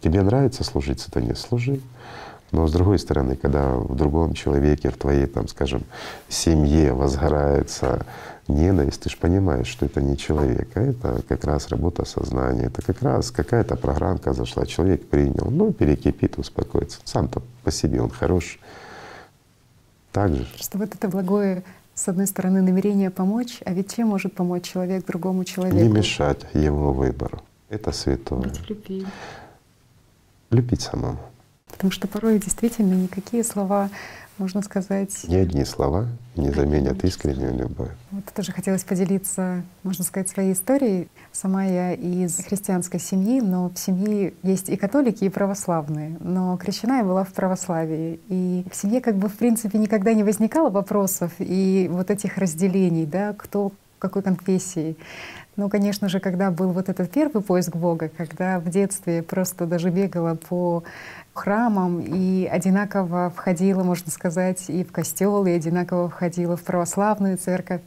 Тебе 0.00 0.22
нравится 0.22 0.62
служить 0.62 1.00
сатане, 1.00 1.34
служи. 1.34 1.80
Но 2.52 2.68
с 2.68 2.72
другой 2.72 3.00
стороны, 3.00 3.34
когда 3.34 3.74
в 3.74 3.96
другом 3.96 4.34
человеке, 4.34 4.90
в 4.90 4.96
твоей, 4.96 5.26
там, 5.26 5.48
скажем, 5.48 5.82
семье 6.28 6.92
возгорается 6.92 8.06
ненависть, 8.48 9.02
ты 9.02 9.10
же 9.10 9.16
понимаешь, 9.16 9.66
что 9.66 9.86
это 9.86 10.00
не 10.00 10.16
человек, 10.16 10.68
а 10.74 10.80
это 10.80 11.22
как 11.28 11.44
раз 11.44 11.68
работа 11.68 12.04
сознания, 12.04 12.66
это 12.66 12.82
как 12.82 13.02
раз 13.02 13.30
какая-то 13.30 13.76
программка 13.76 14.32
зашла, 14.32 14.66
человек 14.66 15.08
принял, 15.08 15.50
ну, 15.50 15.72
перекипит, 15.72 16.38
успокоится. 16.38 17.00
Сам-то 17.04 17.42
по 17.64 17.70
себе 17.70 18.00
он 18.00 18.10
хороший 18.10 18.60
так 20.12 20.34
же. 20.34 20.46
Что 20.56 20.78
вот 20.78 20.94
это 20.94 21.08
благое, 21.08 21.62
с 21.94 22.08
одной 22.08 22.26
стороны, 22.26 22.62
намерение 22.62 23.10
помочь, 23.10 23.60
а 23.66 23.72
ведь 23.72 23.94
чем 23.94 24.08
может 24.08 24.34
помочь 24.34 24.64
человек 24.64 25.04
другому 25.04 25.44
человеку? 25.44 25.76
Не 25.76 25.88
мешать 25.88 26.46
его 26.54 26.92
выбору. 26.92 27.42
Это 27.68 27.92
святое. 27.92 28.40
Быть 28.40 28.70
любви. 28.70 29.06
Любить 30.50 30.80
самому. 30.80 31.18
Потому 31.70 31.90
что 31.90 32.08
порой 32.08 32.38
действительно 32.38 32.94
никакие 32.94 33.44
слова 33.44 33.90
можно 34.38 34.62
сказать. 34.62 35.24
Ни 35.28 35.36
одни 35.36 35.64
слова 35.64 36.06
не 36.36 36.50
заменят 36.50 37.02
искреннюю 37.04 37.56
любовь. 37.56 37.90
Вот 38.10 38.24
тоже 38.34 38.52
хотелось 38.52 38.84
поделиться, 38.84 39.62
можно 39.82 40.04
сказать, 40.04 40.28
своей 40.28 40.52
историей. 40.52 41.08
Сама 41.32 41.64
я 41.64 41.92
из 41.92 42.36
христианской 42.36 43.00
семьи, 43.00 43.40
но 43.40 43.70
в 43.70 43.78
семье 43.78 44.34
есть 44.42 44.68
и 44.68 44.76
католики, 44.76 45.24
и 45.24 45.28
православные. 45.28 46.16
Но 46.20 46.56
крещена 46.56 46.98
я 46.98 47.04
была 47.04 47.24
в 47.24 47.32
православии. 47.32 48.20
И 48.28 48.64
в 48.70 48.76
семье 48.76 49.00
как 49.00 49.16
бы 49.16 49.28
в 49.28 49.36
принципе 49.36 49.78
никогда 49.78 50.12
не 50.12 50.24
возникало 50.24 50.70
вопросов 50.70 51.32
и 51.38 51.88
вот 51.90 52.10
этих 52.10 52.38
разделений, 52.38 53.06
да, 53.06 53.32
кто 53.32 53.72
какой 53.98 54.22
конфессии. 54.22 54.96
Ну, 55.56 55.70
конечно 55.70 56.10
же, 56.10 56.20
когда 56.20 56.50
был 56.50 56.70
вот 56.70 56.90
этот 56.90 57.10
первый 57.10 57.42
поиск 57.42 57.74
Бога, 57.76 58.10
когда 58.14 58.60
в 58.60 58.68
детстве 58.68 59.22
просто 59.22 59.64
даже 59.64 59.88
бегала 59.90 60.34
по 60.34 60.84
храмам 61.36 62.00
и 62.00 62.46
одинаково 62.46 63.32
входила, 63.34 63.82
можно 63.82 64.10
сказать, 64.10 64.68
и 64.68 64.84
в 64.84 64.92
костел, 64.92 65.46
и 65.46 65.50
одинаково 65.50 66.08
входила 66.08 66.56
в 66.56 66.62
православную 66.62 67.38
церковь. 67.38 67.80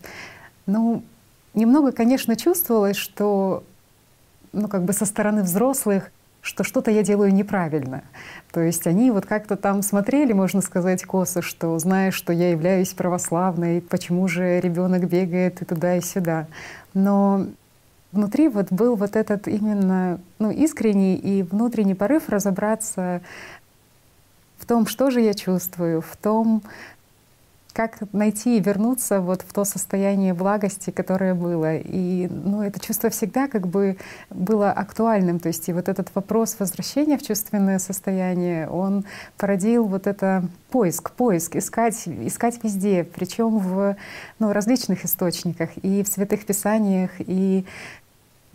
Ну, 0.66 1.04
немного, 1.54 1.92
конечно, 1.92 2.36
чувствовалось, 2.36 2.98
что 2.98 3.64
ну, 4.52 4.68
как 4.68 4.84
бы 4.84 4.94
со 4.94 5.06
стороны 5.06 5.44
взрослых, 5.44 6.12
что 6.42 6.64
что-то 6.64 6.90
я 6.92 7.04
делаю 7.04 7.34
неправильно. 7.34 8.04
То 8.52 8.62
есть 8.62 8.88
они 8.88 9.12
вот 9.12 9.26
как-то 9.26 9.56
там 9.56 9.82
смотрели, 9.82 10.34
можно 10.34 10.62
сказать, 10.62 11.04
косо, 11.04 11.42
что 11.42 11.78
зная, 11.80 12.12
что 12.12 12.34
я 12.34 12.52
являюсь 12.52 12.94
православной, 12.94 13.82
почему 13.82 14.28
же 14.28 14.60
ребенок 14.60 15.08
бегает 15.08 15.62
и 15.62 15.66
туда, 15.66 15.98
и 15.98 16.02
сюда. 16.02 16.48
Но 16.94 17.48
внутри 18.12 18.48
вот 18.50 18.72
был 18.72 18.96
вот 18.96 19.16
этот 19.16 19.48
именно 19.48 20.20
ну, 20.40 20.52
искренний 20.52 21.16
и 21.16 21.44
внутренний 21.44 21.96
порыв 21.96 22.30
разобраться 22.30 23.22
в 24.58 24.66
том, 24.66 24.88
что 24.88 25.10
же 25.10 25.22
я 25.22 25.34
чувствую, 25.34 26.02
в 26.02 26.18
том, 26.18 26.64
как 27.74 28.00
найти 28.12 28.58
и 28.58 28.60
вернуться 28.60 29.22
вот 29.22 29.42
в 29.42 29.54
то 29.54 29.64
состояние 29.64 30.34
благости, 30.34 30.90
которое 30.90 31.34
было. 31.34 31.78
И 31.78 32.28
ну, 32.28 32.62
это 32.62 32.78
чувство 32.80 33.10
всегда 33.10 33.48
как 33.48 33.68
бы 33.68 33.96
было 34.30 34.72
актуальным. 34.72 35.40
То 35.40 35.48
есть 35.48 35.70
и 35.70 35.74
вот 35.74 35.88
этот 35.88 36.14
вопрос 36.14 36.58
возвращения 36.60 37.18
в 37.18 37.26
чувственное 37.26 37.80
состояние, 37.80 38.68
он 38.68 39.06
породил 39.38 39.86
вот 39.86 40.08
это 40.08 40.44
поиск, 40.72 41.12
поиск, 41.12 41.56
искать, 41.56 42.06
искать 42.06 42.60
везде, 42.64 43.04
причем 43.04 43.60
в 43.60 43.96
ну, 44.40 44.52
различных 44.52 45.06
источниках, 45.06 45.70
и 45.82 46.04
в 46.04 46.08
святых 46.10 46.46
писаниях, 46.46 47.12
и 47.20 47.66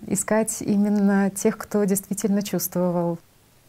искать 0.07 0.61
именно 0.61 1.31
тех, 1.31 1.57
кто 1.59 1.85
действительно 1.85 2.43
чувствовал 2.43 3.19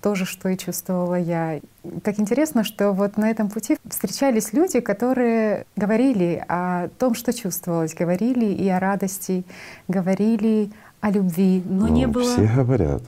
то 0.06 0.14
же, 0.14 0.26
что 0.26 0.49
и 0.49 0.57
чувствовала 0.57 1.16
я. 1.16 1.60
Так 2.03 2.20
интересно, 2.20 2.64
что 2.64 2.91
вот 2.91 3.18
на 3.18 3.32
этом 3.32 3.49
пути 3.49 3.78
встречались 3.90 4.53
люди, 4.53 4.80
которые 4.80 5.66
говорили 5.76 6.45
о 6.48 6.90
том, 6.99 7.16
что 7.16 7.34
чувствовалось, 7.34 7.95
говорили 7.95 8.45
и 8.45 8.70
о 8.70 8.80
радости, 8.80 9.44
говорили 9.88 10.70
о 11.02 11.10
любви, 11.10 11.64
но 11.66 11.88
ну, 11.88 11.94
не 11.94 12.07
было... 12.07 12.24
Все 12.24 12.48
говорят. 12.56 13.02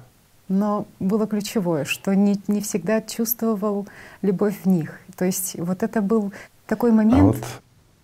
Но 0.48 0.88
было 1.00 1.28
ключевое, 1.28 1.86
что 1.86 2.16
не, 2.16 2.42
не 2.48 2.62
всегда 2.62 3.02
чувствовал 3.02 3.88
любовь 4.24 4.56
в 4.64 4.68
них. 4.68 5.00
То 5.16 5.26
есть 5.26 5.56
вот 5.60 5.84
это 5.84 6.02
был 6.02 6.34
такой 6.66 6.92
момент... 6.92 7.22
А 7.22 7.26
вот, 7.26 7.38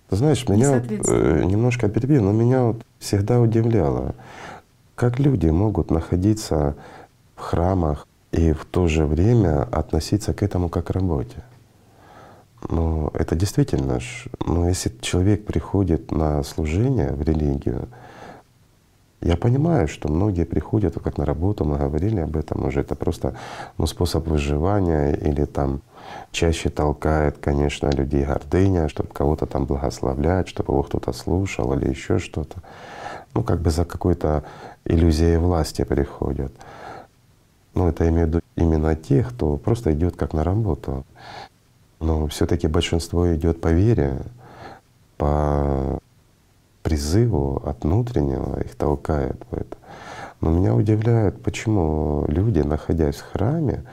ты 0.09 0.15
знаешь, 0.17 0.47
меня 0.47 0.71
вот, 0.73 1.07
э, 1.07 1.43
немножко 1.45 1.89
перебил, 1.89 2.23
но 2.23 2.31
меня 2.31 2.63
вот 2.63 2.83
всегда 2.99 3.39
удивляло, 3.39 4.13
как 5.03 5.19
люди 5.19 5.47
могут 5.47 5.91
находиться 5.91 6.75
в 7.35 7.41
храмах, 7.41 8.07
и 8.31 8.53
в 8.53 8.63
то 8.63 8.87
же 8.87 9.05
время 9.05 9.63
относиться 9.63 10.33
к 10.33 10.41
этому 10.41 10.69
как 10.69 10.85
к 10.85 10.91
работе. 10.91 11.43
Но 12.69 13.11
это 13.13 13.35
действительно, 13.35 13.99
ну, 14.45 14.69
если 14.69 14.93
человек 15.01 15.45
приходит 15.45 16.11
на 16.11 16.41
служение 16.43 17.11
в 17.11 17.21
религию, 17.21 17.89
я 19.19 19.35
понимаю, 19.35 19.89
что 19.89 20.07
многие 20.07 20.45
приходят 20.45 20.97
как 21.03 21.17
на 21.17 21.25
работу, 21.25 21.65
мы 21.65 21.77
говорили 21.77 22.21
об 22.21 22.37
этом 22.37 22.65
уже, 22.65 22.79
это 22.79 22.95
просто 22.95 23.35
ну, 23.77 23.87
способ 23.87 24.25
выживания 24.25 25.15
или 25.15 25.43
там 25.43 25.81
чаще 26.31 26.69
толкает, 26.69 27.39
конечно, 27.39 27.89
людей 27.89 28.23
гордыня, 28.23 28.87
чтобы 28.87 29.09
кого-то 29.09 29.47
там 29.47 29.65
благословлять, 29.65 30.47
чтобы 30.47 30.71
его 30.73 30.83
кто-то 30.83 31.11
слушал 31.11 31.73
или 31.73 31.89
еще 31.89 32.19
что-то. 32.19 32.61
Ну, 33.35 33.43
как 33.43 33.61
бы 33.61 33.69
за 33.69 33.83
какой-то 33.83 34.43
иллюзией 34.85 35.37
власти 35.37 35.83
приходят. 35.83 36.51
Ну, 37.73 37.87
это 37.87 38.07
имею 38.09 38.25
в 38.25 38.29
виду 38.29 38.41
именно 38.55 38.95
тех, 38.95 39.29
кто 39.29 39.57
просто 39.57 39.93
идет 39.93 40.15
как 40.15 40.33
на 40.33 40.43
работу. 40.43 41.05
Но 41.99 42.27
все-таки 42.27 42.67
большинство 42.67 43.33
идет 43.33 43.61
по 43.61 43.69
вере, 43.69 44.21
по 45.17 45.99
призыву 46.83 47.61
от 47.65 47.83
внутреннего, 47.83 48.59
их 48.61 48.75
толкает 48.75 49.41
в 49.49 49.55
это. 49.55 49.77
Но 50.41 50.51
меня 50.51 50.75
удивляет, 50.75 51.41
почему 51.41 52.25
люди, 52.27 52.59
находясь 52.59 53.15
в 53.15 53.31
храме, 53.31 53.85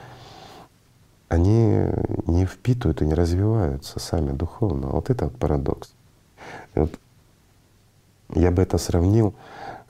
они 1.29 1.87
не 2.27 2.45
впитывают 2.45 3.01
и 3.01 3.05
не 3.05 3.13
развиваются 3.13 3.99
сами 3.99 4.33
духовно. 4.33 4.87
Вот 4.87 5.09
это 5.09 5.25
вот 5.25 5.37
парадокс. 5.37 5.93
Вот 6.75 6.91
я 8.33 8.51
бы 8.51 8.61
это 8.61 8.77
сравнил, 8.77 9.33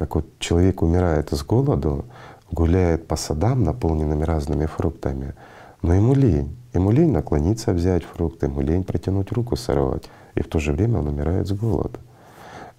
как 0.02 0.16
вот 0.16 0.26
человек 0.40 0.82
умирает 0.82 1.30
с 1.32 1.44
голоду, 1.44 2.06
гуляет 2.52 3.06
по 3.08 3.16
садам, 3.16 3.64
наполненными 3.64 4.24
разными 4.24 4.66
фруктами, 4.66 5.36
но 5.84 5.94
ему 5.94 6.16
лень. 6.16 6.58
Ему 6.74 6.90
лень 6.90 7.12
наклониться, 7.12 7.72
взять 7.72 8.04
фрукты, 8.04 8.48
ему 8.48 8.62
лень 8.62 8.84
протянуть 8.84 9.32
руку, 9.32 9.56
сорвать. 9.56 10.10
И 10.34 10.42
в 10.42 10.48
то 10.48 10.58
же 10.58 10.74
время 10.74 11.02
он 11.02 11.08
умирает 11.10 11.48
с 11.48 11.52
голода. 11.52 12.00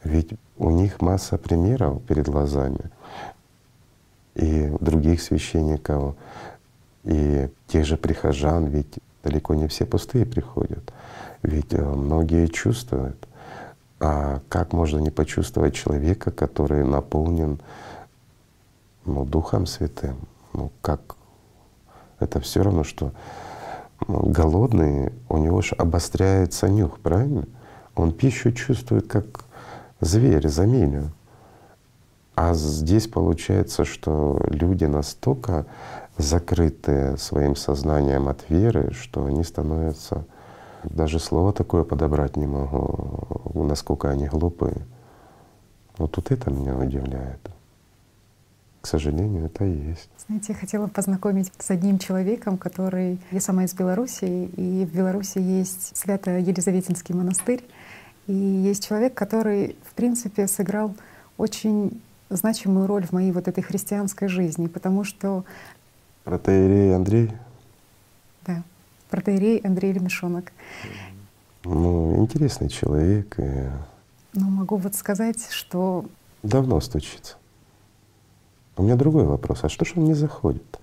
Ведь 0.02 0.30
у 0.58 0.70
них 0.70 1.00
масса 1.00 1.38
примеров 1.38 2.02
перед 2.02 2.28
глазами 2.28 2.90
и 4.34 4.72
других 4.80 5.22
священников, 5.22 6.16
и 7.04 7.48
тех 7.68 7.84
же 7.84 7.96
прихожан, 7.96 8.66
ведь 8.66 8.98
далеко 9.22 9.54
не 9.54 9.68
все 9.68 9.86
пустые 9.86 10.26
приходят. 10.26 10.92
Ведь 11.44 11.72
э, 11.72 11.84
многие 11.84 12.48
чувствуют. 12.48 13.28
А 14.04 14.40
как 14.48 14.72
можно 14.72 14.98
не 14.98 15.10
почувствовать 15.10 15.74
человека, 15.74 16.32
который 16.32 16.82
наполнен 16.84 17.60
ну, 19.04 19.24
Духом 19.24 19.64
Святым? 19.66 20.16
Ну 20.52 20.72
как? 20.80 21.14
Это 22.18 22.40
все 22.40 22.64
равно, 22.64 22.82
что 22.82 23.12
ну, 24.08 24.26
голодный, 24.26 25.12
у 25.28 25.38
него 25.38 25.62
же 25.62 25.76
обостряется 25.76 26.68
нюх, 26.68 26.98
правильно? 26.98 27.46
Он 27.94 28.10
пищу 28.12 28.50
чувствует 28.50 29.06
как 29.06 29.44
зверь 30.00 30.48
за. 30.48 30.66
А 32.34 32.54
здесь 32.54 33.06
получается, 33.06 33.84
что 33.84 34.40
люди 34.48 34.84
настолько 34.84 35.64
закрыты 36.18 37.16
своим 37.18 37.54
сознанием 37.54 38.26
от 38.26 38.50
веры, 38.50 38.92
что 38.94 39.26
они 39.26 39.44
становятся 39.44 40.24
даже 40.84 41.18
слово 41.18 41.52
такое 41.52 41.84
подобрать 41.84 42.36
не 42.36 42.46
могу, 42.46 43.64
насколько 43.64 44.10
они 44.10 44.26
глупые. 44.26 44.76
Вот 45.98 46.12
тут 46.12 46.30
это 46.30 46.50
меня 46.50 46.76
удивляет. 46.76 47.40
К 48.80 48.86
сожалению, 48.86 49.46
это 49.46 49.64
и 49.64 49.90
есть. 49.90 50.08
Знаете, 50.26 50.52
я 50.52 50.58
хотела 50.58 50.88
познакомить 50.88 51.52
с 51.58 51.70
одним 51.70 51.98
человеком, 51.98 52.58
который... 52.58 53.20
Я 53.30 53.40
сама 53.40 53.64
из 53.64 53.74
Беларуси, 53.74 54.24
и 54.24 54.84
в 54.84 54.96
Беларуси 54.96 55.38
есть 55.38 55.96
Свято-Елизаветинский 55.96 57.14
монастырь. 57.14 57.64
И 58.26 58.32
есть 58.32 58.86
человек, 58.86 59.14
который, 59.14 59.76
в 59.84 59.94
принципе, 59.94 60.48
сыграл 60.48 60.94
очень 61.38 62.02
значимую 62.28 62.86
роль 62.86 63.06
в 63.06 63.12
моей 63.12 63.30
вот 63.30 63.46
этой 63.46 63.62
христианской 63.62 64.26
жизни, 64.28 64.66
потому 64.66 65.04
что 65.04 65.44
Протеерей 66.24 66.94
Андрей? 66.94 67.32
Да, 68.46 68.62
протеерей 69.12 69.58
Андрей 69.58 69.92
Лемешонок. 69.92 70.52
Ну, 71.62 72.20
интересный 72.20 72.68
человек. 72.68 73.38
И... 73.38 73.68
Ну, 74.32 74.48
могу 74.48 74.76
вот 74.76 74.96
сказать, 74.96 75.48
что… 75.50 76.04
Давно 76.42 76.80
стучится. 76.80 77.36
У 78.76 78.82
меня 78.82 78.96
другой 78.96 79.24
вопрос. 79.24 79.62
А 79.62 79.68
что 79.68 79.84
ж 79.84 79.92
он 79.96 80.04
не 80.04 80.14
заходит? 80.14 80.80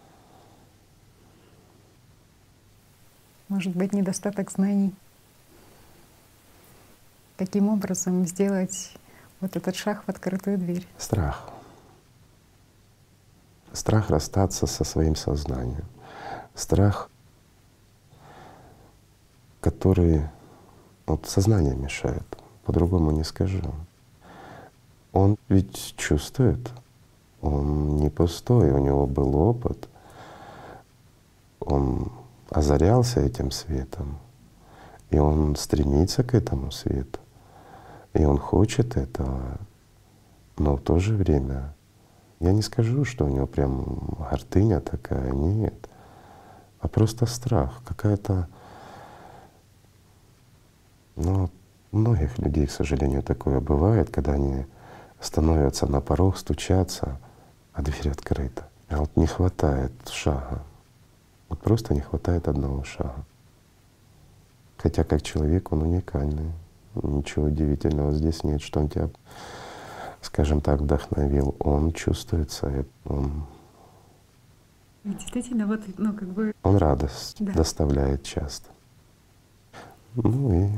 Может 3.49 3.75
быть, 3.75 3.91
недостаток 3.91 4.51
знаний. 4.51 4.93
Каким 7.35 7.67
образом 7.67 8.25
сделать 8.27 8.93
вот 9.41 9.55
этот 9.55 9.75
шаг 9.75 10.03
в 10.05 10.09
открытую 10.09 10.57
дверь? 10.59 10.87
Страх 10.97 11.51
страх 13.73 14.09
расстаться 14.09 14.67
со 14.67 14.83
своим 14.83 15.15
сознанием, 15.15 15.85
страх, 16.55 17.09
который 19.61 20.23
вот 21.05 21.25
сознание 21.25 21.75
мешает, 21.75 22.25
по-другому 22.65 23.11
не 23.11 23.23
скажу. 23.23 23.61
Он 25.11 25.37
ведь 25.47 25.95
чувствует, 25.97 26.71
он 27.41 27.97
не 27.97 28.09
пустой, 28.09 28.71
у 28.71 28.77
него 28.77 29.07
был 29.07 29.35
опыт, 29.35 29.89
он 31.59 32.11
озарялся 32.49 33.21
этим 33.21 33.51
светом, 33.51 34.19
и 35.09 35.17
он 35.17 35.55
стремится 35.55 36.23
к 36.23 36.35
этому 36.35 36.71
свету, 36.71 37.19
и 38.13 38.23
он 38.23 38.37
хочет 38.37 38.97
этого, 38.97 39.57
но 40.57 40.75
в 40.75 40.81
то 40.81 40.99
же 40.99 41.15
время 41.15 41.73
я 42.39 42.53
не 42.53 42.61
скажу, 42.61 43.03
что 43.03 43.25
у 43.25 43.29
него 43.29 43.47
прям 43.47 44.15
гордыня 44.17 44.79
такая, 44.79 45.31
нет. 45.31 45.89
А 46.79 46.87
просто 46.87 47.25
страх, 47.25 47.81
какая-то… 47.85 48.47
Ну, 51.19 51.49
у 51.91 51.97
многих 51.97 52.37
людей, 52.39 52.65
к 52.65 52.71
сожалению, 52.71 53.21
такое 53.21 53.59
бывает, 53.59 54.09
когда 54.09 54.33
они 54.33 54.65
становятся 55.19 55.85
на 55.85 56.01
порог, 56.01 56.37
стучатся, 56.37 57.19
а 57.73 57.81
дверь 57.81 58.09
открыта. 58.09 58.67
А 58.87 58.97
вот 58.97 59.15
не 59.15 59.27
хватает 59.27 59.91
шага. 60.07 60.63
Вот 61.49 61.59
просто 61.59 61.93
не 61.93 62.01
хватает 62.01 62.47
одного 62.47 62.83
шага. 62.83 63.25
Хотя 64.77 65.03
как 65.03 65.21
человек 65.21 65.71
он 65.71 65.83
уникальный. 65.83 66.51
Ничего 66.95 67.45
удивительного 67.45 68.13
здесь 68.13 68.43
нет, 68.43 68.61
что 68.61 68.79
он 68.79 68.89
тебя 68.89 69.09
скажем 70.21 70.61
так, 70.61 70.81
вдохновил, 70.81 71.55
он 71.59 71.91
чувствуется, 71.91 72.85
он 73.05 73.45
Действительно, 75.05 75.65
вот, 75.65 75.81
ну, 75.97 76.13
как 76.13 76.27
бы… 76.27 76.53
Он 76.61 76.75
радость 76.75 77.37
да. 77.39 77.53
доставляет 77.53 78.23
часто. 78.23 78.69
Ну 80.15 80.53
и 80.53 80.69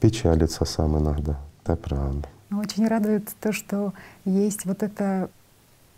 печалится 0.00 0.64
сам 0.64 0.98
иногда, 0.98 1.38
это 1.62 1.76
правда. 1.76 2.28
Очень 2.50 2.88
радует 2.88 3.28
то, 3.40 3.52
что 3.52 3.92
есть 4.24 4.64
вот 4.64 4.82
эта 4.82 5.30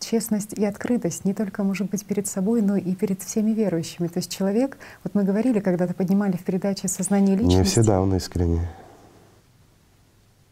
честность 0.01 0.53
и 0.53 0.65
открытость 0.65 1.25
не 1.25 1.33
только, 1.33 1.63
может 1.63 1.89
быть, 1.89 2.05
перед 2.05 2.27
собой, 2.27 2.61
но 2.61 2.77
и 2.77 2.95
перед 2.95 3.23
всеми 3.23 3.53
верующими. 3.53 4.09
То 4.09 4.19
есть 4.19 4.31
человек, 4.31 4.77
вот 5.05 5.15
мы 5.15 5.23
говорили, 5.23 5.61
когда-то 5.61 5.95
поднимали 5.95 6.37
в 6.37 6.45
передаче 6.45 6.89
«Сознание 6.89 7.37
личности». 7.37 7.59
Не 7.59 7.65
всегда 7.65 8.01
он 8.01 8.15
искренний. 8.15 8.67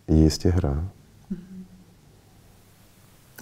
Есть 0.06 0.47
игра. 0.47 0.78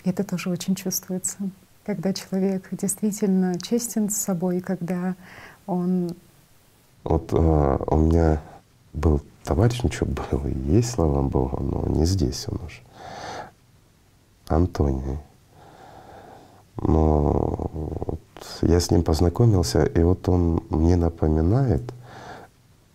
Это 0.05 0.25
тоже 0.25 0.51
очень 0.51 0.75
чувствуется, 0.75 1.37
когда 1.85 2.13
человек 2.13 2.69
действительно 2.73 3.59
честен 3.61 4.11
с 4.11 4.17
собой, 4.17 4.61
когда 4.61 5.15
он… 5.67 6.17
Вот 7.05 7.33
э, 7.33 7.37
у 7.37 7.97
меня 7.97 8.41
был 8.95 9.21
товарищ, 9.49 9.83
ничего 9.83 10.11
был 10.11 10.47
и 10.47 10.75
есть, 10.77 10.91
слава 10.91 11.23
Богу, 11.23 11.59
но 11.63 11.89
не 11.89 12.05
здесь 12.05 12.47
он 12.49 12.61
уже. 12.67 12.83
Антоний. 14.47 15.19
Но 16.77 17.71
вот 17.73 18.21
я 18.61 18.79
с 18.79 18.91
ним 18.91 19.03
познакомился, 19.03 19.85
и 19.85 20.03
вот 20.03 20.29
он 20.29 20.63
мне 20.69 20.97
напоминает, 20.97 21.83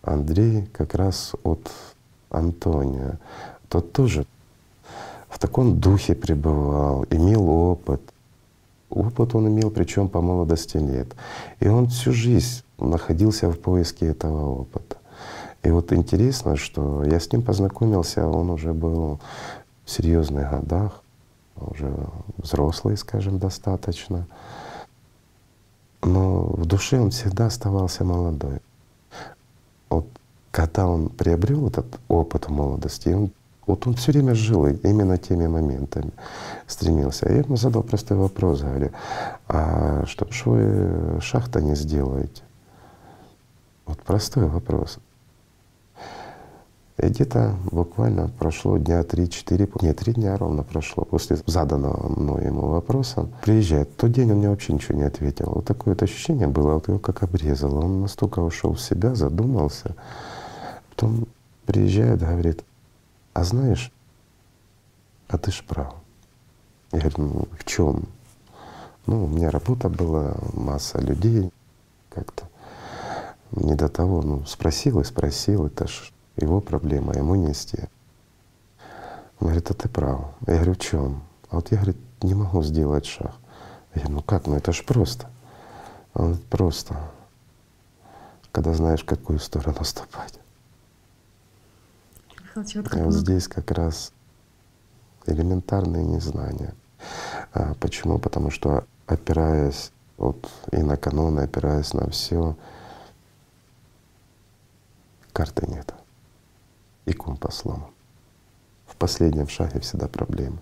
Андрей 0.03 0.67
как 0.71 0.93
раз 0.93 1.34
от 1.43 1.71
Антония. 2.30 3.17
Тот 3.67 3.91
тоже 3.91 4.27
в 5.30 5.39
таком 5.39 5.80
духе 5.80 6.13
пребывал, 6.13 7.05
имел 7.09 7.49
опыт. 7.49 8.01
Опыт 8.91 9.34
он 9.34 9.47
имел, 9.47 9.71
причем 9.71 10.07
по 10.07 10.21
молодости 10.21 10.77
лет. 10.77 11.15
И 11.59 11.67
он 11.67 11.88
всю 11.88 12.13
жизнь 12.13 12.61
находился 12.77 13.49
в 13.49 13.57
поиске 13.57 14.05
этого 14.05 14.61
опыта. 14.61 14.97
И 15.64 15.72
вот 15.72 15.94
интересно, 15.94 16.56
что 16.57 17.03
я 17.03 17.19
с 17.19 17.31
ним 17.31 17.41
познакомился, 17.41 18.27
он 18.27 18.49
уже 18.49 18.73
был 18.73 19.19
в 19.85 19.90
серьезных 19.90 20.49
годах, 20.52 21.02
уже 21.56 21.94
взрослый, 22.38 22.98
скажем, 22.98 23.40
достаточно. 23.40 24.27
Но 26.02 26.44
в 26.44 26.65
душе 26.65 26.99
он 26.99 27.11
всегда 27.11 27.45
оставался 27.45 28.03
молодой. 28.03 28.60
Вот 29.90 30.06
когда 30.52 30.85
он 30.88 31.07
приобрел 31.10 31.68
этот 31.68 31.99
опыт 32.10 32.49
молодости, 32.49 33.10
он 33.10 33.31
вот 33.65 33.88
он 33.88 33.94
все 33.94 34.11
время 34.11 34.35
жил 34.35 34.65
именно 34.68 35.18
теми 35.18 35.48
моментами, 35.48 36.11
стремился. 36.68 37.30
Я 37.30 37.38
ему 37.38 37.56
задал 37.56 37.81
простой 37.84 38.18
вопрос, 38.18 38.61
говорю, 38.61 38.91
а 39.48 40.06
что 40.06 40.30
ж 40.30 40.45
вы 40.45 41.22
шахта 41.22 41.61
не 41.61 41.76
сделаете? 41.76 42.44
Вот 43.85 44.02
простой 44.02 44.48
вопрос. 44.48 44.99
И 46.98 47.07
где-то 47.07 47.56
буквально 47.72 48.28
прошло 48.28 48.78
дня 48.78 49.03
три-четыре, 49.03 49.68
нет, 49.82 49.98
три 49.98 50.14
дня 50.14 50.38
ровно 50.38 50.61
прошло 50.64 51.03
после 51.03 51.38
заданного 51.48 52.07
мной 52.07 52.45
ему 52.45 52.68
вопроса. 52.68 53.28
Приезжает. 53.41 53.90
В 53.90 53.95
тот 53.95 54.11
день 54.11 54.32
он 54.32 54.38
мне 54.38 54.49
вообще 54.49 54.74
ничего 54.74 54.98
не 54.98 55.03
ответил. 55.03 55.52
Вот 55.56 55.65
такое 55.65 55.95
вот 55.95 56.03
ощущение 56.03 56.48
было, 56.48 56.76
вот 56.76 56.88
его 56.88 56.99
как 56.99 57.24
обрезало. 57.24 57.84
Он 57.84 58.02
настолько 58.02 58.40
ушел 58.40 58.74
в 58.74 58.82
себя, 58.82 59.15
задумался. 59.15 59.95
Потом 60.91 61.26
приезжает, 61.65 62.20
говорит, 62.20 62.64
а 63.34 63.44
знаешь, 63.44 63.91
а 65.30 65.40
ты 65.40 65.52
ж 65.52 65.64
прав. 65.68 65.95
Я 66.91 66.99
говорю, 66.99 67.15
ну 67.18 67.48
в 67.57 67.64
чем? 67.64 68.03
Ну, 69.07 69.26
у 69.26 69.28
меня 69.28 69.49
работа 69.49 69.90
была, 69.90 70.36
масса 70.53 70.99
людей, 70.99 71.52
как-то 72.10 72.44
не 73.52 73.74
до 73.74 73.90
того. 73.90 74.22
Ну, 74.22 74.45
спросил 74.45 74.99
и 74.99 75.03
спросил, 75.03 75.65
это 75.65 75.88
ж 75.88 76.14
его 76.35 76.61
проблема, 76.61 77.14
ему 77.14 77.35
нести. 77.35 77.80
Он 79.39 79.47
говорит, 79.47 79.69
а 79.69 79.73
ты 79.73 79.89
прав. 79.89 80.34
Я 80.47 80.55
говорю, 80.55 80.73
в 80.73 80.80
чем? 80.80 81.23
А 81.49 81.55
вот 81.55 81.72
я, 81.72 81.77
говорит, 81.77 81.97
не 82.22 82.34
могу 82.34 82.64
сделать 82.64 83.05
шаг. 83.05 83.34
Я 83.93 84.01
говорю, 84.01 84.15
ну 84.15 84.22
как, 84.23 84.47
ну 84.47 84.55
это 84.55 84.72
ж 84.72 84.84
просто. 84.84 85.30
Он 86.14 86.27
говорит, 86.27 86.45
просто, 86.45 86.95
когда 88.51 88.73
знаешь, 88.73 89.03
в 89.03 89.05
какую 89.05 89.39
сторону 89.39 89.84
ступать. 89.84 90.39
И 92.55 92.80
вот 93.01 93.14
здесь 93.14 93.47
как 93.47 93.72
раз 93.72 94.14
элементарные 95.26 96.03
незнания. 96.03 96.73
А 97.51 97.73
почему? 97.76 98.19
Потому 98.19 98.51
что 98.51 98.85
опираясь 99.07 99.91
вот 100.18 100.49
и 100.72 100.77
на 100.77 100.95
каноны, 100.95 101.41
опираясь 101.41 101.93
на 101.93 102.10
все, 102.10 102.55
карты 105.34 105.65
нет 105.68 105.93
и 107.05 107.13
компас 107.13 107.57
сломан. 107.57 107.91
В 108.88 108.95
последнем 108.95 109.47
шаге 109.47 109.80
всегда 109.80 110.07
проблема. 110.07 110.57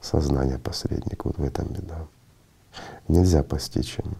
Сознание 0.00 0.58
посредник, 0.58 1.24
вот 1.24 1.38
в 1.38 1.44
этом 1.44 1.68
беда. 1.68 2.06
Нельзя 3.08 3.42
постичь 3.42 3.98
им, 3.98 4.16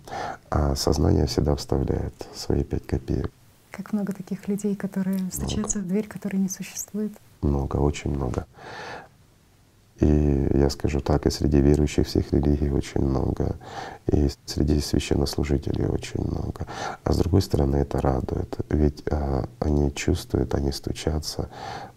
а 0.51 0.77
сознание 0.77 1.27
всегда 1.27 1.57
вставляет 1.57 2.15
свои 2.35 2.65
пять 2.65 2.87
копеек. 2.87 3.31
Как 3.71 3.93
много 3.93 4.13
таких 4.13 4.47
людей, 4.49 4.77
которые 4.77 5.31
стучатся 5.33 5.79
много. 5.79 5.87
в 5.87 5.89
дверь, 5.89 6.07
которой 6.07 6.37
не 6.37 6.51
существует? 6.51 7.13
Много, 7.41 7.77
очень 7.77 8.11
много. 8.11 8.47
И 10.03 10.49
я 10.55 10.69
скажу 10.69 11.01
так, 11.01 11.27
и 11.27 11.31
среди 11.31 11.61
верующих 11.61 12.09
всех 12.09 12.33
религий 12.33 12.73
очень 12.73 13.03
много, 13.03 13.55
и 14.09 14.29
среди 14.47 14.81
священнослужителей 14.81 15.87
очень 15.87 16.21
много. 16.25 16.67
А 17.05 17.13
с 17.13 17.17
другой 17.19 17.41
стороны, 17.41 17.77
это 17.77 18.01
радует, 18.01 18.59
ведь 18.69 19.05
а, 19.13 19.45
они 19.61 19.95
чувствуют, 19.95 20.57
они 20.57 20.73
стучатся. 20.73 21.49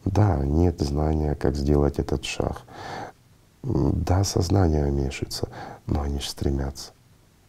Да, 0.06 0.38
нет 0.46 0.80
знания, 0.82 1.34
как 1.34 1.56
сделать 1.56 1.98
этот 1.98 2.26
шаг. 2.26 2.62
Да, 3.64 4.24
сознание 4.24 4.86
уменьшится, 4.86 5.50
но 5.88 6.04
они 6.04 6.20
же 6.20 6.30
стремятся. 6.30 6.92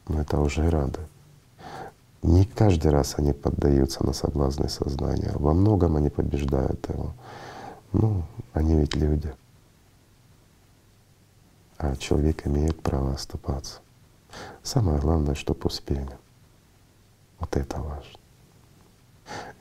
Но 0.08 0.22
это 0.22 0.40
уже 0.40 0.70
радует. 0.70 1.08
Не 2.22 2.46
каждый 2.46 2.92
раз 2.92 3.16
они 3.18 3.34
поддаются 3.34 4.06
на 4.06 4.14
соблазны 4.14 4.70
сознания. 4.70 5.32
Во 5.34 5.52
многом 5.52 5.96
они 5.96 6.08
побеждают 6.08 6.88
его. 6.88 7.12
Ну, 7.92 8.22
они 8.54 8.74
ведь 8.76 8.96
люди 8.96 9.34
а 11.78 11.96
человек 11.96 12.46
имеет 12.46 12.82
право 12.82 13.14
оступаться. 13.14 13.80
Самое 14.62 14.98
главное, 14.98 15.34
чтобы 15.34 15.60
успели. 15.64 16.18
Вот 17.38 17.56
это 17.56 17.80
важно. 17.80 18.18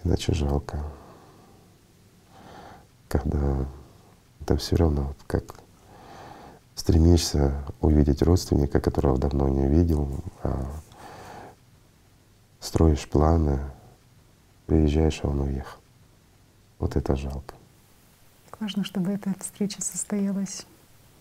Иначе 0.04 0.34
жалко, 0.34 0.84
когда 3.08 3.66
это 4.42 4.58
все 4.58 4.76
равно 4.76 5.04
вот 5.04 5.18
как 5.28 5.44
стремишься 6.76 7.64
увидеть 7.82 8.22
родственника, 8.22 8.80
которого 8.80 9.18
давно 9.18 9.48
не 9.50 9.68
видел, 9.68 10.08
а 10.44 10.66
строишь 12.60 13.08
планы, 13.10 13.60
приезжаешь, 14.68 15.22
а 15.24 15.30
он 15.30 15.42
уехал. 15.42 15.80
Вот 16.80 16.96
это 16.96 17.16
жалко. 17.16 17.56
Важно, 18.60 18.84
чтобы 18.84 19.12
эта 19.12 19.34
встреча 19.40 19.82
состоялась 19.82 20.66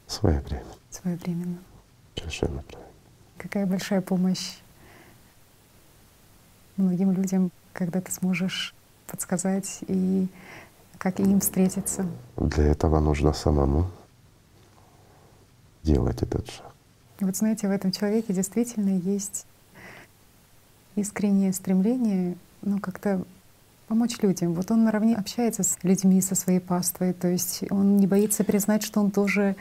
своевременно. 0.07 0.75
Своевременно. 0.91 1.59
Совершенно 2.17 2.63
правильно. 2.63 2.93
Какая 3.39 3.67
большая 3.67 4.01
помощь 4.01 4.59
многим 6.77 7.13
людям, 7.13 7.51
когда 7.73 8.01
ты 8.01 8.13
сможешь 8.13 8.75
подсказать 9.07 9.81
и 9.87 10.29
как 10.99 11.21
им 11.21 11.41
встретиться. 11.41 12.07
Для 12.37 12.65
этого 12.65 13.01
нужно 13.01 13.33
самому 13.33 13.91
делать 15.83 16.23
этот 16.23 16.49
шаг. 16.49 16.73
Вот 17.21 17.37
знаете, 17.37 17.69
в 17.69 17.71
этом 17.71 17.93
человеке 17.93 18.33
действительно 18.33 18.99
есть 18.99 19.47
искреннее 20.97 21.53
стремление, 21.53 22.37
ну 22.63 22.79
как-то 22.79 23.25
помочь 23.87 24.19
людям. 24.23 24.55
Вот 24.55 24.71
он 24.71 24.85
наравне 24.85 25.15
общается 25.15 25.63
с 25.63 25.79
людьми, 25.83 26.21
со 26.21 26.35
своей 26.35 26.61
паствой, 26.61 27.13
то 27.13 27.29
есть 27.29 27.65
он 27.71 27.99
не 27.99 28.07
боится 28.07 28.43
признать, 28.45 28.83
что 28.83 29.01
он 29.01 29.11
тоже 29.11 29.57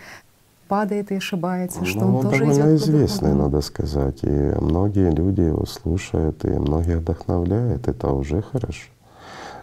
падает 0.73 1.11
и 1.11 1.15
ошибается, 1.17 1.85
что 1.85 1.99
ну, 1.99 2.17
он 2.17 2.23
тоже 2.23 2.39
довольно 2.39 2.53
идет 2.53 2.81
известный, 2.81 3.33
надо 3.35 3.61
сказать. 3.61 4.23
И 4.23 4.27
многие 4.59 5.11
люди 5.11 5.41
его 5.41 5.67
слушают, 5.67 6.43
и 6.45 6.47
многие 6.47 6.97
вдохновляет. 6.97 7.87
Это 7.87 8.11
уже 8.11 8.41
хорошо. 8.41 8.89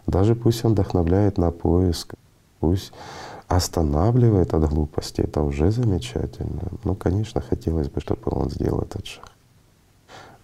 Даже 0.06 0.36
пусть 0.36 0.64
он 0.64 0.72
вдохновляет 0.72 1.36
на 1.36 1.50
поиск, 1.50 2.14
пусть 2.60 2.92
останавливает 3.48 4.54
от 4.54 4.70
глупости, 4.70 5.22
это 5.22 5.42
уже 5.42 5.72
замечательно. 5.72 6.62
Ну, 6.84 6.94
конечно, 6.94 7.40
хотелось 7.40 7.88
бы, 7.88 8.00
чтобы 8.00 8.22
он 8.26 8.48
сделал 8.48 8.82
этот 8.82 9.04
шаг. 9.04 9.32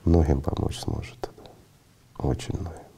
Многим 0.04 0.40
помочь 0.40 0.80
сможет. 0.80 1.30
Очень 2.18 2.58
многим. 2.58 2.88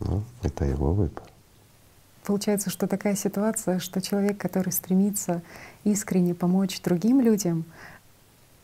Ну, 0.00 0.22
это 0.42 0.64
его 0.64 0.92
выбор. 0.92 1.29
Получается, 2.30 2.70
что 2.70 2.86
такая 2.86 3.16
ситуация, 3.16 3.80
что 3.80 4.00
человек, 4.00 4.38
который 4.38 4.70
стремится 4.72 5.42
искренне 5.82 6.32
помочь 6.32 6.80
другим 6.80 7.20
людям, 7.20 7.64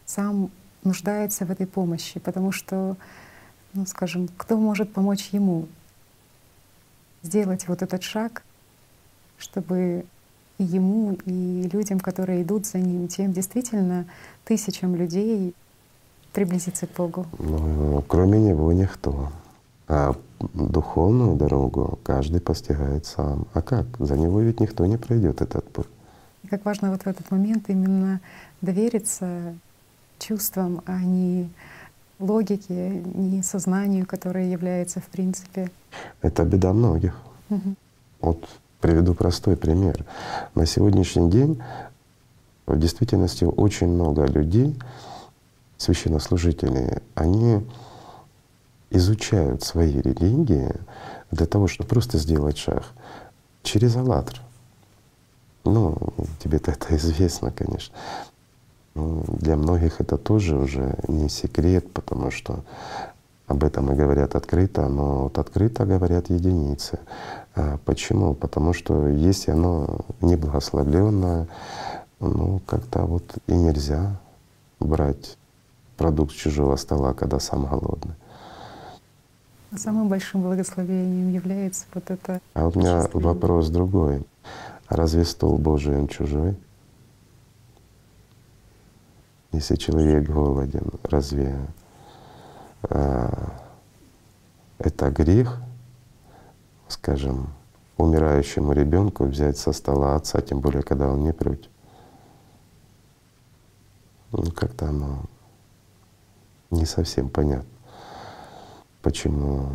сам 0.04 0.52
нуждается 0.84 1.44
в 1.44 1.50
этой 1.50 1.66
помощи, 1.66 2.20
потому 2.20 2.52
что, 2.52 2.96
ну, 3.74 3.84
скажем, 3.84 4.28
кто 4.36 4.56
может 4.56 4.92
помочь 4.92 5.30
ему 5.32 5.66
сделать 7.24 7.66
вот 7.66 7.82
этот 7.82 8.04
шаг, 8.04 8.44
чтобы 9.36 10.06
и 10.58 10.62
ему, 10.62 11.18
и 11.24 11.68
людям, 11.72 11.98
которые 11.98 12.44
идут 12.44 12.66
за 12.66 12.78
ним, 12.78 13.08
тем 13.08 13.32
действительно 13.32 14.06
тысячам 14.44 14.94
людей 14.94 15.56
приблизиться 16.32 16.86
к 16.86 16.92
Богу? 16.92 17.26
Ну, 17.40 18.04
кроме 18.06 18.38
него 18.38 18.72
никто. 18.72 19.32
А 19.88 20.14
духовную 20.54 21.36
дорогу 21.36 21.98
каждый 22.02 22.40
постигает 22.40 23.06
сам. 23.06 23.46
А 23.54 23.62
как? 23.62 23.86
За 23.98 24.16
него 24.16 24.40
ведь 24.40 24.60
никто 24.60 24.86
не 24.86 24.96
пройдет 24.96 25.40
этот 25.40 25.68
путь. 25.70 25.86
И 26.42 26.48
как 26.48 26.64
важно 26.64 26.90
вот 26.90 27.02
в 27.02 27.06
этот 27.06 27.30
момент 27.30 27.68
именно 27.68 28.20
довериться 28.60 29.54
чувствам, 30.18 30.82
а 30.86 30.98
не 31.00 31.50
логике, 32.18 33.02
не 33.14 33.42
сознанию, 33.42 34.06
которое 34.06 34.50
является 34.50 35.00
в 35.00 35.06
принципе. 35.06 35.70
Это 36.22 36.44
беда 36.44 36.72
многих. 36.72 37.16
Угу. 37.50 37.74
Вот 38.20 38.48
приведу 38.80 39.14
простой 39.14 39.56
пример. 39.56 40.04
На 40.54 40.66
сегодняшний 40.66 41.30
день 41.30 41.60
в 42.66 42.78
действительности 42.78 43.44
очень 43.44 43.88
много 43.88 44.26
людей, 44.26 44.76
священнослужителей, 45.76 47.00
они 47.14 47.62
изучают 48.96 49.62
свои 49.62 50.00
религии 50.00 50.72
для 51.30 51.46
того, 51.46 51.68
чтобы 51.68 51.88
просто 51.88 52.18
сделать 52.18 52.58
шаг 52.58 52.84
через 53.62 53.96
«АЛЛАТРА». 53.96 54.40
Ну, 55.64 55.96
тебе-то 56.38 56.70
это 56.70 56.96
известно, 56.96 57.50
конечно. 57.50 57.94
Но 58.94 59.24
для 59.28 59.56
многих 59.56 60.00
это 60.00 60.16
тоже 60.16 60.56
уже 60.56 60.96
не 61.08 61.28
секрет, 61.28 61.92
потому 61.92 62.30
что 62.30 62.64
об 63.46 63.62
этом 63.62 63.92
и 63.92 63.94
говорят 63.94 64.34
открыто, 64.34 64.88
но 64.88 65.24
вот 65.24 65.38
открыто 65.38 65.84
говорят 65.84 66.30
единицы. 66.30 66.98
А 67.54 67.78
почему? 67.84 68.34
Потому 68.34 68.72
что 68.72 69.06
если 69.08 69.52
оно 69.52 70.00
неблагословленное, 70.20 71.46
ну 72.20 72.60
как-то 72.66 73.02
вот 73.02 73.34
и 73.46 73.54
нельзя 73.54 74.18
брать 74.80 75.36
продукт 75.96 76.34
чужого 76.34 76.76
стола, 76.76 77.14
когда 77.14 77.38
сам 77.38 77.66
голодный. 77.66 78.14
Самым 79.74 80.08
большим 80.08 80.42
благословением 80.42 81.32
является 81.32 81.86
вот 81.92 82.10
это. 82.10 82.40
А 82.54 82.68
у 82.68 82.78
меня 82.78 83.06
вопрос 83.12 83.68
другой. 83.68 84.24
Разве 84.88 85.24
стол 85.24 85.58
Божий 85.58 85.96
он 85.96 86.08
чужой? 86.08 86.56
Если 89.52 89.76
человек 89.76 90.28
голоден, 90.28 90.90
разве 91.02 91.56
а, 92.82 93.52
это 94.78 95.10
грех 95.10 95.60
скажем, 96.88 97.48
умирающему 97.96 98.72
ребенку 98.72 99.24
взять 99.24 99.58
со 99.58 99.72
стола 99.72 100.16
отца, 100.16 100.40
тем 100.40 100.60
более, 100.60 100.82
когда 100.82 101.08
он 101.08 101.24
не 101.24 101.32
против. 101.32 101.70
Ну, 104.32 104.50
как-то 104.52 104.88
оно 104.88 105.22
не 106.70 106.84
совсем 106.84 107.28
понятно, 107.28 107.68
почему 109.06 109.70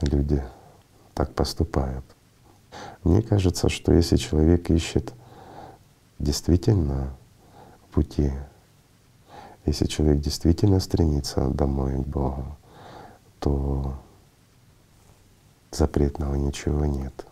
люди 0.00 0.42
так 1.14 1.32
поступают. 1.32 2.04
Мне 3.04 3.22
кажется, 3.22 3.68
что 3.68 3.92
если 3.92 4.16
человек 4.16 4.68
ищет 4.68 5.14
действительно 6.18 7.14
пути, 7.92 8.32
если 9.66 9.86
человек 9.86 10.20
действительно 10.20 10.80
стремится 10.80 11.46
домой 11.46 12.02
к 12.02 12.06
Богу, 12.08 12.44
то 13.38 13.94
запретного 15.70 16.34
ничего 16.34 16.86
нет. 16.86 17.24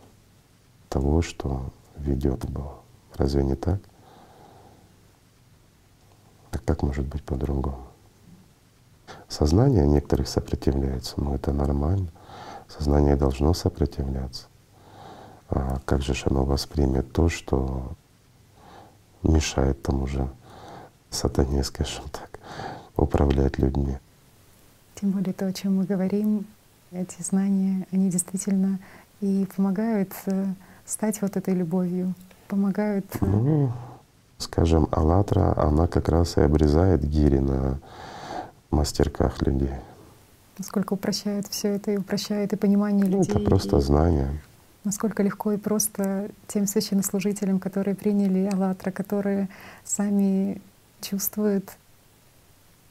Того, 0.88 1.20
что 1.20 1.72
ведет 1.96 2.42
к 2.42 2.48
Богу. 2.48 2.76
Разве 3.16 3.42
не 3.42 3.56
так? 3.56 3.80
Так 6.52 6.64
как 6.64 6.84
может 6.84 7.06
быть 7.06 7.24
по-другому? 7.24 7.85
Сознание 9.28 9.86
некоторых 9.86 10.28
сопротивляется, 10.28 11.14
но 11.16 11.34
это 11.34 11.52
нормально. 11.52 12.08
Сознание 12.68 13.16
должно 13.16 13.54
сопротивляться. 13.54 14.46
А 15.48 15.80
как 15.84 16.02
же 16.02 16.14
оно 16.24 16.44
воспримет 16.44 17.12
то, 17.12 17.28
что 17.28 17.92
мешает 19.22 19.82
тому 19.82 20.06
же 20.06 20.28
сатане, 21.10 21.62
скажем 21.64 22.04
так, 22.10 22.40
управлять 22.96 23.58
людьми? 23.58 23.98
Тем 24.94 25.10
более 25.10 25.32
то, 25.32 25.46
о 25.46 25.52
чем 25.52 25.76
мы 25.76 25.84
говорим, 25.84 26.46
эти 26.90 27.20
знания, 27.22 27.86
они 27.92 28.10
действительно 28.10 28.78
и 29.20 29.46
помогают 29.56 30.12
э, 30.26 30.46
стать 30.84 31.20
вот 31.22 31.36
этой 31.36 31.54
любовью, 31.54 32.14
помогают. 32.48 33.06
Э, 33.20 33.24
ну, 33.26 33.72
скажем, 34.38 34.88
Аллатра, 34.90 35.54
она 35.56 35.86
как 35.86 36.08
раз 36.08 36.36
и 36.36 36.40
обрезает 36.40 37.04
гири 37.04 37.38
на 37.38 37.78
мастерках 38.70 39.42
людей. 39.42 39.74
Насколько 40.58 40.94
упрощает 40.94 41.46
все 41.48 41.68
это 41.68 41.92
и 41.92 41.96
упрощает 41.96 42.52
и 42.52 42.56
понимание 42.56 43.04
ну, 43.04 43.18
людей. 43.18 43.34
Это 43.34 43.40
просто 43.40 43.80
знание. 43.80 44.40
Насколько 44.84 45.22
легко 45.22 45.52
и 45.52 45.56
просто 45.56 46.30
тем 46.46 46.66
священнослужителям, 46.66 47.58
которые 47.58 47.94
приняли 47.94 48.48
Аллатра, 48.52 48.90
которые 48.90 49.48
сами 49.84 50.60
чувствуют 51.00 51.76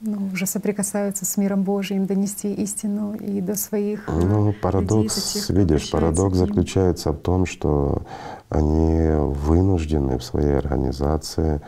ну, 0.02 0.30
уже 0.34 0.46
соприкасаются 0.46 1.26
с 1.26 1.38
миром 1.38 1.64
Божьим, 1.64 2.06
донести 2.06 2.54
истину 2.54 3.16
и 3.16 3.42
до 3.42 3.56
своих 3.56 4.08
Ну, 4.08 4.54
парадокс, 4.62 5.50
людей, 5.50 5.64
видишь, 5.64 5.90
парадокс 5.90 6.38
заключается 6.38 7.12
в 7.12 7.18
том, 7.18 7.46
что 7.46 8.04
они 8.50 9.10
вынуждены 9.12 10.18
в 10.18 10.24
своей 10.24 10.58
организации 10.58 11.62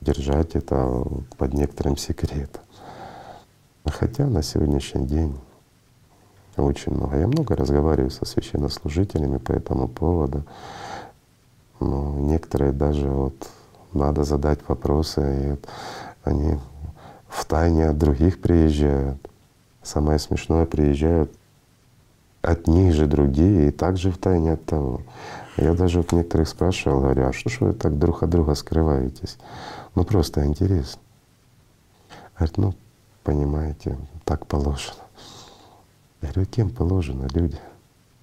держать 0.00 0.54
это 0.54 1.02
под 1.36 1.54
некоторым 1.54 1.96
секретом. 1.96 2.62
Хотя 3.84 4.26
на 4.26 4.42
сегодняшний 4.42 5.06
день 5.06 5.38
очень 6.56 6.92
много. 6.92 7.16
Я 7.18 7.26
много 7.26 7.56
разговариваю 7.56 8.10
со 8.10 8.24
священнослужителями 8.24 9.38
по 9.38 9.52
этому 9.52 9.88
поводу. 9.88 10.44
Но 11.80 12.14
некоторые 12.18 12.72
даже 12.72 13.08
вот 13.08 13.48
надо 13.92 14.24
задать 14.24 14.60
вопросы, 14.68 15.20
и 15.20 15.50
вот 15.50 15.68
они 16.24 16.58
в 17.28 17.44
тайне 17.44 17.88
от 17.88 17.98
других 17.98 18.40
приезжают. 18.40 19.18
Самое 19.82 20.18
смешное, 20.18 20.66
приезжают 20.66 21.32
от 22.42 22.66
них 22.66 22.94
же 22.94 23.06
другие 23.06 23.68
и 23.68 23.70
также 23.70 24.10
в 24.10 24.18
тайне 24.18 24.52
от 24.52 24.64
того. 24.64 25.02
Я 25.56 25.74
даже 25.74 25.98
вот 25.98 26.12
некоторых 26.12 26.48
спрашивал, 26.48 27.00
говорю, 27.00 27.26
а 27.26 27.32
что 27.32 27.50
ж 27.50 27.60
вы 27.60 27.72
так 27.72 27.98
друг 27.98 28.22
от 28.22 28.30
друга 28.30 28.54
скрываетесь? 28.54 29.38
Ну 29.94 30.04
просто 30.04 30.44
интересно. 30.44 31.00
Говорит, 32.36 32.58
ну, 32.58 32.74
понимаете, 33.28 33.98
так 34.24 34.46
положено. 34.46 35.04
Я 36.22 36.32
говорю, 36.32 36.48
кем 36.50 36.70
положено, 36.70 37.28
люди? 37.34 37.58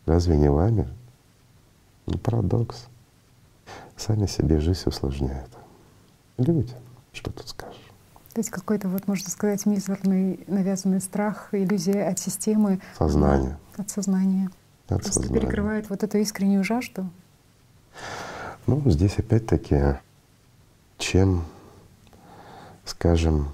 Разве 0.08 0.36
не 0.36 0.50
вами? 0.50 0.90
Ну, 2.08 2.18
парадокс. 2.18 2.88
Сами 3.96 4.26
себе 4.26 4.60
жизнь 4.60 4.82
усложняют. 4.88 5.52
Люди, 6.40 6.74
что 7.14 7.30
тут 7.30 7.48
скажешь? 7.50 7.92
То 8.34 8.40
есть 8.40 8.50
какой-то, 8.50 8.88
вот 8.88 9.08
можно 9.08 9.30
сказать, 9.30 9.68
мизерный 9.68 10.44
навязанный 10.48 11.00
страх, 11.02 11.50
иллюзия 11.52 12.08
от 12.08 12.18
системы. 12.18 12.82
Сознания. 12.98 13.60
От 13.78 13.92
сознания. 13.92 14.50
От 14.88 15.04
Просто 15.04 15.22
сознания. 15.22 15.40
перекрывает 15.40 15.88
вот 15.92 16.02
эту 16.02 16.18
искреннюю 16.18 16.64
жажду. 16.64 17.08
Ну, 18.66 18.82
здесь 18.90 19.20
опять-таки, 19.20 20.00
чем, 20.98 21.46
скажем, 22.86 23.50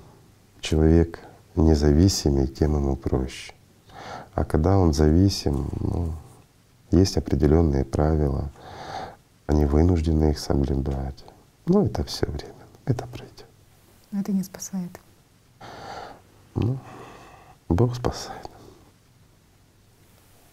человек 0.61 1.19
независимый, 1.55 2.47
тем 2.47 2.75
ему 2.75 2.95
проще. 2.95 3.53
А 4.33 4.43
когда 4.43 4.77
он 4.77 4.93
зависим, 4.93 5.69
ну, 5.79 6.13
есть 6.91 7.17
определенные 7.17 7.85
правила, 7.85 8.51
они 9.47 9.65
вынуждены 9.65 10.31
их 10.31 10.39
соблюдать. 10.39 11.25
Но 11.65 11.85
это 11.85 12.03
все 12.03 12.25
время, 12.25 12.53
это 12.85 13.05
пройдет. 13.07 13.45
Но 14.11 14.21
это 14.21 14.31
не 14.31 14.43
спасает. 14.43 14.99
Ну, 16.55 16.77
Бог 17.69 17.95
спасает. 17.95 18.49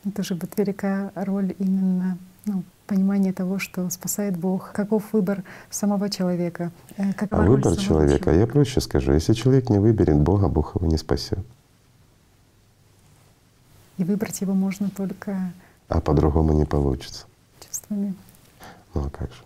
Это 0.04 0.22
же 0.22 0.34
будет 0.34 0.56
великая 0.56 1.12
роль 1.14 1.54
именно 1.58 2.18
ну, 2.44 2.62
понимания 2.88 3.32
того, 3.32 3.58
что 3.58 3.88
спасает 3.90 4.36
Бог. 4.36 4.72
Каков 4.72 5.12
выбор 5.12 5.44
самого 5.70 6.10
человека? 6.10 6.72
Э, 6.96 7.12
какова 7.12 7.44
а 7.44 7.46
выбор 7.46 7.76
человека, 7.76 8.24
человека, 8.24 8.30
я 8.32 8.46
проще 8.46 8.80
скажу, 8.80 9.12
если 9.12 9.34
человек 9.34 9.70
не 9.70 9.78
выберет 9.78 10.18
Бога, 10.18 10.48
Бог 10.48 10.74
его 10.74 10.86
не 10.86 10.98
спасет. 10.98 11.44
И 13.98 14.04
выбрать 14.04 14.40
его 14.40 14.54
можно 14.54 14.90
только. 14.90 15.52
А 15.88 16.00
по-другому 16.00 16.52
не 16.54 16.64
получится. 16.64 17.26
Чувствами. 17.60 18.14
Ну 18.94 19.04
а 19.06 19.10
как 19.10 19.30
же? 19.32 19.42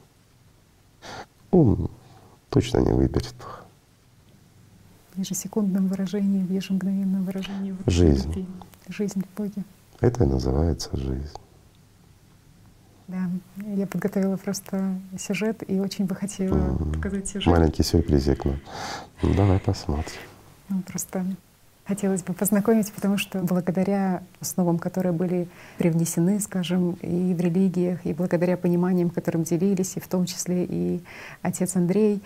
Ум 1.51 1.91
точно 2.49 2.79
не 2.79 2.93
выберет 2.93 3.35
Бога 3.39 3.63
в 5.15 5.19
ежесекундном 5.19 5.89
выражении, 5.89 6.43
в 6.43 6.51
ежемгновенном 6.51 7.25
выражении. 7.25 7.77
Жизнь. 7.87 8.47
Жизнь 8.89 9.23
в 9.23 9.37
Боге. 9.39 9.65
Это 10.01 10.25
и 10.25 10.27
называется 10.27 10.97
жизнь. 10.97 11.37
Да, 13.13 13.29
я 13.77 13.87
подготовила 13.87 14.39
просто 14.39 14.95
сюжет 15.19 15.63
и 15.69 15.79
очень 15.79 16.07
бы 16.07 16.15
хотела 16.15 16.57
mm-hmm. 16.57 16.95
показать 16.95 17.29
сюжет. 17.29 17.47
Маленький 17.47 17.83
сюрпризик. 17.83 18.47
Ну, 18.47 18.55
ну 19.21 19.35
давай 19.35 19.59
посмотрим. 19.59 20.21
Ну, 20.71 20.81
просто 20.81 21.27
хотелось 21.85 22.23
бы 22.23 22.33
познакомить, 22.33 22.91
потому 22.91 23.19
что 23.19 23.41
благодаря 23.41 24.23
основам, 24.41 24.79
которые 24.79 25.13
были 25.13 25.47
привнесены, 25.77 26.41
скажем, 26.41 26.93
и 27.03 27.35
в 27.35 27.41
религиях, 27.41 28.07
и 28.07 28.15
благодаря 28.15 28.57
пониманиям, 28.57 29.11
которым 29.11 29.43
делились, 29.43 29.97
и 29.97 30.01
в 30.01 30.09
том 30.09 30.25
числе 30.25 30.65
и 30.65 31.03
отец 31.43 31.77
Андрей, 31.77 32.23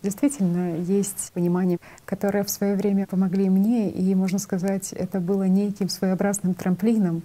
Действительно, 0.00 0.76
есть 0.76 1.32
понимание, 1.34 1.78
которое 2.04 2.44
в 2.44 2.50
свое 2.50 2.76
время 2.76 3.04
помогли 3.06 3.50
мне, 3.50 3.90
и, 3.90 4.14
можно 4.14 4.38
сказать, 4.38 4.92
это 4.92 5.18
было 5.18 5.42
неким 5.44 5.88
своеобразным 5.88 6.54
трамплином 6.54 7.22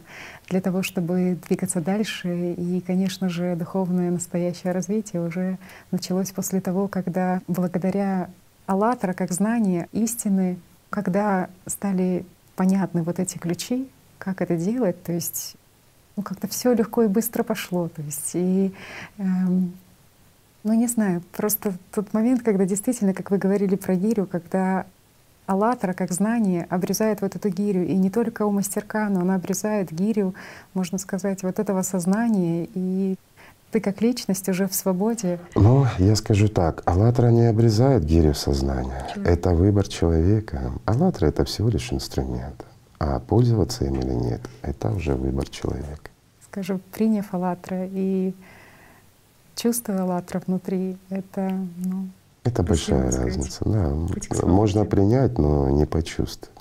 для 0.50 0.60
того, 0.60 0.82
чтобы 0.82 1.38
двигаться 1.48 1.82
дальше. 1.82 2.54
И, 2.54 2.82
конечно 2.82 3.30
же, 3.30 3.56
духовное 3.56 4.10
настоящее 4.10 4.74
развитие 4.74 5.22
уже 5.24 5.60
началось 5.92 6.32
после 6.32 6.62
того, 6.62 6.88
когда 6.88 7.42
благодаря 7.48 8.32
«АЛЛАТРА» 8.66 9.14
как 9.14 9.32
знание 9.32 9.88
истины, 9.92 10.58
когда 10.90 11.50
стали 11.68 12.26
понятны 12.56 13.04
вот 13.04 13.20
эти 13.20 13.38
ключи, 13.38 13.88
как 14.18 14.42
это 14.42 14.58
делать, 14.58 15.04
то 15.04 15.12
есть 15.12 15.58
ну, 16.16 16.24
как-то 16.24 16.48
все 16.48 16.74
легко 16.74 17.04
и 17.04 17.08
быстро 17.08 17.44
пошло. 17.44 17.88
То 17.90 18.02
есть 18.02 18.32
и 18.34 18.74
эм, 19.18 19.74
ну, 20.64 20.74
не 20.74 20.88
знаю, 20.88 21.22
просто 21.32 21.74
тот 21.94 22.14
момент, 22.14 22.42
когда 22.42 22.66
действительно, 22.66 23.14
как 23.14 23.32
вы 23.32 23.38
говорили 23.38 23.76
про 23.76 23.96
гирю, 23.96 24.26
когда 24.26 24.86
аллатра, 25.46 25.94
как 25.94 26.12
знание, 26.12 26.66
обрезает 26.70 27.22
вот 27.22 27.36
эту 27.36 27.50
гирю. 27.50 27.86
И 27.86 27.96
не 27.96 28.10
только 28.10 28.46
у 28.46 28.52
мастерка, 28.52 29.10
но 29.10 29.22
она 29.22 29.36
обрезает 29.36 29.92
гирю, 29.92 30.34
можно 30.74 30.98
сказать, 30.98 31.44
вот 31.44 31.60
этого 31.60 31.82
сознания. 31.82 32.68
И 32.74 33.16
ты 33.72 33.82
как 33.82 34.02
личность 34.02 34.48
уже 34.50 34.68
в 34.68 34.74
свободе. 34.74 35.40
Ну, 35.56 35.86
я 35.98 36.16
скажу 36.16 36.48
так, 36.48 36.82
аллатра 36.86 37.28
не 37.28 37.46
обрезает 37.48 38.06
гирю 38.06 38.34
сознания. 38.34 39.08
Чего? 39.14 39.26
Это 39.26 39.50
выбор 39.50 39.88
человека. 39.88 40.72
Аллатра— 40.86 41.26
это 41.28 41.44
всего 41.44 41.70
лишь 41.70 41.92
инструмент. 41.92 42.66
А 43.00 43.20
пользоваться 43.20 43.84
им 43.84 43.96
или 44.00 44.14
нет— 44.14 44.42
это 44.62 44.92
уже 44.92 45.14
выбор 45.16 45.50
человека. 45.50 46.10
Скажу, 46.46 46.80
приняв 46.94 47.34
аллатра 47.34 47.86
и 47.86 48.34
чувство 49.56 50.02
«АЛЛАТРА» 50.02 50.42
внутри— 50.46 50.98
это 51.10 51.52
ну, 51.78 52.10
Это 52.44 52.64
большая 52.64 53.12
разница, 53.12 53.64
да. 53.66 53.94
Можно 54.46 54.86
принять, 54.86 55.38
но 55.38 55.70
не 55.70 55.86
почувствовать. 55.86 56.52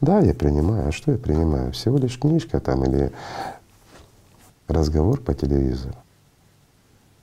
Да, 0.00 0.20
я 0.20 0.34
принимаю. 0.34 0.88
А 0.88 0.92
что 0.92 1.12
я 1.12 1.18
принимаю? 1.18 1.72
Всего 1.72 1.98
лишь 1.98 2.18
книжка 2.18 2.60
там 2.60 2.84
или 2.84 3.12
разговор 4.68 5.20
по 5.20 5.34
телевизору. 5.34 5.94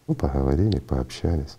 Ну, 0.07 0.13
поговорили, 0.13 0.79
пообщались. 0.79 1.57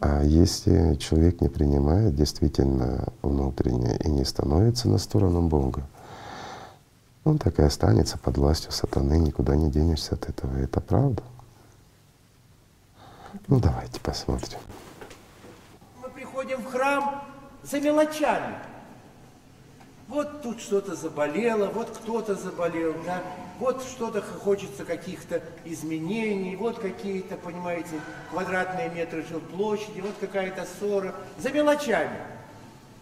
А 0.00 0.22
если 0.22 0.94
человек 0.96 1.40
не 1.40 1.48
принимает 1.48 2.14
действительно 2.14 3.08
внутренне 3.22 3.96
и 4.04 4.10
не 4.10 4.24
становится 4.24 4.88
на 4.88 4.98
сторону 4.98 5.42
Бога, 5.42 5.82
он 7.24 7.38
так 7.38 7.58
и 7.60 7.62
останется 7.62 8.18
под 8.18 8.36
властью 8.36 8.72
сатаны, 8.72 9.18
никуда 9.18 9.54
не 9.54 9.70
денешься 9.70 10.14
от 10.14 10.28
этого. 10.28 10.56
Это 10.58 10.80
правда. 10.80 11.22
Ну 13.48 13.58
давайте 13.58 14.00
посмотрим. 14.00 14.58
Мы 16.00 16.08
приходим 16.10 16.60
в 16.62 16.66
храм 16.66 17.24
за 17.62 17.80
мелочами. 17.80 18.54
Вот 20.08 20.42
тут 20.42 20.60
что-то 20.60 20.94
заболело, 20.94 21.68
вот 21.68 21.90
кто-то 21.90 22.34
заболел, 22.34 22.94
да, 23.06 23.22
вот 23.58 23.82
что-то 23.82 24.20
хочется 24.20 24.84
каких-то 24.84 25.42
изменений, 25.64 26.54
вот 26.54 26.78
какие-то, 26.78 27.36
понимаете, 27.36 27.98
квадратные 28.30 28.90
метры 28.90 29.24
жилплощади, 29.24 30.00
вот 30.00 30.14
какая-то 30.20 30.66
ссора, 30.66 31.14
за 31.38 31.50
мелочами. 31.50 32.18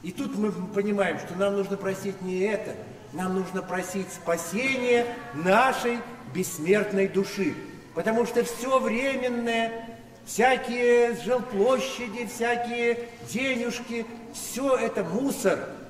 И 0.03 0.13
тут 0.13 0.39
мы 0.39 0.53
понимаем, 0.53 1.19
что 1.19 1.35
нам 1.35 1.57
нужно 1.57 1.77
просить 1.77 2.23
не 2.23 2.41
это, 2.41 2.77
нам 3.13 3.35
нужно 3.35 3.61
просить 3.61 4.13
спасения 4.13 5.05
нашей 5.35 5.99
бессмертной 6.33 7.09
души. 7.09 7.55
Потому 7.95 8.25
что 8.25 8.45
все 8.45 8.79
временное, 8.79 9.90
всякие 10.31 11.17
жилплощади, 11.17 12.27
всякие 12.27 13.09
денежки, 13.33 14.07
все 14.33 14.77
это 14.77 15.03
мусор– 15.05 15.59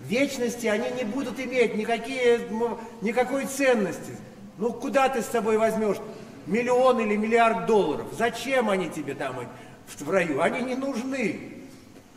вечности 0.00 0.66
они 0.66 0.90
не 0.90 1.04
будут 1.04 1.38
иметь 1.40 1.74
никакие, 1.74 2.40
никакой 3.00 3.46
ценности. 3.46 4.16
Ну 4.56 4.72
куда 4.72 5.08
ты 5.08 5.22
с 5.22 5.26
собой 5.26 5.58
возьмешь 5.58 5.98
миллион 6.46 7.00
или 7.00 7.16
миллиард 7.16 7.66
долларов? 7.66 8.06
Зачем 8.16 8.70
они 8.70 8.88
тебе 8.88 9.14
там 9.14 9.36
в 9.86 10.10
раю? 10.10 10.40
Они 10.40 10.62
не 10.62 10.74
нужны. 10.74 11.54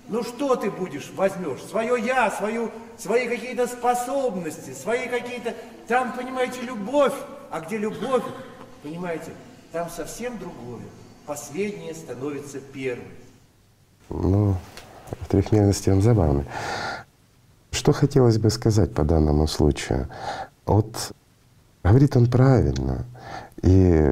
Ну 0.07 0.23
что 0.23 0.55
ты 0.55 0.69
будешь, 0.69 1.09
возьмешь? 1.15 1.61
Свое 1.61 2.01
я, 2.03 2.31
свою, 2.31 2.71
свои 2.97 3.27
какие-то 3.27 3.67
способности, 3.67 4.73
свои 4.73 5.07
какие-то... 5.07 5.55
Там, 5.87 6.13
понимаете, 6.13 6.61
любовь. 6.61 7.13
А 7.49 7.59
где 7.59 7.77
любовь, 7.77 8.23
понимаете, 8.81 9.31
там 9.71 9.89
совсем 9.89 10.37
другое. 10.37 10.83
Последнее 11.31 11.93
становится 11.93 12.57
первым. 12.59 13.07
Ну, 14.09 14.57
трехмерности 15.29 15.89
он 15.89 16.01
забавный. 16.01 16.43
Что 17.71 17.93
хотелось 17.93 18.37
бы 18.37 18.49
сказать 18.49 18.93
по 18.93 19.05
данному 19.05 19.47
случаю? 19.47 20.09
Вот 20.65 21.13
говорит 21.85 22.17
он 22.17 22.29
правильно, 22.29 23.05
и 23.61 24.11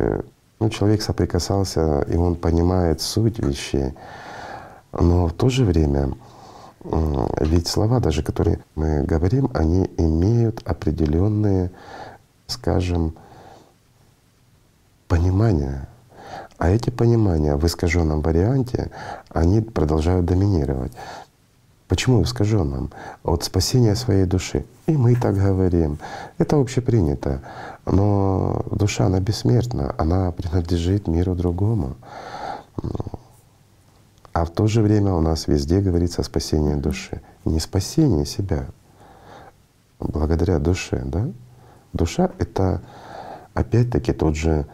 ну, 0.62 0.70
человек 0.70 1.02
соприкасался, 1.02 2.04
и 2.04 2.16
он 2.16 2.36
понимает 2.36 3.02
суть 3.02 3.38
вещей, 3.40 3.96
но 4.94 5.28
в 5.28 5.34
то 5.34 5.50
же 5.50 5.66
время 5.66 6.14
ведь 7.42 7.68
слова, 7.68 8.00
даже 8.00 8.24
которые 8.24 8.60
мы 8.76 9.04
говорим, 9.04 9.52
они 9.54 9.92
имеют 9.98 10.66
определенные, 10.66 11.70
скажем, 12.48 13.14
понимания. 15.10 15.90
А 16.60 16.70
эти 16.70 16.90
понимания 16.90 17.56
в 17.56 17.66
искаженном 17.66 18.22
варианте, 18.22 18.92
они 19.30 19.62
продолжают 19.62 20.26
доминировать. 20.26 20.92
Почему 21.88 22.22
искаженном? 22.22 22.92
От 23.24 23.46
спасения 23.46 23.96
своей 23.96 24.26
души. 24.26 24.66
И 24.86 24.92
мы 24.92 25.16
так 25.16 25.36
говорим. 25.36 26.00
Это 26.38 26.58
общепринято. 26.58 27.42
Но 27.86 28.66
душа, 28.72 29.06
она 29.06 29.22
бессмертна, 29.22 29.96
она 29.98 30.34
принадлежит 30.34 31.08
миру 31.08 31.34
другому. 31.34 31.96
А 34.34 34.44
в 34.44 34.50
то 34.50 34.68
же 34.68 34.82
время 34.82 35.14
у 35.14 35.22
нас 35.22 35.48
везде 35.48 35.80
говорится 35.80 36.22
о 36.22 36.26
спасении 36.26 36.76
души. 36.76 37.22
Не 37.46 37.62
спасение 37.62 38.26
себя, 38.26 38.66
благодаря 39.98 40.60
душе, 40.60 41.02
да? 41.06 41.26
Душа— 41.94 42.32
это 42.38 42.82
опять-таки 43.54 44.12
тот 44.12 44.36
же 44.36 44.66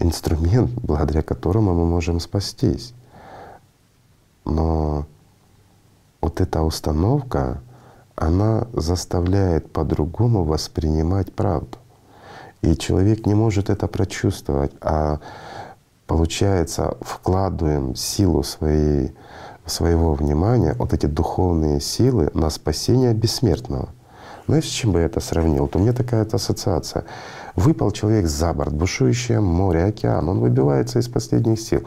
инструмент, 0.00 0.70
благодаря 0.72 1.22
которому 1.22 1.74
мы 1.74 1.86
можем 1.86 2.20
спастись. 2.20 2.94
Но 4.44 5.06
вот 6.20 6.40
эта 6.40 6.62
установка, 6.62 7.60
она 8.16 8.66
заставляет 8.72 9.70
по-другому 9.72 10.44
воспринимать 10.44 11.32
правду. 11.32 11.78
И 12.62 12.76
человек 12.76 13.26
не 13.26 13.34
может 13.34 13.70
это 13.70 13.86
прочувствовать, 13.86 14.72
а 14.80 15.20
получается, 16.06 16.96
вкладываем 17.00 17.94
силу 17.94 18.42
своей, 18.42 19.14
своего 19.66 20.14
внимания, 20.14 20.74
вот 20.78 20.92
эти 20.92 21.06
духовные 21.06 21.80
силы 21.80 22.30
на 22.34 22.50
спасение 22.50 23.12
бессмертного. 23.12 23.90
Знаешь, 24.48 24.64
с 24.64 24.70
чем 24.72 24.92
бы 24.92 25.00
я 25.00 25.06
это 25.06 25.20
сравнил? 25.20 25.64
Вот 25.64 25.76
у 25.76 25.78
меня 25.78 25.92
такая 25.92 26.24
ассоциация. 26.24 27.04
Выпал 27.58 27.90
человек 27.90 28.26
за 28.28 28.52
борт, 28.52 28.72
бушующее 28.72 29.40
море, 29.40 29.86
океан, 29.86 30.28
он 30.28 30.38
выбивается 30.38 31.00
из 31.00 31.08
последних 31.08 31.60
сил. 31.60 31.82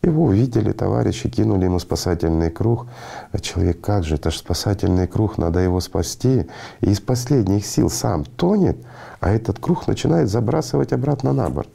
Его 0.00 0.26
увидели 0.26 0.70
товарищи, 0.70 1.28
кинули 1.28 1.64
ему 1.64 1.80
спасательный 1.80 2.50
круг. 2.50 2.86
А 3.32 3.40
человек, 3.40 3.80
как 3.80 4.04
же, 4.04 4.14
это 4.14 4.30
же 4.30 4.38
спасательный 4.38 5.08
круг, 5.08 5.38
надо 5.38 5.58
его 5.58 5.80
спасти. 5.80 6.46
И 6.82 6.90
из 6.90 7.00
последних 7.00 7.66
сил 7.66 7.90
сам 7.90 8.24
тонет, 8.24 8.76
а 9.18 9.30
этот 9.30 9.58
круг 9.58 9.88
начинает 9.88 10.28
забрасывать 10.28 10.92
обратно 10.92 11.32
на 11.32 11.50
борт. 11.50 11.70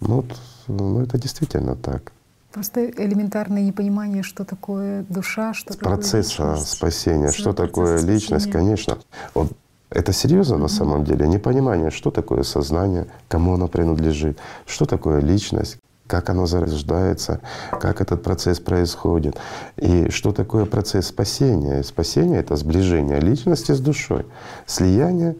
Ну, 0.00 0.16
вот, 0.22 0.40
ну 0.68 1.02
это 1.02 1.18
действительно 1.18 1.76
так. 1.76 2.12
Просто 2.50 2.86
элементарное 2.86 3.60
непонимание, 3.60 4.22
что 4.22 4.46
такое 4.46 5.04
душа, 5.10 5.52
что 5.52 5.74
такое 5.74 5.96
процесса 5.96 6.52
личность. 6.52 6.72
спасения, 6.72 7.30
что 7.30 7.52
такое 7.52 7.98
спасения. 7.98 8.14
личность, 8.14 8.50
конечно. 8.50 8.96
Вот 9.34 9.52
это 9.90 10.12
серьезно 10.12 10.56
на 10.56 10.68
самом 10.68 11.04
деле, 11.04 11.26
непонимание, 11.26 11.90
что 11.90 12.10
такое 12.10 12.44
сознание, 12.44 13.06
кому 13.28 13.54
оно 13.54 13.68
принадлежит, 13.68 14.38
что 14.66 14.86
такое 14.86 15.20
личность, 15.20 15.78
как 16.06 16.30
оно 16.30 16.46
зарождается, 16.46 17.40
как 17.70 18.00
этот 18.00 18.22
процесс 18.22 18.60
происходит. 18.60 19.36
И 19.76 20.10
что 20.10 20.32
такое 20.32 20.64
процесс 20.64 21.08
спасения? 21.08 21.82
Спасение— 21.82 22.38
это 22.40 22.56
сближение 22.56 23.20
личности 23.20 23.72
с 23.72 23.80
душой, 23.80 24.26
слияние, 24.66 25.36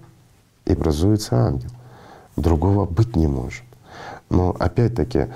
и 0.66 0.72
образуется 0.72 1.36
ангел. 1.36 1.70
Другого 2.36 2.86
быть 2.86 3.16
не 3.16 3.27
может. 3.27 3.64
Но 4.28 4.55
опять-таки 4.59 5.28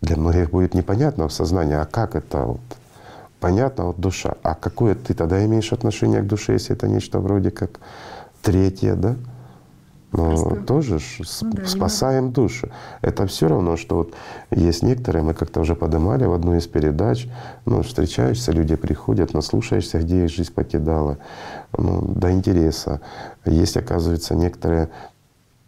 для 0.00 0.16
многих 0.16 0.50
будет 0.50 0.74
непонятно 0.74 1.28
в 1.28 1.32
сознании, 1.32 1.74
а 1.74 1.86
как 1.86 2.14
это 2.14 2.44
вот 2.44 2.60
понятно, 3.40 3.86
вот 3.86 3.98
душа. 3.98 4.34
А 4.42 4.54
какое 4.54 4.94
ты 4.94 5.14
тогда 5.14 5.44
имеешь 5.44 5.72
отношение 5.72 6.22
к 6.22 6.26
душе, 6.26 6.54
если 6.54 6.74
это 6.74 6.88
нечто 6.88 7.20
вроде 7.20 7.50
как 7.50 7.80
третье, 8.42 8.94
да? 8.94 9.16
Но 10.10 10.28
Просто... 10.30 10.56
тоже 10.64 10.98
ну, 11.42 11.52
да, 11.52 11.66
спасаем 11.66 12.32
души. 12.32 12.70
Это 13.02 13.26
все 13.26 13.46
равно, 13.46 13.76
что 13.76 13.96
вот 13.96 14.14
есть 14.50 14.82
некоторые, 14.82 15.22
мы 15.22 15.34
как-то 15.34 15.60
уже 15.60 15.74
поднимали 15.74 16.24
в 16.24 16.32
одну 16.32 16.56
из 16.56 16.66
передач, 16.66 17.28
ну, 17.66 17.82
встречаешься, 17.82 18.52
люди 18.52 18.74
приходят, 18.74 19.34
наслушаешься, 19.34 19.98
где 19.98 20.24
их 20.24 20.30
жизнь 20.30 20.52
покидала, 20.54 21.18
ну, 21.76 22.00
до 22.00 22.32
интереса. 22.32 23.02
Есть, 23.44 23.76
оказывается, 23.76 24.34
некоторые 24.34 24.88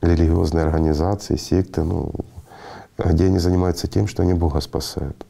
религиозные 0.01 0.65
организации, 0.65 1.37
секты, 1.37 1.83
ну, 1.83 2.11
где 2.97 3.27
они 3.27 3.39
занимаются 3.39 3.89
тем, 3.89 4.07
что 4.07 4.23
они 4.23 4.33
Бога 4.33 4.61
спасают. 4.61 5.27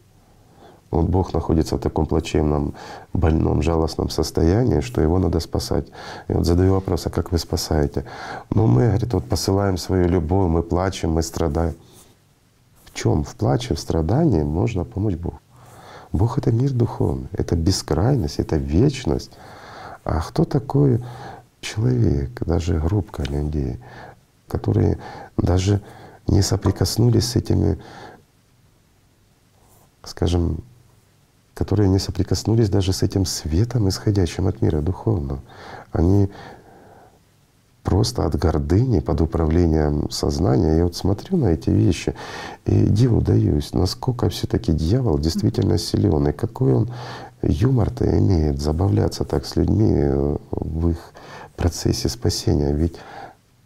Вот 0.91 1.07
Бог 1.07 1.33
находится 1.33 1.77
в 1.77 1.81
таком 1.81 2.07
плачевном, 2.07 2.75
больном, 3.13 3.63
жалостном 3.63 4.11
состоянии, 4.11 4.81
что 4.81 5.01
его 5.01 5.19
надо 5.19 5.41
спасать. 5.41 5.87
И 6.29 6.33
вот 6.33 6.45
задаю 6.45 6.75
вопрос, 6.75 7.07
а 7.07 7.11
как 7.11 7.31
вы 7.31 7.39
спасаете? 7.39 8.05
Ну 8.51 8.67
мы, 8.67 8.89
говорит, 8.89 9.13
вот 9.15 9.25
посылаем 9.25 9.77
свою 9.77 10.09
любовь, 10.09 10.51
мы 10.51 10.63
плачем, 10.63 11.13
мы 11.13 11.23
страдаем. 11.23 11.75
В 12.85 12.95
чем? 12.95 13.23
В 13.23 13.37
плаче, 13.37 13.75
в 13.75 13.79
страдании 13.79 14.43
можно 14.43 14.85
помочь 14.85 15.15
Богу. 15.15 15.39
Бог— 16.13 16.39
это 16.39 16.51
мир 16.51 16.73
духовный, 16.73 17.29
это 17.33 17.55
бескрайность, 17.55 18.41
это 18.41 18.57
вечность. 18.57 19.31
А 20.03 20.21
кто 20.21 20.45
такой 20.45 21.01
человек, 21.61 22.31
даже 22.45 22.81
группка 22.81 23.23
людей, 23.23 23.79
которые 24.49 24.99
даже 25.37 25.81
не 26.27 26.43
соприкоснулись 26.43 27.31
с 27.31 27.37
этими, 27.37 27.79
скажем, 30.03 30.65
которые 31.61 31.91
не 31.91 31.99
соприкоснулись 31.99 32.71
даже 32.71 32.95
с 32.95 33.03
этим 33.03 33.27
светом, 33.27 33.87
исходящим 33.87 34.47
от 34.47 34.63
мира 34.63 34.81
духовного. 34.81 35.41
Они 35.93 36.31
просто 37.83 38.25
от 38.25 38.35
гордыни, 38.35 39.01
под 39.01 39.21
управлением 39.21 40.09
сознания. 40.11 40.79
Я 40.79 40.85
вот 40.85 40.97
смотрю 40.97 41.37
на 41.37 41.49
эти 41.49 41.69
вещи 41.69 42.15
и 42.65 42.87
диву 42.87 43.21
даюсь, 43.21 43.75
насколько 43.75 44.31
все 44.31 44.47
таки 44.47 44.73
дьявол 44.73 45.19
действительно 45.19 45.77
силен, 45.77 46.29
и 46.29 46.33
какой 46.33 46.73
он 46.73 46.91
юмор-то 47.43 48.07
имеет, 48.19 48.59
забавляться 48.59 49.25
так 49.25 49.45
с 49.45 49.57
людьми 49.57 49.93
э, 49.93 50.37
в 50.51 50.89
их 50.89 51.13
процессе 51.57 52.09
спасения. 52.09 52.73
Ведь 52.73 52.97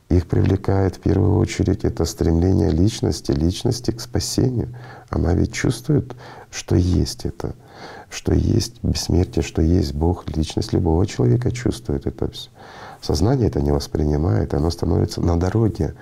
их 0.08 0.26
привлекает 0.26 0.96
в 0.96 0.98
первую 0.98 1.38
очередь 1.38 1.84
это 1.84 2.04
стремление 2.06 2.70
личности, 2.70 3.30
личности 3.30 3.92
к 3.92 4.00
спасению. 4.00 4.74
Она 5.10 5.32
ведь 5.34 5.52
чувствует, 5.52 6.12
что 6.50 6.74
есть 6.74 7.24
это, 7.24 7.54
что 8.14 8.32
есть 8.32 8.76
бессмертие, 8.82 9.42
что 9.42 9.60
есть 9.60 9.92
Бог, 9.92 10.28
личность 10.36 10.72
любого 10.72 11.04
человека 11.06 11.50
чувствует 11.50 12.06
это 12.06 12.30
все. 12.30 12.48
Сознание 13.00 13.48
это 13.48 13.60
не 13.60 13.72
воспринимает, 13.72 14.54
оно 14.54 14.70
становится 14.70 15.20
на 15.20 15.38
дороге 15.38 15.94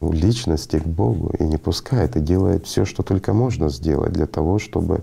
личности 0.00 0.78
к 0.78 0.86
Богу 0.86 1.34
и 1.38 1.44
не 1.44 1.58
пускает, 1.58 2.16
и 2.16 2.20
делает 2.20 2.66
все, 2.66 2.84
что 2.84 3.02
только 3.02 3.34
можно 3.34 3.68
сделать 3.68 4.12
для 4.12 4.26
того, 4.26 4.58
чтобы 4.58 5.02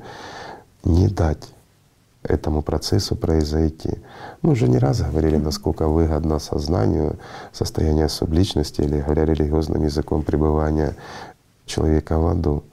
не 0.83 1.07
дать 1.07 1.49
этому 2.23 2.61
процессу 2.61 3.15
произойти. 3.15 3.99
Мы 4.41 4.53
уже 4.53 4.67
не 4.67 4.79
раз 4.79 5.01
говорили, 5.01 5.37
насколько 5.37 5.87
выгодно 5.87 6.39
сознанию 6.39 7.17
состояние 7.51 8.09
субличности 8.09 8.81
или, 8.81 9.01
говоря 9.01 9.25
религиозным 9.25 9.83
языком, 9.83 10.23
пребывания 10.23 10.95
человека 11.65 12.17
в 12.19 12.27
аду. 12.27 12.63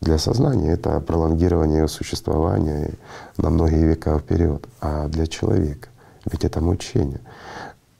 Для 0.00 0.16
сознания 0.18 0.72
это 0.72 0.98
пролонгирование 1.00 1.78
его 1.78 1.88
существования 1.88 2.94
на 3.36 3.50
многие 3.50 3.84
века 3.84 4.18
вперед, 4.18 4.66
а 4.80 5.08
для 5.08 5.26
человека 5.26 5.88
ведь 6.30 6.44
это 6.44 6.60
мучение. 6.60 7.20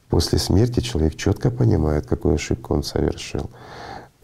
После 0.09 0.39
смерти 0.39 0.81
человек 0.81 1.17
четко 1.17 1.51
понимает, 1.51 2.07
какую 2.07 2.35
ошибку 2.35 2.75
он 2.75 2.83
совершил. 2.83 3.51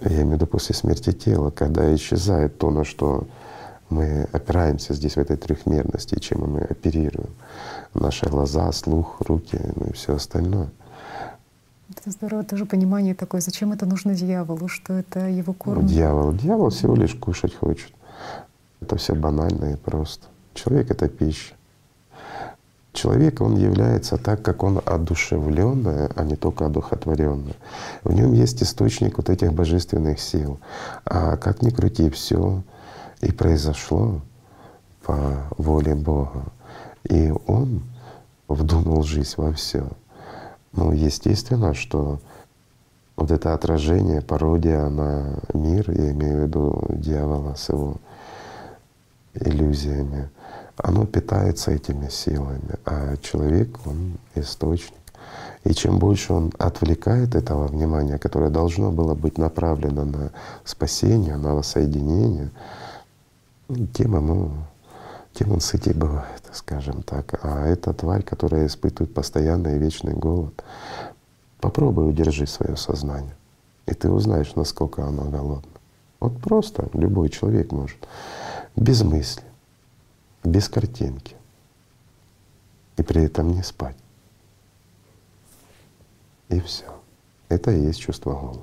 Я 0.01 0.17
имею 0.17 0.31
в 0.31 0.33
виду 0.33 0.47
после 0.47 0.75
смерти 0.75 1.13
тела, 1.13 1.51
когда 1.51 1.95
исчезает 1.95 2.59
то, 2.59 2.71
на 2.71 2.85
что 2.85 3.27
мы 3.89 4.27
опираемся 4.33 4.95
здесь 4.95 5.15
в 5.15 5.19
этой 5.19 5.37
трехмерности, 5.37 6.19
чем 6.19 6.51
мы 6.51 6.61
оперируем. 6.61 7.31
Наши 7.95 8.27
глаза, 8.27 8.73
слух, 8.73 9.17
руки, 9.21 9.61
ну 9.77 9.87
и 9.87 9.93
все 9.93 10.17
остальное. 10.17 10.71
Это 12.07 12.13
здорово, 12.13 12.45
тоже 12.45 12.67
понимание 12.67 13.17
такое, 13.17 13.41
зачем 13.41 13.73
это 13.73 13.85
нужно 13.85 14.15
дьяволу, 14.15 14.69
что 14.69 14.93
это 14.93 15.29
его 15.29 15.53
корм. 15.53 15.83
Ну, 15.83 15.89
дьявол. 15.89 16.33
Дьявол 16.35 16.71
всего 16.71 16.95
лишь 16.95 17.17
кушать 17.17 17.53
хочет. 17.53 17.93
Это 18.81 18.97
все 18.97 19.17
банально 19.17 19.73
и 19.73 19.77
просто. 19.77 20.29
Человек— 20.55 20.89
это 20.93 21.09
пища. 21.09 21.55
Человек, 22.93 23.41
он 23.41 23.57
является 23.57 24.19
так, 24.19 24.41
как 24.41 24.63
он 24.63 24.81
одушевленное, 24.85 26.09
а 26.15 26.23
не 26.23 26.37
только 26.37 26.67
одухотворенное. 26.67 27.57
В 28.05 28.13
нем 28.13 28.35
есть 28.35 28.63
источник 28.63 29.17
вот 29.17 29.29
этих 29.29 29.53
божественных 29.53 30.21
сил. 30.21 30.61
А 31.05 31.37
как 31.37 31.61
ни 31.61 31.71
крути, 31.71 32.09
все 32.11 32.63
и 33.21 33.33
произошло 33.33 34.21
по 35.03 35.49
воле 35.59 35.97
Бога. 35.97 36.45
И 37.03 37.33
Он 37.49 37.83
вдунул 38.47 39.03
жизнь 39.03 39.35
во 39.39 39.53
все. 39.53 39.89
Ну, 40.77 40.93
естественно, 40.93 41.75
что 41.75 42.21
вот 43.17 43.31
это 43.31 43.55
отражение, 43.55 44.21
пародия 44.21 44.89
на 44.89 45.41
мир, 45.55 45.91
я 45.91 46.13
имею 46.13 46.39
в 46.39 46.43
виду 46.43 46.85
дьявола 46.91 47.55
с 47.55 47.71
его 47.71 47.97
иллюзиями, 49.35 50.29
оно 50.77 51.07
питается 51.07 51.71
этими 51.71 52.09
силами, 52.09 52.75
а 52.85 53.17
человек, 53.17 53.79
он 53.87 54.19
источник. 54.35 54.93
И 55.65 55.73
чем 55.73 55.99
больше 55.99 56.33
он 56.35 56.53
отвлекает 56.59 57.35
этого 57.35 57.67
внимания, 57.67 58.19
которое 58.19 58.51
должно 58.51 58.93
было 58.93 59.15
быть 59.15 59.39
направлено 59.39 60.05
на 60.05 60.31
спасение, 60.65 61.37
на 61.37 61.55
воссоединение, 61.55 62.51
тем 63.95 64.15
ему, 64.15 64.51
тем 65.37 65.53
он 65.53 65.61
сытей 65.61 65.93
бывает, 65.93 66.43
скажем 66.53 67.03
так. 67.03 67.39
А 67.45 67.67
эта 67.67 67.93
тварь, 67.93 68.23
которая 68.23 68.67
испытывает 68.67 69.13
постоянный 69.13 69.77
и 69.77 69.79
вечный 69.79 70.15
голод, 70.15 70.65
попробуй 71.61 72.09
удержи 72.09 72.47
свое 72.47 72.77
сознание, 72.77 73.37
и 73.85 73.93
ты 73.93 74.11
узнаешь, 74.11 74.55
насколько 74.55 75.05
оно 75.05 75.25
голодно. 75.25 75.71
Вот 76.21 76.41
просто 76.41 76.89
любой 76.95 77.29
человек 77.29 77.71
может, 77.71 77.99
без 78.77 79.03
мысли, 79.03 79.43
без 80.43 80.71
картинки, 80.71 81.37
и 82.97 83.03
при 83.03 83.25
этом 83.25 83.53
не 83.53 83.63
спать. 83.63 83.97
И 86.49 86.61
все. 86.61 86.87
Это 87.51 87.73
и 87.73 87.83
есть 87.83 88.01
чувство 88.01 88.33
голода. 88.33 88.63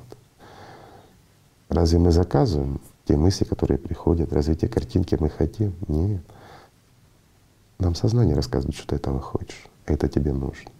Разве 1.69 1.99
мы 1.99 2.11
заказываем 2.11 2.81
те 3.05 3.15
мысли, 3.15 3.43
которые 3.43 3.77
приходят, 3.77 4.33
разве 4.33 4.55
те 4.55 4.67
картинки 4.67 5.15
мы 5.19 5.29
хотим? 5.29 5.75
Нет. 5.87 6.23
Нам 7.83 7.95
сознание 7.95 8.33
рассказывает, 8.33 8.75
что 8.75 8.87
ты 8.87 8.95
этого 8.95 9.19
хочешь, 9.19 9.67
это 9.85 10.07
тебе 10.07 10.31
нужно. 10.31 10.71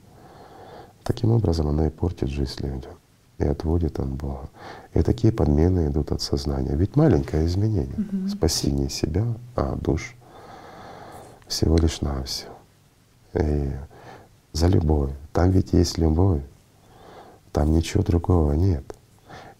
Таким 1.03 1.31
образом 1.31 1.67
оно 1.67 1.85
и 1.85 1.89
портит 1.89 2.29
жизнь 2.29 2.61
людям 2.61 2.93
и 3.39 3.43
отводит 3.43 3.99
от 3.99 4.07
Бога. 4.07 4.49
И 4.93 5.01
такие 5.01 5.33
подмены 5.33 5.87
идут 5.87 6.13
от 6.13 6.21
сознания. 6.21 6.75
Ведь 6.75 6.95
маленькое 6.95 7.45
изменение, 7.45 7.95
угу. 7.97 8.29
спасение 8.29 8.89
себя, 8.89 9.25
а 9.55 9.75
душ 9.75 10.15
всего 11.47 11.77
лишь 11.77 11.99
навсего. 11.99 12.53
И 13.33 13.71
за 14.53 14.67
любовь. 14.67 15.11
Там 15.33 15.51
ведь 15.51 15.73
есть 15.73 15.97
любовь, 15.97 16.41
там 17.51 17.73
ничего 17.73 18.01
другого 18.03 18.53
нет. 18.53 18.95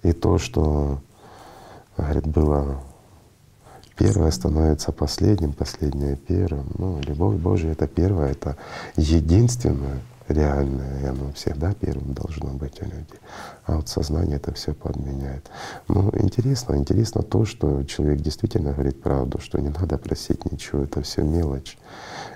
И 0.01 0.13
то, 0.13 0.37
что 0.37 1.01
Говорит, 1.97 2.25
было 2.25 2.79
первое 4.03 4.31
становится 4.31 4.91
последним, 4.91 5.53
последнее 5.53 6.17
первым. 6.17 6.65
Ну, 6.77 6.99
любовь 7.07 7.37
Божия— 7.37 7.71
это 7.73 7.87
первое, 7.87 8.31
это 8.31 8.57
единственное 8.97 10.01
реальное, 10.27 11.01
и 11.01 11.05
оно 11.05 11.31
всегда 11.31 11.73
первым 11.73 12.13
должно 12.13 12.49
быть 12.49 12.81
у 12.81 12.85
людей. 12.85 13.19
А 13.65 13.77
вот 13.77 13.87
сознание 13.87 14.35
это 14.35 14.53
все 14.53 14.73
подменяет. 14.73 15.49
Ну, 15.87 16.11
интересно, 16.19 16.75
интересно 16.75 17.21
то, 17.23 17.45
что 17.45 17.83
человек 17.83 18.19
действительно 18.19 18.73
говорит 18.73 19.01
правду, 19.01 19.39
что 19.39 19.61
не 19.61 19.69
надо 19.69 19.97
просить 19.97 20.51
ничего, 20.51 20.83
это 20.83 21.01
все 21.01 21.21
мелочь. 21.21 21.77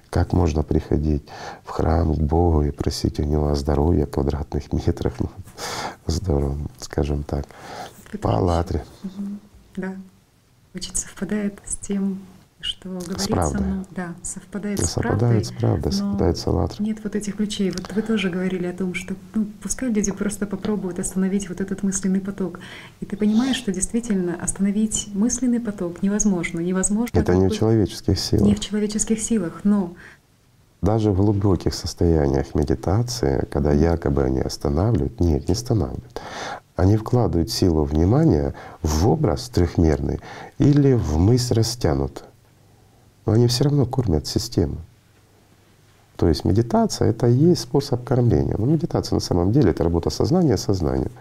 Как 0.10 0.32
можно 0.32 0.64
приходить 0.64 1.28
в 1.66 1.72
храм 1.72 2.14
к 2.16 2.18
Богу 2.18 2.64
и 2.64 2.72
просить 2.72 3.20
у 3.20 3.24
Него 3.24 3.50
о 3.50 3.56
здоровье, 3.56 4.06
квадратных 4.06 4.72
метрах, 4.72 5.16
ну, 5.20 5.30
здорово, 6.06 6.56
скажем 6.80 7.24
так, 7.24 7.46
по 8.22 8.38
«АЛЛАТРе». 8.38 8.86
Да. 9.76 9.96
Очень 10.78 10.96
совпадает 10.96 11.60
с 11.66 11.76
тем, 11.76 12.20
что 12.60 12.90
говорится. 12.90 13.58
Ну, 13.60 13.84
да, 13.90 14.14
совпадает, 14.22 14.80
с 14.80 14.94
правдой. 14.94 15.44
С 15.44 15.52
правдой, 15.52 15.92
совпадает 15.92 16.38
с 16.38 16.46
«АЛЛАТРой». 16.46 16.86
Нет 16.86 17.00
вот 17.04 17.16
этих 17.16 17.36
ключей. 17.36 17.72
Вот 17.72 17.92
вы 17.96 18.04
тоже 18.04 18.30
говорили 18.30 18.68
о 18.68 18.74
том, 18.74 18.94
что 18.94 19.16
ну, 19.34 19.48
пускай 19.64 19.90
люди 19.90 20.12
просто 20.12 20.46
попробуют 20.46 21.00
остановить 21.00 21.50
вот 21.50 21.62
этот 21.62 21.82
мысленный 21.82 22.20
поток. 22.20 22.60
И 23.00 23.08
ты 23.08 23.18
понимаешь, 23.18 23.56
что 23.56 23.72
действительно 23.72 24.36
остановить 24.36 25.10
мысленный 25.16 25.60
поток 25.60 26.04
невозможно. 26.04 26.60
Невозможно. 26.60 27.18
Это 27.18 27.34
не 27.34 27.48
в 27.48 27.58
человеческих 27.58 28.20
силах. 28.20 28.46
Не 28.46 28.54
в 28.54 28.60
человеческих 28.60 29.20
силах, 29.20 29.62
но 29.64 29.96
даже 30.84 31.10
в 31.10 31.16
глубоких 31.16 31.74
состояниях 31.74 32.54
медитации, 32.54 33.48
когда 33.52 33.72
якобы 33.72 34.22
они 34.22 34.42
останавливают, 34.42 35.20
нет, 35.20 35.48
не 35.48 35.54
останавливают 35.54 36.22
они 36.78 36.96
вкладывают 36.96 37.50
силу 37.50 37.84
внимания 37.84 38.54
в 38.84 39.10
образ 39.10 39.50
трехмерный 39.50 40.22
или 40.60 40.94
в 40.94 41.18
мысль 41.18 41.56
растянутую. 41.56 42.28
Но 43.26 43.34
они 43.34 43.48
все 43.48 43.66
равно 43.66 43.86
кормят 43.86 44.28
систему. 44.28 44.78
То 46.18 46.28
есть 46.28 46.46
медитация— 46.46 47.10
это 47.10 47.28
и 47.28 47.34
есть 47.34 47.62
способ 47.62 48.04
кормления. 48.04 48.56
Но 48.58 48.66
медитация 48.66 49.16
на 49.16 49.20
самом 49.20 49.52
деле— 49.52 49.70
это 49.72 49.84
работа 49.84 50.10
сознания 50.12 50.56
сознанием. 50.56 51.12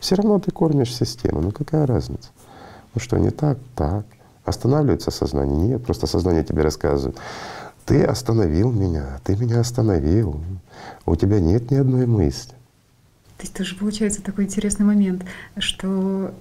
Все 0.00 0.16
равно 0.16 0.38
ты 0.40 0.50
кормишь 0.50 0.94
систему. 0.94 1.40
Ну 1.40 1.52
какая 1.52 1.86
разница? 1.86 2.28
Ну 2.94 3.00
что, 3.00 3.16
не 3.16 3.30
так? 3.30 3.58
Так. 3.76 4.04
Останавливается 4.44 5.10
сознание? 5.10 5.56
Нет, 5.56 5.84
просто 5.84 6.06
сознание 6.06 6.44
тебе 6.44 6.62
рассказывает. 6.62 7.16
Ты 7.86 8.02
остановил 8.02 8.72
меня, 8.72 9.20
ты 9.22 9.36
меня 9.36 9.60
остановил. 9.60 10.40
У 11.06 11.14
тебя 11.16 11.40
нет 11.40 11.70
ни 11.70 11.76
одной 11.76 12.06
мысли. 12.06 12.53
То 13.36 13.42
есть 13.42 13.54
тоже 13.54 13.74
получается 13.76 14.22
такой 14.22 14.44
интересный 14.44 14.86
момент, 14.86 15.24
что 15.58 16.34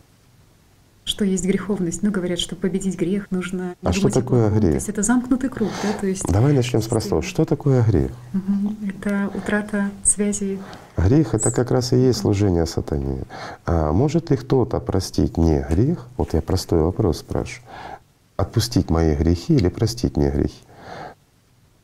что 1.06 1.26
есть 1.26 1.46
греховность. 1.46 2.02
Ну, 2.02 2.12
говорят, 2.12 2.40
что 2.40 2.56
победить 2.56 2.98
грех 2.98 3.30
нужно. 3.30 3.76
А 3.82 3.92
что 3.92 4.10
такое 4.10 4.50
грех? 4.50 4.72
То 4.72 4.76
есть 4.76 4.90
это 4.90 5.04
замкнутый 5.04 5.50
круг, 5.50 5.70
да? 5.84 5.92
То 6.00 6.08
есть. 6.08 6.24
Давай 6.28 6.54
начнем 6.54 6.82
с 6.82 6.88
простого. 6.88 7.22
Что 7.22 7.46
такое 7.46 7.84
грех? 7.84 8.12
Угу. 8.34 8.76
Это 8.88 9.30
утрата 9.34 9.92
связи. 10.04 10.60
Грех 10.96 11.34
это 11.34 11.52
как 11.52 11.72
раз 11.72 11.92
и 11.94 11.98
есть 11.98 12.20
служение 12.20 12.66
сатане. 12.66 13.24
А 13.66 13.92
может 13.92 14.30
ли 14.30 14.38
кто-то 14.38 14.80
простить 14.80 15.38
мне 15.38 15.66
грех? 15.70 16.08
Вот 16.18 16.34
я 16.34 16.42
простой 16.42 16.82
вопрос 16.82 17.20
спрашиваю. 17.20 17.68
Отпустить 18.38 18.90
мои 18.90 19.16
грехи 19.16 19.56
или 19.56 19.68
простить 19.68 20.16
мне 20.16 20.30
грехи? 20.30 20.62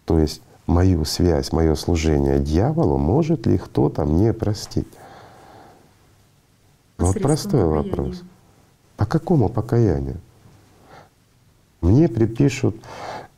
То 0.06 0.20
есть 0.20 0.42
мою 0.70 1.04
связь, 1.04 1.52
мое 1.52 1.76
служение 1.76 2.40
дьяволу 2.40 2.98
может 2.98 3.48
ли 3.48 3.58
кто-то 3.58 4.06
мне 4.06 4.34
простить? 4.34 4.88
Вот 6.98 7.20
простой 7.22 7.66
вопрос. 7.66 8.22
По 8.96 9.06
какому 9.06 9.50
покаянию? 9.50 10.18
Мне 11.82 12.08
припишут 12.08 12.76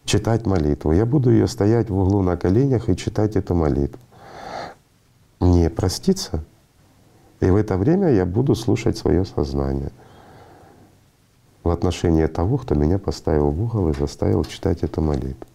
читать 0.03 0.45
молитву. 0.45 0.91
Я 0.91 1.05
буду 1.05 1.31
ее 1.31 1.47
стоять 1.47 1.89
в 1.89 1.97
углу 1.97 2.21
на 2.21 2.35
коленях 2.35 2.89
и 2.89 2.97
читать 2.97 3.35
эту 3.35 3.55
молитву. 3.55 3.99
Мне 5.39 5.69
проститься? 5.69 6.43
И 7.39 7.45
в 7.45 7.55
это 7.55 7.77
время 7.77 8.09
я 8.09 8.25
буду 8.25 8.55
слушать 8.55 8.97
свое 8.97 9.25
сознание 9.25 9.91
в 11.63 11.69
отношении 11.69 12.25
того, 12.25 12.57
кто 12.57 12.75
меня 12.75 12.99
поставил 12.99 13.51
в 13.51 13.63
угол 13.63 13.89
и 13.89 13.93
заставил 13.93 14.43
читать 14.43 14.83
эту 14.83 15.01
молитву. 15.01 15.50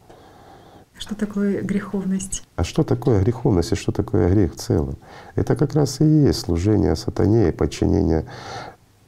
Что 0.98 1.14
такое 1.14 1.62
греховность? 1.62 2.42
А 2.56 2.64
что 2.64 2.82
такое 2.82 3.22
греховность 3.22 3.72
и 3.72 3.74
что 3.74 3.92
такое 3.92 4.30
грех 4.30 4.54
в 4.54 4.56
целом? 4.56 4.96
Это 5.34 5.54
как 5.54 5.74
раз 5.74 6.00
и 6.00 6.04
есть 6.04 6.40
служение 6.40 6.96
сатане 6.96 7.48
и 7.48 7.52
подчинение 7.52 8.24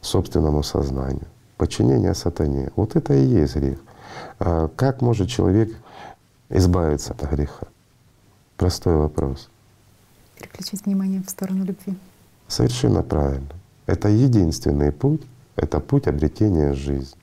собственному 0.00 0.62
сознанию. 0.62 1.26
Подчинение 1.56 2.14
сатане. 2.14 2.70
Вот 2.76 2.94
это 2.94 3.14
и 3.14 3.24
есть 3.24 3.56
грех. 3.56 3.78
А 4.38 4.68
как 4.68 5.00
может 5.00 5.28
человек 5.28 5.74
избавиться 6.50 7.14
от 7.14 7.30
греха? 7.30 7.66
Простой 8.56 8.96
вопрос. 8.96 9.48
Переключить 10.36 10.84
внимание 10.84 11.22
в 11.22 11.30
сторону 11.30 11.64
любви. 11.64 11.96
Совершенно 12.48 13.02
правильно. 13.02 13.48
Это 13.86 14.08
единственный 14.08 14.92
путь, 14.92 15.22
это 15.56 15.80
путь 15.80 16.06
обретения 16.06 16.74
жизни. 16.74 17.17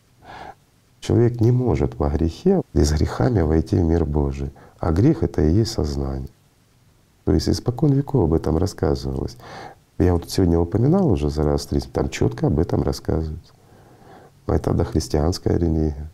Человек 1.06 1.40
не 1.40 1.52
может 1.52 2.00
во 2.00 2.10
грехе 2.10 2.64
и 2.74 2.84
с 2.84 2.92
грехами 2.92 3.42
войти 3.42 3.76
в 3.76 3.84
мир 3.84 4.06
Божий. 4.06 4.52
А 4.80 4.92
грех— 4.92 5.18
это 5.22 5.44
и 5.44 5.52
есть 5.52 5.72
сознание. 5.72 6.30
То 7.26 7.32
есть 7.32 7.48
испокон 7.48 7.94
веков 7.94 8.24
об 8.24 8.34
этом 8.34 8.58
рассказывалось. 8.58 9.38
Я 10.00 10.14
вот 10.14 10.28
сегодня 10.32 10.58
упоминал 10.58 11.08
уже 11.12 11.30
за 11.30 11.44
раз 11.44 11.68
три, 11.68 11.80
там 11.80 12.10
четко 12.10 12.48
об 12.48 12.58
этом 12.58 12.82
рассказывается. 12.82 13.54
Это 14.48 14.74
дохристианская 14.74 15.60
религия. 15.60 16.10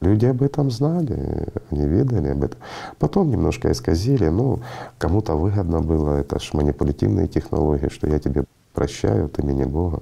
Люди 0.00 0.24
об 0.24 0.42
этом 0.42 0.70
знали, 0.70 1.48
они 1.70 1.86
видали 1.86 2.28
об 2.28 2.44
этом. 2.44 2.58
Потом 2.98 3.30
немножко 3.30 3.70
исказили, 3.70 4.28
ну, 4.28 4.60
кому-то 4.96 5.34
выгодно 5.34 5.82
было, 5.82 6.16
это 6.16 6.40
ж 6.40 6.54
манипулятивные 6.54 7.28
технологии, 7.28 7.90
что 7.90 8.06
я 8.06 8.18
тебе 8.20 8.44
прощаю 8.72 9.26
от 9.26 9.38
имени 9.38 9.64
Бога 9.64 10.00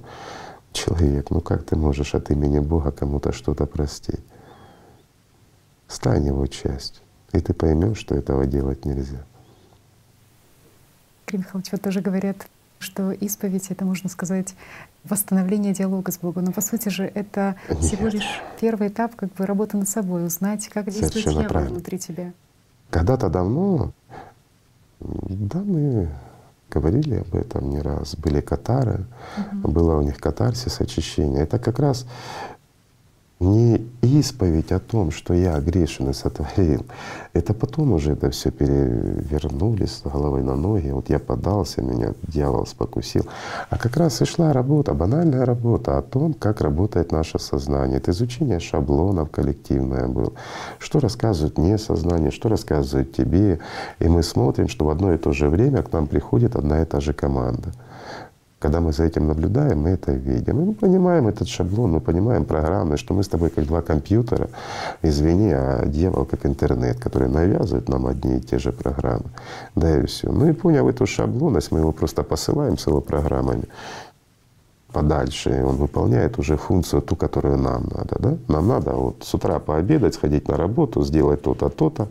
человек, 0.75 1.31
ну 1.31 1.41
как 1.41 1.63
ты 1.63 1.75
можешь 1.75 2.13
от 2.15 2.29
имени 2.31 2.59
Бога 2.59 2.91
кому-то 2.91 3.31
что-то 3.31 3.65
простить? 3.65 4.23
Стань 5.87 6.27
его 6.27 6.45
частью, 6.47 7.03
и 7.31 7.39
ты 7.39 7.53
поймешь, 7.53 7.97
что 7.97 8.15
этого 8.15 8.45
делать 8.45 8.85
нельзя. 8.85 9.23
Кирилл 11.25 11.41
Михайлович, 11.41 11.71
вот 11.71 11.81
тоже 11.81 12.01
говорят, 12.01 12.47
что 12.79 13.11
исповедь— 13.11 13.67
это, 13.71 13.85
можно 13.85 14.09
сказать, 14.09 14.55
восстановление 15.03 15.73
диалога 15.73 16.11
с 16.11 16.17
Богом. 16.17 16.45
Но 16.45 16.51
по 16.51 16.61
сути 16.61 16.89
же 16.89 17.03
это 17.03 17.55
Нет. 17.69 17.79
всего 17.79 18.07
лишь 18.07 18.41
первый 18.59 18.89
этап 18.89 19.15
как 19.15 19.33
бы 19.33 19.45
работы 19.45 19.77
над 19.77 19.89
собой, 19.89 20.25
узнать, 20.25 20.67
как 20.67 20.89
действует 20.89 21.25
дьявол 21.25 21.67
внутри 21.67 21.99
тебя. 21.99 22.33
Когда-то 22.89 23.29
давно, 23.29 23.93
да, 24.99 25.59
мы 25.59 26.09
говорили 26.75 27.15
об 27.15 27.35
этом 27.35 27.69
не 27.69 27.81
раз. 27.81 28.15
Были 28.15 28.41
катары, 28.41 29.05
угу. 29.37 29.71
было 29.71 29.97
у 29.97 30.01
них 30.01 30.17
катарсис, 30.17 30.81
очищение. 30.81 31.43
Это 31.43 31.57
как 31.57 31.79
раз 31.79 32.05
не 33.39 33.85
исповедь 34.01 34.71
о 34.71 34.79
том, 34.79 35.11
что 35.11 35.33
я 35.33 35.59
грешен 35.59 36.09
и 36.09 36.13
сотворил. 36.13 36.85
Это 37.33 37.53
потом 37.53 37.91
уже 37.91 38.13
это 38.13 38.29
все 38.29 38.49
перевернули 38.49 39.85
с 39.85 40.01
головой 40.03 40.41
на 40.41 40.55
ноги. 40.55 40.89
Вот 40.89 41.09
я 41.09 41.19
подался, 41.19 41.81
меня 41.81 42.13
дьявол 42.27 42.65
спокусил. 42.65 43.25
А 43.69 43.77
как 43.77 43.97
раз 43.97 44.21
и 44.21 44.25
шла 44.25 44.53
работа, 44.53 44.93
банальная 44.93 45.45
работа 45.45 45.97
о 45.97 46.01
том, 46.01 46.33
как 46.33 46.61
работает 46.61 47.11
наше 47.11 47.37
сознание. 47.37 47.97
Это 47.97 48.11
изучение 48.11 48.59
шаблонов 48.59 49.31
коллективное 49.31 50.07
было. 50.07 50.31
Что 50.79 50.99
рассказывает 50.99 51.57
мне 51.57 51.77
сознание, 51.77 52.31
что 52.31 52.47
рассказывает 52.47 53.13
тебе. 53.13 53.59
И 53.99 54.07
мы 54.07 54.23
смотрим, 54.23 54.69
что 54.69 54.85
в 54.85 54.89
одно 54.89 55.13
и 55.13 55.17
то 55.17 55.33
же 55.33 55.49
время 55.49 55.83
к 55.83 55.91
нам 55.91 56.07
приходит 56.07 56.55
одна 56.55 56.81
и 56.81 56.85
та 56.85 57.01
же 57.01 57.11
команда. 57.13 57.73
Когда 58.65 58.79
мы 58.79 58.93
за 58.93 59.03
этим 59.03 59.27
наблюдаем, 59.27 59.81
мы 59.81 59.89
это 59.89 60.11
видим. 60.11 60.59
И 60.59 60.65
мы 60.65 60.73
понимаем 60.73 61.27
этот 61.27 61.47
шаблон, 61.47 61.91
мы 61.91 61.99
понимаем 61.99 62.45
программы, 62.45 62.97
что 62.97 63.13
мы 63.13 63.21
с 63.21 63.27
тобой 63.27 63.51
как 63.51 63.67
два 63.67 63.83
компьютера, 63.83 64.49
извини, 65.03 65.51
а 65.53 65.85
дьявол 65.85 66.25
как 66.25 66.47
интернет, 66.47 66.99
который 66.99 67.29
навязывает 67.29 67.89
нам 67.89 68.07
одни 68.07 68.37
и 68.37 68.41
те 68.41 68.57
же 68.57 68.71
программы. 68.71 69.25
Да 69.75 69.99
и 69.99 70.07
все. 70.07 70.31
Ну 70.31 70.49
и 70.49 70.53
поняв 70.53 70.87
эту 70.87 71.05
шаблонность, 71.05 71.71
мы 71.71 71.77
его 71.79 71.91
просто 71.91 72.23
посылаем 72.23 72.79
с 72.79 72.87
его 72.87 73.01
программами 73.01 73.65
подальше, 74.91 75.59
и 75.59 75.61
он 75.61 75.75
выполняет 75.75 76.39
уже 76.39 76.57
функцию 76.57 77.03
ту, 77.03 77.15
которую 77.15 77.57
нам 77.57 77.83
надо. 77.83 78.15
Да? 78.17 78.37
Нам 78.47 78.67
надо 78.67 78.93
вот 78.93 79.17
с 79.21 79.31
утра 79.35 79.59
пообедать, 79.59 80.15
сходить 80.15 80.47
на 80.47 80.57
работу, 80.57 81.03
сделать 81.03 81.43
то-то, 81.43 81.69
то-то, 81.69 82.07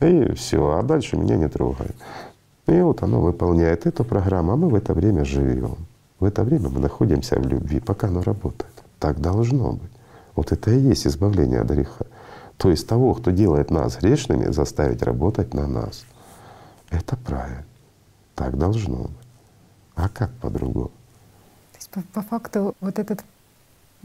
и 0.00 0.32
все, 0.32 0.58
а 0.76 0.82
дальше 0.82 1.16
меня 1.16 1.36
не 1.36 1.48
трогает. 1.48 1.94
И 2.66 2.80
вот 2.80 3.02
оно 3.02 3.20
выполняет 3.20 3.86
эту 3.86 4.04
программу, 4.04 4.52
а 4.52 4.56
мы 4.56 4.68
в 4.68 4.74
это 4.74 4.94
время 4.94 5.24
живем. 5.24 5.76
В 6.18 6.24
это 6.24 6.42
время 6.42 6.70
мы 6.70 6.80
находимся 6.80 7.38
в 7.38 7.46
любви, 7.46 7.80
пока 7.80 8.08
оно 8.08 8.22
работает. 8.22 8.72
Так 8.98 9.20
должно 9.20 9.72
быть. 9.72 9.90
Вот 10.34 10.52
это 10.52 10.70
и 10.70 10.78
есть 10.78 11.06
избавление 11.06 11.60
от 11.60 11.70
греха. 11.70 12.06
То 12.56 12.70
есть 12.70 12.86
того, 12.86 13.14
кто 13.14 13.30
делает 13.30 13.70
нас 13.70 13.98
грешными, 13.98 14.50
заставить 14.50 15.02
работать 15.02 15.52
на 15.54 15.66
нас. 15.66 16.04
Это 16.90 17.16
правильно. 17.16 17.64
Так 18.34 18.56
должно 18.56 18.96
быть. 18.96 19.28
А 19.94 20.08
как 20.08 20.32
по-другому? 20.34 20.90
То 21.72 21.78
есть 21.78 21.90
по, 21.90 22.02
по 22.12 22.22
факту 22.22 22.74
вот 22.80 22.98
этот 22.98 23.24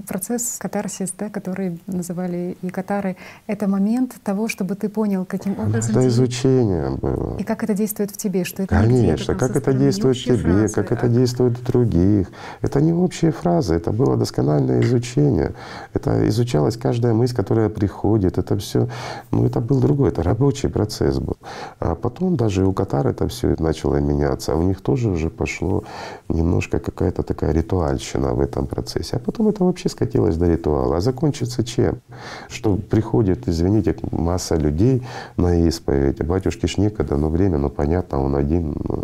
процесс 0.07 0.57
катарсис, 0.57 1.13
да, 1.17 1.29
который 1.29 1.79
называли 1.87 2.57
и 2.61 2.69
катары, 2.69 3.15
это 3.47 3.67
момент 3.67 4.15
того, 4.23 4.47
чтобы 4.47 4.75
ты 4.75 4.89
понял, 4.89 5.25
каким 5.25 5.59
образом... 5.59 5.91
Это 5.91 6.07
изучение 6.07 6.91
было. 6.91 7.37
И 7.37 7.43
как 7.43 7.63
это 7.63 7.73
действует 7.73 8.11
в 8.11 8.17
тебе, 8.17 8.43
что 8.43 8.63
это 8.63 8.75
Конечно, 8.75 9.35
как 9.35 9.55
это 9.55 9.73
действует 9.73 10.17
в 10.17 10.23
тебе, 10.23 10.37
фразы, 10.37 10.73
как 10.73 10.91
а... 10.91 10.95
это 10.95 11.07
действует 11.07 11.57
в 11.57 11.63
других. 11.63 12.31
Это 12.61 12.81
не 12.81 12.93
общие 12.93 13.31
фразы, 13.31 13.75
это 13.75 13.91
было 13.91 14.17
доскональное 14.17 14.81
изучение. 14.81 15.53
Это 15.93 16.27
изучалась 16.27 16.77
каждая 16.77 17.13
мысль, 17.13 17.35
которая 17.35 17.69
приходит. 17.69 18.37
Это 18.37 18.57
все, 18.57 18.87
ну 19.31 19.45
это 19.45 19.59
был 19.59 19.79
другой, 19.79 20.09
это 20.09 20.23
рабочий 20.23 20.69
процесс 20.69 21.19
был. 21.19 21.37
А 21.79 21.95
потом 21.95 22.35
даже 22.35 22.65
у 22.65 22.73
катар 22.73 23.07
это 23.07 23.27
все 23.27 23.55
начало 23.59 23.97
меняться, 23.97 24.53
а 24.53 24.55
у 24.55 24.63
них 24.63 24.81
тоже 24.81 25.09
уже 25.09 25.29
пошло 25.29 25.83
немножко 26.29 26.79
какая-то 26.79 27.23
такая 27.23 27.51
ритуальщина 27.51 28.33
в 28.33 28.41
этом 28.41 28.67
процессе. 28.67 29.17
А 29.17 29.19
потом 29.19 29.47
это 29.47 29.63
вообще 29.63 29.88
скатилось 29.89 30.37
до 30.37 30.47
ритуала. 30.47 30.97
А 30.97 31.01
закончится 31.01 31.63
чем? 31.63 31.99
Что 32.47 32.75
приходит, 32.75 33.47
извините, 33.47 33.95
масса 34.11 34.55
людей 34.55 35.03
на 35.37 35.67
исповедь. 35.67 36.23
Батюшки 36.23 36.67
ж 36.67 36.77
некогда, 36.77 37.17
но 37.17 37.29
время, 37.29 37.57
ну 37.57 37.69
понятно, 37.69 38.23
он 38.23 38.35
один, 38.35 38.75
ну, 38.87 39.03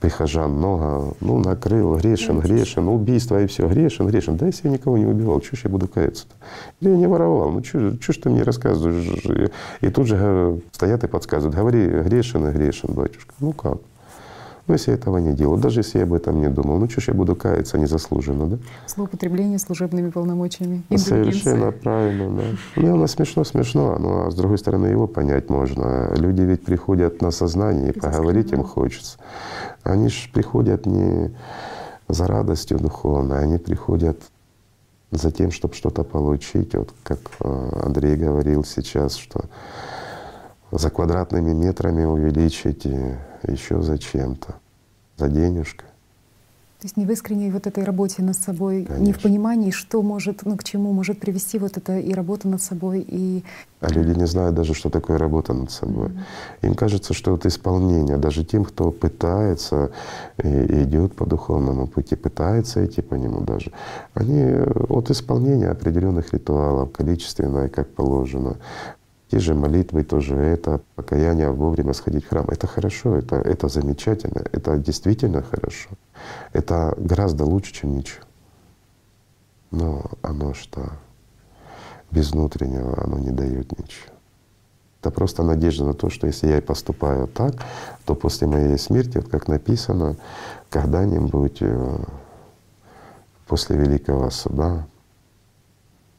прихожан 0.00 0.52
много, 0.52 1.14
ну 1.20 1.38
накрыл, 1.38 1.96
грешен, 1.96 2.40
грешен, 2.40 2.88
убийство 2.88 3.42
и 3.42 3.46
все, 3.46 3.68
грешен, 3.68 4.06
грешен. 4.06 4.36
Да 4.36 4.46
если 4.46 4.68
я 4.68 4.74
никого 4.74 4.96
не 4.96 5.06
убивал, 5.06 5.42
ж 5.42 5.60
я 5.64 5.70
буду 5.70 5.88
каяться-то? 5.88 6.34
Или 6.80 6.90
я 6.90 6.96
не 6.96 7.06
воровал, 7.06 7.50
ну 7.50 7.62
что 7.62 8.12
ж 8.12 8.16
ты 8.16 8.30
мне 8.30 8.42
рассказываешь? 8.42 9.50
И 9.80 9.90
тут 9.90 10.06
же 10.06 10.60
стоят 10.72 11.04
и 11.04 11.06
подсказывают, 11.08 11.56
говори, 11.56 11.86
грешен 11.86 12.48
и 12.48 12.52
грешен, 12.52 12.94
батюшка. 12.94 13.34
Ну 13.40 13.52
как? 13.52 13.78
Но 14.70 14.74
если 14.74 14.92
я 14.92 14.98
этого 14.98 15.18
не 15.18 15.32
делал, 15.32 15.56
даже 15.56 15.80
если 15.80 15.98
я 15.98 16.04
об 16.04 16.12
этом 16.12 16.40
не 16.40 16.48
думал, 16.48 16.78
ну 16.78 16.88
что 16.88 17.00
ж 17.00 17.08
я 17.08 17.14
буду 17.14 17.34
каяться 17.34 17.76
незаслуженно, 17.76 18.46
да? 18.46 18.58
Злоупотребление 18.86 19.58
служебными 19.58 20.10
полномочиями. 20.10 20.84
Совершенно 20.96 21.72
правильно, 21.72 22.30
да. 22.36 22.42
Ну, 22.76 22.94
оно 22.94 23.08
смешно, 23.08 23.42
смешно, 23.42 23.98
но 23.98 24.28
а 24.28 24.30
с 24.30 24.34
другой 24.36 24.58
стороны 24.58 24.86
его 24.86 25.08
понять 25.08 25.50
можно. 25.50 26.14
Люди 26.14 26.42
ведь 26.42 26.64
приходят 26.64 27.20
на 27.20 27.32
сознание, 27.32 27.90
и 27.90 27.98
поговорить 27.98 28.52
им 28.52 28.62
хочется. 28.62 29.18
Они 29.82 30.08
же 30.08 30.30
приходят 30.32 30.86
не 30.86 31.32
за 32.06 32.28
радостью 32.28 32.78
духовной, 32.78 33.40
они 33.40 33.58
приходят 33.58 34.22
за 35.10 35.32
тем, 35.32 35.50
чтобы 35.50 35.74
что-то 35.74 36.04
получить. 36.04 36.76
Вот 36.76 36.94
как 37.02 37.18
э, 37.40 37.70
Андрей 37.86 38.14
говорил 38.14 38.64
сейчас, 38.64 39.16
что 39.16 39.46
за 40.70 40.90
квадратными 40.90 41.52
метрами 41.52 42.04
увеличить 42.04 42.86
и 42.86 43.16
еще 43.46 43.80
за 43.82 43.98
чем-то, 43.98 44.54
за 45.20 45.28
денежкой. 45.28 45.86
То 46.80 46.86
есть 46.86 46.96
не 46.96 47.04
в 47.04 47.10
искренней 47.10 47.50
вот 47.50 47.66
этой 47.66 47.84
работе 47.84 48.22
над 48.22 48.36
собой, 48.36 48.84
Конечно. 48.84 49.04
не 49.04 49.12
в 49.12 49.20
понимании, 49.20 49.70
что 49.70 50.00
может, 50.00 50.46
ну 50.46 50.56
к 50.56 50.64
чему 50.64 50.94
может 50.94 51.20
привести 51.20 51.58
вот 51.58 51.76
это 51.76 51.98
и 51.98 52.14
работа 52.14 52.48
над 52.48 52.62
собой, 52.62 53.04
и... 53.06 53.44
А 53.82 53.88
люди 53.88 54.18
не 54.18 54.26
знают 54.26 54.54
даже, 54.54 54.72
что 54.72 54.88
такое 54.88 55.18
работа 55.18 55.52
над 55.52 55.70
собой. 55.70 56.08
Mm-hmm. 56.08 56.68
Им 56.68 56.74
кажется, 56.74 57.12
что 57.12 57.36
это 57.36 57.48
исполнение. 57.48 58.16
Даже 58.16 58.46
тем, 58.46 58.64
кто 58.64 58.90
пытается 58.92 59.90
и 60.42 60.48
идет 60.84 61.14
по 61.14 61.26
духовному 61.26 61.86
пути, 61.86 62.16
пытается 62.16 62.82
идти 62.86 63.02
по 63.02 63.14
нему 63.14 63.42
даже, 63.42 63.72
они 64.14 64.42
от 64.88 65.10
исполнения 65.10 65.68
определенных 65.68 66.32
ритуалов, 66.32 66.92
количественно 66.92 67.66
и 67.66 67.68
как 67.68 67.90
положено, 67.90 68.56
те 69.30 69.38
же 69.38 69.54
молитвы 69.54 70.02
тоже, 70.02 70.34
это 70.34 70.80
покаяние 70.96 71.50
вовремя 71.50 71.92
сходить 71.92 72.24
в 72.24 72.28
храм. 72.28 72.46
Это 72.48 72.66
хорошо, 72.66 73.16
это, 73.16 73.36
это 73.36 73.68
замечательно, 73.68 74.42
это 74.52 74.76
действительно 74.76 75.42
хорошо. 75.42 75.90
Это 76.52 76.94
гораздо 76.98 77.44
лучше, 77.44 77.72
чем 77.72 77.96
ничего. 77.96 78.24
Но 79.70 80.10
оно 80.22 80.52
что 80.52 80.90
без 82.10 82.32
внутреннего, 82.32 83.04
оно 83.04 83.18
не 83.18 83.30
дает 83.30 83.78
ничего. 83.78 84.12
Это 85.00 85.12
просто 85.12 85.44
надежда 85.44 85.84
на 85.84 85.94
то, 85.94 86.10
что 86.10 86.26
если 86.26 86.48
я 86.48 86.58
и 86.58 86.60
поступаю 86.60 87.28
так, 87.28 87.54
то 88.04 88.16
после 88.16 88.48
моей 88.48 88.76
смерти, 88.78 89.18
вот 89.18 89.28
как 89.28 89.46
написано, 89.46 90.16
когда-нибудь 90.70 91.58
э, 91.60 91.98
после 93.46 93.76
Великого 93.76 94.28
Суда 94.30 94.86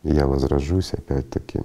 я 0.03 0.25
возражусь 0.27 0.93
опять 0.93 1.29
таким 1.29 1.63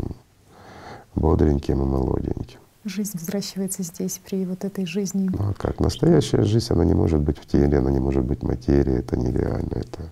бодреньким 1.17 1.83
и 1.83 1.87
молоденьким. 1.87 2.61
Жизнь 2.85 3.19
взращивается 3.19 3.83
здесь, 3.83 4.21
при 4.25 4.47
вот 4.47 4.65
этой 4.65 4.87
жизни. 4.87 5.29
Ну 5.33 5.51
а 5.51 5.55
как? 5.55 5.81
Настоящая 5.81 6.43
жизнь, 6.43 6.73
она 6.73 6.85
не 6.85 6.95
может 6.95 7.21
быть 7.21 7.39
в 7.39 7.47
теле, 7.47 7.79
она 7.79 7.91
не 7.91 7.99
может 7.99 8.25
быть 8.25 8.43
в 8.43 8.47
материи, 8.47 8.99
это 8.99 9.17
нереально. 9.17 9.75
Это... 9.75 10.11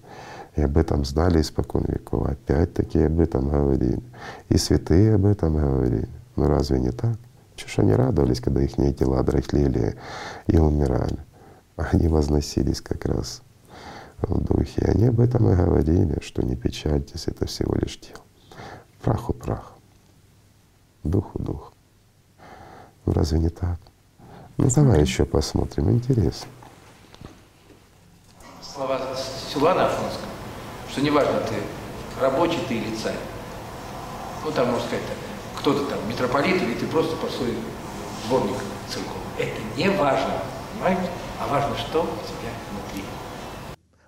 И 0.56 0.62
об 0.62 0.76
этом 0.76 1.04
знали 1.04 1.40
испокон 1.40 1.84
веков. 1.86 2.26
Опять-таки 2.26 3.00
об 3.00 3.20
этом 3.20 3.48
говорили. 3.48 4.00
И 4.48 4.56
святые 4.56 5.14
об 5.14 5.24
этом 5.24 5.56
говорили. 5.56 6.08
Ну 6.36 6.46
разве 6.46 6.80
не 6.80 6.90
так? 6.90 7.16
Чего 7.54 7.68
ж 7.68 7.78
они 7.78 7.92
радовались, 7.92 8.40
когда 8.40 8.62
их 8.62 8.74
тела 8.96 9.22
дряхлели 9.22 9.96
и 10.48 10.58
умирали? 10.58 11.18
Они 11.76 12.08
возносились 12.08 12.80
как 12.80 13.04
раз 13.04 13.42
в 14.22 14.42
духе. 14.42 14.82
И 14.82 14.90
они 14.90 15.06
об 15.06 15.20
этом 15.20 15.48
и 15.48 15.56
говорили, 15.56 16.18
что 16.22 16.42
не 16.42 16.56
печальтесь, 16.56 17.28
это 17.28 17.46
всего 17.46 17.74
лишь 17.74 18.00
тело. 18.00 18.22
Праху 19.02 19.32
прах, 19.32 19.73
духу 21.04 21.38
дух. 21.38 21.72
Ну 23.06 23.12
разве 23.12 23.38
не 23.38 23.50
так? 23.50 23.78
Ну 24.56 24.68
давай 24.74 25.00
еще 25.00 25.24
посмотрим, 25.24 25.90
интересно. 25.90 26.48
Слова 28.62 29.00
Силуана 29.52 29.86
Афонского, 29.86 30.28
что 30.90 31.00
неважно, 31.00 31.40
ты 31.48 31.54
рабочий 32.20 32.58
ты 32.68 32.74
или 32.74 32.96
царь. 32.96 33.16
Ну 34.44 34.50
там 34.50 34.70
можно 34.70 34.86
сказать 34.86 35.06
так 35.06 35.16
кто-то 35.64 35.86
там 35.86 35.98
митрополит 36.06 36.60
или 36.60 36.74
ты 36.74 36.86
просто 36.86 37.16
простой 37.16 37.54
сборник 38.26 38.56
церковь. 38.86 39.12
Это 39.38 39.78
не 39.78 39.88
важно, 39.88 40.34
понимаете? 40.74 41.08
А 41.40 41.46
важно, 41.46 41.74
что 41.78 42.02
у 42.02 42.04
тебя 42.04 42.50
внутри. 42.70 43.02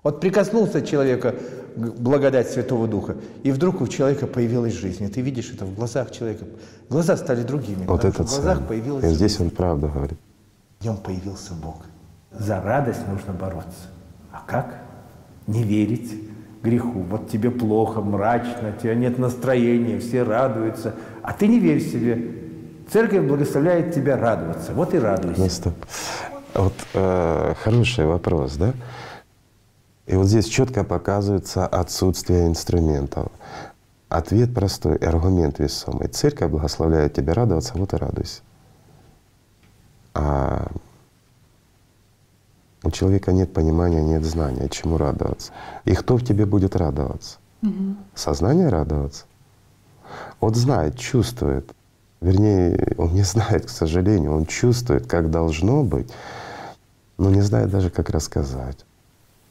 Вот 0.02 0.20
прикоснулся 0.20 0.86
человека 0.86 1.34
благодать 1.76 2.50
Святого 2.50 2.88
Духа, 2.88 3.16
и 3.42 3.52
вдруг 3.52 3.80
у 3.80 3.86
человека 3.86 4.26
появилась 4.26 4.74
жизнь. 4.74 5.04
И 5.04 5.08
ты 5.08 5.20
видишь 5.20 5.52
это 5.52 5.64
в 5.64 5.74
глазах 5.74 6.10
человека. 6.10 6.44
Глаза 6.88 7.16
стали 7.16 7.42
другими. 7.42 7.84
Вот 7.86 8.04
это 8.04 8.24
в 8.24 8.28
глазах 8.28 8.58
цель. 8.58 8.66
появилась 8.66 9.04
И 9.04 9.08
здесь 9.14 9.40
он 9.40 9.50
правда 9.50 9.88
говорит. 9.88 10.18
В 10.80 10.84
нем 10.84 10.96
появился 10.96 11.54
Бог. 11.54 11.82
За 12.32 12.60
радость 12.60 13.06
нужно 13.08 13.32
бороться. 13.32 13.88
А 14.32 14.42
как? 14.46 14.76
Не 15.46 15.62
верить, 15.62 16.12
греху. 16.62 17.04
Вот 17.08 17.30
тебе 17.30 17.50
плохо, 17.50 18.00
мрачно, 18.00 18.74
у 18.76 18.80
тебя 18.80 18.94
нет 18.94 19.18
настроения, 19.18 19.98
все 19.98 20.22
радуются, 20.22 20.94
а 21.22 21.32
ты 21.32 21.46
не 21.46 21.60
верь 21.60 21.80
себе. 21.80 22.34
Церковь 22.90 23.26
благословляет 23.26 23.94
тебя 23.94 24.16
радоваться. 24.16 24.72
Вот 24.72 24.94
и 24.94 24.98
радуйся. 24.98 25.40
Ну, 25.40 25.48
стоп. 25.48 25.74
Вот 26.54 26.74
э, 26.94 27.54
хороший 27.62 28.06
вопрос, 28.06 28.56
да? 28.56 28.72
И 30.06 30.14
вот 30.14 30.26
здесь 30.26 30.46
четко 30.46 30.84
показывается 30.84 31.66
отсутствие 31.66 32.46
инструментов. 32.46 33.28
Ответ 34.08 34.54
простой, 34.54 34.96
аргумент 34.96 35.58
весомый. 35.58 36.08
Церковь 36.08 36.50
благословляет 36.50 37.14
тебя 37.14 37.34
радоваться, 37.34 37.72
вот 37.74 37.92
и 37.92 37.96
радуйся. 37.96 38.42
А 40.14 40.70
у 42.84 42.90
человека 42.92 43.32
нет 43.32 43.52
понимания, 43.52 44.00
нет 44.00 44.24
знания, 44.24 44.68
чему 44.68 44.96
радоваться. 44.96 45.52
И 45.84 45.94
кто 45.94 46.16
в 46.16 46.24
тебе 46.24 46.46
будет 46.46 46.76
радоваться? 46.76 47.38
Угу. 47.62 47.96
Сознание 48.14 48.68
радоваться? 48.68 49.24
Вот 50.40 50.54
знает, 50.54 50.96
чувствует. 50.96 51.74
Вернее, 52.20 52.94
он 52.96 53.12
не 53.12 53.22
знает, 53.22 53.66
к 53.66 53.70
сожалению, 53.70 54.36
он 54.36 54.46
чувствует, 54.46 55.08
как 55.08 55.32
должно 55.32 55.82
быть, 55.82 56.10
но 57.18 57.28
не 57.30 57.40
знает 57.40 57.70
даже, 57.70 57.90
как 57.90 58.08
рассказать. 58.10 58.85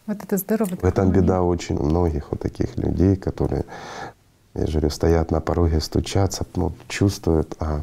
Вот 0.08 0.24
это 0.24 0.38
здорово. 0.38 0.70
В 0.82 0.84
этом 0.84 1.12
беда 1.12 1.42
очень 1.42 1.80
многих 1.80 2.32
вот 2.32 2.42
таких 2.42 2.78
людей, 2.78 3.16
которые, 3.16 3.66
я 4.54 4.66
же 4.68 4.74
говорю, 4.74 4.90
стоят 4.90 5.32
на 5.32 5.42
пороге, 5.42 5.82
стучатся, 5.82 6.46
ну, 6.56 6.74
чувствуют, 6.88 7.56
а 7.60 7.82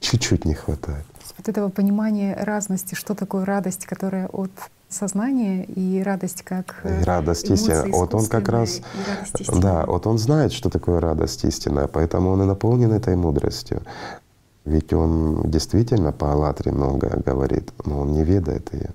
чуть-чуть 0.00 0.44
не 0.44 0.54
хватает 0.54 1.04
вот 1.36 1.48
этого 1.48 1.68
понимания 1.68 2.34
разности, 2.34 2.94
что 2.94 3.14
такое 3.14 3.44
радость, 3.44 3.86
которая 3.86 4.28
от 4.28 4.50
сознания 4.88 5.64
и 5.64 6.02
радость 6.02 6.42
как 6.42 6.82
и 6.84 7.04
радость 7.04 7.50
истинная. 7.50 7.92
Вот 7.92 8.14
он 8.14 8.26
как 8.26 8.48
раз, 8.48 8.80
да, 9.48 9.84
вот 9.86 10.06
он 10.06 10.18
знает, 10.18 10.52
что 10.52 10.70
такое 10.70 11.00
радость 11.00 11.44
истинная, 11.44 11.88
поэтому 11.88 12.30
он 12.30 12.42
и 12.42 12.46
наполнен 12.46 12.92
этой 12.92 13.16
мудростью. 13.16 13.82
Ведь 14.64 14.92
он 14.92 15.48
действительно 15.50 16.12
по 16.12 16.32
Аллатре 16.32 16.72
много 16.72 17.22
говорит, 17.24 17.70
но 17.84 18.00
он 18.00 18.12
не 18.12 18.24
ведает 18.24 18.72
ее. 18.72 18.90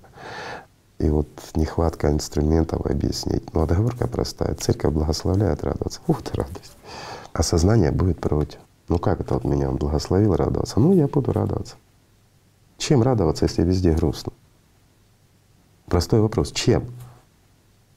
И 1.02 1.10
вот 1.10 1.28
нехватка 1.56 2.11
инструментов 2.11 2.86
объяснить. 2.86 3.52
Ну, 3.56 3.64
а 3.64 3.65
договорка 3.65 4.07
простая. 4.07 4.53
Церковь 4.53 4.94
благословляет 4.94 5.64
радоваться. 5.64 5.99
Ты, 6.06 6.36
радость. 6.36 6.78
А 7.34 7.41
сознание 7.41 7.91
будет 7.91 8.19
против. 8.19 8.60
Ну 8.88 8.99
как 8.99 9.19
это 9.19 9.34
вот 9.34 9.44
меня 9.44 9.69
он 9.69 9.78
благословил 9.78 10.36
радоваться? 10.36 10.80
Ну, 10.80 10.94
я 10.94 11.07
буду 11.07 11.32
радоваться. 11.32 11.76
Чем 12.78 13.02
радоваться, 13.02 13.45
если 13.45 13.64
везде 13.64 13.94
грустно? 13.94 14.32
Простой 15.88 16.22
вопрос. 16.22 16.52
Чем? 16.52 16.86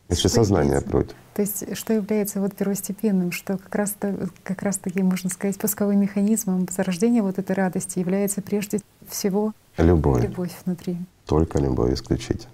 Если 0.08 0.28
что 0.28 0.36
сознание 0.36 0.76
является, 0.76 0.90
против. 0.90 1.16
То 1.34 1.42
есть 1.42 1.76
что 1.76 1.92
является 1.92 2.40
вот 2.40 2.54
первостепенным, 2.54 3.32
что 3.32 3.58
как 3.58 3.74
раз, 3.74 3.96
как 4.42 4.62
раз 4.62 4.78
таки, 4.78 5.02
можно 5.02 5.28
сказать, 5.28 5.58
пусковым 5.58 6.00
механизмом 6.00 6.66
зарождения 6.70 7.22
вот 7.22 7.38
этой 7.38 7.54
радости 7.54 7.98
является 7.98 8.40
прежде 8.40 8.80
всего 9.08 9.52
любовь, 9.76 10.22
любовь 10.22 10.52
внутри. 10.64 10.96
Только 11.26 11.58
любовь 11.58 11.92
исключительно. 11.92 12.53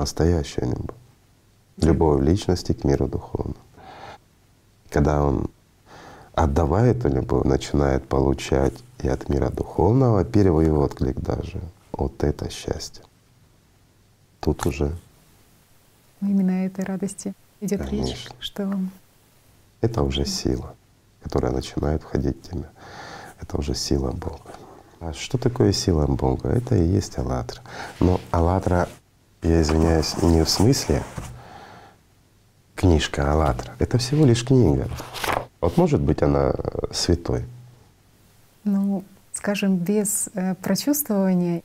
Настоящая 0.00 0.64
любовь. 0.64 0.96
Любовь 1.76 2.22
личности 2.22 2.72
к 2.72 2.84
миру 2.84 3.06
духовному. 3.06 3.54
Когда 4.88 5.22
он 5.22 5.50
отдавая 6.32 6.92
эту 6.92 7.10
любовь, 7.10 7.44
начинает 7.44 8.08
получать 8.08 8.72
и 9.02 9.08
от 9.08 9.28
мира 9.28 9.50
духовного 9.50 10.24
первый 10.24 10.72
отклик 10.72 11.20
даже. 11.20 11.60
Вот 11.92 12.24
это 12.24 12.48
счастье. 12.48 13.04
Тут 14.40 14.64
уже. 14.64 14.96
Именно 16.22 16.64
этой 16.64 16.86
радости 16.86 17.34
идет 17.60 17.84
Конечно. 17.84 18.06
речь, 18.06 18.28
что 18.38 18.74
это 19.82 20.02
уже 20.02 20.24
сила, 20.24 20.74
которая 21.22 21.52
начинает 21.52 22.02
входить 22.02 22.38
в 22.38 22.50
тебя. 22.50 22.70
Это 23.38 23.58
уже 23.58 23.74
сила 23.74 24.12
Бога. 24.12 24.40
А 25.00 25.12
что 25.12 25.36
такое 25.36 25.72
сила 25.72 26.06
Бога? 26.06 26.48
Это 26.48 26.74
и 26.74 26.86
есть 26.86 27.18
Аллатра. 27.18 27.60
Но 28.00 28.18
Аллатра, 28.30 28.88
я 29.42 29.62
извиняюсь, 29.62 30.16
не 30.22 30.44
в 30.44 30.48
смысле 30.48 31.02
книжка 32.74 33.32
Аллатра. 33.32 33.74
Это 33.78 33.98
всего 33.98 34.24
лишь 34.24 34.44
книга. 34.44 34.88
Вот 35.60 35.76
может 35.76 36.00
быть 36.00 36.22
она 36.22 36.54
святой? 36.92 37.44
Ну, 38.64 39.04
скажем, 39.32 39.76
без 39.76 40.28
э, 40.34 40.54
прочувствования 40.56 41.62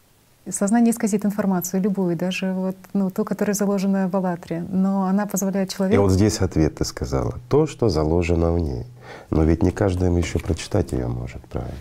сознание 0.49 0.91
исказит 0.91 1.25
информацию, 1.25 1.81
любую, 1.81 2.15
даже 2.15 2.53
вот, 2.53 2.75
ну, 2.93 3.09
ту, 3.09 3.25
которая 3.25 3.53
заложена 3.53 4.07
в 4.07 4.15
«АЛЛАТРе», 4.15 4.65
но 4.69 5.05
она 5.05 5.25
позволяет 5.25 5.73
человеку… 5.73 5.95
И 5.95 5.97
вот 5.97 6.11
здесь 6.11 6.39
ответ 6.41 6.75
ты 6.75 6.85
сказала. 6.85 7.39
То, 7.49 7.65
что 7.65 7.89
заложено 7.89 8.53
в 8.53 8.59
ней. 8.59 8.85
Но 9.29 9.43
ведь 9.43 9.63
не 9.63 9.71
каждый 9.71 10.15
еще 10.15 10.39
прочитать 10.39 10.91
ее 10.91 11.07
может, 11.07 11.41
правильно? 11.47 11.75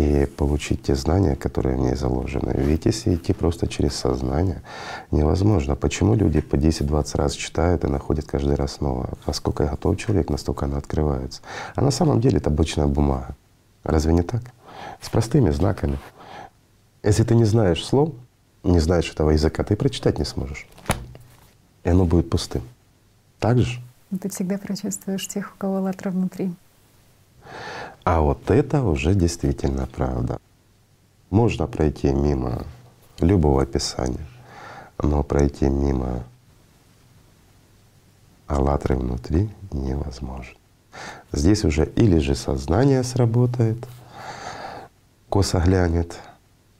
И 0.00 0.26
получить 0.26 0.82
те 0.82 0.94
знания, 0.94 1.36
которые 1.36 1.76
в 1.76 1.80
ней 1.80 1.94
заложены. 1.94 2.52
Ведь 2.54 2.86
если 2.86 3.14
идти 3.14 3.32
просто 3.32 3.66
через 3.68 3.94
сознание, 3.94 4.62
невозможно. 5.10 5.76
Почему 5.76 6.14
люди 6.14 6.40
по 6.40 6.56
10-20 6.56 7.16
раз 7.16 7.32
читают 7.34 7.84
и 7.84 7.88
находят 7.88 8.26
каждый 8.26 8.54
раз 8.54 8.80
новое? 8.80 9.10
Насколько 9.26 9.66
готов 9.66 9.98
человек, 9.98 10.30
настолько 10.30 10.64
она 10.64 10.78
открывается. 10.78 11.42
А 11.74 11.82
на 11.82 11.90
самом 11.90 12.20
деле 12.20 12.38
это 12.38 12.48
обычная 12.48 12.86
бумага. 12.86 13.36
Разве 13.84 14.14
не 14.14 14.22
так? 14.22 14.42
С 15.02 15.10
простыми 15.10 15.50
знаками. 15.50 15.98
Если 17.02 17.24
ты 17.24 17.34
не 17.34 17.44
знаешь 17.44 17.84
слов, 17.84 18.14
не 18.62 18.78
знаешь 18.78 19.10
этого 19.10 19.30
языка, 19.30 19.64
ты 19.64 19.76
прочитать 19.76 20.18
не 20.18 20.24
сможешь. 20.24 20.66
И 21.84 21.90
оно 21.90 22.04
будет 22.06 22.30
пустым. 22.30 22.62
Так 23.38 23.58
же? 23.58 23.80
Ты 24.20 24.28
всегда 24.30 24.56
прочувствуешь 24.58 25.28
тех, 25.28 25.52
у 25.54 25.58
кого 25.58 25.80
латра 25.80 26.10
внутри. 26.10 26.52
А 28.12 28.22
вот 28.22 28.50
это 28.50 28.82
уже 28.82 29.14
действительно 29.14 29.86
правда. 29.86 30.40
Можно 31.30 31.68
пройти 31.68 32.08
мимо 32.10 32.64
любого 33.20 33.62
описания, 33.62 34.26
но 35.00 35.22
пройти 35.22 35.66
мимо 35.66 36.24
аллатры 38.48 38.96
внутри 38.96 39.48
невозможно. 39.70 40.56
Здесь 41.30 41.64
уже 41.64 41.86
или 41.86 42.18
же 42.18 42.34
сознание 42.34 43.04
сработает, 43.04 43.86
косо 45.28 45.60
глянет, 45.60 46.18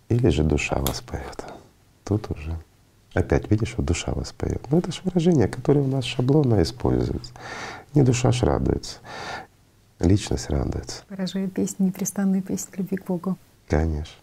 или 0.09 0.31
же 0.31 0.43
душа 0.43 0.79
воспоет. 0.81 1.45
Тут 2.03 2.29
уже 2.33 2.59
Опять, 3.15 3.51
видишь, 3.51 3.75
вот 3.77 3.87
душа 3.87 4.13
воспоет. 4.13 4.63
Ну 4.71 4.79
это 4.79 4.93
же 4.93 5.01
выражение, 5.05 5.49
которое 5.49 5.81
у 5.81 5.87
нас 5.87 6.05
шаблонно 6.05 6.63
используется. 6.63 7.33
Не 7.93 8.03
душа 8.03 8.31
ж 8.31 8.43
радуется, 8.43 8.99
личность 10.01 10.51
радуется. 10.51 11.03
Выражает 11.09 11.53
песнь, 11.53 11.77
непрестанную 11.79 12.43
песнь 12.43 12.71
любви 12.77 12.97
к 12.97 13.05
Богу. 13.07 13.37
Конечно. 13.69 14.17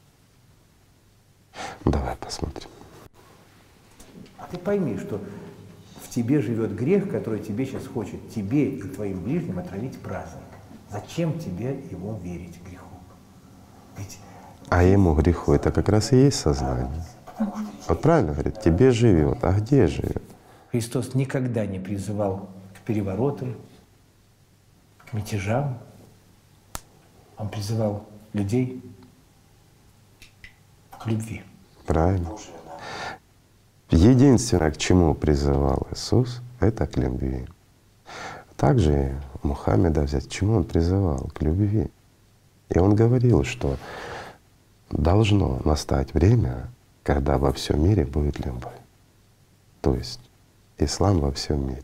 Давай 1.86 2.16
посмотрим. 2.18 2.70
А 4.38 4.46
ты 4.52 4.58
пойми, 4.58 4.98
что 4.98 5.22
в 6.04 6.10
тебе 6.10 6.42
живет 6.42 6.76
грех, 6.76 7.10
который 7.10 7.40
тебе 7.40 7.66
сейчас 7.66 7.88
хочет, 7.88 8.30
тебе 8.30 8.70
и 8.70 8.82
твоим 8.82 9.24
ближним 9.24 9.60
отравить 9.60 9.98
праздник. 10.00 10.44
Зачем 10.90 11.38
тебе 11.40 11.80
его 11.92 12.18
верить 12.24 12.62
греху? 12.64 12.86
Ведь 13.98 14.20
А 14.70 14.84
ему 14.84 15.14
греху 15.16 15.54
это 15.54 15.72
как 15.72 15.90
раз 15.90 16.12
и 16.14 16.18
есть 16.18 16.40
сознание. 16.40 17.04
Вот 17.88 18.02
правильно 18.02 18.34
говорит, 18.34 18.62
тебе 18.62 18.92
живет, 18.92 19.44
а 19.44 19.54
где 19.54 19.88
живет? 19.88 20.24
Христос 20.72 21.14
никогда 21.14 21.66
не 21.66 21.80
призывал 21.80 22.50
к 22.76 22.86
переворотам, 22.86 23.56
к 25.10 25.14
мятежам. 25.14 25.78
Он 27.38 27.50
призывал 27.50 28.06
людей 28.34 28.84
к 31.00 31.06
любви. 31.06 31.44
Правильно. 31.86 32.36
Единственное, 33.90 34.72
к 34.72 34.78
чему 34.78 35.14
призывал 35.14 35.88
Иисус, 35.92 36.42
это 36.60 36.88
к 36.88 36.98
любви. 36.98 37.48
Также 38.58 39.22
Мухаммеда 39.44 40.02
взять, 40.02 40.28
к 40.28 40.32
чему 40.32 40.58
он 40.58 40.64
призывал? 40.64 41.30
К 41.34 41.42
любви. 41.42 41.90
И 42.70 42.80
он 42.80 42.96
говорил, 42.96 43.44
что 43.44 43.78
должно 44.90 45.62
настать 45.64 46.14
время, 46.14 46.70
когда 47.04 47.38
во 47.38 47.54
всем 47.54 47.84
мире 47.84 48.06
будет 48.06 48.40
любовь. 48.40 48.74
То 49.82 49.96
есть 49.96 50.20
ислам 50.78 51.20
во 51.20 51.32
всем 51.32 51.68
мире. 51.68 51.84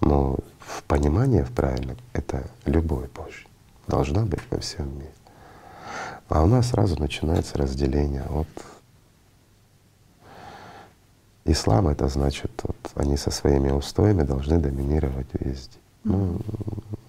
Но 0.00 0.38
в 0.66 0.82
понимании 0.84 1.42
в 1.42 1.50
правильном 1.52 1.96
это 2.12 2.44
любовь 2.64 3.10
Божья 3.10 3.46
должна 3.86 4.24
быть 4.24 4.40
во 4.50 4.58
всем 4.58 4.94
мире. 4.94 5.12
А 6.28 6.42
у 6.42 6.46
нас 6.46 6.68
сразу 6.68 6.98
начинается 6.98 7.58
разделение. 7.58 8.24
Вот 8.28 8.46
ислам 11.44 11.88
это 11.88 12.08
значит, 12.08 12.50
вот 12.62 12.76
они 12.94 13.16
со 13.16 13.30
своими 13.30 13.70
устоями 13.70 14.22
должны 14.22 14.58
доминировать 14.58 15.26
везде. 15.38 15.78
Ну, 16.04 16.38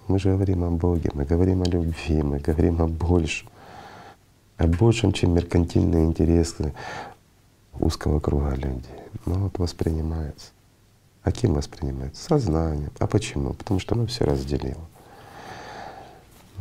мы 0.08 0.20
же 0.20 0.32
говорим 0.32 0.64
о 0.64 0.72
Боге, 0.72 1.10
мы 1.14 1.26
говорим 1.26 1.62
о 1.62 1.66
любви, 1.66 2.22
мы 2.22 2.40
говорим 2.40 2.82
о 2.82 2.88
большем, 2.88 3.50
о 4.58 4.68
большем, 4.68 5.14
чем 5.14 5.34
меркантильные 5.34 6.06
интересы 6.06 6.74
узкого 7.80 8.20
круга 8.20 8.56
людей. 8.56 9.04
Ну 9.26 9.36
вот 9.36 9.58
воспринимается. 9.60 10.52
А 11.24 11.32
кем 11.32 11.54
воспринимается? 11.54 12.24
Сознанием. 12.24 12.92
А 13.00 13.08
почему? 13.08 13.54
Потому 13.54 13.80
что 13.80 13.96
оно 13.96 14.06
все 14.08 14.26
разделило. 14.26 14.86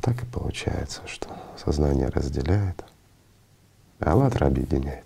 Так 0.01 0.23
и 0.23 0.27
получается, 0.27 1.03
что 1.07 1.29
сознание 1.57 2.09
разделяет, 2.09 2.85
а 4.01 4.13
Аллатра 4.13 4.47
объединяет. 4.47 5.05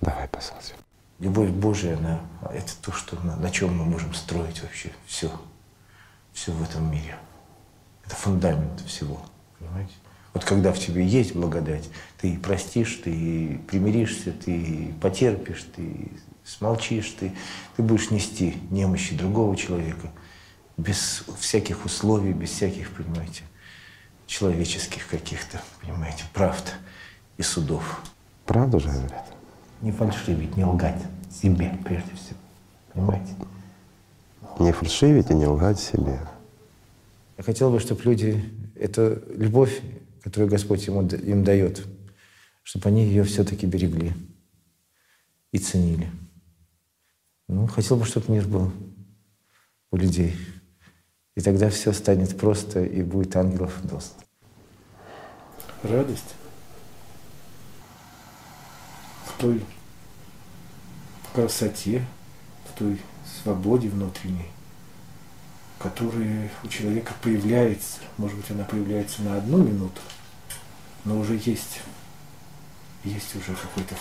Давай 0.00 0.28
посмотрим. 0.28 0.76
Любовь 1.18 1.50
Божия, 1.50 1.96
она, 1.96 2.20
это 2.52 2.72
то, 2.82 2.92
что, 2.92 3.16
на, 3.24 3.36
на 3.36 3.50
чем 3.50 3.76
мы 3.76 3.84
можем 3.84 4.12
строить 4.12 4.62
вообще 4.62 4.90
все, 5.06 5.30
все 6.32 6.52
в 6.52 6.62
этом 6.62 6.90
мире. 6.90 7.16
Это 8.04 8.16
фундамент 8.16 8.80
всего, 8.80 9.20
понимаете? 9.58 9.94
Вот 10.34 10.44
когда 10.44 10.72
в 10.72 10.78
тебе 10.78 11.06
есть 11.06 11.34
благодать, 11.34 11.88
ты 12.18 12.38
простишь, 12.38 13.00
ты 13.04 13.60
примиришься, 13.68 14.32
ты 14.32 14.92
потерпишь, 15.00 15.66
ты 15.76 16.10
смолчишь, 16.44 17.10
ты, 17.18 17.32
ты 17.76 17.82
будешь 17.82 18.10
нести 18.10 18.56
немощи 18.70 19.16
другого 19.16 19.56
человека 19.56 20.10
без 20.76 21.24
всяких 21.38 21.84
условий, 21.84 22.32
без 22.32 22.50
всяких, 22.50 22.90
понимаете, 22.90 23.42
человеческих 24.26 25.06
каких-то, 25.06 25.60
понимаете, 25.80 26.24
правд 26.32 26.74
и 27.36 27.42
судов. 27.42 28.02
Правду 28.46 28.80
же 28.80 28.88
говорят? 28.88 29.26
Не 29.80 29.92
фальшивить, 29.92 30.56
не 30.56 30.64
лгать 30.64 31.02
себе 31.30 31.76
прежде 31.84 32.14
всего. 32.14 32.38
Понимаете? 32.92 33.34
Не 34.58 34.72
фальшивить 34.72 35.30
и 35.30 35.34
не 35.34 35.46
лгать 35.46 35.80
себе. 35.80 36.20
Я 37.38 37.44
хотел 37.44 37.70
бы, 37.70 37.80
чтобы 37.80 38.02
люди, 38.04 38.44
эту 38.76 39.22
любовь, 39.34 39.80
которую 40.22 40.50
Господь 40.50 40.86
ему, 40.86 41.02
им 41.02 41.44
дает, 41.44 41.84
чтобы 42.62 42.88
они 42.88 43.04
ее 43.04 43.24
все-таки 43.24 43.66
берегли 43.66 44.12
и 45.50 45.58
ценили. 45.58 46.10
Ну, 47.48 47.66
хотел 47.66 47.96
бы, 47.96 48.04
чтобы 48.04 48.32
мир 48.32 48.46
был 48.46 48.72
у 49.90 49.96
людей. 49.96 50.36
И 51.34 51.40
тогда 51.40 51.70
все 51.70 51.92
станет 51.92 52.36
просто, 52.38 52.84
и 52.84 53.02
будет 53.02 53.36
ангелов 53.36 53.74
дост. 53.82 54.14
Радость 55.82 56.34
в 59.26 59.40
той 59.40 59.64
красоте, 61.32 62.04
в 62.66 62.78
той 62.78 63.00
свободе 63.42 63.88
внутренней, 63.88 64.48
которая 65.78 66.50
у 66.62 66.68
человека 66.68 67.14
появляется. 67.22 68.00
Может 68.18 68.36
быть, 68.36 68.50
она 68.50 68.64
появляется 68.64 69.22
на 69.22 69.36
одну 69.38 69.58
минуту, 69.58 70.00
но 71.04 71.18
уже 71.18 71.34
есть, 71.34 71.80
есть 73.04 73.34
уже 73.34 73.54
какой-то 73.56 73.96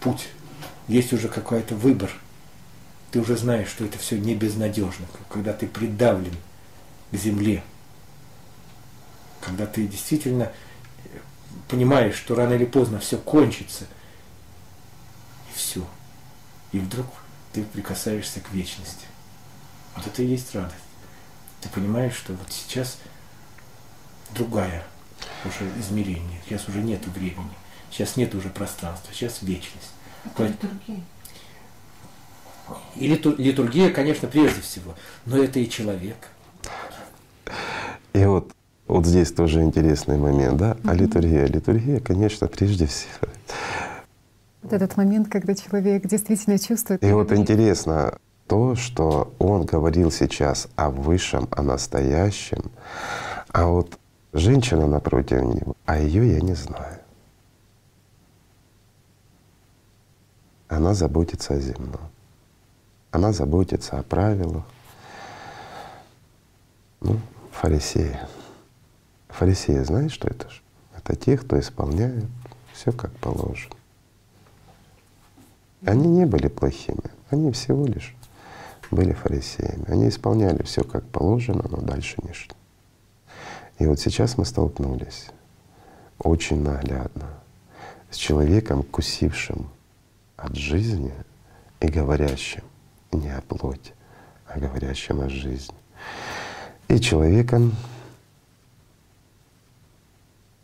путь, 0.00 0.28
есть 0.86 1.12
уже 1.12 1.28
какой-то 1.28 1.74
выбор. 1.74 2.10
Ты 3.10 3.20
уже 3.20 3.36
знаешь, 3.36 3.68
что 3.68 3.84
это 3.84 3.98
все 3.98 4.18
не 4.18 4.34
безнадежно, 4.34 5.06
когда 5.30 5.52
ты 5.52 5.66
придавлен 5.66 6.36
к 7.10 7.16
земле, 7.16 7.62
когда 9.40 9.66
ты 9.66 9.86
действительно 9.86 10.52
понимаешь, 11.68 12.16
что 12.16 12.34
рано 12.34 12.52
или 12.54 12.66
поздно 12.66 12.98
все 12.98 13.16
кончится, 13.16 13.84
и 15.50 15.56
все. 15.56 15.86
И 16.72 16.78
вдруг 16.78 17.06
ты 17.52 17.64
прикасаешься 17.64 18.40
к 18.40 18.52
вечности. 18.52 19.06
Вот 19.96 20.06
это 20.06 20.22
и 20.22 20.26
есть 20.26 20.54
радость. 20.54 20.76
Ты 21.60 21.68
понимаешь, 21.70 22.14
что 22.14 22.34
вот 22.34 22.52
сейчас 22.52 22.98
другая 24.30 24.84
уже 25.44 25.68
измерение. 25.80 26.40
Сейчас 26.44 26.68
уже 26.68 26.82
нет 26.82 27.06
времени. 27.06 27.50
Сейчас 27.90 28.16
нет 28.16 28.34
уже 28.34 28.50
пространства. 28.50 29.12
Сейчас 29.12 29.42
вечность. 29.42 29.90
Это 30.24 30.46
литургия. 30.46 31.02
И 32.96 33.06
литу- 33.08 33.34
литургия, 33.36 33.90
конечно, 33.90 34.28
прежде 34.28 34.60
всего, 34.60 34.94
но 35.26 35.38
это 35.42 35.58
и 35.60 35.68
человек. 35.68 36.16
И 38.12 38.24
вот, 38.24 38.52
вот 38.86 39.06
здесь 39.06 39.32
тоже 39.32 39.62
интересный 39.62 40.18
момент, 40.18 40.56
да? 40.56 40.76
А 40.84 40.94
литургия? 40.94 41.46
Литургия, 41.46 42.00
конечно, 42.00 42.48
прежде 42.48 42.86
всего. 42.86 43.28
Вот 44.62 44.72
этот 44.72 44.96
момент, 44.96 45.28
когда 45.28 45.54
человек 45.54 46.06
действительно 46.06 46.58
чувствует. 46.58 47.02
И 47.02 47.12
вот 47.12 47.32
интересно 47.32 48.18
то, 48.48 48.74
что 48.74 49.32
он 49.38 49.64
говорил 49.64 50.10
сейчас 50.10 50.68
о 50.74 50.90
высшем, 50.90 51.48
о 51.52 51.62
настоящем, 51.62 52.70
а 53.52 53.66
вот 53.66 53.98
женщина 54.32 54.86
напротив 54.86 55.42
него, 55.42 55.76
а 55.86 55.98
ее 55.98 56.32
я 56.32 56.40
не 56.40 56.54
знаю. 56.54 56.98
Она 60.68 60.94
заботится 60.94 61.54
о 61.54 61.60
земном. 61.60 62.00
Она 63.10 63.32
заботится 63.32 63.98
о 63.98 64.02
правилах. 64.02 64.64
Ну, 67.00 67.18
фарисеи. 67.52 68.18
Фарисеи, 69.28 69.78
знаешь, 69.78 70.12
что 70.12 70.28
это 70.28 70.50
же? 70.50 70.60
Это 70.96 71.16
те, 71.16 71.38
кто 71.38 71.58
исполняет 71.58 72.24
все 72.72 72.92
как 72.92 73.12
положено. 73.12 73.74
Они 75.84 76.08
не 76.08 76.26
были 76.26 76.48
плохими, 76.48 77.10
они 77.30 77.52
всего 77.52 77.86
лишь 77.86 78.14
были 78.90 79.12
фарисеями. 79.12 79.84
Они 79.88 80.08
исполняли 80.08 80.62
все 80.62 80.82
как 80.82 81.04
положено, 81.06 81.64
но 81.70 81.78
дальше 81.78 82.16
не 82.22 82.32
шли. 82.32 82.52
И 83.78 83.86
вот 83.86 84.00
сейчас 84.00 84.36
мы 84.36 84.44
столкнулись 84.44 85.28
очень 86.18 86.62
наглядно 86.62 87.28
с 88.10 88.16
человеком, 88.16 88.82
кусившим 88.82 89.68
от 90.36 90.56
жизни 90.56 91.12
и 91.80 91.86
говорящим 91.86 92.64
не 93.12 93.30
о 93.30 93.40
плоти, 93.40 93.92
а 94.46 94.58
говорящим 94.58 95.20
о 95.20 95.28
жизни. 95.28 95.76
И 96.88 96.98
человеком, 97.00 97.74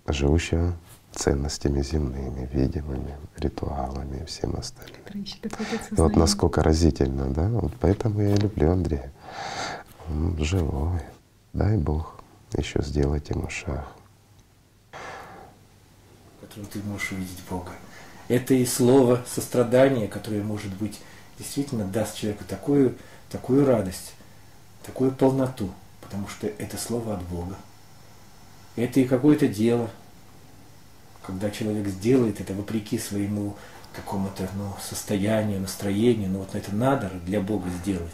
живущего 0.06 0.74
ценностями 1.12 1.82
земными, 1.82 2.48
видимыми, 2.52 3.16
ритуалами 3.36 4.22
и 4.22 4.24
всем 4.24 4.56
остальным. 4.56 5.00
вот 5.92 6.16
насколько 6.16 6.62
разительно, 6.62 7.30
да, 7.30 7.48
вот 7.48 7.72
поэтому 7.80 8.20
я 8.20 8.34
и 8.34 8.38
люблю 8.38 8.72
Андрея. 8.72 9.12
Он 10.08 10.36
живой. 10.38 11.00
Дай 11.52 11.76
Бог 11.76 12.20
еще 12.56 12.82
сделать 12.82 13.30
ему 13.30 13.48
шаг. 13.48 13.86
которым 16.40 16.66
ты 16.70 16.82
можешь 16.82 17.12
увидеть 17.12 17.42
Бога. 17.48 17.70
Это 18.28 18.54
и 18.54 18.64
слово 18.64 19.22
сострадания, 19.26 20.08
которое, 20.08 20.42
может 20.42 20.72
быть, 20.74 21.00
действительно 21.38 21.84
даст 21.84 22.16
человеку 22.16 22.44
такую, 22.48 22.94
такую 23.30 23.66
радость, 23.66 24.14
такую 24.84 25.10
полноту, 25.12 25.70
потому 26.00 26.28
что 26.28 26.46
это 26.46 26.76
слово 26.76 27.14
от 27.14 27.22
Бога. 27.22 27.56
Это 28.76 29.00
и 29.00 29.04
какое-то 29.04 29.48
дело, 29.48 29.88
когда 31.22 31.50
человек 31.50 31.86
сделает 31.88 32.40
это 32.40 32.54
вопреки 32.54 32.98
своему 32.98 33.56
какому-то 33.94 34.48
ну, 34.56 34.72
состоянию, 34.82 35.60
настроению, 35.60 36.30
но 36.30 36.40
вот 36.40 36.54
это 36.54 36.74
надо 36.74 37.10
для 37.24 37.40
Бога 37.40 37.68
сделать. 37.82 38.10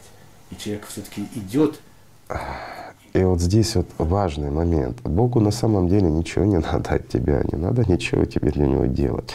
И 0.50 0.56
человек 0.56 0.86
все-таки 0.86 1.26
идет. 1.34 1.80
И 3.12 3.24
вот 3.24 3.40
здесь 3.40 3.74
вот 3.74 3.88
важный 3.98 4.50
момент. 4.50 5.00
Богу 5.02 5.40
на 5.40 5.50
самом 5.50 5.88
деле 5.88 6.08
ничего 6.08 6.44
не 6.44 6.58
надо 6.58 6.94
от 6.94 7.08
тебя, 7.08 7.42
не 7.50 7.58
надо 7.58 7.90
ничего 7.90 8.24
тебе 8.24 8.52
для 8.52 8.66
него 8.66 8.86
делать. 8.86 9.30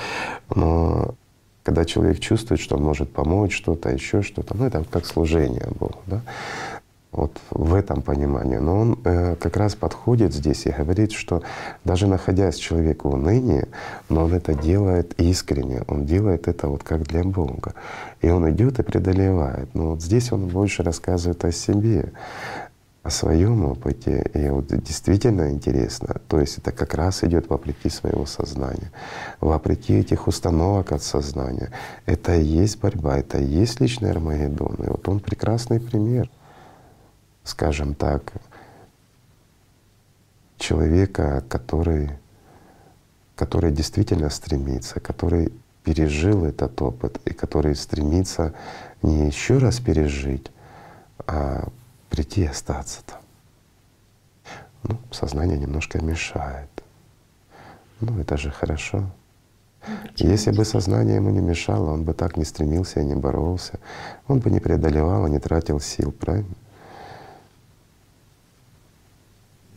Но 0.56 1.16
когда 1.66 1.84
человек 1.84 2.20
чувствует, 2.20 2.62
что 2.62 2.78
он 2.78 2.84
может 2.84 3.12
помочь 3.12 3.56
что-то, 3.56 3.90
еще 3.90 4.22
что-то, 4.22 4.56
ну 4.56 4.66
это 4.66 4.86
как 4.92 5.06
служение 5.06 5.68
Богу, 5.80 6.00
да? 6.06 6.22
вот 7.12 7.32
в 7.50 7.74
этом 7.74 8.02
понимании. 8.02 8.58
Но 8.58 8.80
он 8.80 9.00
э, 9.04 9.36
как 9.36 9.58
раз 9.58 9.74
подходит 9.74 10.34
здесь 10.34 10.66
и 10.66 10.72
говорит, 10.72 11.12
что 11.12 11.42
даже 11.84 12.08
находясь 12.08 12.56
человеку 12.56 13.10
в 13.10 13.14
унынии, 13.14 13.66
но 14.10 14.26
он 14.26 14.34
это 14.34 14.54
делает 14.54 15.20
искренне, 15.20 15.84
он 15.88 16.06
делает 16.06 16.48
это 16.48 16.68
вот 16.68 16.84
как 16.84 17.04
для 17.04 17.24
Бога. 17.24 17.74
И 18.22 18.30
он 18.30 18.50
идет 18.52 18.80
и 18.80 18.84
преодолевает. 18.84 19.74
Но 19.74 19.92
вот 19.92 20.02
здесь 20.02 20.32
он 20.32 20.48
больше 20.48 20.84
рассказывает 20.84 21.44
о 21.46 21.52
себе 21.52 22.12
о 23.06 23.10
своем 23.10 23.66
опыте. 23.66 24.30
И 24.34 24.50
вот 24.50 24.68
действительно 24.68 25.52
интересно. 25.52 26.22
То 26.28 26.40
есть 26.40 26.58
это 26.58 26.72
как 26.72 26.94
раз 26.94 27.24
идет 27.24 27.50
вопреки 27.50 27.90
своего 27.90 28.26
сознания, 28.26 28.92
вопреки 29.40 29.94
этих 29.94 30.28
установок 30.28 30.92
от 30.92 31.04
сознания. 31.04 31.72
Это 32.06 32.36
и 32.36 32.44
есть 32.44 32.80
борьба, 32.80 33.18
это 33.18 33.38
и 33.38 33.46
есть 33.46 33.80
личный 33.80 34.12
Армагеддон. 34.12 34.76
И 34.84 34.88
вот 34.90 35.08
он 35.08 35.20
прекрасный 35.20 35.80
пример 35.80 36.30
скажем 37.46 37.94
так, 37.94 38.34
человека, 40.58 41.44
который, 41.48 42.10
который 43.36 43.72
действительно 43.72 44.30
стремится, 44.30 45.00
который 45.00 45.54
пережил 45.84 46.44
этот 46.44 46.82
опыт 46.82 47.22
и 47.26 47.34
который 47.34 47.76
стремится 47.76 48.54
не 49.04 49.28
еще 49.28 49.60
раз 49.60 49.80
пережить, 49.80 50.52
а 51.28 51.70
прийти 52.10 52.42
и 52.42 52.48
остаться 52.48 53.02
там. 53.06 53.22
Ну, 54.84 54.98
сознание 55.12 55.58
немножко 55.58 56.02
мешает. 56.04 56.70
Ну, 58.02 58.20
это 58.20 58.38
же 58.38 58.52
хорошо. 58.52 59.10
Если 60.16 60.52
бы 60.52 60.66
сознание 60.66 61.16
ему 61.16 61.30
не 61.30 61.42
мешало, 61.42 61.92
он 61.92 62.04
бы 62.04 62.14
так 62.14 62.38
не 62.38 62.46
стремился 62.46 63.00
и 63.00 63.06
не 63.06 63.16
боролся, 63.16 63.80
он 64.28 64.40
бы 64.40 64.50
не 64.50 64.60
преодолевал 64.60 65.28
и 65.28 65.30
не 65.30 65.40
тратил 65.40 65.80
сил, 65.80 66.12
правильно? 66.12 66.56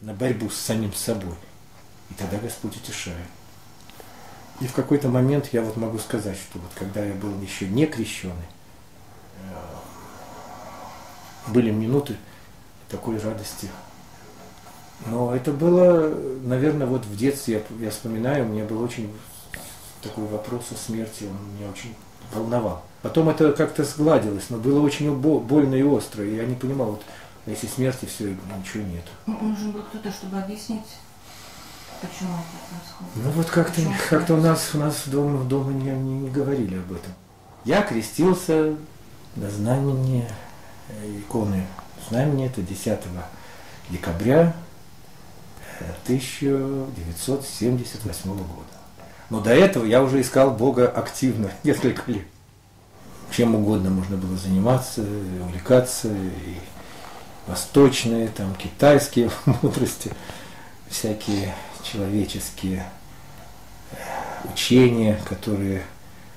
на 0.00 0.14
борьбу 0.14 0.48
с 0.48 0.56
самим 0.56 0.92
собой. 0.92 1.34
И 2.10 2.14
тогда 2.14 2.38
Господь 2.38 2.76
утешает. 2.76 3.16
И 4.60 4.66
в 4.66 4.72
какой-то 4.72 5.08
момент 5.08 5.50
я 5.52 5.62
вот 5.62 5.76
могу 5.76 5.98
сказать, 5.98 6.36
что 6.36 6.58
вот 6.58 6.70
когда 6.74 7.04
я 7.04 7.14
был 7.14 7.40
еще 7.40 7.68
не 7.68 7.86
крещенный, 7.86 8.34
были 11.52 11.70
минуты 11.70 12.16
такой 12.88 13.18
радости. 13.18 13.68
Но 15.06 15.34
это 15.34 15.52
было, 15.52 16.12
наверное, 16.42 16.86
вот 16.86 17.04
в 17.04 17.16
детстве, 17.16 17.64
я, 17.80 17.84
я 17.84 17.90
вспоминаю, 17.90 18.44
у 18.44 18.48
меня 18.48 18.64
был 18.64 18.82
очень 18.82 19.12
такой 20.02 20.26
вопрос 20.26 20.66
о 20.72 20.74
смерти, 20.74 21.24
он 21.24 21.56
меня 21.56 21.70
очень 21.70 21.94
волновал. 22.32 22.82
Потом 23.02 23.28
это 23.28 23.52
как-то 23.52 23.84
сгладилось, 23.84 24.50
но 24.50 24.58
было 24.58 24.80
очень 24.80 25.14
больно 25.14 25.74
и 25.74 25.82
остро, 25.82 26.24
и 26.24 26.34
я 26.34 26.44
не 26.44 26.56
понимал, 26.56 26.92
вот 26.92 27.02
а 27.48 27.50
если 27.50 27.66
смерти, 27.66 28.04
все, 28.04 28.36
ничего 28.58 28.82
нет. 28.82 29.04
Ну, 29.24 29.38
нужен 29.40 29.70
был 29.70 29.80
кто-то, 29.82 30.12
чтобы 30.12 30.36
объяснить, 30.36 30.84
почему 32.02 32.34
это 32.34 32.68
происходит. 32.68 33.24
Ну 33.24 33.30
вот 33.30 33.46
как-то 33.46 33.80
как 34.10 34.28
у 34.28 34.36
нас 34.36 34.70
у 34.74 34.78
нас 34.78 35.04
дома, 35.06 35.44
дома 35.44 35.72
не, 35.72 35.90
не, 35.92 36.18
не 36.20 36.28
говорили 36.28 36.76
об 36.76 36.92
этом. 36.92 37.12
Я 37.64 37.80
крестился 37.80 38.76
на 39.36 39.50
знамени 39.50 40.28
э, 40.28 40.32
иконы 41.18 41.66
знамени, 42.08 42.46
это 42.46 42.62
10 42.62 43.00
декабря 43.90 44.54
1978 46.04 48.30
года. 48.30 48.78
Но 49.30 49.40
до 49.40 49.50
этого 49.50 49.84
я 49.84 50.02
уже 50.02 50.20
искал 50.20 50.50
Бога 50.50 50.88
активно, 50.88 51.52
несколько 51.64 52.10
лет. 52.10 52.26
Чем 53.30 53.54
угодно 53.54 53.90
можно 53.90 54.16
было 54.16 54.38
заниматься, 54.38 55.04
увлекаться. 55.42 56.08
И 56.08 56.54
восточные, 57.46 58.28
там, 58.28 58.54
китайские 58.54 59.30
мудрости, 59.62 60.10
всякие 60.88 61.54
человеческие 61.82 62.86
э, 63.92 63.96
учения, 64.52 65.20
которые 65.28 65.82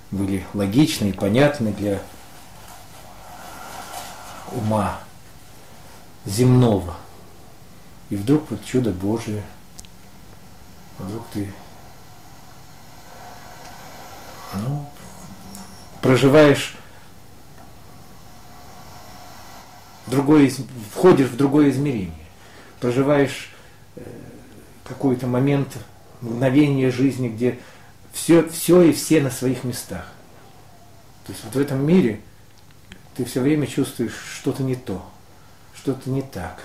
были 0.09 0.45
логичны 0.53 1.09
и 1.09 1.13
понятны 1.13 1.71
для 1.71 2.01
ума 4.51 4.99
земного. 6.25 6.95
И 8.09 8.15
вдруг 8.15 8.49
вот 8.51 8.63
чудо 8.65 8.91
Божие, 8.91 9.43
вдруг 10.99 11.25
ты 11.33 11.51
ну, 14.53 14.89
проживаешь 16.01 16.75
другое, 20.07 20.51
входишь 20.93 21.29
в 21.29 21.37
другое 21.37 21.69
измерение, 21.69 22.13
проживаешь 22.79 23.49
э, 23.95 24.03
какой-то 24.83 25.27
момент, 25.27 25.77
мгновение 26.19 26.91
жизни, 26.91 27.29
где 27.29 27.59
все, 28.11 28.47
все 28.49 28.81
и 28.81 28.91
все 28.91 29.21
на 29.21 29.31
своих 29.31 29.63
местах. 29.63 30.05
То 31.25 31.31
есть 31.31 31.43
вот 31.45 31.55
в 31.55 31.59
этом 31.59 31.85
мире 31.85 32.19
ты 33.15 33.25
все 33.25 33.41
время 33.41 33.67
чувствуешь 33.67 34.15
что-то 34.39 34.63
не 34.63 34.75
то, 34.75 35.03
что-то 35.73 36.09
не 36.09 36.21
так. 36.21 36.63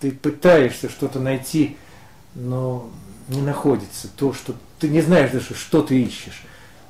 Ты 0.00 0.12
пытаешься 0.12 0.88
что-то 0.88 1.18
найти, 1.18 1.76
но 2.34 2.90
не 3.28 3.40
находится 3.40 4.08
то, 4.08 4.32
что 4.32 4.54
ты 4.78 4.88
не 4.88 5.00
знаешь 5.00 5.30
даже, 5.30 5.54
что 5.54 5.82
ты 5.82 6.02
ищешь, 6.02 6.42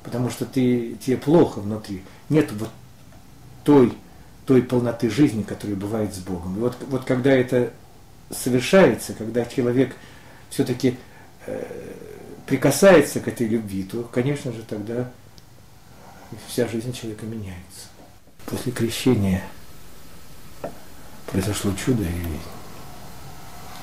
потому 0.03 0.29
что 0.29 0.45
ты, 0.45 0.95
тебе 0.95 1.17
плохо 1.17 1.59
внутри. 1.59 2.03
Нет 2.29 2.51
вот 2.51 2.69
той, 3.63 3.93
той 4.45 4.61
полноты 4.61 5.09
жизни, 5.09 5.43
которая 5.43 5.77
бывает 5.77 6.13
с 6.13 6.19
Богом. 6.19 6.57
И 6.57 6.59
вот, 6.59 6.75
вот 6.89 7.05
когда 7.05 7.31
это 7.31 7.71
совершается, 8.29 9.13
когда 9.13 9.45
человек 9.45 9.95
все-таки 10.49 10.97
э, 11.45 11.63
прикасается 12.45 13.19
к 13.19 13.27
этой 13.27 13.47
любви, 13.47 13.83
то, 13.83 14.03
конечно 14.03 14.51
же, 14.51 14.61
тогда 14.63 15.09
вся 16.47 16.67
жизнь 16.67 16.93
человека 16.93 17.25
меняется. 17.25 17.87
После 18.45 18.71
крещения 18.71 19.43
произошло 21.27 21.73
чудо, 21.73 22.03
и 22.03 22.39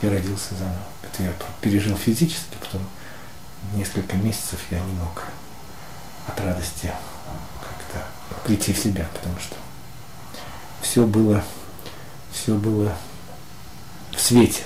я 0.02 0.10
родился 0.10 0.54
заново. 0.54 0.84
Это 1.02 1.22
я 1.22 1.32
пережил 1.60 1.96
физически, 1.96 2.56
потом 2.60 2.82
несколько 3.74 4.16
месяцев 4.16 4.60
я 4.70 4.80
не 4.80 4.92
мог 4.94 5.24
от 6.26 6.40
радости 6.40 6.92
как-то 7.60 8.06
прийти 8.44 8.72
в 8.72 8.78
себя, 8.78 9.08
потому 9.12 9.38
что 9.38 9.56
все 10.80 11.06
было, 11.06 11.44
все 12.32 12.54
было 12.54 12.96
в 14.12 14.20
свете. 14.20 14.64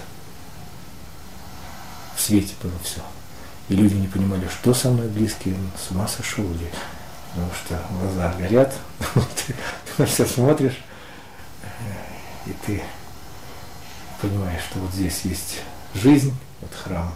В 2.16 2.20
свете 2.20 2.54
было 2.62 2.72
все. 2.82 3.00
И 3.68 3.74
люди 3.74 3.94
не 3.94 4.08
понимали, 4.08 4.48
что 4.48 4.72
со 4.74 4.90
мной 4.90 5.08
близкий, 5.08 5.54
с 5.76 5.90
ума 5.90 6.06
сошел 6.08 6.44
или 6.44 6.70
потому 7.36 7.52
что 7.52 7.78
глаза 8.00 8.32
горят, 8.38 8.74
ты 9.46 9.54
на 9.98 10.06
все 10.06 10.24
смотришь, 10.24 10.78
и 12.46 12.54
ты 12.64 12.82
понимаешь, 14.22 14.62
что 14.70 14.78
вот 14.78 14.90
здесь 14.92 15.20
есть 15.24 15.60
жизнь, 15.94 16.34
вот 16.62 16.72
храм, 16.72 17.12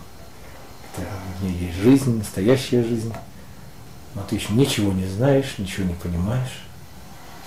это, 0.93 1.07
в 1.39 1.43
ней 1.43 1.55
есть 1.55 1.79
жизнь, 1.79 2.19
настоящая 2.19 2.85
жизнь, 2.85 3.15
но 4.15 4.23
ты 4.29 4.37
еще 4.37 4.53
ничего 4.53 4.93
не 4.93 5.07
знаешь, 5.07 5.55
ничего 5.57 5.87
не 5.87 5.95
понимаешь, 5.95 6.65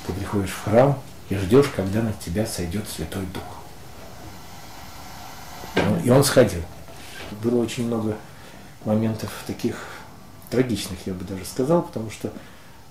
ты 0.07 0.13
приходишь 0.13 0.49
в 0.49 0.63
храм, 0.63 0.99
и 1.29 1.35
ждешь, 1.35 1.67
когда 1.75 2.01
на 2.01 2.13
тебя 2.13 2.45
сойдет 2.47 2.89
Святой 2.89 3.25
Дух. 3.27 3.43
И 6.03 6.09
он 6.09 6.23
сходил. 6.23 6.61
Было 7.43 7.61
очень 7.61 7.85
много 7.85 8.17
моментов 8.83 9.31
таких 9.45 9.75
трагичных, 10.49 11.05
я 11.05 11.13
бы 11.13 11.23
даже 11.23 11.45
сказал, 11.45 11.83
потому 11.83 12.09
что 12.11 12.31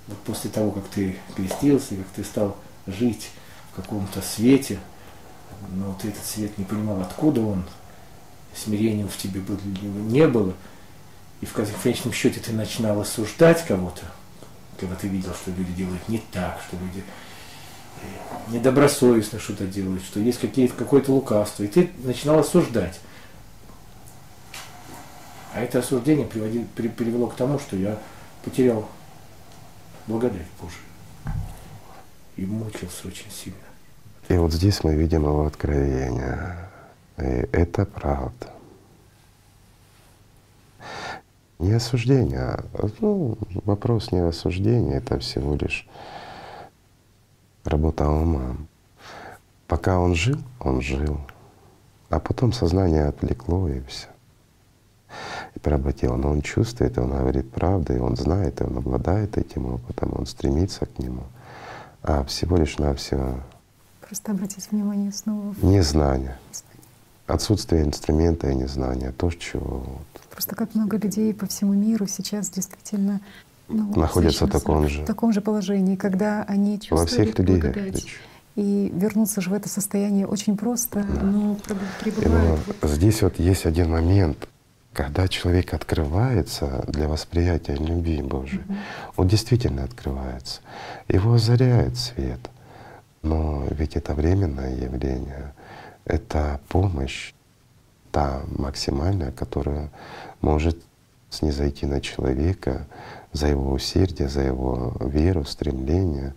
вот 0.09 0.19
после 0.19 0.51
того, 0.51 0.71
как 0.71 0.85
ты 0.89 1.17
крестился, 1.37 1.97
как 1.97 2.07
ты 2.15 2.25
стал 2.25 2.57
жить 2.87 3.31
в 3.73 3.77
каком-то 3.77 4.21
свете, 4.21 4.79
но 5.71 5.97
ты 6.01 6.09
этот 6.09 6.25
свет 6.25 6.57
не 6.59 6.65
понимал, 6.65 7.01
откуда 7.01 7.41
он, 7.41 7.65
смирением 8.55 9.09
в 9.09 9.17
тебе 9.17 9.41
не 10.09 10.27
было, 10.27 10.53
И 11.41 11.47
в 11.47 11.53
конечном 11.53 12.13
счете 12.13 12.41
ты 12.41 12.53
начинал 12.53 13.01
осуждать 13.01 13.65
кого-то, 13.65 14.03
когда 14.79 14.95
ты 14.95 15.09
видел, 15.09 15.33
что 15.35 15.51
люди 15.51 15.73
делают 15.73 16.09
не 16.09 16.19
так, 16.19 16.61
что 16.67 16.77
люди 16.77 17.03
э, 18.03 18.53
недобросовестно 18.53 19.39
что-то 19.39 19.67
делают, 19.67 20.03
что 20.03 20.21
есть 20.21 20.39
какие-то, 20.41 20.75
какое-то 20.75 21.13
лукавство, 21.13 21.63
и 21.63 21.69
ты 21.69 21.91
начинал 22.05 22.41
осуждать. 22.41 23.01
А 25.55 25.61
это 25.61 25.81
осуждение 25.81 26.27
приводило, 26.27 26.65
привело 26.75 27.27
к 27.27 27.37
тому, 27.37 27.59
что 27.59 27.77
я 27.77 27.99
потерял 28.45 28.89
благодать 30.07 30.47
Божию. 30.61 30.81
И 32.37 32.47
мучился 32.47 33.09
очень 33.09 33.31
сильно. 33.31 33.59
И 34.29 34.35
вот 34.35 34.53
здесь 34.53 34.83
мы 34.85 34.95
видим 34.95 35.23
его 35.23 35.47
откровение. 35.47 36.57
И 37.19 37.49
это 37.53 37.85
правда. 37.85 38.53
Не 41.59 41.73
осуждение, 41.75 42.41
а 42.41 42.89
ну, 43.01 43.39
вопрос 43.65 44.11
не 44.11 44.19
осуждения, 44.19 44.97
это 44.97 45.21
всего 45.21 45.55
лишь 45.55 45.87
работа 47.65 48.09
ума. 48.09 48.57
Пока 49.69 50.01
он 50.01 50.17
жил, 50.17 50.39
он 50.59 50.81
жил, 50.81 51.21
а 52.09 52.19
потом 52.19 52.53
сознание 52.53 53.05
отвлекло 53.05 53.69
и 53.69 53.81
все. 53.85 54.09
И 55.55 55.59
поработило. 55.59 56.17
Но 56.17 56.31
он 56.31 56.43
чувствует, 56.43 56.97
и 56.97 57.01
он 57.01 57.11
говорит 57.11 57.51
правду, 57.51 57.95
и 57.95 57.99
он 57.99 58.17
знает, 58.17 58.61
и 58.61 58.65
он 58.65 58.79
обладает 58.79 59.37
этим 59.39 59.67
опытом, 59.67 60.13
он 60.17 60.27
стремится 60.27 60.87
к 60.87 60.99
нему. 60.99 61.25
А 62.03 62.25
всего 62.25 62.57
лишь 62.57 62.79
навсего 62.79 63.37
Просто 64.01 64.33
обратить 64.33 64.71
внимание 64.71 65.13
снова. 65.13 65.55
Незнание. 65.63 66.37
Отсутствие 67.27 67.83
инструмента 67.83 68.51
и 68.51 68.55
незнание. 68.55 69.13
То, 69.13 69.31
чего 69.31 69.87
Просто 70.31 70.57
как 70.57 70.75
много 70.75 70.97
людей 70.97 71.33
по 71.33 71.47
всему 71.47 71.73
миру 71.75 72.07
сейчас 72.07 72.51
действительно 72.51 73.21
ну, 73.69 73.95
находятся 73.95 74.47
в 74.47 74.51
таком 74.51 74.89
же. 74.89 75.03
в 75.03 75.07
таком 75.07 75.33
же 75.33 75.41
положении, 75.41 75.97
когда 75.97 76.43
они 76.43 76.81
чувствуют 76.81 77.01
Во 77.01 77.07
всех 77.07 77.39
религиях. 77.39 78.05
И 78.55 78.93
вернуться 78.95 79.41
же 79.41 79.49
в 79.49 79.55
это 79.55 79.69
состояние 79.69 80.27
очень 80.27 80.59
просто, 80.59 81.05
да. 81.05 81.23
но 81.23 81.57
пребывает. 82.01 82.61
Но 82.83 82.89
здесь 82.89 83.23
вот 83.23 83.39
есть 83.39 83.65
один 83.65 83.91
момент, 83.91 84.47
когда 84.93 85.27
человек 85.29 85.73
открывается 85.75 86.85
для 86.89 87.09
восприятия 87.09 87.75
любви 87.75 88.21
Божией, 88.23 88.63
угу. 88.63 88.77
он 89.17 89.29
действительно 89.29 89.85
открывается. 89.85 90.61
Его 91.09 91.35
озаряет 91.35 91.97
свет. 91.97 92.41
Но 93.23 93.65
ведь 93.71 93.97
это 93.97 94.15
временное 94.15 94.75
явление, 94.75 95.55
это 96.05 96.61
помощь, 96.69 97.33
та 98.11 98.43
максимальная, 98.57 99.31
которая 99.31 99.91
может 100.41 100.77
снизойти 101.31 101.87
на 101.87 102.01
человека 102.01 102.87
за 103.33 103.47
его 103.47 103.73
усердие, 103.73 104.29
за 104.29 104.43
его 104.43 104.95
веру, 105.01 105.45
стремление, 105.45 106.35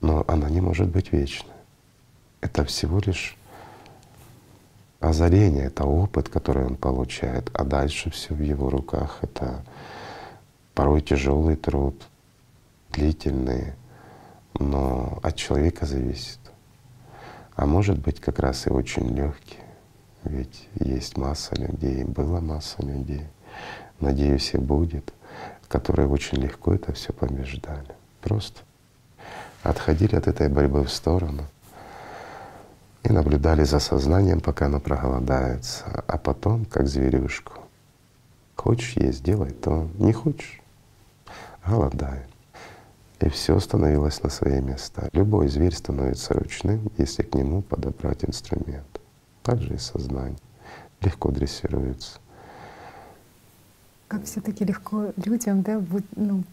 но 0.00 0.24
она 0.28 0.48
не 0.48 0.60
может 0.60 0.88
быть 0.88 1.12
вечной. 1.12 1.54
Это 2.40 2.64
всего 2.64 3.00
лишь 3.04 3.37
озарение, 5.00 5.66
это 5.66 5.84
опыт, 5.84 6.28
который 6.28 6.64
он 6.64 6.76
получает, 6.76 7.50
а 7.54 7.64
дальше 7.64 8.10
все 8.10 8.34
в 8.34 8.40
его 8.40 8.68
руках. 8.70 9.18
Это 9.22 9.62
порой 10.74 11.00
тяжелый 11.00 11.56
труд, 11.56 11.94
длительный, 12.90 13.74
но 14.58 15.18
от 15.22 15.36
человека 15.36 15.86
зависит. 15.86 16.38
А 17.54 17.66
может 17.66 17.98
быть 17.98 18.20
как 18.20 18.38
раз 18.38 18.66
и 18.66 18.70
очень 18.70 19.08
легкий. 19.14 19.58
Ведь 20.24 20.68
есть 20.74 21.16
масса 21.16 21.54
людей, 21.54 22.04
была 22.04 22.40
масса 22.40 22.82
людей, 22.82 23.24
надеюсь, 24.00 24.54
и 24.54 24.58
будет, 24.58 25.12
которые 25.68 26.08
очень 26.08 26.38
легко 26.38 26.74
это 26.74 26.92
все 26.92 27.12
побеждали. 27.12 27.94
Просто 28.20 28.60
отходили 29.62 30.16
от 30.16 30.26
этой 30.26 30.48
борьбы 30.48 30.84
в 30.84 30.90
сторону 30.90 31.44
и 33.02 33.12
наблюдали 33.12 33.64
за 33.64 33.78
сознанием, 33.78 34.40
пока 34.40 34.66
оно 34.66 34.80
проголодается, 34.80 36.04
а 36.06 36.18
потом, 36.18 36.64
как 36.64 36.86
зверюшку, 36.86 37.54
хочешь 38.56 38.96
есть, 38.96 39.22
делай 39.22 39.50
то, 39.50 39.88
не 39.98 40.12
хочешь— 40.12 40.60
голодай. 41.66 42.22
И 43.20 43.28
все 43.28 43.58
становилось 43.58 44.22
на 44.22 44.30
свои 44.30 44.60
места. 44.60 45.08
Любой 45.12 45.48
зверь 45.48 45.74
становится 45.74 46.34
ручным, 46.34 46.90
если 46.98 47.22
к 47.22 47.34
нему 47.34 47.62
подобрать 47.62 48.24
инструмент 48.24 48.86
также 49.42 49.74
и 49.74 49.78
сознание. 49.78 50.38
Легко 51.00 51.30
дрессируется. 51.30 52.18
Как 54.06 54.24
все 54.24 54.42
таки 54.42 54.64
легко 54.64 55.12
людям, 55.16 55.62
да, 55.62 55.82
ну, 56.16 56.44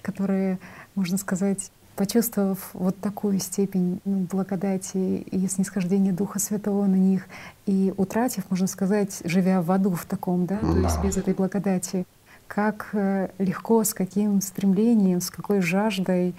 которые, 0.00 0.58
можно 0.94 1.18
сказать, 1.18 1.70
почувствовав 1.98 2.70
вот 2.74 2.96
такую 3.00 3.40
степень 3.40 4.00
ну, 4.04 4.18
благодати 4.30 4.96
и 4.96 5.48
снисхождения 5.48 6.12
Духа 6.12 6.38
Святого 6.38 6.86
на 6.86 6.94
них, 6.94 7.26
и 7.66 7.92
утратив, 7.96 8.44
можно 8.50 8.68
сказать, 8.68 9.20
живя 9.24 9.60
в 9.60 9.72
аду 9.72 9.90
в 9.90 10.04
таком, 10.04 10.46
да, 10.46 10.58
да. 10.62 10.72
то 10.72 10.78
есть 10.78 11.02
без 11.02 11.16
этой 11.16 11.34
благодати, 11.34 12.06
как 12.46 12.90
э, 12.92 13.30
легко, 13.38 13.82
с 13.82 13.92
каким 13.94 14.40
стремлением, 14.40 15.20
с 15.20 15.28
какой 15.28 15.60
жаждой, 15.60 16.36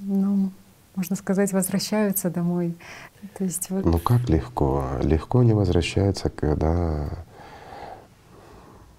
ну, 0.00 0.50
можно 0.96 1.14
сказать, 1.14 1.52
возвращаются 1.52 2.28
домой. 2.28 2.74
То 3.38 3.44
есть 3.44 3.70
вот... 3.70 3.84
Ну 3.84 3.98
как 3.98 4.28
легко? 4.28 4.84
Легко 5.02 5.44
не 5.44 5.52
возвращаются, 5.52 6.30
когда 6.30 7.10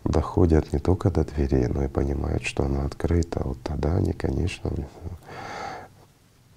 доходят 0.05 0.71
не 0.71 0.79
только 0.79 1.11
до 1.11 1.25
двери, 1.25 1.67
но 1.67 1.83
и 1.83 1.87
понимают, 1.89 2.43
что 2.43 2.63
она 2.63 2.85
открыта. 2.85 3.41
Вот 3.43 3.61
тогда 3.61 3.95
они, 3.95 4.13
конечно, 4.13 4.71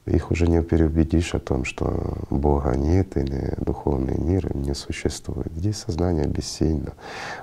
их 0.06 0.30
уже 0.30 0.46
не 0.46 0.62
переубедишь 0.62 1.34
о 1.34 1.40
том, 1.40 1.64
что 1.64 2.18
Бога 2.30 2.76
нет 2.76 3.16
или 3.16 3.54
духовный 3.58 4.16
мир 4.16 4.54
не 4.54 4.74
существует. 4.74 5.52
Здесь 5.52 5.78
сознание 5.78 6.26
бессильно, 6.26 6.92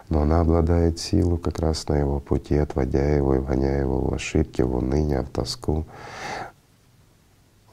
но 0.07 0.21
она 0.21 0.39
обладает 0.39 0.97
силой 0.97 1.37
как 1.37 1.59
раз 1.59 1.87
на 1.89 1.95
его 1.95 2.21
пути, 2.21 2.55
отводя 2.55 3.03
его 3.15 3.35
и 3.35 3.39
вгоняя 3.39 3.81
его 3.81 3.99
в 3.99 4.13
ошибки, 4.13 4.61
в 4.61 4.75
уныние, 4.75 5.23
в 5.23 5.29
тоску. 5.29 5.85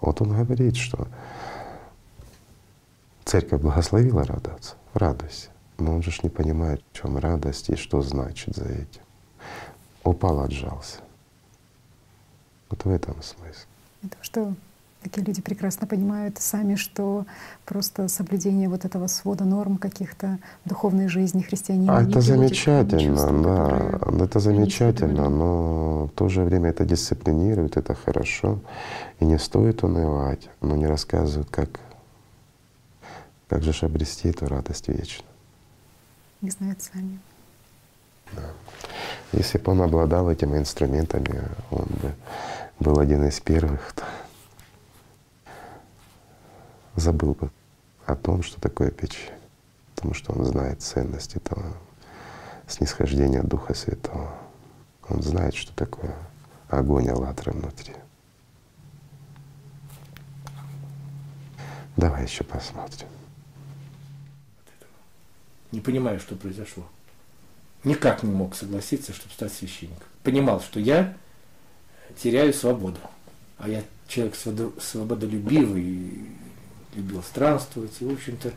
Вот 0.00 0.20
он 0.20 0.36
говорит, 0.36 0.76
что 0.76 1.06
церковь 3.24 3.60
благословила 3.60 4.24
радоваться, 4.24 4.74
радуйся. 4.92 5.50
Но 5.78 5.94
он 5.94 6.02
же 6.02 6.10
не 6.22 6.28
понимает, 6.28 6.82
в 6.92 6.96
чем 6.96 7.16
радость 7.16 7.70
и 7.70 7.76
что 7.76 8.02
значит 8.02 8.56
за 8.56 8.64
этим. 8.64 9.02
Упал, 10.02 10.40
отжался. 10.40 10.98
Вот 12.68 12.84
в 12.84 12.90
этом 12.90 13.22
смысл. 13.22 13.66
Это 14.02 14.16
что 14.22 14.54
такие 15.02 15.24
люди 15.24 15.40
прекрасно 15.40 15.86
понимают 15.86 16.38
сами, 16.38 16.74
что 16.74 17.26
просто 17.64 18.08
соблюдение 18.08 18.68
вот 18.68 18.84
этого 18.84 19.06
свода 19.06 19.44
норм 19.44 19.76
каких-то 19.76 20.38
духовной 20.64 21.08
жизни 21.08 21.42
христианина. 21.42 21.98
А 21.98 22.02
это 22.02 22.20
замечательно, 22.20 23.42
да, 23.42 24.24
это 24.24 24.40
замечательно, 24.40 25.28
но 25.28 26.06
в 26.06 26.10
то 26.10 26.28
же 26.28 26.42
время 26.42 26.70
это 26.70 26.84
дисциплинирует, 26.84 27.76
это 27.76 27.94
хорошо. 27.94 28.60
И 29.20 29.24
не 29.24 29.38
стоит 29.38 29.82
унывать, 29.82 30.48
но 30.60 30.76
не 30.76 30.86
рассказывают, 30.86 31.50
как, 31.50 31.80
как 33.48 33.62
же 33.62 33.86
обрести 33.86 34.28
эту 34.28 34.46
радость 34.48 34.88
вечно. 34.88 35.24
Не 36.42 36.50
знают 36.50 36.80
сами. 36.82 37.18
Да. 38.32 38.42
Если 39.32 39.58
бы 39.58 39.72
он 39.72 39.82
обладал 39.82 40.30
этими 40.30 40.58
инструментами, 40.58 41.42
он 41.70 41.86
бы 41.86 42.14
был 42.78 42.98
один 42.98 43.26
из 43.26 43.40
первых, 43.40 43.92
то 43.94 44.04
забыл 47.00 47.34
бы 47.34 47.50
о 48.06 48.14
том, 48.14 48.42
что 48.42 48.60
такое 48.60 48.90
печаль, 48.90 49.38
потому 49.94 50.14
что 50.14 50.32
он 50.32 50.44
знает 50.44 50.82
ценность 50.82 51.36
этого 51.36 51.76
снисхождения 52.68 53.42
Духа 53.42 53.74
Святого. 53.74 54.32
Он 55.08 55.22
знает, 55.22 55.54
что 55.54 55.74
такое 55.74 56.14
огонь 56.68 57.08
Аллатра 57.08 57.50
внутри. 57.50 57.94
Давай 61.96 62.24
еще 62.24 62.44
посмотрим. 62.44 63.08
Не 65.72 65.80
понимаю, 65.80 66.20
что 66.20 66.36
произошло. 66.36 66.86
Никак 67.84 68.22
не 68.22 68.32
мог 68.32 68.54
согласиться, 68.54 69.12
чтобы 69.12 69.32
стать 69.32 69.52
священником. 69.52 70.06
Понимал, 70.22 70.60
что 70.60 70.80
я 70.80 71.16
теряю 72.16 72.52
свободу. 72.52 72.98
А 73.58 73.68
я 73.68 73.82
человек 74.06 74.34
свободолюбивый, 74.80 76.26
любил 76.94 77.22
странствовать, 77.22 77.92
и, 78.00 78.04
в 78.04 78.12
общем-то, 78.12 78.52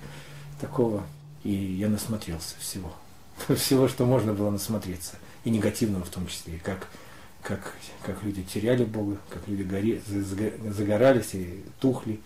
такого. 0.59 1.03
И 1.43 1.51
я 1.51 1.89
насмотрелся 1.89 2.55
всего. 2.59 2.93
Всего, 3.55 3.87
что 3.87 4.05
можно 4.05 4.33
было 4.33 4.49
насмотреться. 4.49 5.15
И 5.43 5.49
негативного 5.49 6.05
в 6.05 6.09
том 6.09 6.27
числе. 6.27 6.59
Как, 6.63 6.87
как, 7.41 7.75
как 8.05 8.23
люди 8.23 8.43
теряли 8.43 8.85
Бога, 8.85 9.17
как 9.29 9.47
люди 9.47 9.63
горе, 9.63 10.01
загорались 10.07 11.33
и 11.33 11.63
тухли. 11.79 12.19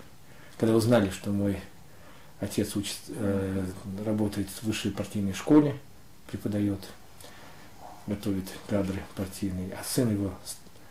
Когда 0.60 0.76
узнали, 0.76 1.10
что 1.10 1.32
мой 1.32 1.58
отец 2.40 2.76
учит, 2.76 2.98
э, 3.10 3.66
работает 4.06 4.50
в 4.50 4.64
высшей 4.64 4.92
партийной 4.92 5.34
школе, 5.34 5.78
преподает, 6.30 6.80
готовит 8.06 8.46
кадры 8.68 9.02
партийные, 9.16 9.74
а 9.74 9.84
сын 9.84 10.12
его 10.12 10.32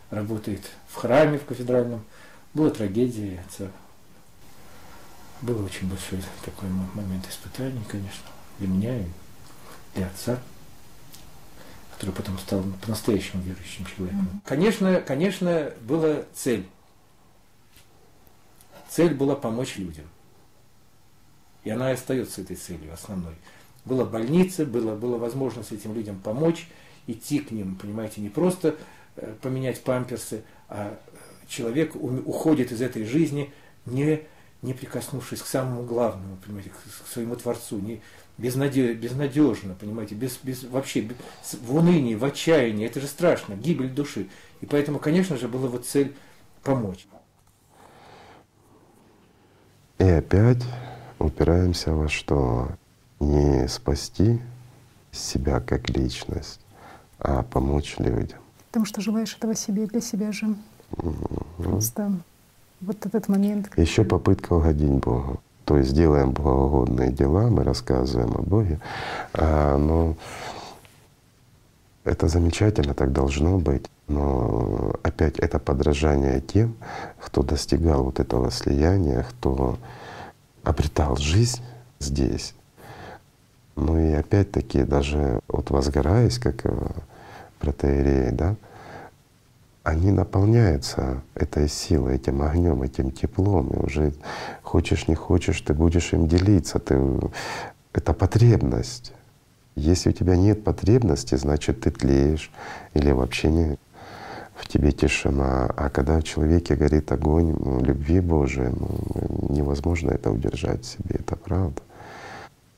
работает 0.09 0.61
в 0.89 0.95
храме, 0.95 1.37
в 1.37 1.45
кафедральном. 1.45 2.03
Была 2.53 2.69
трагедия 2.69 3.43
отца. 3.45 3.71
Был 5.41 5.63
очень 5.63 5.87
большой 5.87 6.19
такой 6.43 6.69
момент 6.69 7.27
испытаний, 7.29 7.83
конечно, 7.87 8.23
для 8.59 8.67
меня 8.67 8.97
и 8.97 9.05
для 9.93 10.07
отца, 10.07 10.39
который 11.95 12.11
потом 12.11 12.37
стал 12.39 12.63
по-настоящему 12.81 13.43
верующим 13.43 13.85
человеком. 13.85 14.41
Конечно, 14.45 14.99
конечно, 15.01 15.71
была 15.81 16.23
цель. 16.33 16.67
Цель 18.89 19.13
была 19.13 19.35
помочь 19.35 19.77
людям. 19.77 20.05
И 21.63 21.69
она 21.69 21.91
и 21.91 21.93
остается 21.93 22.41
этой 22.41 22.55
целью 22.55 22.93
основной. 22.93 23.35
Была 23.85 24.05
больница, 24.05 24.65
была, 24.65 24.95
была 24.95 25.17
возможность 25.17 25.71
этим 25.71 25.93
людям 25.93 26.19
помочь, 26.19 26.67
идти 27.05 27.39
к 27.39 27.51
ним, 27.51 27.75
понимаете, 27.75 28.21
не 28.21 28.29
просто 28.29 28.75
э, 29.15 29.35
поменять 29.41 29.83
памперсы, 29.83 30.43
а 30.67 30.99
человек 31.47 31.95
уходит 31.95 32.71
из 32.71 32.81
этой 32.81 33.05
жизни, 33.05 33.53
не, 33.85 34.21
не 34.61 34.73
прикоснувшись 34.73 35.41
к 35.41 35.45
самому 35.45 35.83
главному, 35.83 36.37
понимаете, 36.37 36.71
к, 36.71 37.07
своему 37.07 37.35
Творцу, 37.35 37.79
не, 37.79 38.01
безнадеж, 38.37 38.97
безнадежно, 38.97 39.75
понимаете, 39.75 40.15
без, 40.15 40.37
без, 40.43 40.63
вообще 40.63 41.01
без, 41.01 41.15
в 41.61 41.75
унынии, 41.75 42.15
в 42.15 42.25
отчаянии. 42.25 42.85
Это 42.85 42.99
же 42.99 43.07
страшно, 43.07 43.53
гибель 43.55 43.89
души. 43.89 44.29
И 44.61 44.65
поэтому, 44.65 44.99
конечно 44.99 45.37
же, 45.37 45.47
была 45.47 45.67
вот 45.67 45.85
цель 45.85 46.15
помочь. 46.63 47.07
И 49.99 50.03
опять 50.03 50.63
упираемся 51.19 51.93
во 51.93 52.07
что? 52.07 52.69
Не 53.19 53.67
спасти 53.67 54.39
себя 55.11 55.59
как 55.59 55.89
личность, 55.89 56.61
а 57.17 57.41
помочь 57.41 57.95
людям. 57.97 58.39
Потому 58.67 58.85
что 58.85 59.01
желаешь 59.01 59.35
этого 59.35 59.55
себе 59.55 59.87
для 59.87 60.01
себя 60.01 60.31
же. 60.31 60.55
Просто 61.57 62.11
вот 62.81 63.05
этот 63.05 63.27
момент. 63.27 63.69
Еще 63.77 64.03
попытка 64.03 64.53
угодить 64.53 64.91
Богу. 64.91 65.39
То 65.65 65.77
есть 65.77 65.93
делаем 65.93 66.31
богоугодные 66.31 67.11
дела, 67.11 67.49
мы 67.49 67.63
рассказываем 67.63 68.33
о 68.35 68.41
Боге, 68.41 68.79
а, 69.33 69.77
но 69.77 70.15
это 72.05 72.29
замечательно, 72.29 72.93
так 72.93 73.11
должно 73.11 73.57
быть. 73.57 73.85
Но 74.07 74.93
опять 75.03 75.37
это 75.39 75.59
подражание 75.59 76.39
тем, 76.39 76.77
кто 77.19 77.43
достигал 77.43 78.05
вот 78.05 78.21
этого 78.21 78.49
слияния, 78.49 79.25
кто 79.29 79.77
обретал 80.63 81.17
жизнь 81.17 81.61
здесь. 81.99 82.53
Ну 83.75 83.99
и 83.99 84.13
опять-таки 84.13 84.83
даже 84.83 85.41
вот 85.49 85.69
возгораясь, 85.69 86.39
как 86.39 86.63
протеерей, 87.59 88.31
да, 88.31 88.55
они 89.87 90.11
наполняются 90.11 91.23
этой 91.33 91.69
силой, 91.69 92.15
этим 92.15 92.41
огнем, 92.41 92.83
этим 92.83 93.09
теплом, 93.09 93.69
и 93.69 93.85
уже 93.85 94.13
хочешь 94.61 95.07
не 95.07 95.15
хочешь, 95.15 95.61
ты 95.61 95.73
будешь 95.73 96.11
им 96.11 96.27
делиться. 96.27 96.77
Ты, 96.79 96.99
это 97.93 98.11
потребность. 98.11 99.13
Если 99.77 100.09
у 100.09 100.11
тебя 100.11 100.35
нет 100.35 100.65
потребности, 100.65 101.35
значит 101.35 101.81
ты 101.81 101.91
тлеешь 101.91 102.51
или 102.95 103.11
вообще 103.11 103.49
не 103.49 103.77
в 104.55 104.67
тебе 104.67 104.91
тишина. 104.91 105.71
А 105.77 105.89
когда 105.89 106.19
в 106.19 106.23
человеке 106.23 106.75
горит 106.75 107.09
огонь 107.13 107.55
ну, 107.57 107.79
любви 107.79 108.19
Божией, 108.19 108.73
ну, 108.77 109.55
невозможно 109.55 110.11
это 110.11 110.31
удержать 110.31 110.83
в 110.83 110.89
себе, 110.89 111.15
это 111.19 111.37
правда. 111.37 111.81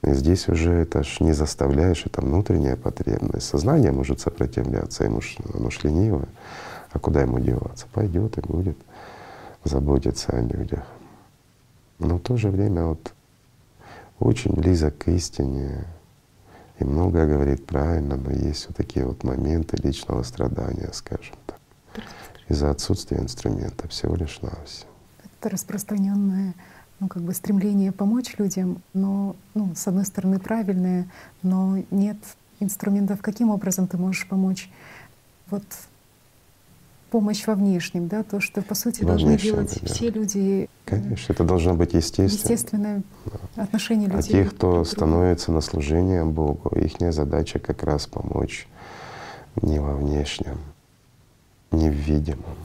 И 0.04 0.14
здесь 0.14 0.48
уже 0.48 0.74
это 0.74 1.04
ж 1.04 1.22
не 1.22 1.34
заставляешь, 1.34 2.06
это 2.06 2.22
внутренняя 2.22 2.76
потребность. 2.76 3.48
Сознание 3.48 3.92
может 3.92 4.20
сопротивляться, 4.20 5.06
ему 5.06 5.22
ж, 5.22 5.38
оно 5.56 5.72
ж 5.72 5.80
ленивое. 5.84 6.28
А 6.92 7.00
куда 7.00 7.22
ему 7.22 7.40
деваться? 7.40 7.88
Пойдет 7.94 8.38
и 8.38 8.42
будет 8.42 8.78
заботиться 9.64 10.32
о 10.32 10.42
людях. 10.42 10.86
Но 12.00 12.18
в 12.18 12.22
то 12.22 12.38
же 12.38 12.50
время 12.50 12.86
вот 12.86 13.14
очень 14.20 14.54
близок 14.54 14.98
к 14.98 15.08
истине 15.10 15.86
и 16.80 16.84
многое 16.86 17.28
говорит 17.28 17.66
правильно, 17.66 18.16
но 18.16 18.32
есть 18.32 18.68
вот 18.68 18.78
такие 18.78 19.06
вот 19.06 19.24
моменты 19.24 19.78
личного 19.84 20.24
страдания, 20.24 20.90
скажем 20.94 21.36
так, 21.46 21.60
из-за 22.48 22.72
отсутствия 22.72 23.20
инструмента 23.20 23.88
всего 23.90 24.16
лишь 24.16 24.42
на 24.42 24.52
все. 24.66 24.86
Это 25.40 25.50
распространенное 25.50 26.54
ну, 27.00 27.08
как 27.08 27.24
бы 27.24 27.34
стремление 27.34 27.92
помочь 27.92 28.36
людям, 28.38 28.82
но, 28.94 29.36
ну, 29.54 29.74
с 29.76 29.88
одной 29.88 30.06
стороны, 30.06 30.40
правильное, 30.40 31.08
но 31.42 31.78
нет 31.92 32.18
инструментов, 32.60 33.22
каким 33.22 33.50
образом 33.50 33.88
ты 33.88 33.98
можешь 33.98 34.28
помочь. 34.28 34.70
Вот 35.50 35.64
помощь 37.10 37.46
во 37.48 37.56
внешнем, 37.56 38.08
да, 38.08 38.24
то, 38.24 38.40
что 38.40 38.62
по 38.62 38.76
сути 38.76 39.04
во 39.04 39.10
должны 39.10 39.38
делать 39.38 39.78
да. 39.82 39.88
все 39.88 40.10
люди. 40.10 40.70
Конечно, 40.86 41.34
это 41.34 41.44
должно 41.44 41.74
быть 41.74 41.94
естественно. 41.94 42.52
Естественное 42.52 43.04
да. 43.56 43.64
отношение 43.64 44.10
а 44.10 44.18
людей. 44.18 44.42
А 44.42 44.44
те, 44.44 44.50
кто 44.50 44.84
становится 44.84 45.52
на 45.52 45.62
служение 45.62 46.24
Богу, 46.26 46.70
их 46.76 46.94
задача 47.14 47.60
как 47.60 47.84
раз 47.84 48.08
помочь 48.08 48.68
не 49.62 49.80
во 49.80 49.96
внешнем, 49.96 50.60
не 51.72 51.90
в 51.90 51.94
видимом, 51.94 52.58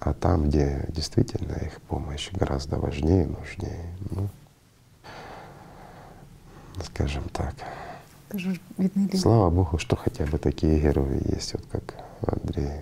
а 0.00 0.12
там, 0.12 0.48
где 0.48 0.86
действительно 0.88 1.54
их 1.54 1.80
помощь 1.82 2.30
гораздо 2.32 2.78
важнее, 2.78 3.26
нужнее. 3.26 3.86
Ну, 4.10 4.28
скажем 6.82 7.24
так. 7.32 7.54
Тоже 8.28 8.58
видны 8.76 9.08
ли... 9.08 9.18
Слава 9.18 9.48
Богу, 9.50 9.78
что 9.78 9.96
хотя 9.96 10.26
бы 10.26 10.38
такие 10.38 10.80
герои 10.80 11.22
есть, 11.32 11.54
вот 11.54 11.64
как 11.70 11.94
Андрей. 12.26 12.80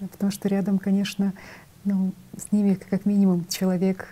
Да, 0.00 0.06
потому 0.08 0.30
что 0.30 0.48
рядом, 0.48 0.78
конечно, 0.78 1.32
ну, 1.84 2.12
с 2.36 2.52
ними 2.52 2.74
как 2.74 3.06
минимум 3.06 3.46
человек 3.46 4.08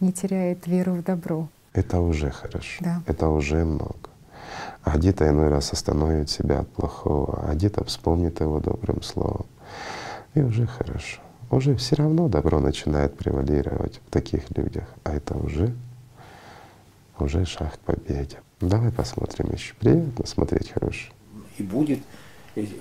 не 0.00 0.12
теряет 0.12 0.66
веру 0.66 0.94
в 0.94 1.02
добро. 1.02 1.48
Это 1.72 2.00
уже 2.00 2.30
хорошо. 2.30 2.82
Да. 2.84 3.02
Это 3.06 3.28
уже 3.28 3.64
много. 3.64 3.94
А 4.82 4.96
где-то 4.96 5.28
иной 5.28 5.48
раз 5.48 5.72
остановит 5.72 6.30
себя 6.30 6.60
от 6.60 6.68
плохого, 6.70 7.44
а 7.48 7.54
где-то 7.54 7.84
вспомнит 7.84 8.40
его 8.40 8.60
добрым 8.60 9.02
словом. 9.02 9.46
И 10.34 10.40
уже 10.40 10.66
хорошо. 10.66 11.20
Уже 11.50 11.74
все 11.74 11.96
равно 11.96 12.28
добро 12.28 12.60
начинает 12.60 13.16
превалировать 13.16 14.00
в 14.06 14.10
таких 14.10 14.56
людях. 14.56 14.84
А 15.04 15.12
это 15.12 15.36
уже, 15.36 15.74
уже 17.18 17.44
шаг 17.44 17.74
к 17.74 17.78
победе. 17.80 18.38
Давай 18.60 18.92
посмотрим 18.92 19.52
еще. 19.52 19.74
Приятно 19.74 20.26
смотреть 20.26 20.70
хорошее. 20.70 21.12
И 21.58 21.62
будет 21.62 22.00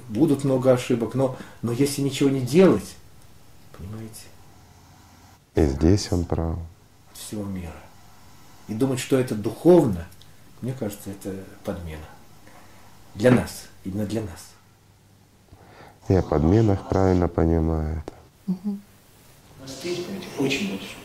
будут 0.07 0.43
много 0.43 0.73
ошибок, 0.73 1.15
но, 1.15 1.37
но 1.61 1.71
если 1.71 2.01
ничего 2.01 2.29
не 2.29 2.41
делать, 2.41 2.95
понимаете? 3.77 4.25
И 5.55 5.65
здесь 5.65 6.11
он 6.11 6.25
прав. 6.25 6.57
Всего 7.13 7.43
мира. 7.43 7.71
И 8.67 8.73
думать, 8.73 8.99
что 8.99 9.17
это 9.17 9.35
духовно, 9.35 10.07
мне 10.61 10.73
кажется, 10.73 11.09
это 11.09 11.35
подмена. 11.63 12.05
Для 13.15 13.31
нас, 13.31 13.65
именно 13.83 14.05
для 14.05 14.21
нас. 14.21 14.49
Я 16.07 16.23
подменах 16.23 16.87
правильно 16.89 17.27
понимаю 17.27 18.03
это. 18.03 18.13
Угу. 18.53 18.77
Монастырь, 19.59 20.03
понимаете, 20.03 20.27
очень 20.37 20.69
большой. 20.69 20.97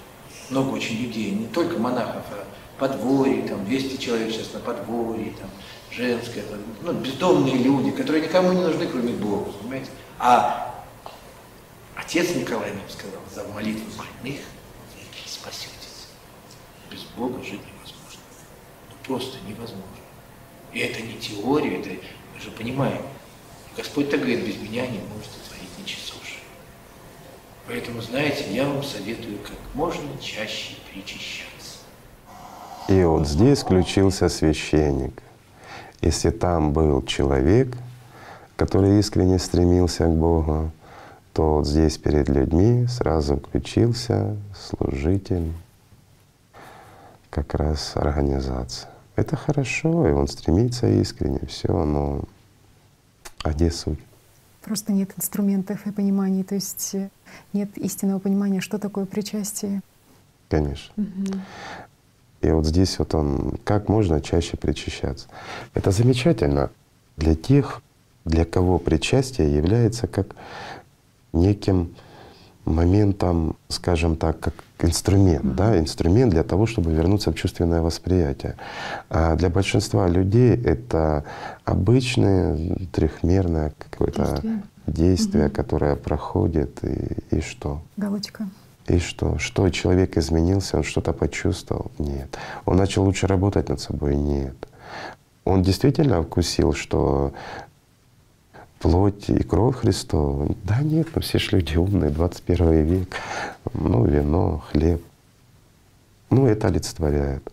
Много 0.51 0.71
очень 0.71 0.97
людей, 0.97 1.33
не 1.33 1.47
только 1.47 1.79
монахов, 1.79 2.25
а 2.31 2.47
подворье, 2.79 3.43
там 3.49 3.65
200 3.65 4.01
человек 4.01 4.33
сейчас 4.33 4.53
на 4.53 4.61
подворье, 4.61 5.33
там 5.41 5.51
женское, 5.91 6.45
ну, 6.83 6.93
бездомные 6.93 7.57
люди, 7.57 7.91
которые 7.91 8.25
никому 8.25 8.53
не 8.53 8.63
нужны, 8.63 8.87
кроме 8.87 9.13
Бога, 9.13 9.53
понимаете? 9.61 9.91
А 10.19 10.85
отец 11.95 12.35
Николай 12.35 12.73
нам 12.73 12.89
сказал, 12.89 13.21
за 13.33 13.45
молитву 13.53 13.87
больных 13.97 14.41
вы 14.97 15.29
спасетесь. 15.29 16.09
Без 16.91 17.03
Бога 17.17 17.43
жить 17.43 17.61
невозможно. 17.61 18.21
Ну, 18.91 18.97
просто 19.05 19.39
невозможно. 19.47 19.85
И 20.73 20.81
это 20.81 21.03
не 21.03 21.15
теория, 21.15 21.81
это 21.81 21.91
мы 22.35 22.41
же 22.41 22.51
понимаем. 22.51 23.03
Господь 23.77 24.11
так 24.11 24.21
говорит, 24.21 24.47
без 24.47 24.57
меня 24.57 24.87
не 24.87 24.99
можете 24.99 25.39
творить 25.49 25.79
ничего. 25.79 26.05
Поэтому, 27.67 28.03
знаете, 28.03 28.45
я 28.53 28.69
вам 28.69 28.83
советую 28.83 29.39
как 29.39 29.57
можно 29.75 30.07
чаще 30.21 30.75
причащаться. 30.93 31.54
И 32.89 33.03
вот 33.03 33.27
здесь 33.27 33.61
включился 33.61 34.29
священник. 34.29 35.23
Если 36.03 36.31
там 36.31 36.73
был 36.73 37.03
человек, 37.03 37.77
который 38.57 38.99
искренне 38.99 39.39
стремился 39.39 40.05
к 40.05 40.11
Богу, 40.11 40.71
то 41.33 41.57
вот 41.57 41.67
здесь 41.67 41.97
перед 41.97 42.29
людьми 42.29 42.87
сразу 42.87 43.37
включился 43.37 44.37
служитель 44.55 45.53
как 47.31 47.55
раз 47.55 47.97
организации. 47.97 48.87
Это 49.17 49.35
хорошо, 49.35 50.07
и 50.09 50.13
он 50.13 50.29
стремится 50.29 50.87
искренне, 50.87 51.41
все, 51.49 51.85
но 51.85 52.25
а 53.43 53.53
где 53.53 53.71
суть? 53.71 53.99
Просто 54.63 54.93
нет 54.93 55.11
инструментов 55.17 55.87
и 55.87 55.91
пониманий, 55.91 56.45
то 56.45 56.55
есть 56.55 56.95
э, 56.95 57.11
нет 57.53 57.77
истинного 57.77 58.19
понимания, 58.19 58.61
что 58.61 58.79
такое 58.79 59.05
причастие. 59.05 59.83
Конечно. 60.49 60.93
Угу. 60.97 61.39
И 62.45 62.51
вот 62.51 62.67
здесь 62.67 62.99
вот 62.99 63.15
он, 63.15 63.55
как 63.65 63.89
можно 63.89 64.21
чаще 64.21 64.57
причащаться. 64.59 65.29
Это 65.73 65.91
замечательно. 65.91 66.71
для 67.17 67.35
тех, 67.35 67.81
для 68.25 68.45
кого 68.45 68.79
причастие 68.79 69.55
является 69.57 70.07
как 70.07 70.37
неким 71.33 71.95
моментом, 72.65 73.57
скажем 73.69 74.17
так, 74.17 74.41
как 74.41 74.55
инструмент, 74.81 75.45
mm-hmm. 75.45 75.55
да, 75.55 75.79
инструмент 75.79 76.33
для 76.33 76.43
того, 76.43 76.67
чтобы 76.67 76.93
вернуться 76.93 77.31
в 77.31 77.35
чувственное 77.35 77.81
восприятие. 77.81 78.57
А 79.09 79.37
для 79.37 79.49
большинства 79.49 80.09
людей 80.09 80.55
это 80.55 81.25
обычное 81.65 82.59
трехмерное 82.93 83.73
какое-то 83.79 84.25
действие, 84.25 84.63
действие 84.87 85.47
mm-hmm. 85.47 85.51
которое 85.51 85.97
проходит 85.97 86.85
и, 86.85 87.37
и 87.37 87.41
что? 87.41 87.81
Галочка. 87.97 88.49
И 88.87 88.99
что? 88.99 89.39
Что 89.39 89.69
человек 89.71 90.17
изменился, 90.19 90.77
он 90.77 90.83
что-то 90.83 91.13
почувствовал? 91.13 91.91
Нет. 91.99 92.37
Он 92.67 92.77
начал 92.77 93.05
лучше 93.05 93.27
работать 93.27 93.69
над 93.69 93.81
собой? 93.81 94.15
Нет. 94.17 94.57
Он 95.45 95.63
действительно 95.63 96.23
вкусил, 96.23 96.73
что 96.73 97.33
плоть 98.79 99.31
и 99.31 99.43
кровь 99.43 99.77
Христова. 99.77 100.55
Да 100.65 100.81
нет, 100.83 101.09
ну 101.15 101.23
все 101.23 101.39
ж 101.39 101.53
люди 101.53 101.77
умные, 101.77 102.11
21 102.11 102.85
век. 102.85 103.17
Ну, 103.73 104.05
вино, 104.05 104.63
хлеб. 104.71 105.03
Ну, 106.29 106.47
это 106.47 106.69
олицетворяет. 106.69 107.51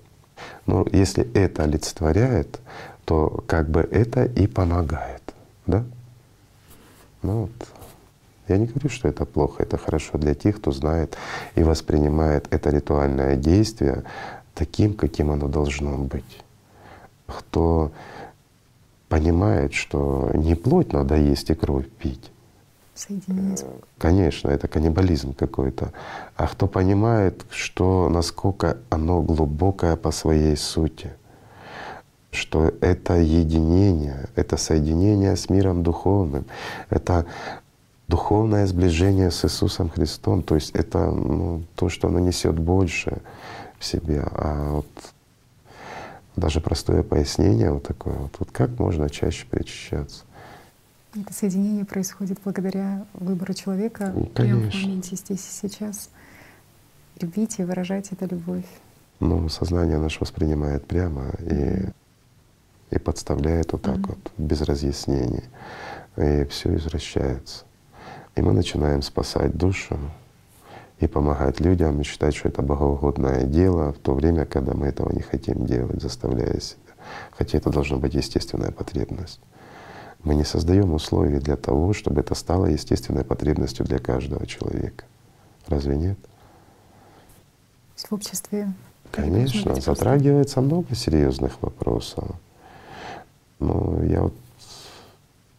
Но 0.66 0.86
если 0.92 1.32
это 1.34 1.64
олицетворяет, 1.64 2.60
то 3.06 3.44
как 3.48 3.70
бы 3.70 3.82
это 3.82 4.26
и 4.26 4.48
помогает. 4.48 5.22
Да? 5.66 5.84
Ну 7.22 7.42
вот. 7.42 7.81
Я 8.52 8.58
не 8.58 8.66
говорю, 8.66 8.90
что 8.90 9.08
это 9.08 9.24
плохо, 9.24 9.64
это 9.64 9.78
хорошо 9.78 10.18
для 10.18 10.36
тех, 10.36 10.58
кто 10.58 10.72
знает 10.72 11.18
и 11.56 11.64
воспринимает 11.64 12.48
это 12.50 12.70
ритуальное 12.70 13.38
действие 13.38 14.04
таким, 14.54 14.94
каким 14.94 15.32
оно 15.32 15.48
должно 15.48 15.98
быть. 15.98 16.44
Кто 17.28 17.92
понимает, 19.08 19.74
что 19.74 20.32
не 20.34 20.56
плоть 20.56 20.92
надо 20.92 21.16
есть 21.16 21.50
и 21.50 21.54
кровь 21.54 21.88
пить. 21.88 22.30
Соединение. 22.94 23.56
Конечно, 23.98 24.50
это 24.50 24.68
каннибализм 24.68 25.34
какой-то. 25.34 25.94
А 26.36 26.48
кто 26.48 26.68
понимает, 26.68 27.46
что 27.52 28.10
насколько 28.10 28.80
оно 28.90 29.22
глубокое 29.22 29.96
по 29.96 30.12
своей 30.12 30.58
сути, 30.58 31.12
что 32.32 32.74
это 32.82 33.14
единение, 33.14 34.28
это 34.36 34.58
соединение 34.58 35.38
с 35.38 35.50
миром 35.50 35.84
духовным, 35.84 36.46
это 36.90 37.26
духовное 38.12 38.68
сближение 38.68 39.32
с 39.32 39.46
Иисусом 39.46 39.90
Христом, 39.90 40.44
то 40.44 40.56
есть 40.56 40.72
это 40.72 41.10
ну, 41.10 41.64
то, 41.76 41.88
что 41.88 42.10
оно 42.10 42.20
несет 42.20 42.60
больше 42.60 43.22
в 43.80 43.86
себе. 43.86 44.28
А 44.32 44.74
вот 44.74 44.88
даже 46.36 46.60
простое 46.60 47.04
пояснение 47.04 47.72
вот 47.72 47.84
такое 47.84 48.14
вот, 48.16 48.36
вот 48.38 48.52
как 48.52 48.78
можно 48.78 49.10
чаще 49.10 49.46
причащаться. 49.50 50.26
Это 51.16 51.34
соединение 51.34 51.86
происходит 51.86 52.40
благодаря 52.44 53.06
выбору 53.14 53.54
человека 53.54 54.12
ну, 54.14 54.26
прямо 54.26 54.70
в 54.70 54.76
моменте 54.76 55.16
здесь 55.16 55.48
и 55.48 55.68
сейчас. 55.68 56.10
Любить 57.22 57.60
и 57.60 57.64
выражать 57.64 58.12
это 58.12 58.26
любовь. 58.26 58.66
Ну, 59.22 59.48
сознание 59.48 60.00
наше 60.00 60.20
воспринимает 60.20 60.86
прямо 60.86 61.32
и, 61.40 61.86
и 62.96 63.00
подставляет 63.00 63.72
вот 63.72 63.84
так 63.84 63.98
mm-hmm. 63.98 64.08
вот, 64.08 64.32
без 64.38 64.62
разъяснений. 64.62 65.44
И 66.18 66.46
все 66.50 66.76
извращается. 66.76 67.64
И 68.36 68.42
мы 68.42 68.54
начинаем 68.54 69.02
спасать 69.02 69.58
душу, 69.58 69.98
и 71.02 71.08
помогать 71.08 71.60
людям, 71.60 72.00
и 72.00 72.04
считать, 72.04 72.36
что 72.36 72.48
это 72.48 72.62
богоугодное 72.62 73.44
дело 73.44 73.92
в 73.92 73.98
то 73.98 74.14
время, 74.14 74.46
когда 74.46 74.74
мы 74.74 74.88
этого 74.88 75.12
не 75.12 75.22
хотим 75.22 75.66
делать, 75.66 76.02
заставляя 76.02 76.60
себя. 76.60 76.78
Хотя 77.32 77.58
это 77.58 77.72
должна 77.72 77.98
быть 77.98 78.14
естественная 78.14 78.72
потребность. 78.72 79.40
Мы 80.24 80.36
не 80.36 80.44
создаем 80.44 80.94
условий 80.94 81.40
для 81.40 81.58
того, 81.58 81.94
чтобы 81.94 82.22
это 82.22 82.36
стало 82.36 82.68
естественной 82.68 83.24
потребностью 83.24 83.84
для 83.86 83.98
каждого 83.98 84.46
человека. 84.46 85.06
Разве 85.68 85.98
нет? 85.98 86.18
В 87.96 88.14
обществе. 88.14 88.72
Конечно, 89.12 89.76
затрагивается 89.82 90.62
много 90.62 90.94
серьезных 90.96 91.62
вопросов. 91.62 92.30
Но 93.60 94.04
я 94.04 94.22
вот 94.22 94.34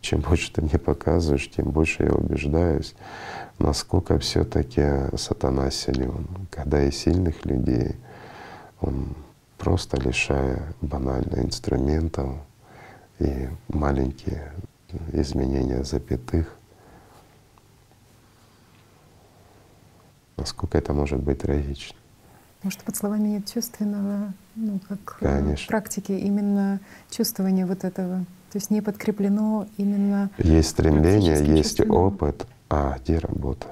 чем 0.03 0.21
больше 0.21 0.53
ты 0.53 0.61
мне 0.61 0.79
показываешь, 0.79 1.49
тем 1.49 1.71
больше 1.71 2.03
я 2.03 2.11
убеждаюсь, 2.11 2.95
насколько 3.59 4.19
все-таки 4.19 5.17
сатана 5.17 5.71
силен. 5.71 6.27
Когда 6.51 6.83
и 6.83 6.91
сильных 6.91 7.47
людей, 7.47 7.97
он 8.81 9.15
просто 9.59 9.99
лишая 10.01 10.75
банально 10.81 11.37
инструментов 11.37 12.31
и 13.21 13.49
маленькие 13.69 14.53
изменения 15.13 15.85
запятых, 15.85 16.59
насколько 20.37 20.77
это 20.77 20.93
может 20.93 21.21
быть 21.21 21.39
трагично. 21.39 21.97
Может, 22.65 22.83
под 22.83 22.97
словами 22.97 23.29
нет 23.29 23.53
чувственного, 23.53 24.33
ну, 24.57 24.81
как 24.89 25.19
Конечно. 25.21 25.65
в 25.65 25.69
практике, 25.69 26.19
именно 26.19 26.81
чувствование 27.11 27.67
вот 27.67 27.85
этого. 27.85 28.25
То 28.53 28.59
есть 28.59 28.71
не 28.71 28.83
подкреплено 28.83 29.67
именно… 29.79 30.31
Есть 30.37 30.69
стремление, 30.69 31.43
есть 31.43 31.81
опыт, 31.81 32.47
а 32.69 32.99
где 32.99 33.17
работа? 33.19 33.67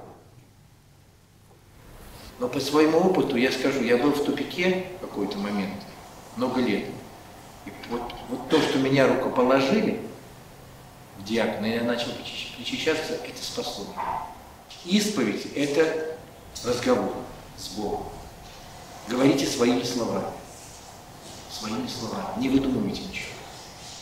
Но 2.38 2.48
по 2.48 2.58
своему 2.60 2.98
опыту 2.98 3.36
я 3.36 3.52
скажу, 3.52 3.82
я 3.82 3.98
был 3.98 4.12
в 4.12 4.24
тупике 4.24 4.86
в 4.96 5.00
какой-то 5.02 5.36
момент, 5.36 5.74
много 6.38 6.62
лет. 6.62 6.86
И 7.66 7.72
вот, 7.90 8.10
вот 8.30 8.48
то, 8.48 8.58
что 8.58 8.78
меня 8.78 9.06
рукоположили 9.06 10.00
в 11.18 11.24
диакона, 11.24 11.66
я 11.66 11.84
начал 11.84 12.12
причащаться, 12.56 13.12
это 13.12 13.42
спасло. 13.42 13.84
Исповедь— 14.86 15.44
это 15.56 16.16
разговор 16.64 17.12
с 17.58 17.68
Богом. 17.76 18.04
Говорите 19.10 19.46
своими 19.46 19.82
словами. 19.82 20.32
Своими 21.50 21.86
словами. 21.86 22.40
Не 22.40 22.48
выдумывайте 22.48 23.02
ничего. 23.02 23.29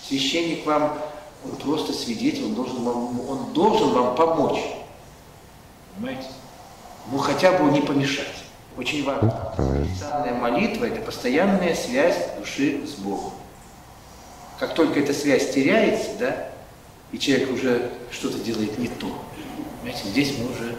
Священник 0.09 0.65
вам, 0.65 0.95
он 1.45 1.57
просто 1.57 1.93
свидетель, 1.93 2.47
он 2.47 2.55
должен 2.55 2.83
вам, 2.83 3.21
он 3.29 3.53
должен 3.53 3.91
вам 3.91 4.17
помочь. 4.17 4.65
Понимаете? 5.95 6.29
Ну 7.13 7.19
хотя 7.19 7.53
бы 7.53 7.71
не 7.71 7.83
помешать. 7.83 8.27
Очень 8.79 9.05
важно. 9.05 9.31
Постоянная 9.57 10.35
молитва– 10.35 10.85
это 10.87 11.01
постоянная 11.03 11.75
связь 11.75 12.17
души 12.39 12.87
с 12.87 12.95
Богом. 12.95 13.33
Как 14.59 14.75
только 14.75 15.01
эта 15.01 15.13
связь 15.13 15.53
теряется, 15.53 16.11
да, 16.19 16.49
и 17.13 17.19
человек 17.19 17.53
уже 17.53 17.91
что-то 18.11 18.39
делает 18.39 18.79
не 18.79 18.89
то, 18.89 19.07
понимаете, 19.81 20.09
здесь 20.09 20.37
мы 20.39 20.51
уже 20.51 20.77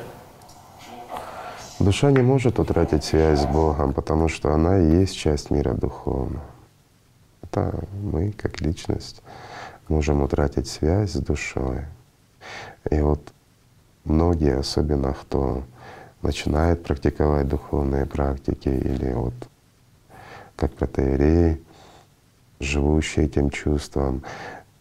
Душа 1.80 2.12
не 2.12 2.22
может 2.22 2.60
утратить 2.60 3.06
связь 3.06 3.40
с 3.40 3.46
Богом, 3.46 3.94
потому 3.94 4.28
что 4.28 4.54
она 4.54 4.80
и 4.80 5.00
есть 5.00 5.16
часть 5.16 5.50
мира 5.50 5.74
духовного. 5.74 6.44
Это 7.52 7.84
мы, 8.02 8.32
как 8.32 8.62
личность, 8.62 9.22
можем 9.88 10.22
утратить 10.22 10.68
связь 10.68 11.14
с 11.14 11.20
душой. 11.20 11.86
И 12.92 13.00
вот 13.02 13.34
многие, 14.06 14.58
особенно 14.58 15.14
кто 15.14 15.64
начинает 16.22 16.84
практиковать 16.84 17.48
духовные 17.48 18.06
практики 18.06 18.70
или 18.70 19.14
вот 19.14 19.34
как 20.56 20.74
протеерей, 20.74 21.64
живущие 22.60 23.26
этим 23.26 23.50
чувством, 23.50 24.24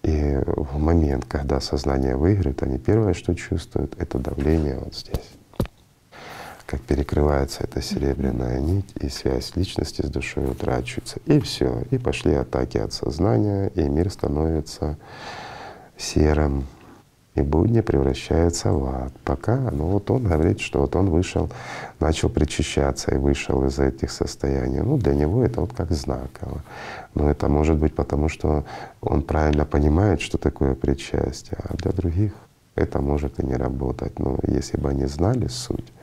и 0.03 0.39
в 0.47 0.79
момент, 0.79 1.25
когда 1.27 1.61
сознание 1.61 2.17
выиграет, 2.17 2.63
они 2.63 2.79
первое, 2.79 3.15
что 3.15 3.35
чувствуют, 3.35 3.95
это 4.01 4.19
давление 4.19 4.79
вот 4.79 4.95
здесь. 4.95 5.39
Как 6.69 6.83
перекрывается 6.83 7.65
эта 7.65 7.81
серебряная 7.81 8.61
нить, 8.61 8.93
и 9.01 9.09
связь 9.09 9.57
личности 9.57 10.03
с 10.03 10.11
душой 10.11 10.45
утрачивается. 10.51 11.19
И 11.25 11.41
все. 11.41 11.83
И 11.91 11.97
пошли 11.97 12.35
атаки 12.35 12.77
от 12.77 12.93
сознания, 12.93 13.69
и 13.75 13.89
мир 13.89 14.11
становится 14.11 14.99
серым, 15.97 16.67
и 17.35 17.41
будни 17.41 17.81
превращаются 17.81 18.71
в 18.71 18.85
ад. 18.85 19.15
Пока, 19.25 19.57
ну 19.73 19.87
вот 19.87 20.11
он 20.11 20.25
говорит, 20.25 20.61
что 20.61 20.81
вот 20.81 20.95
он 20.95 21.09
вышел, 21.09 21.49
начал 22.01 22.29
причащаться 22.29 23.15
и 23.15 23.17
вышел 23.17 23.65
из 23.65 23.79
этих 23.79 24.11
состояний. 24.11 24.81
Ну 24.81 24.99
для 24.99 25.15
него 25.15 25.43
это 25.43 25.63
вот 25.63 25.73
как 25.73 25.91
знаково. 25.93 26.63
Но 27.15 27.31
это 27.31 27.49
может 27.49 27.79
быть 27.79 27.95
потому, 27.95 28.29
что 28.29 28.67
он 29.01 29.23
правильно 29.23 29.65
понимает, 29.65 30.21
что 30.21 30.37
такое 30.37 30.75
причастие, 30.75 31.61
а 31.65 31.75
для 31.79 31.93
других 31.93 32.35
это 32.75 33.01
может 33.01 33.41
и 33.41 33.47
не 33.47 33.55
работать. 33.55 34.19
Но 34.19 34.39
если 34.43 34.77
бы 34.77 34.91
они 34.91 35.07
знали 35.07 35.47
суть, 35.47 35.95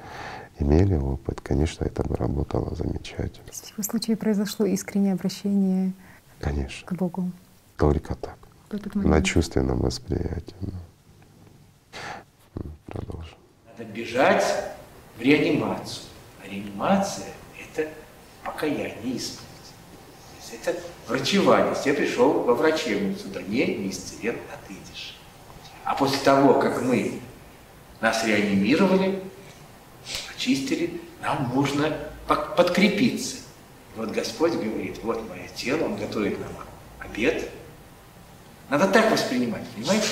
имели 0.60 0.96
опыт, 0.96 1.42
конечно, 1.42 1.86
это 1.86 2.04
бы 2.04 2.16
работало 2.16 2.76
замечательно. 2.76 3.52
В 3.52 3.72
его 3.72 3.84
случае 3.84 4.18
произошло 4.18 4.66
искреннее 4.66 5.14
обращение 5.14 5.94
конечно. 6.40 6.88
к 6.88 6.94
Богу. 6.94 7.32
Только 7.78 8.16
так. 8.16 8.38
На 8.96 9.22
чувственном 9.22 9.80
восприятии. 9.80 10.56
Продолжим. 12.86 13.38
Надо 13.78 13.90
бежать 13.92 14.44
в 15.18 15.22
реанимацию. 15.22 16.06
А 16.44 16.48
реанимация— 16.48 17.28
это 17.74 17.90
покаяние, 18.44 18.96
исповедь. 19.04 19.42
Это 20.54 20.80
врачевание. 21.08 21.74
Я 21.86 21.94
пришел 21.94 22.44
во 22.44 22.54
врачебницу, 22.54 23.28
да 23.30 23.42
не, 23.42 23.66
не 23.76 23.90
исцелен, 23.90 24.38
отыдешь. 24.54 25.18
А 25.84 25.96
после 25.96 26.20
того, 26.20 26.60
как 26.60 26.82
мы 26.82 27.20
нас 28.00 28.26
реанимировали, 28.26 29.22
очистили, 30.46 31.02
нам 31.22 31.52
нужно 31.54 31.94
подкрепиться. 32.28 33.38
И 33.96 34.00
вот 34.00 34.12
Господь 34.12 34.54
говорит, 34.54 35.00
вот 35.04 35.28
мое 35.30 35.48
тело, 35.56 35.86
Он 35.86 35.96
готовит 35.96 36.40
нам 36.40 36.52
обед. 37.00 37.50
Надо 38.70 38.88
так 38.88 39.12
воспринимать, 39.12 39.64
понимаете? 39.76 40.08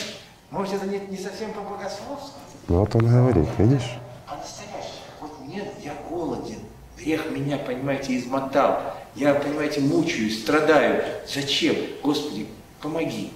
Может, 0.51 0.75
это 0.75 0.85
не, 0.85 0.99
не 0.99 1.17
совсем 1.17 1.51
по-богословски. 1.53 2.33
Ну 2.67 2.79
вот 2.79 2.95
он 2.95 3.07
говорит, 3.07 3.47
видишь? 3.57 3.91
По-настоящему. 4.27 5.01
Вот 5.19 5.31
нет, 5.47 5.73
я 5.83 5.93
голоден. 6.09 6.59
Грех 6.97 7.31
меня, 7.31 7.57
понимаете, 7.57 8.17
измотал. 8.17 8.95
Я, 9.15 9.33
понимаете, 9.33 9.81
мучаюсь, 9.81 10.41
страдаю. 10.43 11.03
Зачем? 11.27 11.75
Господи, 12.03 12.47
помоги. 12.81 13.33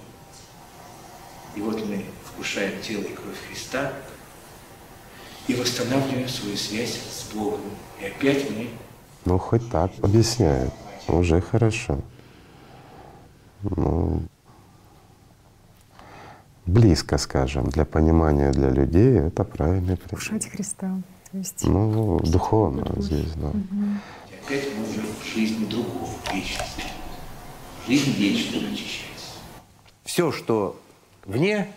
И 1.56 1.60
вот 1.60 1.84
мы 1.84 2.04
вкушаем 2.24 2.80
тело 2.80 3.02
и 3.02 3.14
кровь 3.14 3.36
Христа 3.48 3.92
и 5.48 5.54
восстанавливаем 5.54 6.28
свою 6.28 6.56
связь 6.56 6.92
с 6.92 7.32
Богом. 7.34 7.60
И 8.00 8.04
опять 8.04 8.48
мы... 8.50 8.68
Ну, 9.24 9.38
хоть 9.38 9.68
так 9.70 9.90
объясняет. 10.02 10.72
Уже 11.08 11.40
хорошо. 11.40 11.98
Ну, 13.62 14.22
близко, 16.66 17.18
скажем, 17.18 17.64
для 17.64 17.84
понимания 17.84 18.52
для 18.52 18.70
людей 18.70 19.18
это 19.18 19.42
правильный 19.42 19.96
пример. 19.96 20.10
Кушать 20.10 20.46
Христа. 20.50 21.00
То 21.32 21.38
есть... 21.38 21.64
Ну, 21.64 22.20
духовно 22.20 22.86
здесь, 23.00 23.32
да. 23.32 23.48
Угу. 23.48 23.56
И 24.30 24.46
опять 24.46 24.68
мы 24.76 24.88
уже 24.88 25.00
в 25.00 25.34
жизни 25.34 25.64
другого, 25.64 26.10
вечности. 26.32 26.84
Жизнь 27.86 28.12
вечная 28.12 28.70
очищается. 28.70 29.32
Все, 30.04 30.30
что 30.30 30.78
вне 31.24 31.68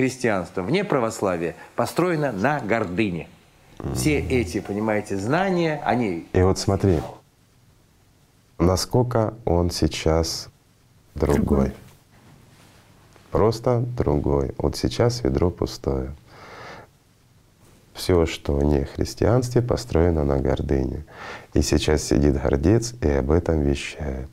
христианства, 0.00 0.62
вне 0.62 0.82
православия, 0.82 1.54
построено 1.76 2.32
на 2.32 2.60
гордыне. 2.60 3.28
Все 3.94 4.18
эти, 4.18 4.60
понимаете, 4.60 5.16
знания, 5.16 5.80
они... 5.84 6.26
И 6.32 6.42
вот 6.42 6.58
смотри, 6.58 7.00
насколько 8.58 9.34
он 9.44 9.70
сейчас 9.70 10.48
другой. 11.14 11.36
другой. 11.36 11.72
Просто 13.30 13.80
другой. 13.96 14.52
Вот 14.58 14.76
сейчас 14.76 15.22
ведро 15.22 15.50
пустое. 15.50 16.14
Все, 17.94 18.24
что 18.26 18.60
не 18.62 18.84
христианстве, 18.84 19.60
построено 19.60 20.24
на 20.24 20.38
гордыне. 20.38 21.04
И 21.52 21.60
сейчас 21.60 22.02
сидит 22.02 22.40
гордец 22.40 22.94
и 23.02 23.08
об 23.08 23.30
этом 23.30 23.60
вещает. 23.62 24.30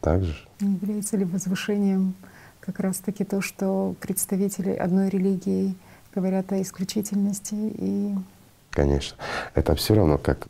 Так 0.00 0.22
же? 0.22 0.36
Не 0.60 0.74
является 0.74 1.16
ли 1.16 1.24
возвышением 1.24 2.14
как 2.66 2.80
раз-таки 2.80 3.24
то, 3.24 3.40
что 3.40 3.94
представители 4.00 4.70
одной 4.70 5.08
религии 5.08 5.76
говорят 6.14 6.52
о 6.52 6.60
исключительности 6.60 7.54
и… 7.54 8.14
Конечно. 8.70 9.16
Это 9.54 9.74
все 9.76 9.94
равно 9.94 10.18
как… 10.18 10.48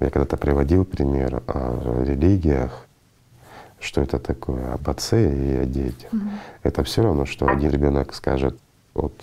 Я 0.00 0.10
когда-то 0.10 0.36
приводил 0.36 0.84
пример 0.84 1.42
о 1.46 2.02
религиях, 2.04 2.86
что 3.78 4.00
это 4.00 4.18
такое, 4.18 4.74
об 4.74 4.90
отце 4.90 5.32
и 5.32 5.56
о 5.58 5.64
детях. 5.64 6.12
Угу. 6.12 6.28
Это 6.64 6.82
все 6.82 7.02
равно, 7.02 7.24
что 7.24 7.46
один 7.46 7.70
ребенок 7.70 8.12
скажет, 8.12 8.58
вот 8.92 9.14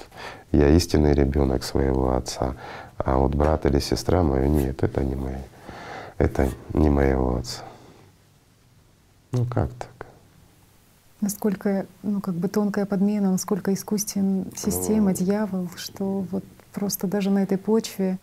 я 0.51 0.69
истинный 0.69 1.13
ребенок 1.13 1.63
своего 1.63 2.15
отца, 2.15 2.55
а 2.97 3.17
вот 3.17 3.35
брат 3.35 3.65
или 3.65 3.79
сестра 3.79 4.23
мою 4.23 4.47
нет, 4.47 4.83
это 4.83 5.03
не 5.03 5.15
мои, 5.15 5.41
это 6.17 6.49
не 6.73 6.89
моего 6.89 7.37
отца. 7.37 7.63
Ну 9.33 9.45
как 9.45 9.69
так? 9.73 9.90
Насколько, 11.21 11.85
ну 12.01 12.19
как 12.19 12.33
бы 12.33 12.47
тонкая 12.47 12.85
подмена, 12.85 13.31
насколько 13.31 13.73
искусствен 13.73 14.47
система, 14.55 15.11
ну, 15.11 15.15
дьявол, 15.15 15.69
что 15.75 16.25
вот 16.31 16.43
просто 16.73 17.07
даже 17.07 17.29
на 17.29 17.43
этой 17.43 17.57
почве. 17.57 18.17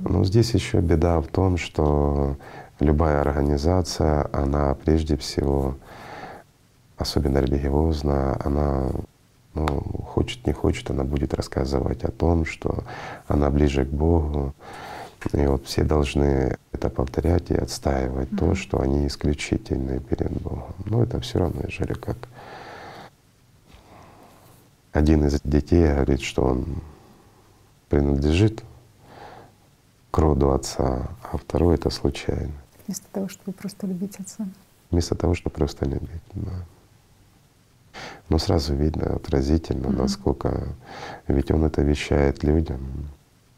Ну 0.00 0.24
здесь 0.24 0.50
еще 0.50 0.80
беда 0.80 1.20
в 1.20 1.28
том, 1.28 1.56
что 1.56 2.36
любая 2.80 3.20
организация, 3.20 4.28
она 4.32 4.74
прежде 4.74 5.16
всего, 5.16 5.76
особенно 6.96 7.38
религиозная, 7.38 8.36
она 8.44 8.90
ну, 9.54 9.66
хочет, 10.06 10.46
не 10.46 10.52
хочет, 10.52 10.90
она 10.90 11.04
будет 11.04 11.34
рассказывать 11.34 12.04
о 12.04 12.10
том, 12.10 12.44
что 12.44 12.84
она 13.26 13.50
ближе 13.50 13.84
к 13.84 13.88
Богу. 13.90 14.54
И 15.32 15.46
вот 15.46 15.66
все 15.66 15.84
должны 15.84 16.56
это 16.72 16.90
повторять 16.90 17.50
и 17.50 17.54
отстаивать 17.54 18.28
mm-hmm. 18.30 18.38
то, 18.38 18.54
что 18.54 18.80
они 18.80 19.06
исключительны 19.06 20.00
перед 20.00 20.30
Богом. 20.40 20.74
Но 20.84 21.02
это 21.02 21.20
все 21.20 21.40
равно, 21.40 21.62
ежели 21.66 21.94
как 21.94 22.16
один 24.92 25.24
из 25.26 25.40
детей 25.42 25.88
говорит, 25.92 26.20
что 26.20 26.44
он 26.44 26.66
принадлежит 27.88 28.62
к 30.10 30.18
роду 30.18 30.52
отца, 30.52 31.08
а 31.22 31.36
второй 31.36 31.74
это 31.74 31.90
случайно. 31.90 32.52
Вместо 32.86 33.06
того, 33.12 33.28
чтобы 33.28 33.52
просто 33.52 33.86
любить 33.86 34.18
отца. 34.18 34.46
Вместо 34.90 35.14
того, 35.14 35.34
чтобы 35.34 35.54
просто 35.54 35.84
любить, 35.84 36.22
да. 36.32 36.64
Но 38.28 38.38
сразу 38.38 38.74
видно 38.74 39.16
отразительно, 39.16 39.88
угу. 39.88 39.98
насколько 39.98 40.68
ведь 41.26 41.50
он 41.50 41.64
это 41.64 41.82
вещает 41.82 42.42
людям. 42.42 42.80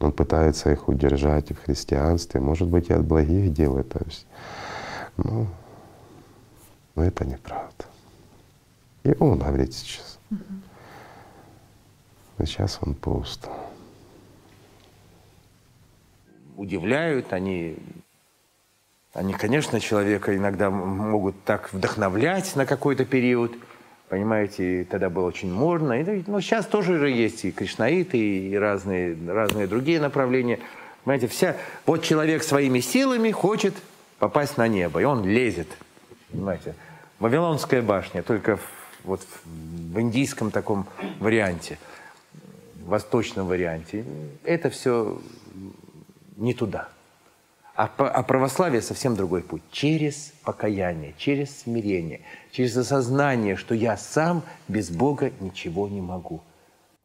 Он 0.03 0.11
пытается 0.11 0.71
их 0.71 0.87
удержать 0.87 1.51
в 1.51 1.63
христианстве, 1.63 2.41
может 2.41 2.67
быть, 2.67 2.89
и 2.89 2.93
от 2.93 3.05
благих 3.05 3.53
дел 3.53 3.77
это 3.77 4.07
все. 4.09 4.25
Но, 5.17 5.47
но 6.95 7.03
это 7.03 7.25
неправда. 7.25 7.85
И 9.03 9.15
он 9.19 9.39
говорит 9.39 9.73
сейчас. 9.73 10.19
Угу. 10.31 10.39
Сейчас 12.45 12.79
он 12.81 12.95
пуст. 12.95 13.47
Удивляют, 16.57 17.33
они 17.33 17.77
они, 19.13 19.33
конечно, 19.33 19.79
человека 19.81 20.35
иногда 20.35 20.69
могут 20.69 21.43
так 21.43 21.73
вдохновлять 21.73 22.55
на 22.55 22.65
какой-то 22.65 23.03
период, 23.03 23.51
понимаете, 24.11 24.85
тогда 24.89 25.09
было 25.09 25.25
очень 25.25 25.49
модно. 25.49 26.01
И, 26.01 26.23
ну, 26.27 26.41
сейчас 26.41 26.65
тоже 26.65 26.99
же 26.99 27.09
есть 27.09 27.45
и 27.45 27.51
кришнаиты, 27.51 28.17
и 28.17 28.57
разные, 28.57 29.15
разные 29.25 29.67
другие 29.67 30.01
направления. 30.01 30.59
Понимаете, 31.05 31.27
вся, 31.27 31.55
вот 31.85 32.03
человек 32.03 32.43
своими 32.43 32.81
силами 32.81 33.31
хочет 33.31 33.73
попасть 34.19 34.57
на 34.57 34.67
небо, 34.67 34.99
и 34.99 35.05
он 35.05 35.23
лезет, 35.25 35.69
понимаете. 36.29 36.75
Вавилонская 37.19 37.81
башня, 37.81 38.21
только 38.21 38.57
в, 38.57 38.61
вот 39.05 39.21
в 39.45 39.97
индийском 39.97 40.51
таком 40.51 40.87
варианте, 41.21 41.79
восточном 42.83 43.47
варианте. 43.47 44.03
Это 44.43 44.69
все 44.69 45.21
не 46.35 46.53
туда. 46.53 46.89
А, 47.75 47.89
а 47.97 48.23
православие 48.23 48.81
совсем 48.81 49.15
другой 49.15 49.41
путь. 49.41 49.61
Через 49.71 50.33
покаяние, 50.43 51.13
через 51.17 51.61
смирение, 51.61 52.19
через 52.51 52.75
осознание, 52.77 53.55
что 53.55 53.75
я 53.75 53.97
сам 53.97 54.43
без 54.67 54.89
Бога 54.89 55.31
ничего 55.39 55.87
не 55.87 56.01
могу. 56.01 56.41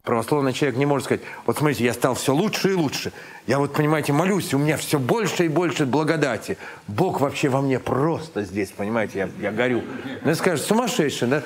Православный 0.03 0.53
человек 0.53 0.79
не 0.79 0.87
может 0.87 1.07
сказать, 1.07 1.23
вот 1.47 1.59
смотрите, 1.59 1.85
я 1.85 1.93
стал 1.93 2.15
все 2.15 2.33
лучше 2.33 2.71
и 2.71 2.75
лучше. 2.75 3.13
Я 3.49 3.59
вот, 3.59 3.73
понимаете, 3.73 4.13
молюсь, 4.13 4.55
у 4.55 4.59
меня 4.59 4.77
все 4.77 5.01
больше 5.01 5.47
и 5.47 5.49
больше 5.49 5.85
благодати. 5.85 6.59
Бог 6.87 7.21
вообще 7.21 7.49
во 7.49 7.61
мне 7.61 7.81
просто 7.81 8.45
здесь, 8.45 8.71
понимаете, 8.71 9.19
я, 9.19 9.29
я 9.41 9.51
горю. 9.51 9.83
Ну, 10.25 10.33
скажет, 10.37 10.65
сумасшедший, 10.65 11.27
да? 11.27 11.43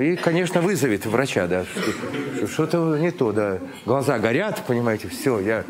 И, 0.00 0.14
конечно, 0.14 0.60
вызовет 0.60 1.04
врача, 1.04 1.48
да, 1.48 1.64
что-то 2.46 2.96
не 2.96 3.10
то, 3.10 3.32
да. 3.32 3.58
Глаза 3.84 4.20
горят, 4.20 4.62
понимаете, 4.68 5.08
все, 5.08 5.40
я 5.40 5.64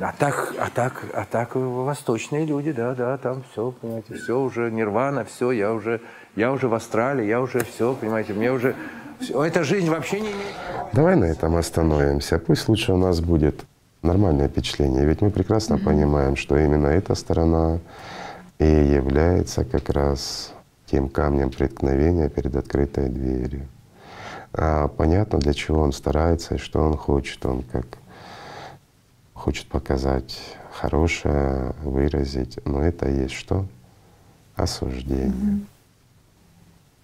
а 0.00 0.12
так, 0.16 0.54
а 0.58 0.70
так, 0.70 1.04
а 1.12 1.24
так 1.24 1.56
восточные 1.56 2.46
люди, 2.46 2.70
да, 2.70 2.94
да, 2.94 3.18
там 3.18 3.42
все, 3.50 3.72
понимаете, 3.72 4.14
все 4.14 4.38
уже 4.38 4.70
нирвана, 4.70 5.24
все, 5.24 5.50
я 5.50 5.72
уже, 5.72 6.00
я 6.36 6.52
уже 6.52 6.68
в 6.68 6.74
Австралии, 6.74 7.26
я 7.26 7.40
уже 7.40 7.64
все, 7.64 7.94
понимаете, 7.94 8.32
мне 8.32 8.52
уже, 8.52 8.74
все, 9.20 9.42
эта 9.42 9.64
жизнь 9.64 9.88
вообще 9.88 10.20
не. 10.20 10.30
Давай 10.92 11.16
на 11.16 11.24
этом 11.24 11.56
остановимся. 11.56 12.38
Пусть 12.38 12.68
лучше 12.68 12.92
у 12.92 12.96
нас 12.96 13.20
будет 13.20 13.64
нормальное 14.02 14.48
впечатление, 14.48 15.04
ведь 15.04 15.20
мы 15.20 15.30
прекрасно 15.30 15.74
mm-hmm. 15.74 15.84
понимаем, 15.84 16.36
что 16.36 16.56
именно 16.56 16.86
эта 16.86 17.14
сторона 17.14 17.78
и 18.58 18.66
является 18.66 19.64
как 19.64 19.88
раз 19.90 20.52
тем 20.86 21.08
камнем 21.08 21.50
преткновения 21.50 22.28
перед 22.28 22.56
открытой 22.56 23.08
дверью. 23.08 23.66
А 24.52 24.88
понятно, 24.88 25.38
для 25.38 25.52
чего 25.52 25.80
он 25.80 25.92
старается 25.92 26.54
и 26.54 26.58
что 26.58 26.80
он 26.80 26.96
хочет. 26.96 27.44
Он 27.44 27.62
как 27.62 27.86
хочет 29.34 29.66
показать 29.66 30.40
хорошее, 30.72 31.74
выразить, 31.82 32.58
но 32.64 32.82
это 32.82 33.08
есть 33.08 33.34
что? 33.34 33.66
Осуждение. 34.56 35.28
Угу. 35.28 35.60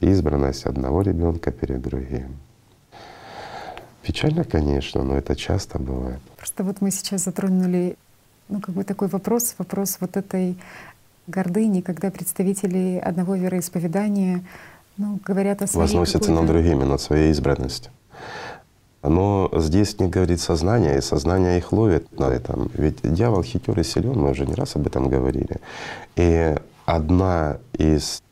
Избранность 0.00 0.66
одного 0.66 1.02
ребенка 1.02 1.50
перед 1.50 1.82
другим. 1.82 2.36
Печально, 4.02 4.44
конечно, 4.44 5.02
но 5.02 5.16
это 5.16 5.34
часто 5.34 5.78
бывает. 5.78 6.20
Просто 6.36 6.62
вот 6.62 6.80
мы 6.80 6.90
сейчас 6.90 7.24
затронули, 7.24 7.96
ну, 8.48 8.60
как 8.60 8.74
бы 8.74 8.84
такой 8.84 9.08
вопрос, 9.08 9.54
вопрос 9.58 9.96
вот 10.00 10.16
этой 10.16 10.58
гордыни, 11.26 11.80
когда 11.80 12.10
представители 12.10 13.00
одного 13.02 13.34
вероисповедания 13.34 14.44
ну, 14.98 15.18
говорят 15.24 15.62
о 15.62 15.66
своей 15.66 15.86
Возносятся 15.86 16.32
над 16.32 16.46
другими, 16.46 16.84
над 16.84 17.00
своей 17.00 17.30
избранностью. 17.30 17.90
Но 19.02 19.50
здесь 19.52 19.98
не 20.00 20.08
говорит 20.08 20.40
сознание, 20.40 20.96
и 20.96 21.02
сознание 21.02 21.58
их 21.58 21.72
ловит 21.72 22.18
на 22.18 22.24
этом. 22.24 22.70
Ведь 22.74 23.00
дьявол 23.02 23.42
хитер 23.42 23.78
и 23.78 23.84
силен, 23.84 24.18
мы 24.18 24.30
уже 24.30 24.46
не 24.46 24.54
раз 24.54 24.76
об 24.76 24.86
этом 24.86 25.08
говорили. 25.08 25.60
И 26.16 26.54
одна 26.86 27.58
из 27.74 28.22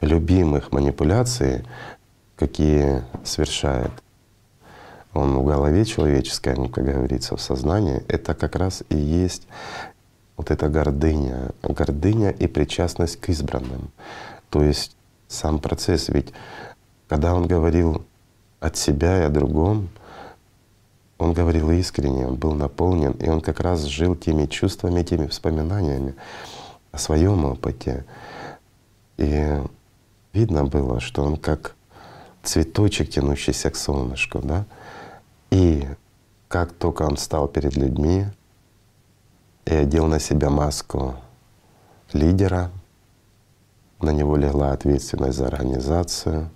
любимых 0.00 0.72
манипуляций, 0.72 1.64
какие 2.36 3.02
совершает 3.24 3.90
он 5.16 5.38
в 5.38 5.44
голове 5.44 5.84
человеческой, 5.84 6.54
ну, 6.56 6.68
как 6.68 6.84
говорится, 6.84 7.36
в 7.36 7.40
сознании, 7.40 8.04
это 8.08 8.34
как 8.34 8.54
раз 8.54 8.84
и 8.90 8.96
есть 8.96 9.46
вот 10.36 10.50
эта 10.50 10.68
гордыня, 10.68 11.52
гордыня 11.62 12.30
и 12.30 12.46
причастность 12.46 13.18
к 13.20 13.30
избранным. 13.30 13.90
То 14.50 14.62
есть 14.62 14.94
сам 15.28 15.58
процесс, 15.58 16.08
ведь 16.08 16.32
когда 17.08 17.34
он 17.34 17.46
говорил 17.46 18.04
от 18.60 18.76
себя 18.76 19.20
и 19.20 19.22
о 19.22 19.30
другом, 19.30 19.88
он 21.18 21.32
говорил 21.32 21.70
искренне, 21.70 22.26
он 22.26 22.34
был 22.34 22.54
наполнен, 22.54 23.12
и 23.12 23.28
он 23.28 23.40
как 23.40 23.60
раз 23.60 23.84
жил 23.84 24.14
теми 24.14 24.46
чувствами, 24.46 25.02
теми 25.02 25.26
воспоминаниями 25.26 26.14
о 26.92 26.98
своем 26.98 27.44
опыте. 27.46 28.04
И 29.16 29.62
видно 30.32 30.64
было, 30.64 31.00
что 31.00 31.24
он 31.24 31.36
как 31.36 31.74
цветочек, 32.42 33.10
тянущийся 33.10 33.70
к 33.70 33.76
солнышку, 33.76 34.40
да. 34.40 34.64
И 35.50 35.86
как 36.48 36.72
только 36.72 37.02
он 37.02 37.16
стал 37.16 37.48
перед 37.48 37.76
людьми 37.76 38.26
и 39.64 39.74
одел 39.74 40.06
на 40.06 40.20
себя 40.20 40.50
маску 40.50 41.16
лидера, 42.12 42.70
на 44.00 44.10
него 44.10 44.36
легла 44.36 44.72
ответственность 44.72 45.38
за 45.38 45.46
организацию, 45.46 46.50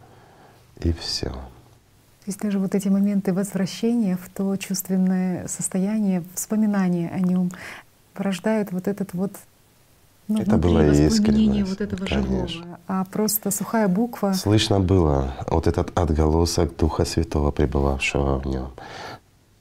и 0.80 0.92
все. 0.92 1.30
То 1.30 2.26
есть 2.26 2.40
даже 2.40 2.58
вот 2.58 2.74
эти 2.74 2.88
моменты 2.88 3.32
возвращения 3.32 4.16
в 4.16 4.28
то 4.28 4.54
чувственное 4.56 5.48
состояние, 5.48 6.22
вспоминания 6.34 7.08
о 7.10 7.20
нем 7.20 7.50
порождают 8.14 8.72
вот 8.72 8.86
этот 8.88 9.14
вот 9.14 9.32
ну, 10.30 10.42
это 10.42 10.56
было 10.58 10.88
искренне. 10.92 11.64
вот 11.64 11.80
этого 11.80 12.06
конечно. 12.06 12.48
живого, 12.48 12.78
а 12.86 13.04
просто 13.04 13.50
сухая 13.50 13.88
буква. 13.88 14.32
Слышно 14.32 14.78
было 14.78 15.34
вот 15.48 15.66
этот 15.66 15.98
отголосок 15.98 16.76
Духа 16.76 17.04
Святого, 17.04 17.50
пребывавшего 17.50 18.38
в 18.38 18.46
нем. 18.46 18.70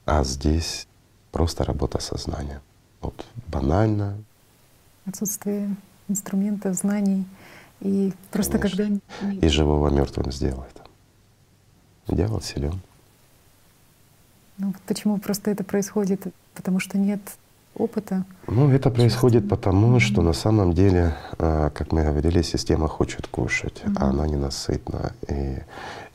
А 0.06 0.24
здесь 0.24 0.88
просто 1.32 1.64
работа 1.64 2.00
сознания. 2.00 2.62
Вот 3.02 3.26
банально. 3.48 4.18
Отсутствие 5.06 5.76
инструментов, 6.08 6.76
знаний. 6.76 7.26
И 7.82 8.14
просто 8.30 8.60
Конечно. 8.60 9.02
когда... 9.20 9.48
И 9.48 9.50
живого 9.50 9.90
мертвым 9.90 10.32
сделает. 10.32 10.76
Дьявол 12.08 12.42
силен. 12.42 12.80
Ну 14.60 14.74
почему 14.86 15.18
просто 15.18 15.50
это 15.50 15.64
происходит? 15.64 16.22
Потому 16.54 16.80
что 16.80 17.00
нет 17.00 17.22
опыта. 17.80 18.26
Ну, 18.48 18.70
это 18.70 18.90
происходит 18.90 19.50
потому, 19.50 20.00
что 20.00 20.22
на 20.22 20.34
самом 20.34 20.74
деле, 20.74 21.16
а, 21.38 21.70
как 21.70 21.92
мы 21.92 22.04
говорили, 22.04 22.42
система 22.42 22.88
хочет 22.88 23.28
кушать, 23.28 23.82
mm-hmm. 23.84 23.98
а 24.00 24.10
она 24.10 24.28
ненасытна. 24.28 25.14
И 25.28 25.58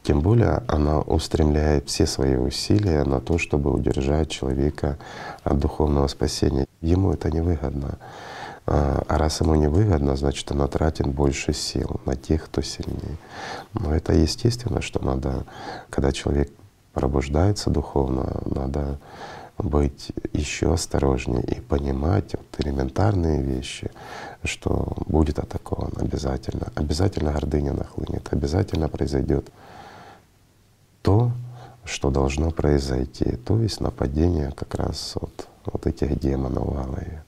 тем 0.02 0.20
более 0.20 0.62
она 0.68 1.00
устремляет 1.00 1.88
все 1.88 2.06
свои 2.06 2.36
усилия 2.36 3.04
на 3.04 3.20
то, 3.20 3.38
чтобы 3.38 3.72
удержать 3.72 4.30
человека 4.30 4.98
от 5.42 5.58
духовного 5.58 6.08
спасения. 6.08 6.66
Ему 6.82 7.12
это 7.12 7.30
невыгодно. 7.30 7.98
А, 8.66 9.02
а 9.08 9.18
раз 9.18 9.40
ему 9.40 9.54
невыгодно, 9.54 10.16
значит, 10.16 10.50
она 10.50 10.66
тратит 10.66 11.06
больше 11.06 11.52
сил 11.52 12.00
на 12.04 12.16
тех, 12.16 12.44
кто 12.44 12.62
сильнее. 12.62 13.16
Но 13.74 13.94
это 13.94 14.12
естественно, 14.12 14.80
что 14.80 15.04
надо, 15.04 15.44
когда 15.90 16.12
человек 16.12 16.50
пробуждается 16.92 17.70
духовно, 17.70 18.40
надо 18.46 18.98
быть 19.58 20.12
еще 20.32 20.74
осторожнее 20.74 21.42
и 21.42 21.60
понимать 21.60 22.34
вот 22.34 22.66
элементарные 22.66 23.42
вещи, 23.42 23.90
что 24.42 24.96
будет 25.06 25.38
атакован 25.38 25.92
обязательно. 25.96 26.72
Обязательно 26.74 27.32
гордыня 27.32 27.72
нахлынет, 27.72 28.32
обязательно 28.32 28.88
произойдет 28.88 29.48
то, 31.02 31.32
что 31.84 32.10
должно 32.10 32.50
произойти, 32.50 33.36
то 33.36 33.60
есть 33.60 33.80
нападение 33.80 34.52
как 34.52 34.74
раз 34.74 35.16
от 35.20 35.48
вот 35.64 35.86
этих 35.86 36.18
демонов 36.18 36.66
в. 36.74 37.22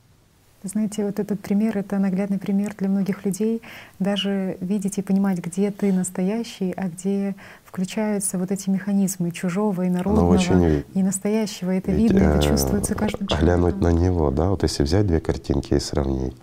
Знаете, 0.63 1.05
вот 1.05 1.21
этот 1.21 1.41
пример— 1.41 1.79
это 1.79 1.99
наглядный 1.99 2.39
пример 2.39 2.75
для 2.77 2.89
многих 2.89 3.25
людей. 3.25 3.63
Даже 4.01 4.57
видеть 4.61 4.99
и 4.99 5.03
понимать, 5.03 5.39
где 5.39 5.71
ты 5.71 5.93
настоящий, 5.93 6.73
а 6.73 6.89
где 6.89 7.37
включаются 7.77 8.39
вот 8.39 8.51
эти 8.51 8.71
механизмы 8.71 9.31
чужого 9.31 9.83
и 9.83 9.91
народного, 9.91 10.33
очень, 10.33 10.83
и 10.95 11.03
настоящего. 11.03 11.73
Это 11.73 11.93
ведь, 11.93 12.11
видно, 12.11 12.31
это 12.31 12.43
чувствуется 12.43 12.95
каждым 12.95 13.27
человеком. 13.27 13.47
Глянуть 13.47 13.81
на 13.83 13.93
него, 13.93 14.31
да, 14.31 14.49
вот 14.49 14.63
если 14.63 14.83
взять 14.83 15.07
две 15.07 15.21
картинки 15.21 15.75
и 15.75 15.79
сравнить. 15.79 16.35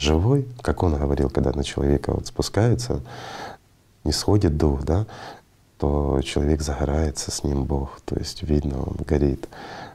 Живой, 0.00 0.48
как 0.62 0.82
он 0.82 0.96
говорил, 0.96 1.30
когда 1.30 1.52
на 1.52 1.62
человека 1.62 2.12
вот 2.12 2.26
спускается, 2.26 3.00
не 4.02 4.10
сходит 4.10 4.56
дух, 4.56 4.82
да, 4.82 5.06
то 5.78 6.20
человек 6.24 6.62
загорается, 6.62 7.30
с 7.30 7.44
ним 7.44 7.62
Бог. 7.62 8.00
То 8.04 8.16
есть 8.18 8.42
видно, 8.42 8.82
он 8.82 8.96
горит. 9.06 9.48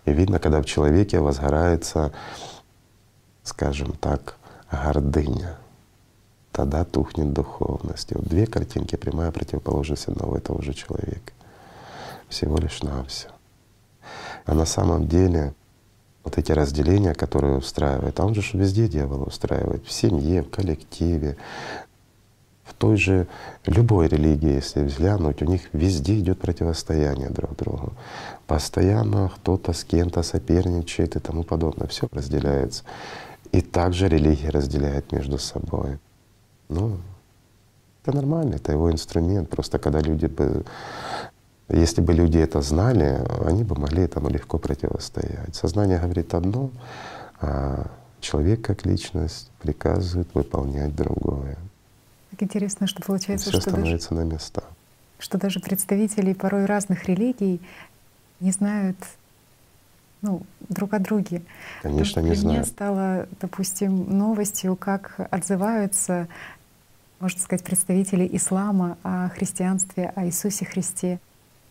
И 0.06 0.14
видно, 0.14 0.40
когда 0.40 0.62
в 0.62 0.66
человеке 0.66 1.20
возгорается 1.20 2.14
скажем 3.44 3.94
так, 3.94 4.38
гордыня, 4.72 5.58
тогда 6.52 6.84
тухнет 6.84 7.34
духовность. 7.34 8.12
И 8.12 8.16
вот 8.16 8.26
две 8.26 8.46
картинки, 8.46 8.96
прямая 8.96 9.32
противоположность 9.32 10.08
одного 10.08 10.38
и 10.38 10.42
того 10.42 10.62
же 10.62 10.74
человека. 10.74 11.34
Всего 12.30 12.58
лишь 12.58 12.82
на 12.82 13.04
все. 13.06 13.30
А 14.46 14.54
на 14.54 14.66
самом 14.66 15.08
деле 15.08 15.54
вот 16.24 16.38
эти 16.38 16.52
разделения, 16.52 17.14
которые 17.14 17.58
устраивает, 17.58 18.20
а 18.20 18.26
он 18.26 18.36
же 18.36 18.42
везде 18.58 18.88
дьявол 18.88 19.24
устраивает, 19.24 19.86
в 19.86 19.92
семье, 19.92 20.44
в 20.44 20.50
коллективе, 20.50 21.38
в 22.64 22.74
той 22.74 22.96
же 22.98 23.28
любой 23.66 24.08
религии, 24.08 24.54
если 24.54 24.84
взглянуть, 24.84 25.42
у 25.42 25.46
них 25.46 25.62
везде 25.74 26.20
идет 26.20 26.40
противостояние 26.40 27.30
друг 27.30 27.56
другу. 27.58 27.94
Постоянно 28.48 29.30
кто-то 29.36 29.74
с 29.74 29.84
кем-то 29.84 30.24
соперничает 30.24 31.16
и 31.16 31.20
тому 31.20 31.44
подобное. 31.44 31.88
Все 31.88 32.08
разделяется. 32.12 32.84
И 33.52 33.62
также 33.62 34.08
религия 34.08 34.50
разделяет 34.50 35.12
между 35.12 35.38
собой. 35.38 36.00
Ну, 36.72 36.98
это 38.02 38.16
нормально, 38.16 38.56
это 38.56 38.72
его 38.72 38.90
инструмент. 38.92 39.50
Просто 39.50 39.78
когда 39.78 40.00
люди 40.00 40.26
бы, 40.26 40.64
если 41.68 42.02
бы 42.02 42.14
люди 42.14 42.38
это 42.38 42.62
знали, 42.62 43.22
они 43.46 43.64
бы 43.64 43.76
могли 43.76 44.04
этому 44.04 44.30
легко 44.30 44.58
противостоять. 44.58 45.54
Сознание 45.54 46.00
говорит 46.00 46.34
одно, 46.34 46.72
а 47.42 47.88
человек 48.22 48.62
как 48.62 48.86
личность 48.86 49.52
приказывает 49.60 50.30
выполнять 50.34 50.96
другое. 50.96 51.58
Так 52.32 52.44
интересно, 52.44 52.88
что 52.88 53.04
получается, 53.04 53.50
Все 53.50 53.60
что 53.60 53.70
становится 53.70 54.12
даже, 54.12 54.26
на 54.26 54.34
места. 54.34 54.64
Что 55.20 55.38
даже 55.38 55.60
представители 55.60 56.32
порой 56.32 56.66
разных 56.66 57.06
религий 57.10 57.60
не 58.40 58.52
знают 58.52 58.98
ну, 60.22 60.44
друг 60.70 60.94
о 60.94 61.00
друге. 61.00 61.42
Конечно, 61.82 62.22
не 62.22 62.36
знаю. 62.36 62.40
Для 62.40 62.50
меня 62.50 62.66
стало, 62.66 63.28
допустим, 63.42 64.18
новостью, 64.18 64.76
как 64.76 65.16
отзываются, 65.32 66.28
можно 67.22 67.40
сказать, 67.40 67.64
представители 67.64 68.28
ислама 68.34 68.98
о 69.04 69.30
христианстве, 69.30 70.12
о 70.16 70.26
Иисусе 70.26 70.66
Христе. 70.66 71.20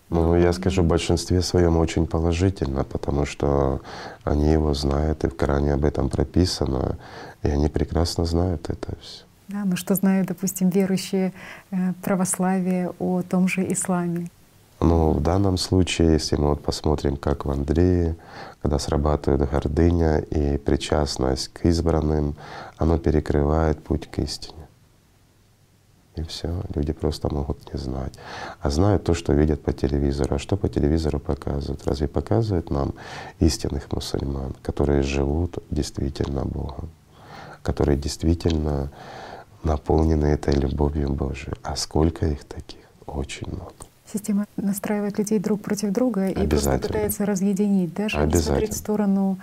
Ну, 0.08 0.34
я 0.34 0.52
скажу, 0.52 0.82
в 0.82 0.86
большинстве 0.86 1.40
своем 1.42 1.76
очень 1.76 2.06
положительно, 2.06 2.84
потому 2.84 3.26
что 3.26 3.80
они 4.24 4.50
его 4.50 4.74
знают, 4.74 5.24
и 5.24 5.28
в 5.28 5.36
Коране 5.36 5.74
об 5.74 5.84
этом 5.84 6.08
прописано, 6.08 6.98
и 7.42 7.48
они 7.48 7.68
прекрасно 7.68 8.24
знают 8.24 8.70
это 8.70 8.96
все. 9.00 9.24
Да, 9.48 9.64
но 9.64 9.76
что 9.76 9.94
знают, 9.94 10.28
допустим, 10.28 10.68
верующие 10.68 11.32
э, 11.70 11.92
православие 12.02 12.92
о 12.98 13.22
том 13.22 13.48
же 13.48 13.72
исламе? 13.72 14.30
Но 14.80 15.12
в 15.12 15.20
данном 15.20 15.58
случае, 15.58 16.12
если 16.12 16.36
мы 16.36 16.50
вот 16.50 16.62
посмотрим, 16.62 17.16
как 17.16 17.44
в 17.44 17.50
Андрее, 17.50 18.16
когда 18.62 18.78
срабатывает 18.78 19.50
гордыня 19.50 20.18
и 20.18 20.56
причастность 20.56 21.48
к 21.48 21.66
избранным, 21.66 22.34
оно 22.78 22.98
перекрывает 22.98 23.82
путь 23.82 24.08
к 24.10 24.18
истине. 24.20 24.59
И 26.16 26.22
все, 26.22 26.62
люди 26.74 26.92
просто 26.92 27.32
могут 27.32 27.72
не 27.72 27.78
знать. 27.78 28.14
А 28.60 28.70
знают 28.70 29.04
то, 29.04 29.14
что 29.14 29.32
видят 29.32 29.62
по 29.62 29.72
телевизору. 29.72 30.34
А 30.34 30.38
что 30.38 30.56
по 30.56 30.68
телевизору 30.68 31.20
показывают? 31.20 31.86
Разве 31.86 32.08
показывают 32.08 32.70
нам 32.70 32.94
истинных 33.38 33.92
мусульман, 33.92 34.54
которые 34.62 35.02
живут 35.02 35.58
действительно 35.70 36.44
Богом, 36.44 36.90
которые 37.62 37.96
действительно 37.96 38.90
наполнены 39.62 40.26
этой 40.26 40.54
любовью 40.54 41.10
Божией? 41.10 41.54
А 41.62 41.76
сколько 41.76 42.26
их 42.26 42.44
таких? 42.44 42.80
Очень 43.06 43.48
много. 43.48 43.72
Система 44.12 44.46
настраивает 44.56 45.18
людей 45.18 45.38
друг 45.38 45.62
против 45.62 45.92
друга 45.92 46.28
и 46.28 46.46
просто 46.46 46.78
пытается 46.78 47.24
разъединить, 47.24 47.94
даже 47.94 48.18
не 48.26 48.34
смотреть 48.34 48.72
в 48.74 48.76
сторону 48.76 49.38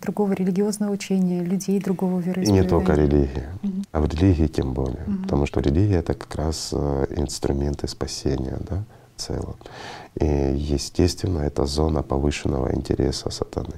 другого 0.00 0.32
религиозного 0.32 0.92
учения, 0.92 1.42
людей 1.42 1.78
другого 1.80 2.20
И 2.20 2.24
вероисповедания. 2.24 2.62
не 2.62 2.68
только 2.68 2.94
религия, 2.94 3.50
Мгм. 3.62 3.84
а 3.92 4.00
в 4.00 4.06
религии 4.08 4.46
тем 4.46 4.72
более. 4.72 5.04
Мгм. 5.06 5.22
Потому 5.22 5.46
что 5.46 5.60
религия— 5.60 5.96
это 6.00 6.14
как 6.14 6.34
раз 6.34 6.70
э, 6.72 7.06
инструменты 7.16 7.86
спасения 7.88 8.58
да, 8.68 8.82
в 9.16 9.20
целом. 9.20 9.56
И, 10.18 10.24
естественно, 10.26 11.40
это 11.40 11.66
зона 11.66 12.02
повышенного 12.02 12.74
интереса 12.74 13.30
сатаны. 13.30 13.74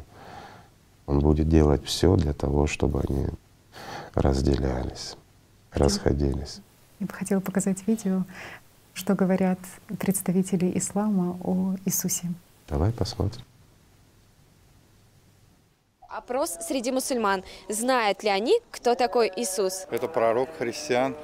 Он 1.07 1.19
будет 1.21 1.49
делать 1.49 1.85
все 1.85 2.15
для 2.17 2.33
того, 2.33 2.67
чтобы 2.67 3.01
они 3.09 3.27
разделялись, 4.15 5.17
расходились. 5.73 6.61
Я 7.01 7.07
бы 7.07 7.13
хотела 7.13 7.41
показать 7.41 7.87
видео, 7.87 8.25
что 8.95 9.15
говорят 9.15 9.59
представители 9.99 10.71
ислама 10.79 11.37
о 11.43 11.75
Иисусе. 11.85 12.29
Давай 12.69 12.93
посмотрим. 12.93 13.43
Опрос 16.13 16.59
среди 16.61 16.93
мусульман. 16.93 17.43
Знают 17.71 18.23
ли 18.23 18.29
они, 18.29 18.61
кто 18.71 18.95
такой 18.95 19.33
Иисус? 19.35 19.87
Это 19.91 20.09
пророк 20.09 20.51
христиан, 20.59 21.17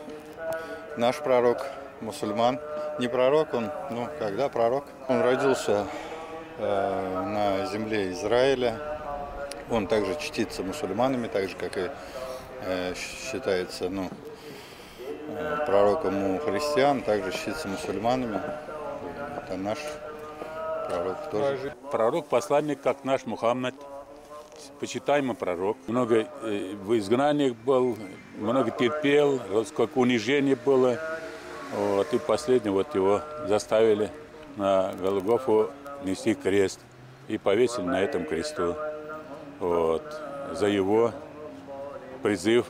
наш 0.96 1.18
пророк 1.18 1.66
мусульман. 2.00 2.58
Не 2.98 3.08
пророк 3.08 3.52
он, 3.52 3.70
ну, 3.90 4.08
когда 4.18 4.48
пророк? 4.48 4.84
Он 5.08 5.20
родился 5.20 5.86
э, 6.56 7.22
на 7.26 7.66
земле 7.66 8.12
Израиля. 8.12 8.80
Он 9.70 9.86
также 9.86 10.16
чтится 10.18 10.62
мусульманами, 10.62 11.26
так 11.28 11.50
же, 11.50 11.56
как 11.56 11.76
и 11.76 11.90
э, 12.62 12.94
считается, 12.94 13.90
ну, 13.90 14.08
э, 15.28 15.66
пророком 15.66 16.36
у 16.36 16.38
христиан, 16.38 17.02
также 17.02 17.32
чтится 17.32 17.68
мусульманами. 17.68 18.40
Это 19.36 19.58
наш 19.58 19.78
пророк 20.88 21.30
тоже. 21.30 21.74
Пророк, 21.92 22.26
посланник, 22.28 22.80
как 22.80 23.04
наш 23.04 23.26
Мухаммад, 23.26 23.74
почитаемый 24.80 25.36
пророк. 25.36 25.76
Много 25.86 26.26
э, 26.42 26.74
в 26.82 26.98
изгнаниях 26.98 27.54
был, 27.56 27.96
много 28.38 28.70
терпел, 28.70 29.40
сколько 29.64 29.98
унижений 29.98 30.54
было. 30.54 30.98
Вот, 31.74 32.12
и 32.14 32.18
последний 32.18 32.70
вот 32.70 32.94
его 32.94 33.20
заставили 33.46 34.10
на 34.56 34.92
Голгофу 35.00 35.70
нести 36.02 36.34
крест 36.34 36.80
и 37.28 37.36
повесили 37.36 37.84
на 37.84 38.00
этом 38.00 38.24
кресту. 38.24 38.74
Вот, 39.60 40.02
за 40.52 40.66
его 40.66 41.12
призыв 42.22 42.66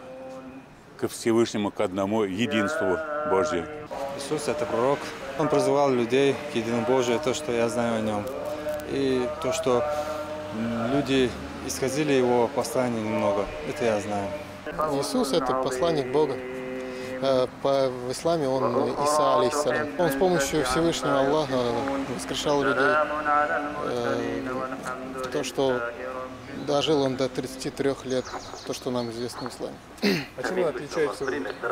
к 0.97 1.07
Всевышнему, 1.08 1.70
к 1.70 1.81
одному 1.81 2.25
единству 2.25 2.99
Божьему. 3.31 3.67
Иисус– 4.17 4.49
это 4.49 4.67
пророк. 4.67 4.99
Он 5.39 5.49
призывал 5.49 5.92
людей 5.92 6.34
к 6.52 6.57
единобожию, 6.57 7.20
то, 7.20 7.34
что 7.34 7.52
я 7.52 7.68
знаю 7.68 7.99
о 7.99 8.00
нем. 8.00 8.25
И 8.91 9.28
то, 9.42 9.52
что 9.52 9.84
люди 10.92 11.31
исходили 11.68 12.12
его 12.12 12.48
послание 12.48 13.02
немного, 13.02 13.44
это 13.68 13.84
я 13.84 14.00
знаю. 14.00 14.28
Иисус– 14.98 15.32
это 15.34 15.55
посланник 15.55 16.10
Бога. 16.12 16.34
Э, 17.20 17.47
По, 17.62 17.88
в 17.88 18.12
исламе 18.12 18.48
он 18.48 18.92
Иса, 19.05 19.38
алейхиссалям. 19.38 19.88
Он 19.98 20.10
с 20.10 20.14
помощью 20.14 20.64
Всевышнего 20.64 21.20
Аллаха 21.20 21.58
воскрешал 22.14 22.62
людей. 22.62 22.84
Э, 23.86 24.24
То, 25.32 25.42
что 25.44 25.80
дожил 26.68 27.02
он 27.02 27.16
до 27.16 27.28
33 27.28 27.94
лет, 28.05 28.24
то, 28.66 28.72
что 28.74 28.90
нам 28.90 29.10
известно 29.10 29.48
в 29.48 29.52
исламе. 29.55 29.74
А 30.36 30.42
чем 30.47 30.64
отличается 30.66 31.24
в 31.24 31.28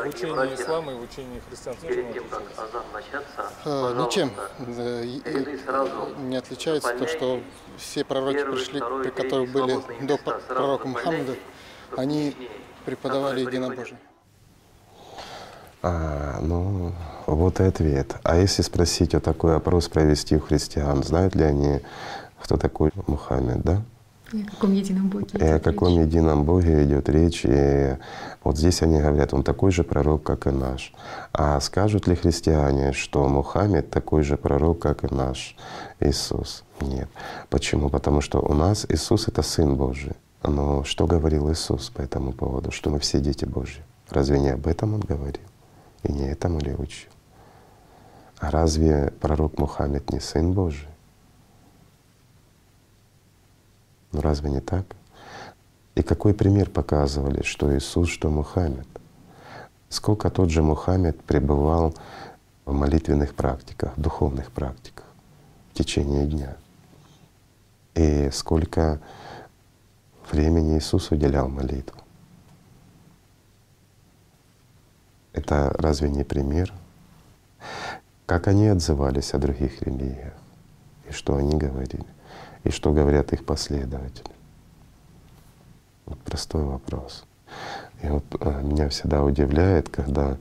учении 0.07 0.55
ислама 0.55 0.91
и 0.91 0.95
в 0.95 1.01
учении 1.03 1.41
христианства? 1.47 1.87
Чем 1.87 2.05
отличается? 2.07 3.51
Э, 3.65 4.03
Ничем 4.03 4.31
э, 4.59 5.03
и- 5.05 5.17
и 5.19 6.21
не 6.23 6.35
отличается 6.35 6.93
то, 6.97 7.07
что 7.07 7.39
все 7.77 8.03
пророки 8.03 8.43
пришли, 8.43 8.79
при 9.03 9.09
которых 9.11 9.51
были 9.51 9.79
до 10.05 10.17
пр- 10.17 10.41
пророка 10.47 10.87
Мухаммада, 10.87 11.35
они 11.95 12.35
преподавали 12.85 13.41
единобожие. 13.41 13.97
А, 15.83 16.39
ну, 16.41 16.91
вот 17.27 17.59
и 17.59 17.63
ответ. 17.63 18.15
А 18.23 18.37
если 18.37 18.63
спросить, 18.63 19.13
вот 19.13 19.23
такой 19.23 19.55
опрос 19.55 19.87
провести 19.87 20.35
у 20.35 20.39
христиан, 20.39 21.03
знают 21.03 21.35
ли 21.35 21.43
они, 21.43 21.81
кто 22.41 22.57
такой 22.57 22.91
Мухаммед, 23.05 23.61
да? 23.61 23.81
И 24.33 24.41
о 24.41 24.45
каком 24.45 24.73
едином 24.73 25.09
Боге 25.09 25.27
И 25.39 25.43
о 25.43 25.59
каком 25.59 26.01
едином 26.01 26.43
Боге 26.43 26.83
идет 26.83 27.07
речь. 27.07 27.45
И 27.45 27.95
вот 28.43 28.57
здесь 28.57 28.81
они 28.81 28.99
говорят, 28.99 29.33
он 29.33 29.43
такой 29.43 29.71
же 29.71 29.83
пророк, 29.83 30.23
как 30.23 30.47
и 30.47 30.49
наш. 30.49 30.93
А 31.31 31.59
скажут 31.61 32.07
ли 32.07 32.15
христиане, 32.15 32.91
что 32.91 33.27
Мухаммед 33.27 33.89
такой 33.89 34.23
же 34.23 34.35
пророк, 34.35 34.79
как 34.79 35.05
и 35.05 35.13
наш 35.13 35.55
Иисус? 36.01 36.63
Нет. 36.81 37.09
Почему? 37.49 37.89
Потому 37.89 38.19
что 38.19 38.39
у 38.39 38.53
нас 38.53 38.85
Иисус— 38.89 39.27
это 39.29 39.41
Сын 39.41 39.75
Божий. 39.75 40.13
Но 40.43 40.83
что 40.83 41.07
говорил 41.07 41.49
Иисус 41.51 41.89
по 41.89 42.01
этому 42.01 42.33
поводу? 42.33 42.71
Что 42.71 42.89
мы 42.89 42.99
все 42.99 43.19
дети 43.19 43.45
Божьи. 43.45 43.81
Разве 44.09 44.39
не 44.39 44.49
об 44.49 44.67
этом 44.67 44.93
Он 44.93 44.99
говорил? 44.99 45.43
И 46.03 46.11
не 46.11 46.27
этому 46.29 46.59
ли 46.59 46.73
учил? 46.73 47.11
А 48.39 48.51
разве 48.51 49.13
пророк 49.19 49.57
Мухаммед 49.57 50.11
не 50.11 50.19
Сын 50.19 50.51
Божий? 50.53 50.87
Ну 54.11 54.21
разве 54.21 54.49
не 54.49 54.61
так? 54.61 54.85
И 55.95 56.03
какой 56.03 56.33
пример 56.33 56.69
показывали, 56.69 57.41
что 57.43 57.75
Иисус, 57.75 58.09
что 58.09 58.29
Мухаммед? 58.29 58.87
Сколько 59.89 60.29
тот 60.29 60.49
же 60.49 60.61
Мухаммед 60.61 61.23
пребывал 61.23 61.95
в 62.65 62.73
молитвенных 62.73 63.33
практиках, 63.33 63.93
духовных 63.97 64.51
практиках 64.51 65.05
в 65.71 65.77
течение 65.77 66.25
дня. 66.25 66.57
И 67.95 68.29
сколько 68.31 68.99
времени 70.31 70.77
Иисус 70.77 71.11
уделял 71.11 71.47
молитву. 71.47 71.97
Это 75.33 75.73
разве 75.77 76.09
не 76.09 76.23
пример? 76.23 76.73
Как 78.25 78.47
они 78.47 78.67
отзывались 78.67 79.33
о 79.33 79.37
других 79.37 79.81
религиях? 79.81 80.33
И 81.07 81.11
что 81.11 81.37
они 81.37 81.55
говорили? 81.55 82.05
И 82.63 82.69
что 82.69 82.91
говорят 82.91 83.33
их 83.33 83.45
последователи? 83.45 84.31
Вот 86.05 86.19
простой 86.19 86.63
вопрос. 86.63 87.25
И 88.01 88.07
вот 88.07 88.23
э, 88.39 88.61
меня 88.61 88.89
всегда 88.89 89.23
удивляет, 89.23 89.89
когда, 89.89 90.37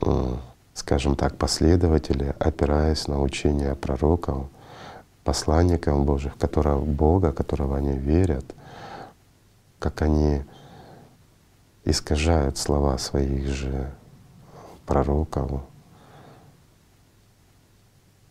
э, 0.00 0.34
скажем 0.74 1.16
так, 1.16 1.36
последователи, 1.36 2.34
опираясь 2.38 3.08
на 3.08 3.20
учения 3.20 3.74
пророков, 3.74 4.46
посланников 5.24 6.04
Божьих, 6.04 6.36
которого 6.38 6.84
Бога, 6.84 7.32
которого 7.32 7.76
они 7.76 7.96
верят, 7.96 8.44
как 9.78 10.02
они 10.02 10.42
искажают 11.84 12.58
слова 12.58 12.96
своих 12.98 13.48
же 13.48 13.90
пророков, 14.86 15.62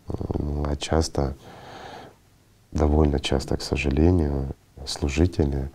а 0.08 0.76
часто, 0.78 1.36
довольно 2.76 3.20
часто, 3.20 3.58
к 3.58 3.62
сожалению, 3.62 4.54
служители 4.86 5.72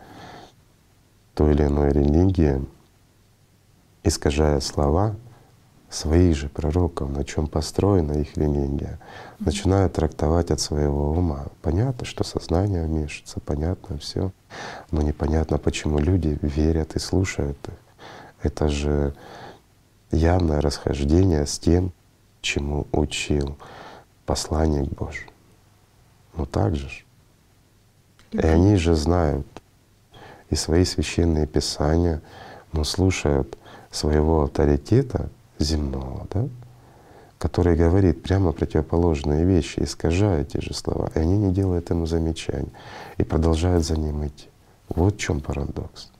той 1.35 1.55
или 1.55 1.65
иной 1.65 1.93
религии, 1.93 2.65
искажая 4.05 4.61
слова 4.61 5.17
своих 5.89 6.37
же 6.37 6.49
пророков, 6.49 7.11
на 7.11 7.25
чем 7.25 7.49
построена 7.49 8.13
их 8.13 8.37
религия, 8.37 9.01
начинают 9.41 9.95
трактовать 9.95 10.51
от 10.51 10.61
своего 10.61 11.11
ума. 11.11 11.47
Понятно, 11.63 12.05
что 12.05 12.23
сознание 12.23 12.85
вмешивается, 12.85 13.41
понятно 13.41 13.99
все, 13.99 14.31
но 14.91 15.03
непонятно, 15.03 15.59
почему 15.59 15.99
люди 15.99 16.39
верят 16.43 16.95
и 16.95 16.99
слушают 16.99 17.59
их. 17.67 17.75
Это 18.43 18.69
же 18.69 19.15
явное 20.13 20.61
расхождение 20.61 21.47
с 21.47 21.59
тем, 21.59 21.93
чему 22.41 22.87
учил 22.93 23.57
посланник 24.27 24.91
Божий. 24.91 25.30
Ну 26.41 26.47
так 26.47 26.75
же 26.75 26.89
ж. 26.89 27.05
И 28.31 28.39
они 28.39 28.77
же 28.77 28.95
знают 28.95 29.47
и 30.49 30.55
свои 30.55 30.87
священные 30.87 31.47
писания, 31.47 32.23
но 32.73 32.83
слушают 32.83 33.59
своего 33.91 34.45
авторитета 34.45 35.29
земного, 35.59 36.27
да, 36.31 36.49
который 37.37 37.77
говорит 37.77 38.23
прямо 38.23 38.53
противоположные 38.53 39.45
вещи, 39.45 39.81
искажая 39.81 40.45
те 40.45 40.63
же 40.63 40.73
слова, 40.73 41.11
и 41.15 41.19
они 41.19 41.37
не 41.37 41.53
делают 41.53 41.91
ему 41.91 42.07
замечаний 42.07 42.73
и 43.19 43.23
продолжают 43.23 43.85
за 43.85 43.99
ним 43.99 44.27
идти. 44.27 44.49
Вот 44.89 45.17
в 45.17 45.19
чем 45.19 45.43
парадокс. 45.43 46.11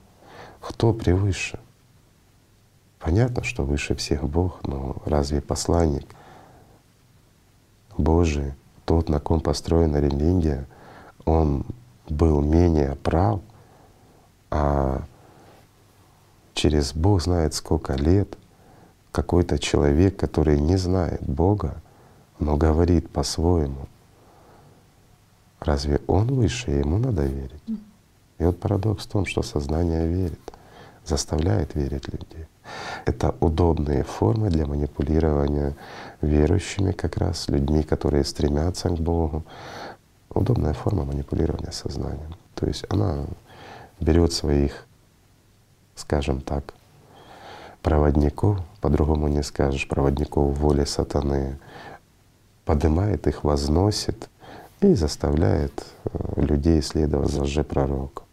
Кто 0.59 0.93
превыше? 0.93 1.57
Понятно, 2.99 3.43
что 3.43 3.63
выше 3.63 3.95
всех 3.95 4.29
Бог, 4.29 4.59
но 4.67 4.97
разве 5.03 5.41
посланник 5.41 6.05
Божий, 7.97 8.53
тот, 8.91 9.07
на 9.07 9.21
ком 9.21 9.39
построена 9.39 10.01
религия, 10.01 10.67
он 11.23 11.65
был 12.09 12.41
менее 12.41 12.97
прав, 13.01 13.39
а 14.49 15.03
через 16.53 16.93
Бог 16.93 17.21
знает 17.21 17.53
сколько 17.53 17.93
лет 17.93 18.37
какой-то 19.13 19.59
человек, 19.59 20.17
который 20.17 20.59
не 20.59 20.75
знает 20.75 21.21
Бога, 21.21 21.81
но 22.39 22.57
говорит 22.57 23.09
по-своему, 23.09 23.87
разве 25.61 26.01
он 26.07 26.27
выше, 26.27 26.71
ему 26.71 26.97
надо 26.97 27.23
верить? 27.23 27.63
И 28.39 28.43
вот 28.43 28.59
парадокс 28.59 29.05
в 29.05 29.09
том, 29.09 29.25
что 29.25 29.41
сознание 29.41 30.05
верит, 30.05 30.53
заставляет 31.05 31.75
верить 31.75 32.11
людей. 32.11 32.45
Это 33.05 33.35
удобные 33.39 34.03
формы 34.03 34.49
для 34.49 34.65
манипулирования 34.65 35.77
верующими 36.21 36.91
как 36.91 37.17
раз, 37.17 37.47
людьми, 37.49 37.83
которые 37.83 38.23
стремятся 38.23 38.89
к 38.89 38.99
Богу. 38.99 39.43
Удобная 40.29 40.73
форма 40.73 41.03
манипулирования 41.03 41.71
сознанием. 41.71 42.35
То 42.55 42.67
есть 42.67 42.85
она 42.89 43.25
берет 43.99 44.33
своих, 44.33 44.85
скажем 45.95 46.41
так, 46.41 46.73
проводников, 47.81 48.59
по-другому 48.79 49.27
не 49.27 49.43
скажешь, 49.43 49.87
проводников 49.87 50.57
воли 50.57 50.85
сатаны, 50.85 51.57
поднимает 52.65 53.27
их, 53.27 53.43
возносит 53.43 54.29
и 54.81 54.93
заставляет 54.93 55.85
э, 56.05 56.41
людей 56.41 56.81
следовать 56.81 57.31
за 57.31 57.43
лжепророку. 57.43 58.23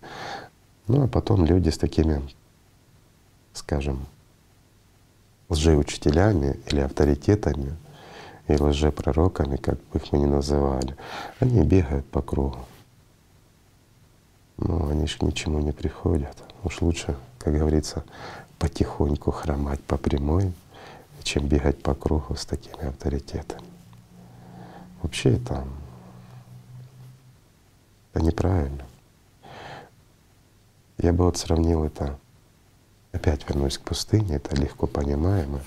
Ну 0.87 1.05
а 1.05 1.09
потом 1.09 1.45
люди 1.45 1.71
с 1.71 1.79
такими, 1.79 2.23
скажем, 3.53 4.07
лжеучителями 5.49 6.59
или 6.67 6.81
авторитетами 6.81 7.77
и 8.47 8.55
лжепророками, 8.55 9.57
как 9.57 9.75
бы 9.75 9.99
их 9.99 10.13
мы 10.13 10.19
ни 10.19 10.27
называли, 10.27 10.97
они 11.41 11.63
бегают 11.65 12.07
по 12.07 12.23
кругу. 12.23 12.61
Но 14.59 14.89
они 14.89 15.07
ж 15.07 15.19
к 15.19 15.23
ничему 15.23 15.61
не 15.61 15.73
приходят. 15.73 16.37
Уж 16.65 16.81
лучше, 16.83 17.17
как 17.39 17.55
говорится, 17.55 18.05
потихоньку 18.59 19.31
хромать 19.31 19.83
по 19.85 19.97
прямой, 19.97 20.53
чем 21.23 21.47
бегать 21.47 21.83
по 21.83 21.95
кругу 21.95 22.35
с 22.35 22.47
такими 22.47 22.87
авторитетами. 22.87 23.63
Вообще 25.03 25.35
это, 25.35 25.65
это 28.13 28.25
неправильно. 28.25 28.85
Я 30.97 31.13
бы 31.13 31.25
вот 31.25 31.37
сравнил 31.37 31.85
это, 31.85 32.19
опять 33.19 33.49
вернусь 33.49 33.79
к 33.79 33.83
пустыне, 33.83 34.37
это 34.37 34.55
легко 34.57 34.87
понимаемо. 34.87 35.61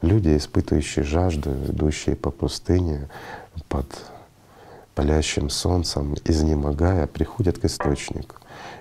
Люди, 0.00 0.36
испытывающие 0.36 1.04
жажду, 1.04 1.50
идущие 1.50 2.16
по 2.16 2.30
пустыне 2.30 3.08
под 3.68 3.86
палящим 4.94 5.50
солнцем, 5.50 6.16
изнемогая, 6.24 7.06
приходят 7.06 7.58
к 7.58 7.66
источнику. 7.66 8.36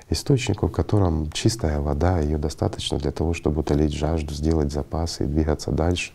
Источнику, 0.09 0.67
в 0.67 0.71
котором 0.71 1.31
чистая 1.31 1.79
вода, 1.79 2.19
ее 2.19 2.37
достаточно 2.37 2.97
для 2.97 3.11
того, 3.11 3.33
чтобы 3.33 3.61
утолить 3.61 3.93
жажду, 3.93 4.33
сделать 4.33 4.71
запасы 4.71 5.23
и 5.23 5.27
двигаться 5.27 5.71
дальше. 5.71 6.11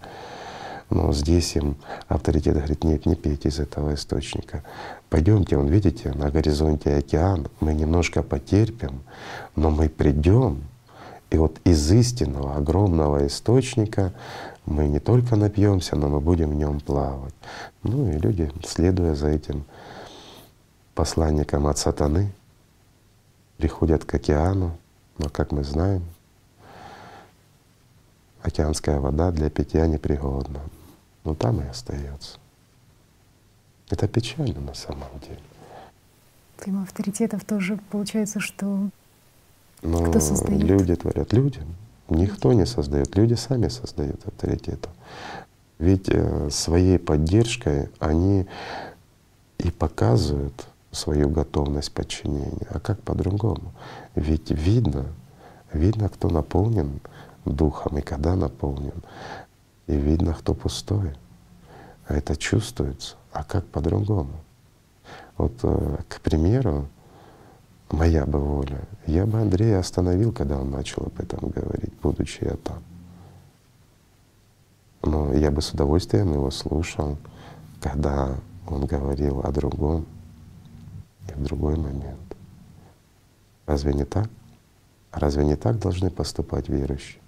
Но 0.90 1.12
здесь 1.12 1.56
им 1.56 1.76
авторитет 2.08 2.54
говорит, 2.54 2.84
нет, 2.84 3.06
не 3.06 3.14
пейте 3.14 3.48
из 3.48 3.58
этого 3.58 3.94
источника. 3.94 4.64
Пойдемте, 5.08 5.56
он 5.56 5.66
видите, 5.66 6.12
на 6.12 6.30
горизонте 6.30 6.94
океан, 6.94 7.48
мы 7.60 7.74
немножко 7.74 8.22
потерпим, 8.22 9.02
но 9.54 9.70
мы 9.70 9.88
придем, 9.88 10.62
и 11.30 11.36
вот 11.38 11.60
из 11.64 11.90
истинного 11.92 12.56
огромного 12.56 13.26
источника 13.26 14.12
мы 14.64 14.88
не 14.88 15.00
только 15.00 15.36
напьемся, 15.36 15.96
но 15.96 16.08
мы 16.08 16.20
будем 16.20 16.50
в 16.50 16.54
нем 16.54 16.80
плавать. 16.80 17.34
Ну 17.82 18.08
и 18.10 18.18
люди, 18.18 18.50
следуя 18.64 19.14
за 19.14 19.28
этим 19.28 19.64
посланникам 20.94 21.66
от 21.66 21.78
сатаны, 21.78 22.32
приходят 23.58 24.04
к 24.04 24.14
океану, 24.14 24.76
но, 25.18 25.28
как 25.28 25.52
мы 25.52 25.64
знаем, 25.64 26.04
океанская 28.42 29.00
вода 29.00 29.30
для 29.30 29.50
питья 29.50 29.86
непригодна. 29.86 30.60
Но 31.24 31.34
там 31.34 31.60
и 31.60 31.66
остается. 31.66 32.38
Это 33.90 34.06
печально 34.08 34.60
на 34.60 34.74
самом 34.74 35.08
деле. 35.20 35.40
Тема 36.64 36.82
авторитетов 36.82 37.44
тоже 37.44 37.78
получается, 37.90 38.40
что 38.40 38.88
Но 39.86 40.04
кто 40.10 40.20
создает? 40.20 40.62
люди 40.62 40.94
творят. 40.96 41.32
Люди. 41.32 41.60
Никто 42.08 42.52
не 42.52 42.66
создает. 42.66 43.16
Люди 43.16 43.34
сами 43.34 43.68
создают 43.68 44.26
авторитетов. 44.26 44.92
Ведь 45.78 46.08
э, 46.08 46.48
своей 46.50 46.98
поддержкой 46.98 47.90
они 47.98 48.46
и 49.58 49.70
показывают 49.70 50.66
свою 50.90 51.28
готовность 51.28 51.92
подчинения. 51.92 52.66
А 52.70 52.80
как 52.80 53.00
по-другому? 53.02 53.72
Ведь 54.14 54.50
видно, 54.50 55.06
видно, 55.72 56.08
кто 56.08 56.28
наполнен 56.30 57.00
духом 57.44 57.98
и 57.98 58.02
когда 58.02 58.34
наполнен. 58.34 59.02
И 59.86 59.94
видно, 59.94 60.34
кто 60.34 60.54
пустой. 60.54 61.12
А 62.08 62.14
это 62.14 62.36
чувствуется. 62.36 63.16
А 63.32 63.44
как 63.44 63.66
по-другому? 63.66 64.32
Вот, 65.36 65.52
э, 65.62 65.98
к 66.08 66.20
примеру, 66.20 66.88
моя 67.90 68.26
бы 68.26 68.38
воля, 68.38 68.80
я 69.06 69.26
бы 69.26 69.40
Андрея 69.40 69.78
остановил, 69.78 70.32
когда 70.32 70.58
он 70.58 70.70
начал 70.70 71.04
об 71.04 71.20
этом 71.20 71.48
говорить, 71.48 71.92
будучи 72.02 72.44
я 72.44 72.56
там. 72.56 72.82
Но 75.02 75.32
я 75.34 75.50
бы 75.50 75.62
с 75.62 75.70
удовольствием 75.70 76.32
его 76.32 76.50
слушал, 76.50 77.16
когда 77.80 78.36
он 78.66 78.86
говорил 78.86 79.40
о 79.40 79.52
другом 79.52 80.06
и 81.28 81.32
в 81.32 81.44
другой 81.44 81.76
момент. 81.76 82.18
Разве 83.66 83.94
не 83.94 84.04
так? 84.04 84.28
Разве 85.12 85.44
не 85.44 85.56
так 85.56 85.78
должны 85.78 86.10
поступать 86.10 86.68
верующие? 86.68 87.20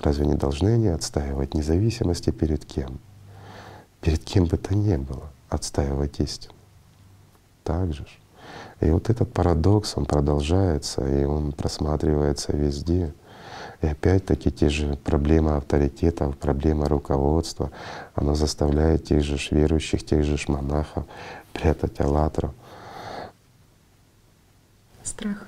Разве 0.00 0.26
не 0.26 0.34
должны 0.34 0.68
они 0.68 0.88
отстаивать 0.88 1.54
независимости 1.54 2.30
перед 2.30 2.64
кем? 2.64 2.98
Перед 4.00 4.22
кем 4.24 4.44
бы 4.44 4.56
то 4.56 4.74
ни 4.74 4.96
было, 4.96 5.30
отстаивать 5.48 6.20
истину. 6.20 6.54
Так 7.64 7.92
же. 7.92 8.04
ж. 8.04 8.08
И 8.80 8.90
вот 8.90 9.08
этот 9.08 9.32
парадокс, 9.32 9.96
он 9.96 10.04
продолжается, 10.04 11.06
и 11.06 11.24
он 11.24 11.52
просматривается 11.52 12.54
везде. 12.54 13.14
И 13.82 13.86
опять-таки 13.86 14.50
те 14.50 14.68
же 14.68 14.96
проблемы 14.96 15.56
авторитетов, 15.56 16.36
проблема 16.36 16.88
руководства, 16.88 17.70
оно 18.14 18.34
заставляет 18.34 19.04
тех 19.04 19.22
же 19.22 19.36
верующих, 19.50 20.04
тех 20.04 20.24
же 20.24 20.36
монахов 20.48 21.04
прятать 21.52 22.00
аллатру. 22.00 22.54
Страх. 25.02 25.46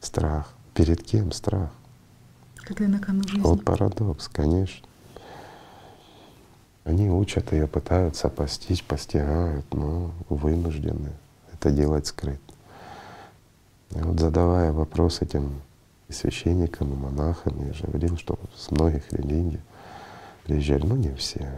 Страх. 0.00 0.48
Перед 0.74 1.02
кем 1.02 1.32
страх? 1.32 1.70
Когда 2.56 2.86
на 2.86 2.98
кону 2.98 3.26
жизнь. 3.26 3.42
Вот 3.42 3.64
парадокс, 3.64 4.28
конечно. 4.28 4.86
Они 6.84 7.10
учат 7.10 7.52
ее, 7.52 7.66
пытаются 7.66 8.28
постичь, 8.28 8.84
постигают, 8.84 9.66
но 9.74 10.12
вынуждены 10.28 11.10
это 11.52 11.70
делать 11.70 12.06
скрыто. 12.06 12.47
Вот 13.90 14.20
задавая 14.20 14.72
вопрос 14.72 15.22
этим 15.22 15.60
и 16.08 16.12
священникам, 16.12 16.92
и 16.92 16.96
монахам, 16.96 17.66
я 17.66 17.72
же 17.72 17.84
говорил, 17.86 18.16
что 18.16 18.38
с 18.54 18.70
многих 18.70 19.10
религий 19.12 19.60
приезжали, 20.44 20.84
ну 20.84 20.96
не 20.96 21.14
все, 21.14 21.50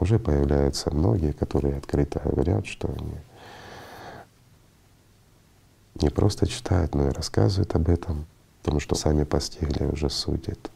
уже 0.00 0.18
появляются 0.18 0.94
многие, 0.94 1.32
которые 1.32 1.76
открыто 1.76 2.20
говорят, 2.24 2.66
что 2.66 2.88
они 2.88 3.14
не 6.00 6.10
просто 6.10 6.46
читают, 6.46 6.94
но 6.94 7.08
и 7.08 7.12
рассказывают 7.12 7.74
об 7.74 7.88
этом, 7.88 8.26
потому 8.62 8.80
что 8.80 8.94
сами 8.94 9.24
постигли 9.24 9.84
уже 9.84 10.10
суть 10.10 10.48
это 10.48 10.70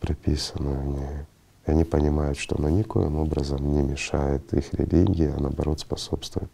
прописанную 0.00 0.80
в 0.80 0.86
ней. 0.86 1.26
И 1.66 1.70
они 1.70 1.84
понимают, 1.84 2.38
что 2.38 2.56
она 2.58 2.70
никоим 2.70 3.16
образом 3.16 3.72
не 3.72 3.82
мешает 3.82 4.52
их 4.52 4.74
религии, 4.74 5.32
а 5.36 5.40
наоборот 5.40 5.78
способствует 5.78 6.50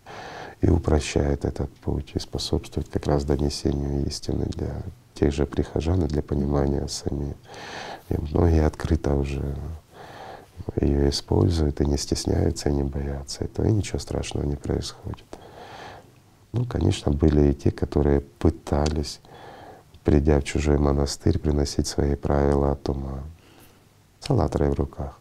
и 0.60 0.68
упрощает 0.68 1.44
этот 1.44 1.70
путь, 1.76 2.12
и 2.14 2.18
способствует 2.18 2.88
как 2.88 3.06
раз 3.06 3.24
донесению 3.24 4.06
истины 4.06 4.46
для 4.46 4.82
тех 5.14 5.32
же 5.32 5.46
прихожан 5.46 6.04
и 6.04 6.08
для 6.08 6.22
понимания 6.22 6.86
самих. 6.88 7.34
И 8.08 8.16
многие 8.30 8.64
открыто 8.64 9.14
уже 9.14 9.56
ее 10.80 11.10
используют 11.10 11.80
и 11.80 11.86
не 11.86 11.96
стесняются, 11.96 12.68
и 12.68 12.74
не 12.74 12.82
боятся 12.82 13.44
этого, 13.44 13.66
и 13.66 13.72
ничего 13.72 13.98
страшного 13.98 14.44
не 14.44 14.56
происходит. 14.56 15.24
Ну, 16.52 16.64
конечно, 16.64 17.12
были 17.12 17.50
и 17.50 17.54
те, 17.54 17.70
которые 17.70 18.20
пытались, 18.20 19.20
придя 20.04 20.40
в 20.40 20.44
чужой 20.44 20.78
монастырь, 20.78 21.38
приносить 21.38 21.86
свои 21.86 22.16
правила 22.16 22.72
от 22.72 22.88
ума. 22.88 23.22
С 24.20 24.28
в 24.28 24.74
руках, 24.74 25.18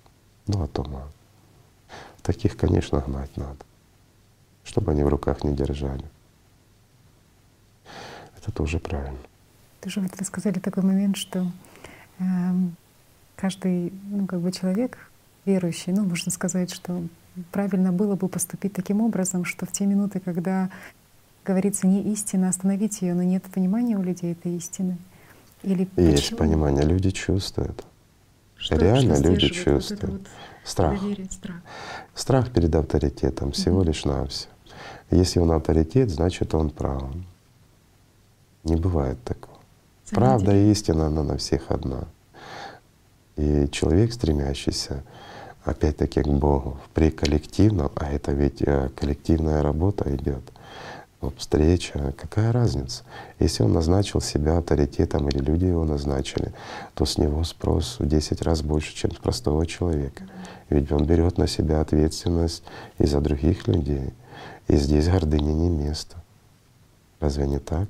ну 0.48 0.64
от 0.64 0.78
ума. 0.80 1.04
Таких, 2.24 2.58
конечно, 2.58 3.00
гнать 3.06 3.36
надо, 3.38 3.60
чтобы 4.68 4.92
они 4.92 5.04
в 5.04 5.08
руках 5.08 5.44
не 5.44 5.54
держали. 5.56 6.04
Это 8.38 8.52
тоже 8.52 8.80
правильно. 8.80 9.18
Тоже 9.82 10.02
вот 10.02 10.12
вы 10.20 10.26
сказали 10.26 10.60
такой 10.60 10.84
момент, 10.84 11.16
что 11.18 11.50
эм, 12.20 12.76
каждый, 13.36 13.94
ну 14.10 14.28
как 14.28 14.42
бы 14.42 14.52
человек 14.52 14.98
верующий, 15.46 15.94
ну 15.94 16.04
можно 16.04 16.32
сказать, 16.32 16.72
что 16.74 17.04
правильно 17.52 17.92
было 17.94 18.16
бы 18.16 18.28
поступить 18.28 18.74
таким 18.74 19.02
образом, 19.02 19.46
что 19.46 19.66
в 19.66 19.72
те 19.72 19.86
минуты, 19.86 20.20
когда 20.20 20.70
говорится 21.46 21.88
не 21.88 22.02
истина, 22.12 22.50
остановить 22.50 23.02
ее, 23.02 23.14
но 23.14 23.24
нет 23.24 23.44
понимания 23.44 23.96
у 23.98 24.04
людей 24.04 24.34
этой 24.34 24.58
истины. 24.58 24.98
Или 25.64 25.88
Есть 25.96 26.24
почему? 26.32 26.40
понимание, 26.40 26.84
люди 26.84 27.10
чувствуют. 27.12 27.86
Что- 28.58 28.76
Реально 28.76 29.16
что 29.16 29.24
люди 29.30 29.46
сдерживает 29.46 29.68
вот 29.68 29.80
чувствуют. 29.88 30.12
вот 30.12 30.28
страх. 30.66 31.00
доверие, 31.00 31.30
страх. 31.32 31.56
Страх 32.16 32.52
перед 32.52 32.76
авторитетом 32.76 33.52
всего 33.54 33.84
лишь 33.84 34.04
навсего. 34.04 34.52
Если 35.12 35.40
он 35.40 35.52
авторитет, 35.52 36.10
значит 36.10 36.54
он 36.54 36.70
прав. 36.70 37.04
Не 38.64 38.76
бывает 38.76 39.22
такого. 39.24 39.58
Правда 40.12 40.56
и 40.56 40.72
истина, 40.72 41.08
она 41.08 41.24
на 41.24 41.38
всех 41.38 41.72
одна. 41.72 42.06
И 43.36 43.68
человек, 43.72 44.14
стремящийся 44.14 45.04
опять-таки 45.64 46.22
к 46.22 46.28
Богу 46.28 46.78
при 46.94 47.12
коллективном, 47.12 47.92
а 47.96 48.10
это 48.10 48.32
ведь 48.32 48.62
э, 48.62 48.90
коллективная 48.96 49.62
работа 49.62 50.14
идет, 50.16 50.44
встреча, 51.36 52.14
какая 52.18 52.52
разница? 52.52 53.04
Если 53.40 53.64
он 53.64 53.74
назначил 53.74 54.22
себя 54.22 54.58
авторитетом 54.58 55.28
или 55.30 55.40
люди 55.40 55.66
его 55.66 55.84
назначили, 55.84 56.54
то 56.94 57.06
с 57.06 57.18
него 57.18 57.44
спрос 57.44 57.98
в 58.00 58.08
10 58.08 58.42
раз 58.42 58.62
больше, 58.62 58.96
чем 58.96 59.12
с 59.12 59.16
простого 59.16 59.66
человека. 59.66 60.24
Ведь 60.70 60.92
он 60.92 61.06
берет 61.06 61.38
на 61.38 61.48
себя 61.48 61.82
ответственность 61.82 62.64
и 63.00 63.06
за 63.06 63.20
других 63.20 63.68
людей. 63.68 64.14
И 64.68 64.76
здесь 64.76 65.08
гордыни 65.08 65.52
не 65.52 65.70
место. 65.70 66.18
Разве 67.20 67.48
не 67.48 67.60
так? 67.60 67.88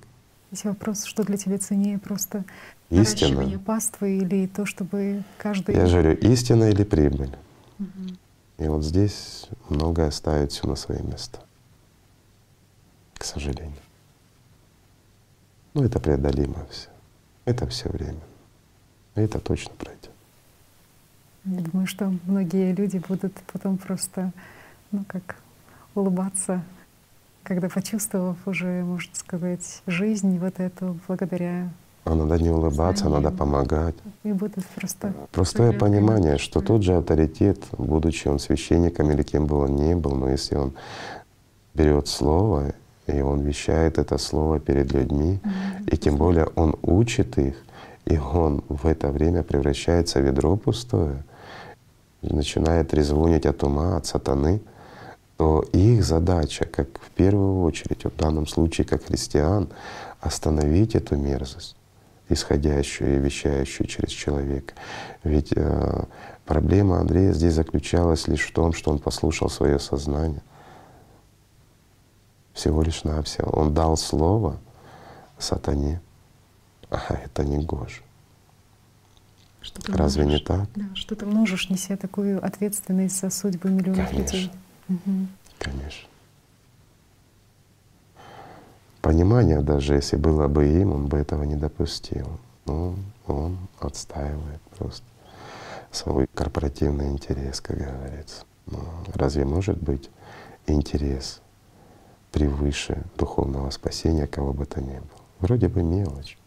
Есть 0.52 0.64
вопрос, 0.64 1.04
что 1.04 1.24
для 1.24 1.38
тебя 1.38 1.58
ценнее 1.58 2.00
просто 2.00 2.46
Истина. 2.90 3.60
паствы 3.60 4.18
или 4.18 4.48
то, 4.48 4.66
чтобы 4.66 5.24
каждый… 5.38 5.76
Я 5.76 5.88
же 5.88 6.02
говорю, 6.02 6.18
истина 6.20 6.70
или 6.70 6.84
прибыль. 6.84 7.36
И 8.58 8.68
вот 8.68 8.84
здесь 8.84 9.48
многое 9.70 10.10
ставит 10.12 10.52
все 10.52 10.68
на 10.68 10.76
свои 10.76 11.02
места. 11.02 11.40
К 13.16 13.24
сожалению. 13.24 13.74
Но 15.74 15.84
это 15.84 16.00
преодолимо 16.00 16.66
все. 16.72 16.90
Это 17.46 17.68
все 17.68 17.90
время. 17.90 18.22
И 19.16 19.22
это 19.22 19.40
точно 19.40 19.74
пройдет. 19.78 20.12
Я 21.46 21.62
думаю, 21.62 21.88
что 21.88 22.14
многие 22.26 22.74
люди 22.74 22.98
будут 22.98 23.34
потом 23.52 23.78
просто, 23.78 24.32
ну 24.92 25.04
как, 25.08 25.38
улыбаться, 25.98 26.62
когда 27.44 27.70
почувствовав 27.70 28.38
уже, 28.46 28.84
можно 28.84 29.14
сказать, 29.16 29.82
жизнь 29.88 30.38
вот 30.40 30.60
эту 30.60 30.98
благодаря 31.08 31.70
А 32.06 32.16
надо 32.16 32.42
не 32.42 32.50
улыбаться, 32.50 33.10
надо 33.10 33.32
помогать. 33.32 33.96
и 34.24 34.32
будут 34.34 34.66
просто 34.76 35.14
Простое 35.32 35.74
понимание, 35.74 36.38
что 36.38 36.62
тот 36.62 36.84
же 36.84 36.96
авторитет, 36.96 37.60
будучи 37.78 38.28
он 38.28 38.40
священником 38.40 39.12
или 39.12 39.24
кем 39.24 39.46
бы 39.46 39.58
он 39.58 39.76
ни 39.76 39.94
был, 39.94 40.16
но 40.16 40.30
если 40.30 40.56
он 40.56 40.74
берет 41.74 42.08
слово 42.08 42.74
и 43.08 43.22
он 43.22 43.42
вещает 43.42 43.98
это 43.98 44.18
слово 44.18 44.60
перед 44.60 44.92
людьми, 44.92 45.40
и 45.88 45.98
тем 45.98 46.18
более 46.18 46.46
он 46.56 46.76
учит 46.82 47.38
их, 47.38 47.56
и 48.06 48.18
он 48.18 48.64
в 48.68 48.86
это 48.86 49.12
время 49.12 49.44
превращается 49.44 50.20
в 50.20 50.26
ведро 50.26 50.58
пустое, 50.58 51.24
начинает 52.22 52.94
резвонить 52.94 53.46
от 53.46 53.64
ума, 53.64 53.98
от 53.98 54.06
сатаны, 54.06 54.60
то 55.38 55.62
их 55.72 56.04
задача, 56.04 56.66
как 56.66 56.88
в 57.00 57.12
первую 57.12 57.62
очередь, 57.64 58.04
в 58.06 58.16
данном 58.16 58.48
случае 58.48 58.86
как 58.86 59.06
христиан, 59.06 59.70
остановить 60.20 60.96
эту 60.96 61.16
мерзость, 61.16 61.76
исходящую 62.28 63.16
и 63.18 63.20
вещающую 63.20 63.88
через 63.88 64.10
человека. 64.10 64.74
Ведь 65.24 65.54
э, 65.56 66.04
проблема 66.46 67.00
Андрея 67.00 67.34
здесь 67.34 67.54
заключалась 67.54 68.28
лишь 68.28 68.48
в 68.48 68.52
том, 68.52 68.74
что 68.74 68.92
он 68.92 68.98
послушал 68.98 69.50
свое 69.50 69.80
сознание. 69.80 70.42
Всего 72.54 72.82
лишь 72.82 73.04
навсего. 73.04 73.52
Он 73.52 73.76
дал 73.76 73.96
слово 73.96 74.58
сатане, 75.38 76.02
а 76.90 77.00
это 77.14 77.44
не. 77.44 77.64
Что 79.62 79.82
ты 79.84 79.92
Разве 79.92 80.24
не 80.24 80.32
можешь- 80.32 80.46
так? 80.48 80.68
Да, 80.76 80.86
что 80.96 81.16
ты 81.16 81.28
можешь, 81.28 81.70
неся 81.70 81.96
такую 81.96 82.44
ответственность 82.44 83.20
за 83.20 83.30
судьбы 83.30 83.70
миллионов 83.70 84.10
Конечно. 84.10 84.36
людей. 84.38 84.52
Мгм. 84.88 85.28
Конечно. 85.60 86.08
Понимание 89.02 89.62
даже, 89.62 89.94
если 89.96 90.18
было 90.18 90.48
бы 90.48 90.68
им, 90.68 90.92
он 90.94 91.08
бы 91.08 91.18
этого 91.18 91.44
не 91.44 91.56
допустил. 91.56 92.28
Но 92.66 92.96
он 93.28 93.58
отстаивает 93.80 94.62
просто 94.78 95.04
свой 95.92 96.28
корпоративный 96.34 97.10
интерес, 97.10 97.62
как 97.62 97.78
говорится. 97.78 98.44
Но 98.66 98.80
разве 99.14 99.46
может 99.46 99.82
быть 99.82 100.10
интерес 100.66 101.42
превыше 102.34 103.04
духовного 103.18 103.70
спасения 103.70 104.28
кого 104.28 104.52
бы 104.52 104.66
то 104.66 104.82
ни 104.82 104.96
было? 104.98 105.22
Вроде 105.40 105.70
бы 105.70 105.82
мелочь, 105.84 106.38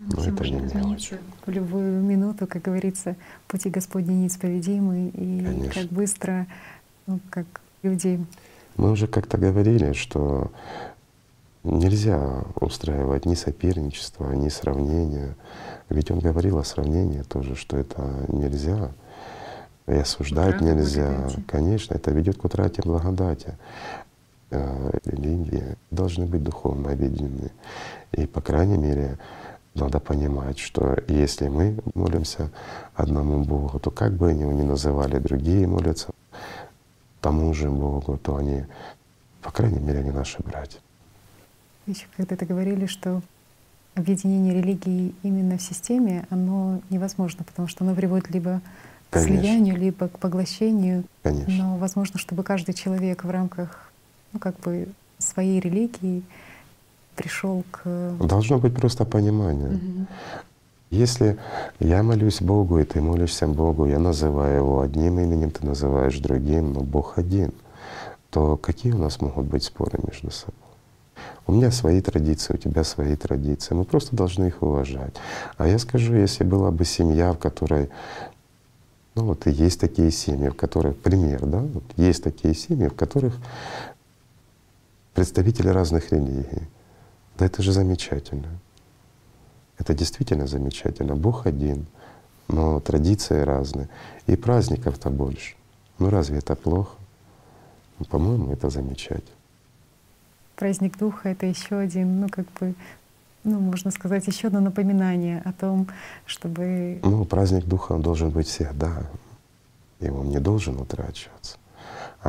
но 0.00 0.20
Все 0.20 0.30
это 0.32 0.44
не 0.44 0.60
мелочь. 0.60 1.12
в 1.46 1.50
любую 1.50 2.02
минуту, 2.02 2.46
как 2.46 2.62
говорится, 2.62 3.16
пути 3.46 3.70
Господни 3.70 4.12
неисповедимы, 4.12 5.08
и 5.08 5.42
Конечно. 5.44 5.82
как 5.82 5.90
быстро, 5.90 6.46
ну, 7.08 7.20
как 7.30 7.46
люди 7.82 8.24
Мы 8.76 8.90
уже 8.92 9.06
как-то 9.06 9.38
говорили, 9.38 9.92
что 9.94 10.52
нельзя 11.64 12.44
устраивать 12.60 13.24
ни 13.24 13.34
соперничество, 13.34 14.30
ни 14.32 14.48
сравнения. 14.50 15.34
Ведь 15.88 16.10
он 16.10 16.20
говорил 16.20 16.58
о 16.58 16.64
сравнении 16.64 17.22
тоже, 17.22 17.56
что 17.56 17.76
это 17.76 18.26
нельзя. 18.28 18.92
И 19.86 19.92
осуждать 19.92 20.56
Утрата 20.56 20.64
нельзя. 20.64 21.08
благодати. 21.08 21.44
Конечно, 21.48 21.94
это 21.94 22.10
ведет 22.10 22.36
к 22.36 22.44
утрате 22.44 22.82
благодати. 22.84 23.56
Э, 24.50 24.90
Религии 25.06 25.76
должны 25.90 26.26
быть 26.26 26.42
духовно 26.42 26.92
объединены. 26.92 27.50
И, 28.12 28.26
по 28.26 28.42
крайней 28.42 28.76
мере, 28.76 29.18
надо 29.74 29.98
понимать, 29.98 30.58
что 30.58 30.96
если 31.08 31.48
мы 31.48 31.78
молимся 31.94 32.50
одному 32.94 33.44
Богу, 33.44 33.78
то 33.78 33.90
как 33.90 34.12
бы 34.12 34.28
они 34.28 34.42
его 34.42 34.52
ни 34.52 34.62
называли, 34.62 35.18
другие 35.18 35.66
молятся 35.66 36.08
тому 37.20 37.52
же 37.54 37.70
Богу, 37.70 38.18
то 38.18 38.36
они, 38.36 38.64
по 39.42 39.50
крайней 39.50 39.80
мере, 39.80 40.00
они 40.00 40.10
наши 40.10 40.42
братья. 40.42 40.80
еще 41.86 42.06
когда-то 42.16 42.46
говорили, 42.46 42.86
что 42.86 43.22
объединение 43.94 44.54
религии 44.54 45.14
именно 45.22 45.58
в 45.58 45.62
системе, 45.62 46.26
оно 46.30 46.80
невозможно, 46.90 47.44
потому 47.44 47.68
что 47.68 47.84
оно 47.84 47.94
приводит 47.94 48.30
либо 48.30 48.60
к 49.10 49.14
Конечно. 49.14 49.38
слиянию, 49.38 49.76
либо 49.76 50.08
к 50.08 50.18
поглощению. 50.18 51.04
Конечно. 51.22 51.54
Но 51.54 51.76
возможно, 51.76 52.18
чтобы 52.18 52.42
каждый 52.42 52.74
человек 52.74 53.24
в 53.24 53.30
рамках 53.30 53.90
ну, 54.32 54.38
как 54.38 54.58
бы 54.60 54.88
своей 55.18 55.60
религии 55.60 56.22
пришел 57.16 57.64
к 57.70 58.16
Должно 58.20 58.58
быть 58.58 58.74
просто 58.74 59.04
понимание. 59.04 60.06
Если 60.90 61.38
я 61.80 62.02
молюсь 62.02 62.40
Богу, 62.40 62.78
и 62.78 62.84
ты 62.84 63.00
молишься 63.00 63.46
Богу, 63.46 63.86
я 63.86 63.98
называю 63.98 64.56
Его 64.56 64.80
одним 64.80 65.18
именем, 65.20 65.50
ты 65.50 65.66
называешь 65.66 66.18
другим, 66.18 66.72
но 66.72 66.80
Бог 66.80 67.18
один, 67.18 67.52
то 68.30 68.56
какие 68.56 68.92
у 68.92 68.98
нас 68.98 69.20
могут 69.20 69.46
быть 69.46 69.64
споры 69.64 69.98
между 70.02 70.30
собой? 70.30 70.54
У 71.46 71.52
меня 71.52 71.70
свои 71.70 72.00
традиции, 72.00 72.54
у 72.54 72.56
тебя 72.58 72.84
свои 72.84 73.16
традиции. 73.16 73.74
Мы 73.74 73.84
просто 73.84 74.14
должны 74.14 74.46
их 74.46 74.62
уважать. 74.62 75.14
А 75.56 75.66
я 75.66 75.78
скажу, 75.78 76.14
если 76.14 76.44
была 76.44 76.70
бы 76.70 76.84
семья, 76.84 77.32
в 77.32 77.38
которой 77.38 77.90
ну 79.18 79.24
вот 79.24 79.48
и 79.48 79.50
есть 79.50 79.80
такие 79.80 80.12
семьи, 80.12 80.48
в 80.48 80.54
которых, 80.54 80.96
пример, 80.96 81.44
да, 81.44 81.58
вот 81.58 81.82
есть 81.96 82.22
такие 82.22 82.54
семьи, 82.54 82.86
в 82.86 82.94
которых 82.94 83.34
представители 85.12 85.66
разных 85.70 86.12
религий. 86.12 86.62
Да 87.36 87.46
это 87.46 87.60
же 87.60 87.72
замечательно. 87.72 88.46
Это 89.78 89.94
действительно 89.94 90.46
замечательно. 90.46 91.14
Бог 91.14 91.46
один, 91.46 91.86
но 92.48 92.80
традиции 92.80 93.40
разные. 93.42 93.88
И 94.26 94.36
праздников-то 94.36 95.10
больше. 95.10 95.54
Ну 95.98 96.10
разве 96.10 96.38
это 96.38 96.54
плохо? 96.56 96.96
Ну, 97.98 98.04
По-моему, 98.06 98.52
это 98.52 98.70
замечательно. 98.70 99.36
праздник 100.56 100.98
Духа. 100.98 101.28
Это 101.30 101.46
еще 101.46 101.76
один, 101.76 102.20
ну 102.20 102.28
как 102.28 102.46
бы, 102.60 102.74
ну 103.44 103.60
можно 103.60 103.90
сказать, 103.90 104.26
еще 104.26 104.48
одно 104.48 104.60
напоминание 104.60 105.42
о 105.44 105.52
том, 105.52 105.88
чтобы 106.26 107.00
Ну, 107.02 107.24
праздник 107.24 107.64
Духа 107.64 107.92
он 107.92 108.02
должен 108.02 108.30
быть 108.30 108.46
всегда. 108.48 109.02
И 110.00 110.08
он 110.08 110.28
не 110.28 110.38
должен 110.38 110.80
утрачиваться. 110.80 111.57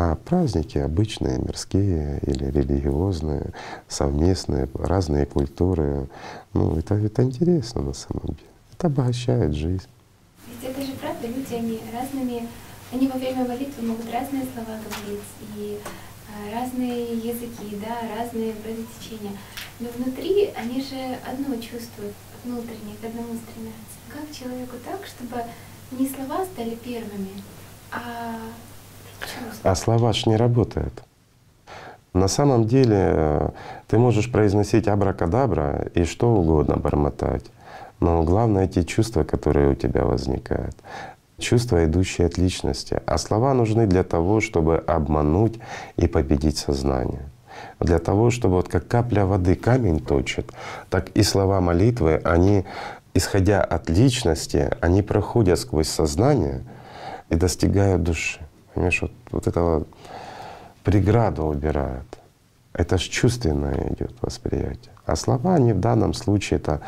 А 0.02 0.16
праздники 0.16 0.78
обычные, 0.78 1.40
мирские 1.40 2.22
или 2.26 2.46
религиозные, 2.46 3.52
совместные, 3.90 4.70
разные 4.74 5.26
культуры, 5.26 6.08
ну, 6.54 6.78
это, 6.78 6.96
это 6.96 7.22
интересно 7.22 7.82
на 7.82 7.92
самом 7.92 8.28
деле. 8.28 8.50
Это 8.72 8.88
обогащает 8.88 9.54
жизнь. 9.54 9.90
Ведь 10.48 10.72
это 10.72 10.82
же 10.86 10.94
правда, 10.94 11.28
люди, 11.28 11.54
они 11.54 11.82
разными, 11.92 12.48
они 12.94 13.10
во 13.10 13.20
время 13.20 13.44
молитвы 13.44 13.86
могут 13.86 14.06
разные 14.10 14.44
слова 14.54 14.80
говорить 14.80 15.30
и 15.58 15.78
а, 16.30 16.62
разные 16.62 17.18
языки, 17.18 17.78
да, 17.86 17.98
разные 18.18 18.54
вроде 18.64 18.86
течения. 18.98 19.36
Но 19.82 19.90
внутри 19.98 20.54
они 20.56 20.82
же 20.82 21.18
одно 21.30 21.58
чувствуют, 21.58 22.16
внутренне, 22.46 22.96
к 23.02 23.04
одному 23.04 23.34
стремятся. 23.36 23.98
Как 24.08 24.32
человеку 24.32 24.78
так, 24.86 25.02
чтобы 25.06 25.44
не 25.92 26.08
слова 26.08 26.46
стали 26.46 26.76
первыми, 26.76 27.44
а? 27.92 28.40
А 29.64 29.76
слова 29.76 30.14
ж 30.14 30.26
не 30.28 30.38
работают. 30.38 31.04
На 32.14 32.28
самом 32.28 32.66
деле 32.66 32.98
э, 32.98 33.50
ты 33.88 34.00
можешь 34.00 34.32
произносить 34.32 34.88
абракадабра 34.88 35.90
и 35.94 36.06
что 36.06 36.34
угодно 36.34 36.78
бормотать. 36.78 37.46
Но 38.00 38.24
главное 38.24 38.68
те 38.68 38.84
чувства, 38.84 39.24
которые 39.24 39.70
у 39.70 39.76
тебя 39.76 40.06
возникают. 40.06 40.76
Чувства, 41.38 41.86
идущие 41.86 42.28
от 42.28 42.38
личности. 42.38 43.02
А 43.06 43.18
слова 43.18 43.54
нужны 43.54 43.86
для 43.86 44.04
того, 44.04 44.42
чтобы 44.42 44.78
обмануть 44.78 45.60
и 45.98 46.08
победить 46.08 46.58
сознание. 46.58 47.22
Для 47.80 48.00
того, 48.00 48.32
чтобы 48.32 48.56
вот 48.56 48.70
как 48.70 48.88
капля 48.88 49.26
воды 49.26 49.56
камень 49.56 50.00
точит, 50.00 50.52
так 50.90 51.10
и 51.10 51.24
слова 51.24 51.62
молитвы, 51.62 52.22
они, 52.24 52.66
исходя 53.14 53.62
от 53.62 53.90
личности, 53.90 54.72
они 54.82 55.02
проходят 55.02 55.60
сквозь 55.60 55.90
сознание 55.90 56.62
и 57.30 57.36
достигают 57.36 58.04
души. 58.04 58.40
Понимаешь, 58.74 59.02
вот, 59.02 59.12
вот 59.32 59.48
это 59.48 59.62
вот 59.62 59.88
преграду 60.84 61.44
убирают. 61.46 62.08
Это 62.74 62.98
ж 62.98 63.02
чувственное 63.02 63.94
идет 63.94 64.14
восприятие. 64.22 64.94
А 65.06 65.16
слова, 65.16 65.56
они 65.56 65.74
в 65.74 65.80
данном 65.80 66.14
случае 66.14 66.60
это 66.60 66.82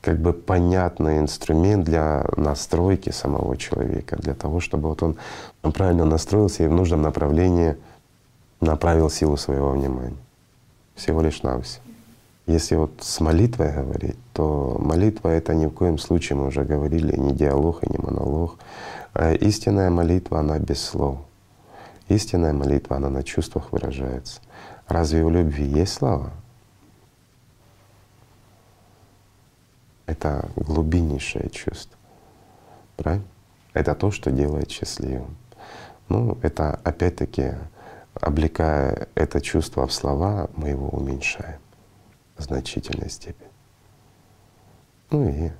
как 0.00 0.18
бы 0.18 0.34
понятный 0.34 1.18
инструмент 1.18 1.84
для 1.84 2.26
настройки 2.36 3.10
самого 3.10 3.56
человека, 3.56 4.16
для 4.16 4.34
того, 4.34 4.60
чтобы 4.60 4.88
вот 4.88 5.02
он, 5.02 5.16
он 5.62 5.72
правильно 5.72 6.04
настроился 6.04 6.64
и 6.64 6.66
в 6.66 6.72
нужном 6.72 7.00
направлении 7.00 7.76
направил 8.60 9.08
силу 9.08 9.36
своего 9.36 9.70
внимания. 9.70 10.16
Всего 10.94 11.22
лишь 11.22 11.42
на 11.42 11.60
все. 11.60 11.80
Если 12.46 12.76
вот 12.76 12.90
с 13.00 13.20
молитвой 13.20 13.72
говорить, 13.72 14.18
то 14.34 14.76
молитва— 14.78 15.28
это 15.30 15.54
ни 15.54 15.66
в 15.66 15.70
коем 15.70 15.96
случае, 15.96 16.36
мы 16.36 16.48
уже 16.48 16.64
говорили, 16.64 17.16
не 17.16 17.32
диалог 17.32 17.82
и 17.82 17.90
не 17.90 17.96
монолог. 17.96 18.58
А 19.14 19.32
истинная 19.32 19.90
молитва, 19.90 20.40
она 20.40 20.58
без 20.58 20.82
слов. 20.82 21.20
Истинная 22.08 22.52
молитва, 22.52 22.96
она 22.96 23.08
на 23.08 23.22
чувствах 23.22 23.72
выражается. 23.72 24.40
Разве 24.88 25.24
в 25.24 25.30
любви 25.30 25.64
есть 25.64 25.94
слова? 25.94 26.32
Это 30.06 30.50
глубиннейшее 30.56 31.48
чувство. 31.48 31.96
Правильно? 32.96 33.24
Это 33.72 33.94
то, 33.94 34.10
что 34.10 34.30
делает 34.30 34.70
счастливым. 34.70 35.36
Ну, 36.08 36.36
это 36.42 36.80
опять-таки, 36.84 37.54
облекая 38.14 39.08
это 39.14 39.40
чувство 39.40 39.86
в 39.86 39.92
слова, 39.92 40.50
мы 40.54 40.68
его 40.68 40.88
уменьшаем 40.88 41.60
в 42.36 42.42
значительной 42.42 43.08
степени. 43.08 43.50
Ну 45.10 45.28
и 45.28 45.50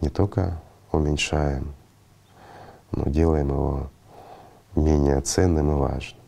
не 0.00 0.10
только 0.10 0.60
уменьшаем, 0.92 1.74
но 2.96 3.10
делаем 3.10 3.48
его 3.48 3.90
менее 4.76 5.20
ценным 5.20 5.70
и 5.70 5.74
важным. 5.74 6.20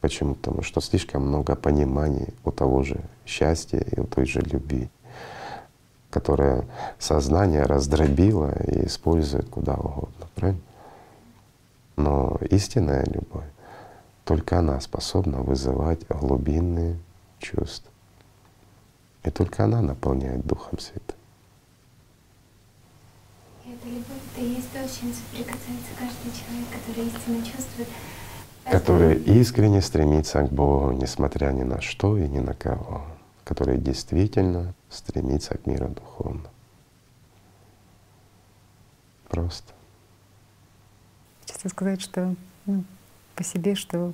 Почему? 0.00 0.34
Потому 0.34 0.62
что 0.62 0.80
слишком 0.80 1.26
много 1.26 1.54
пониманий 1.54 2.34
у 2.44 2.50
того 2.50 2.82
же 2.82 3.00
счастья 3.24 3.78
и 3.78 4.00
у 4.00 4.04
той 4.04 4.26
же 4.26 4.40
любви, 4.40 4.90
которая 6.10 6.66
сознание 6.98 7.62
раздробило 7.62 8.52
и 8.64 8.86
использует 8.86 9.48
куда 9.48 9.74
угодно, 9.74 10.26
правильно? 10.34 10.60
Но 11.96 12.38
истинная 12.50 13.04
любовь, 13.04 13.46
только 14.24 14.58
она 14.58 14.80
способна 14.80 15.42
вызывать 15.42 16.06
глубинные 16.08 16.98
чувства. 17.38 17.90
И 19.22 19.30
только 19.30 19.64
она 19.64 19.82
наполняет 19.82 20.44
Духом 20.44 20.80
Святым. 20.80 21.21
Любовь, 23.90 24.06
это 24.34 24.44
и 24.44 24.54
есть 24.54 24.72
то, 24.72 24.86
с 24.86 24.98
чем 24.98 25.12
соприкасается 25.12 25.92
каждый 25.98 26.32
человек, 26.32 26.68
который 26.70 27.08
истинно 27.08 27.44
чувствует. 27.44 27.88
Который 28.64 29.16
искренне 29.16 29.82
стремится 29.82 30.42
к 30.42 30.52
Богу, 30.52 30.92
несмотря 30.92 31.50
ни 31.50 31.62
на 31.62 31.80
что 31.80 32.16
и 32.16 32.28
ни 32.28 32.38
на 32.38 32.54
кого. 32.54 33.02
Который 33.44 33.78
действительно 33.78 34.74
стремится 34.88 35.58
к 35.58 35.66
миру 35.66 35.88
духовному. 35.88 36.46
Просто. 39.28 39.72
Хочется 41.40 41.68
сказать, 41.68 42.00
что 42.00 42.34
ну, 42.66 42.84
по 43.34 43.44
себе, 43.44 43.74
что 43.74 44.12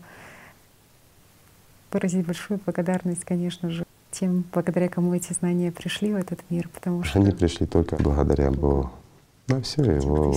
выразить 1.91 2.27
большую 2.27 2.61
благодарность, 2.65 3.25
конечно 3.25 3.71
же, 3.71 3.85
тем, 4.11 4.45
благодаря 4.53 4.89
кому 4.89 5.15
эти 5.15 5.33
знания 5.33 5.73
пришли 5.73 6.13
в 6.13 6.17
этот 6.17 6.41
мир, 6.51 6.69
потому 6.69 7.05
что 7.05 7.19
Они 7.19 7.31
пришли 7.31 7.67
только 7.67 7.97
благодаря 7.97 8.51
Богу. 8.51 8.91
На 9.49 9.63
все 9.63 9.83
его. 9.83 10.33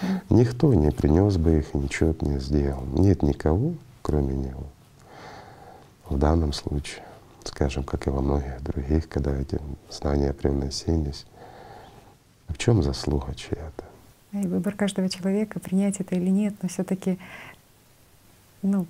да. 0.00 0.22
Никто 0.30 0.72
не 0.72 0.90
принес 0.90 1.36
бы 1.36 1.58
их 1.58 1.74
и 1.74 1.78
ничего 1.78 2.12
бы 2.12 2.26
не 2.26 2.38
сделал. 2.38 2.84
Нет 2.94 3.22
никого, 3.22 3.74
кроме 4.02 4.34
него. 4.34 4.64
В 6.08 6.18
данном 6.18 6.52
случае, 6.52 7.04
скажем, 7.44 7.84
как 7.84 8.06
и 8.06 8.10
во 8.10 8.20
многих 8.20 8.62
других, 8.62 9.08
когда 9.08 9.36
эти 9.36 9.60
знания 9.90 10.32
привносились, 10.32 11.26
в 12.48 12.56
чем 12.58 12.82
заслуга 12.82 13.34
чья-то? 13.34 13.84
И 14.32 14.46
выбор 14.46 14.74
каждого 14.74 15.08
человека, 15.08 15.60
принять 15.60 16.00
это 16.00 16.14
или 16.14 16.30
нет, 16.30 16.54
но 16.62 16.68
все 16.68 16.82
таки 16.82 17.18
ну, 18.62 18.86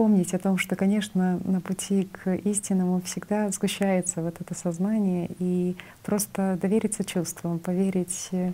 помнить 0.00 0.32
о 0.32 0.38
том, 0.38 0.56
что, 0.56 0.76
конечно, 0.76 1.38
на 1.44 1.60
пути 1.60 2.08
к 2.10 2.34
истинному 2.36 3.02
всегда 3.02 3.50
сгущается 3.50 4.22
вот 4.22 4.40
это 4.40 4.54
сознание, 4.54 5.28
и 5.38 5.76
просто 6.02 6.58
довериться 6.58 7.04
чувствам, 7.04 7.58
поверить 7.58 8.28
э, 8.32 8.52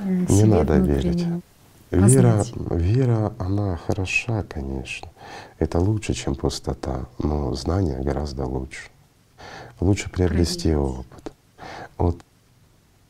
Не 0.00 0.44
надо 0.44 0.78
верить. 0.78 1.26
Вера, 1.90 2.42
вера, 2.70 3.34
она 3.38 3.76
хороша, 3.76 4.42
конечно. 4.44 5.10
Это 5.58 5.80
лучше, 5.80 6.14
чем 6.14 6.34
пустота, 6.34 7.08
но 7.18 7.52
знание 7.52 8.02
гораздо 8.02 8.46
лучше. 8.46 8.88
Лучше 9.80 10.08
приобрести 10.08 10.72
Проверить. 10.72 10.98
опыт. 10.98 11.32
Вот 11.98 12.20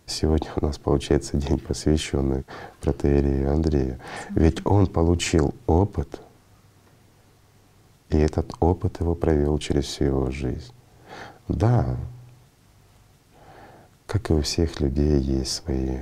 сегодня 0.07 0.51
у 0.57 0.67
нас 0.67 0.77
получается 0.79 1.37
день, 1.37 1.61
посвященный 1.61 2.43
протеерею 2.81 3.53
Андрею. 3.53 4.01
Ведь 4.31 4.67
он 4.67 4.89
получил 4.89 5.55
опыт, 5.69 6.21
и 8.15 8.19
этот 8.19 8.53
опыт 8.61 9.01
его 9.01 9.17
провел 9.17 9.59
через 9.59 9.87
всю 9.87 10.05
его 10.05 10.31
жизнь. 10.31 10.73
Да, 11.49 11.97
как 14.07 14.31
и 14.31 14.35
у 14.35 14.41
всех 14.43 14.81
людей 14.81 15.19
есть 15.21 15.53
свои 15.53 15.99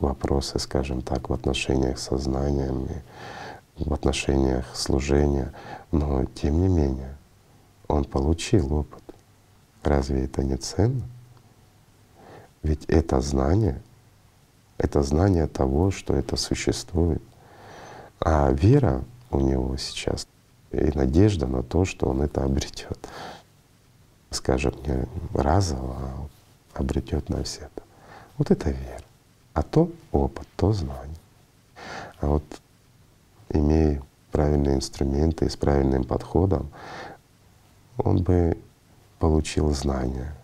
вопросы, 0.00 0.58
скажем 0.58 1.00
так, 1.00 1.28
в 1.28 1.32
отношениях 1.32 1.98
с 2.00 2.08
сознанием, 2.08 2.88
в 3.76 3.94
отношениях 3.94 4.66
служения, 4.74 5.52
но 5.92 6.24
тем 6.24 6.60
не 6.60 6.68
менее 6.68 7.16
он 7.86 8.04
получил 8.04 8.74
опыт. 8.74 9.02
Разве 9.84 10.24
это 10.24 10.42
не 10.42 10.56
ценно? 10.56 11.04
Ведь 12.64 12.84
это 12.86 13.20
знание, 13.20 13.80
это 14.76 15.02
знание 15.02 15.46
того, 15.46 15.92
что 15.92 16.14
это 16.14 16.34
существует. 16.36 17.22
А 18.20 18.50
вера 18.50 19.04
у 19.30 19.38
него 19.38 19.76
сейчас 19.76 20.26
и 20.70 20.96
надежда 20.96 21.46
на 21.46 21.62
то, 21.62 21.84
что 21.84 22.08
он 22.08 22.22
это 22.22 22.44
обретет. 22.44 22.98
Скажем, 24.30 24.74
не 24.86 25.06
разово, 25.34 25.96
а 25.96 26.28
обретет 26.80 27.28
навсегда. 27.28 27.82
Вот 28.36 28.50
это 28.50 28.70
вера. 28.70 29.02
А 29.54 29.62
то 29.62 29.90
опыт, 30.12 30.46
то 30.56 30.72
знание. 30.72 31.16
А 32.20 32.26
вот 32.26 32.44
имея 33.48 34.02
правильные 34.30 34.76
инструменты 34.76 35.46
и 35.46 35.48
с 35.48 35.56
правильным 35.56 36.04
подходом, 36.04 36.70
он 37.96 38.22
бы 38.22 38.56
получил 39.18 39.72
знание 39.72 40.34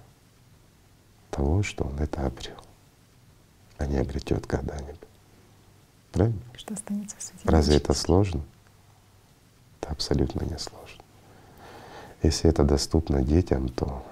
того, 1.31 1.63
что 1.63 1.85
он 1.85 1.99
это 1.99 2.27
обрел, 2.27 2.57
а 3.79 3.87
не 3.87 3.99
обретет 3.99 4.47
когда-нибудь. 4.47 5.01
Правильно? 6.13 6.41
Что 6.57 6.75
останется 6.75 7.17
в 7.17 7.49
Разве 7.49 7.77
это 7.77 7.93
сложно? 7.93 8.43
Это 9.85 9.93
абсолютно 9.93 10.45
не 10.45 10.59
сложно. 10.59 11.05
Если 12.23 12.49
это 12.49 12.65
доступно 12.65 13.21
детям, 13.23 13.69
то 13.69 14.03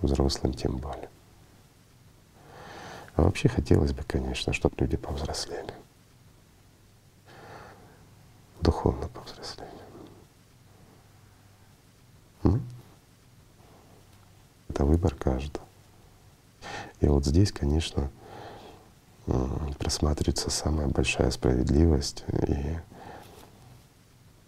взрослым 0.00 0.52
тем 0.52 0.78
более. 0.78 1.08
А 3.14 3.22
вообще 3.22 3.48
хотелось 3.48 3.92
бы, 3.92 4.02
конечно, 4.02 4.52
чтобы 4.52 4.74
люди 4.78 4.96
повзрослели. 4.96 5.72
Духовно 8.62 9.06
повзрослели. 9.06 9.70
Это 14.70 14.84
выбор 14.84 15.14
каждого. 15.14 15.64
И 16.98 17.06
вот 17.06 17.24
здесь, 17.24 17.52
конечно, 17.52 18.10
просматривается 19.78 20.50
самая 20.50 20.88
большая 20.88 21.30
справедливость, 21.30 22.24
и 22.28 22.76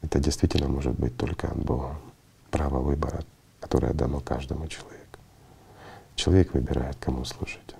это 0.05 0.20
действительно 0.20 0.68
может 0.68 0.99
быть 0.99 1.16
только 1.16 1.49
от 1.49 1.57
Бога. 1.57 1.97
Право 2.50 2.81
выбора, 2.81 3.24
которое 3.58 3.94
дано 3.94 4.20
каждому 4.20 4.66
человеку. 4.68 5.18
Человек 6.15 6.52
выбирает, 6.52 6.97
кому 7.00 7.24
служить. 7.24 7.74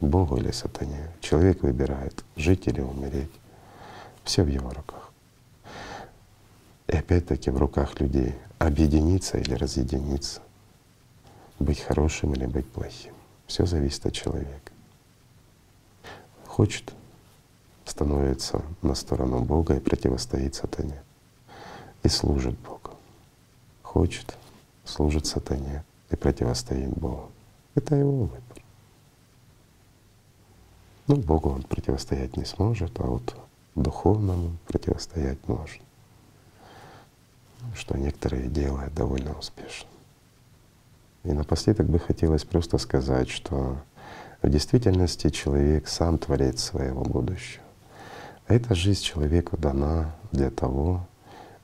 Богу 0.00 0.36
или 0.36 0.52
сатане. 0.52 1.10
Человек 1.20 1.62
выбирает, 1.62 2.24
жить 2.36 2.68
или 2.68 2.80
умереть. 2.80 3.30
Все 4.24 4.44
в 4.44 4.48
его 4.48 4.70
руках. 4.70 5.10
И 6.86 6.96
опять-таки 6.96 7.50
в 7.50 7.58
руках 7.58 8.00
людей 8.00 8.34
объединиться 8.58 9.38
или 9.38 9.54
разъединиться, 9.54 10.40
быть 11.58 11.80
хорошим 11.80 12.34
или 12.34 12.46
быть 12.46 12.70
плохим. 12.70 13.14
Все 13.48 13.66
зависит 13.66 14.06
от 14.06 14.12
человека. 14.12 14.72
Хочет, 16.46 16.92
становится 17.84 18.62
на 18.80 18.94
сторону 18.94 19.40
Бога 19.40 19.74
и 19.74 19.80
противостоит 19.80 20.54
сатане. 20.54 21.02
И 22.02 22.08
служит 22.08 22.58
Богу. 22.60 22.90
Хочет, 23.82 24.36
служит 24.84 25.26
сатане 25.26 25.84
и 26.10 26.16
противостоит 26.16 26.90
Богу. 26.90 27.30
Это 27.74 27.94
его 27.94 28.24
выбор. 28.24 28.40
Ну, 31.06 31.16
Богу 31.16 31.50
он 31.50 31.62
противостоять 31.62 32.36
не 32.36 32.44
сможет, 32.44 32.98
а 33.00 33.04
вот 33.04 33.36
духовному 33.74 34.56
противостоять 34.66 35.38
может. 35.48 35.80
Что 37.74 37.96
некоторые 37.96 38.48
делают 38.48 38.94
довольно 38.94 39.38
успешно. 39.38 39.88
И 41.24 41.32
напоследок 41.32 41.86
бы 41.86 41.98
хотелось 41.98 42.44
просто 42.44 42.78
сказать, 42.78 43.28
что 43.28 43.78
в 44.42 44.48
действительности 44.48 45.30
человек 45.30 45.86
сам 45.86 46.18
творец 46.18 46.62
своего 46.62 47.04
будущего. 47.04 47.62
А 48.48 48.54
эта 48.54 48.74
жизнь 48.74 49.02
человеку 49.02 49.56
дана 49.56 50.16
для 50.32 50.50
того, 50.50 51.06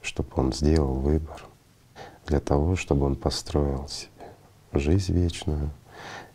чтобы 0.02 0.30
он 0.36 0.52
сделал 0.52 0.94
выбор, 0.94 1.44
для 2.26 2.40
того, 2.40 2.76
чтобы 2.76 3.06
он 3.06 3.16
построил 3.16 3.88
себе 3.88 4.10
жизнь 4.72 5.12
вечную 5.12 5.70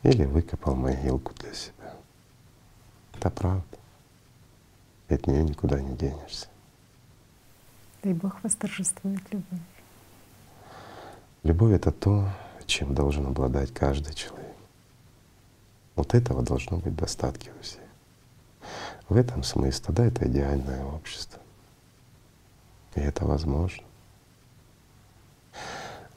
или 0.02 0.26
выкопал 0.26 0.76
могилку 0.76 1.34
для 1.36 1.54
себя. 1.54 1.94
Это 3.14 3.30
правда. 3.30 3.64
И 5.10 5.14
от 5.14 5.28
нее 5.28 5.44
никуда 5.44 5.80
не 5.80 5.96
денешься. 5.96 6.48
Дай 8.04 8.14
Бог 8.14 8.44
восторжествует 8.44 9.22
любовь. 9.32 9.62
Любовь— 11.44 11.74
это 11.74 11.92
то, 11.92 12.30
чем 12.66 12.96
должен 12.96 13.28
обладать 13.28 13.74
каждый 13.74 14.14
человек. 14.14 14.56
Вот 15.96 16.16
этого 16.16 16.42
должно 16.42 16.78
быть 16.78 16.96
достатки 16.96 17.52
у 17.58 17.62
всех. 17.62 17.82
В 19.10 19.16
этом 19.16 19.44
смысле, 19.44 19.94
да, 19.94 20.06
это 20.06 20.28
идеальное 20.28 20.84
общество. 20.86 21.43
И 22.96 23.00
это 23.00 23.26
возможно. 23.26 23.84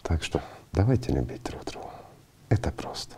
Так 0.02 0.22
что 0.22 0.40
давайте 0.72 1.12
любить 1.12 1.42
друг 1.42 1.64
друга. 1.64 1.90
Это 2.48 2.70
просто. 2.70 3.16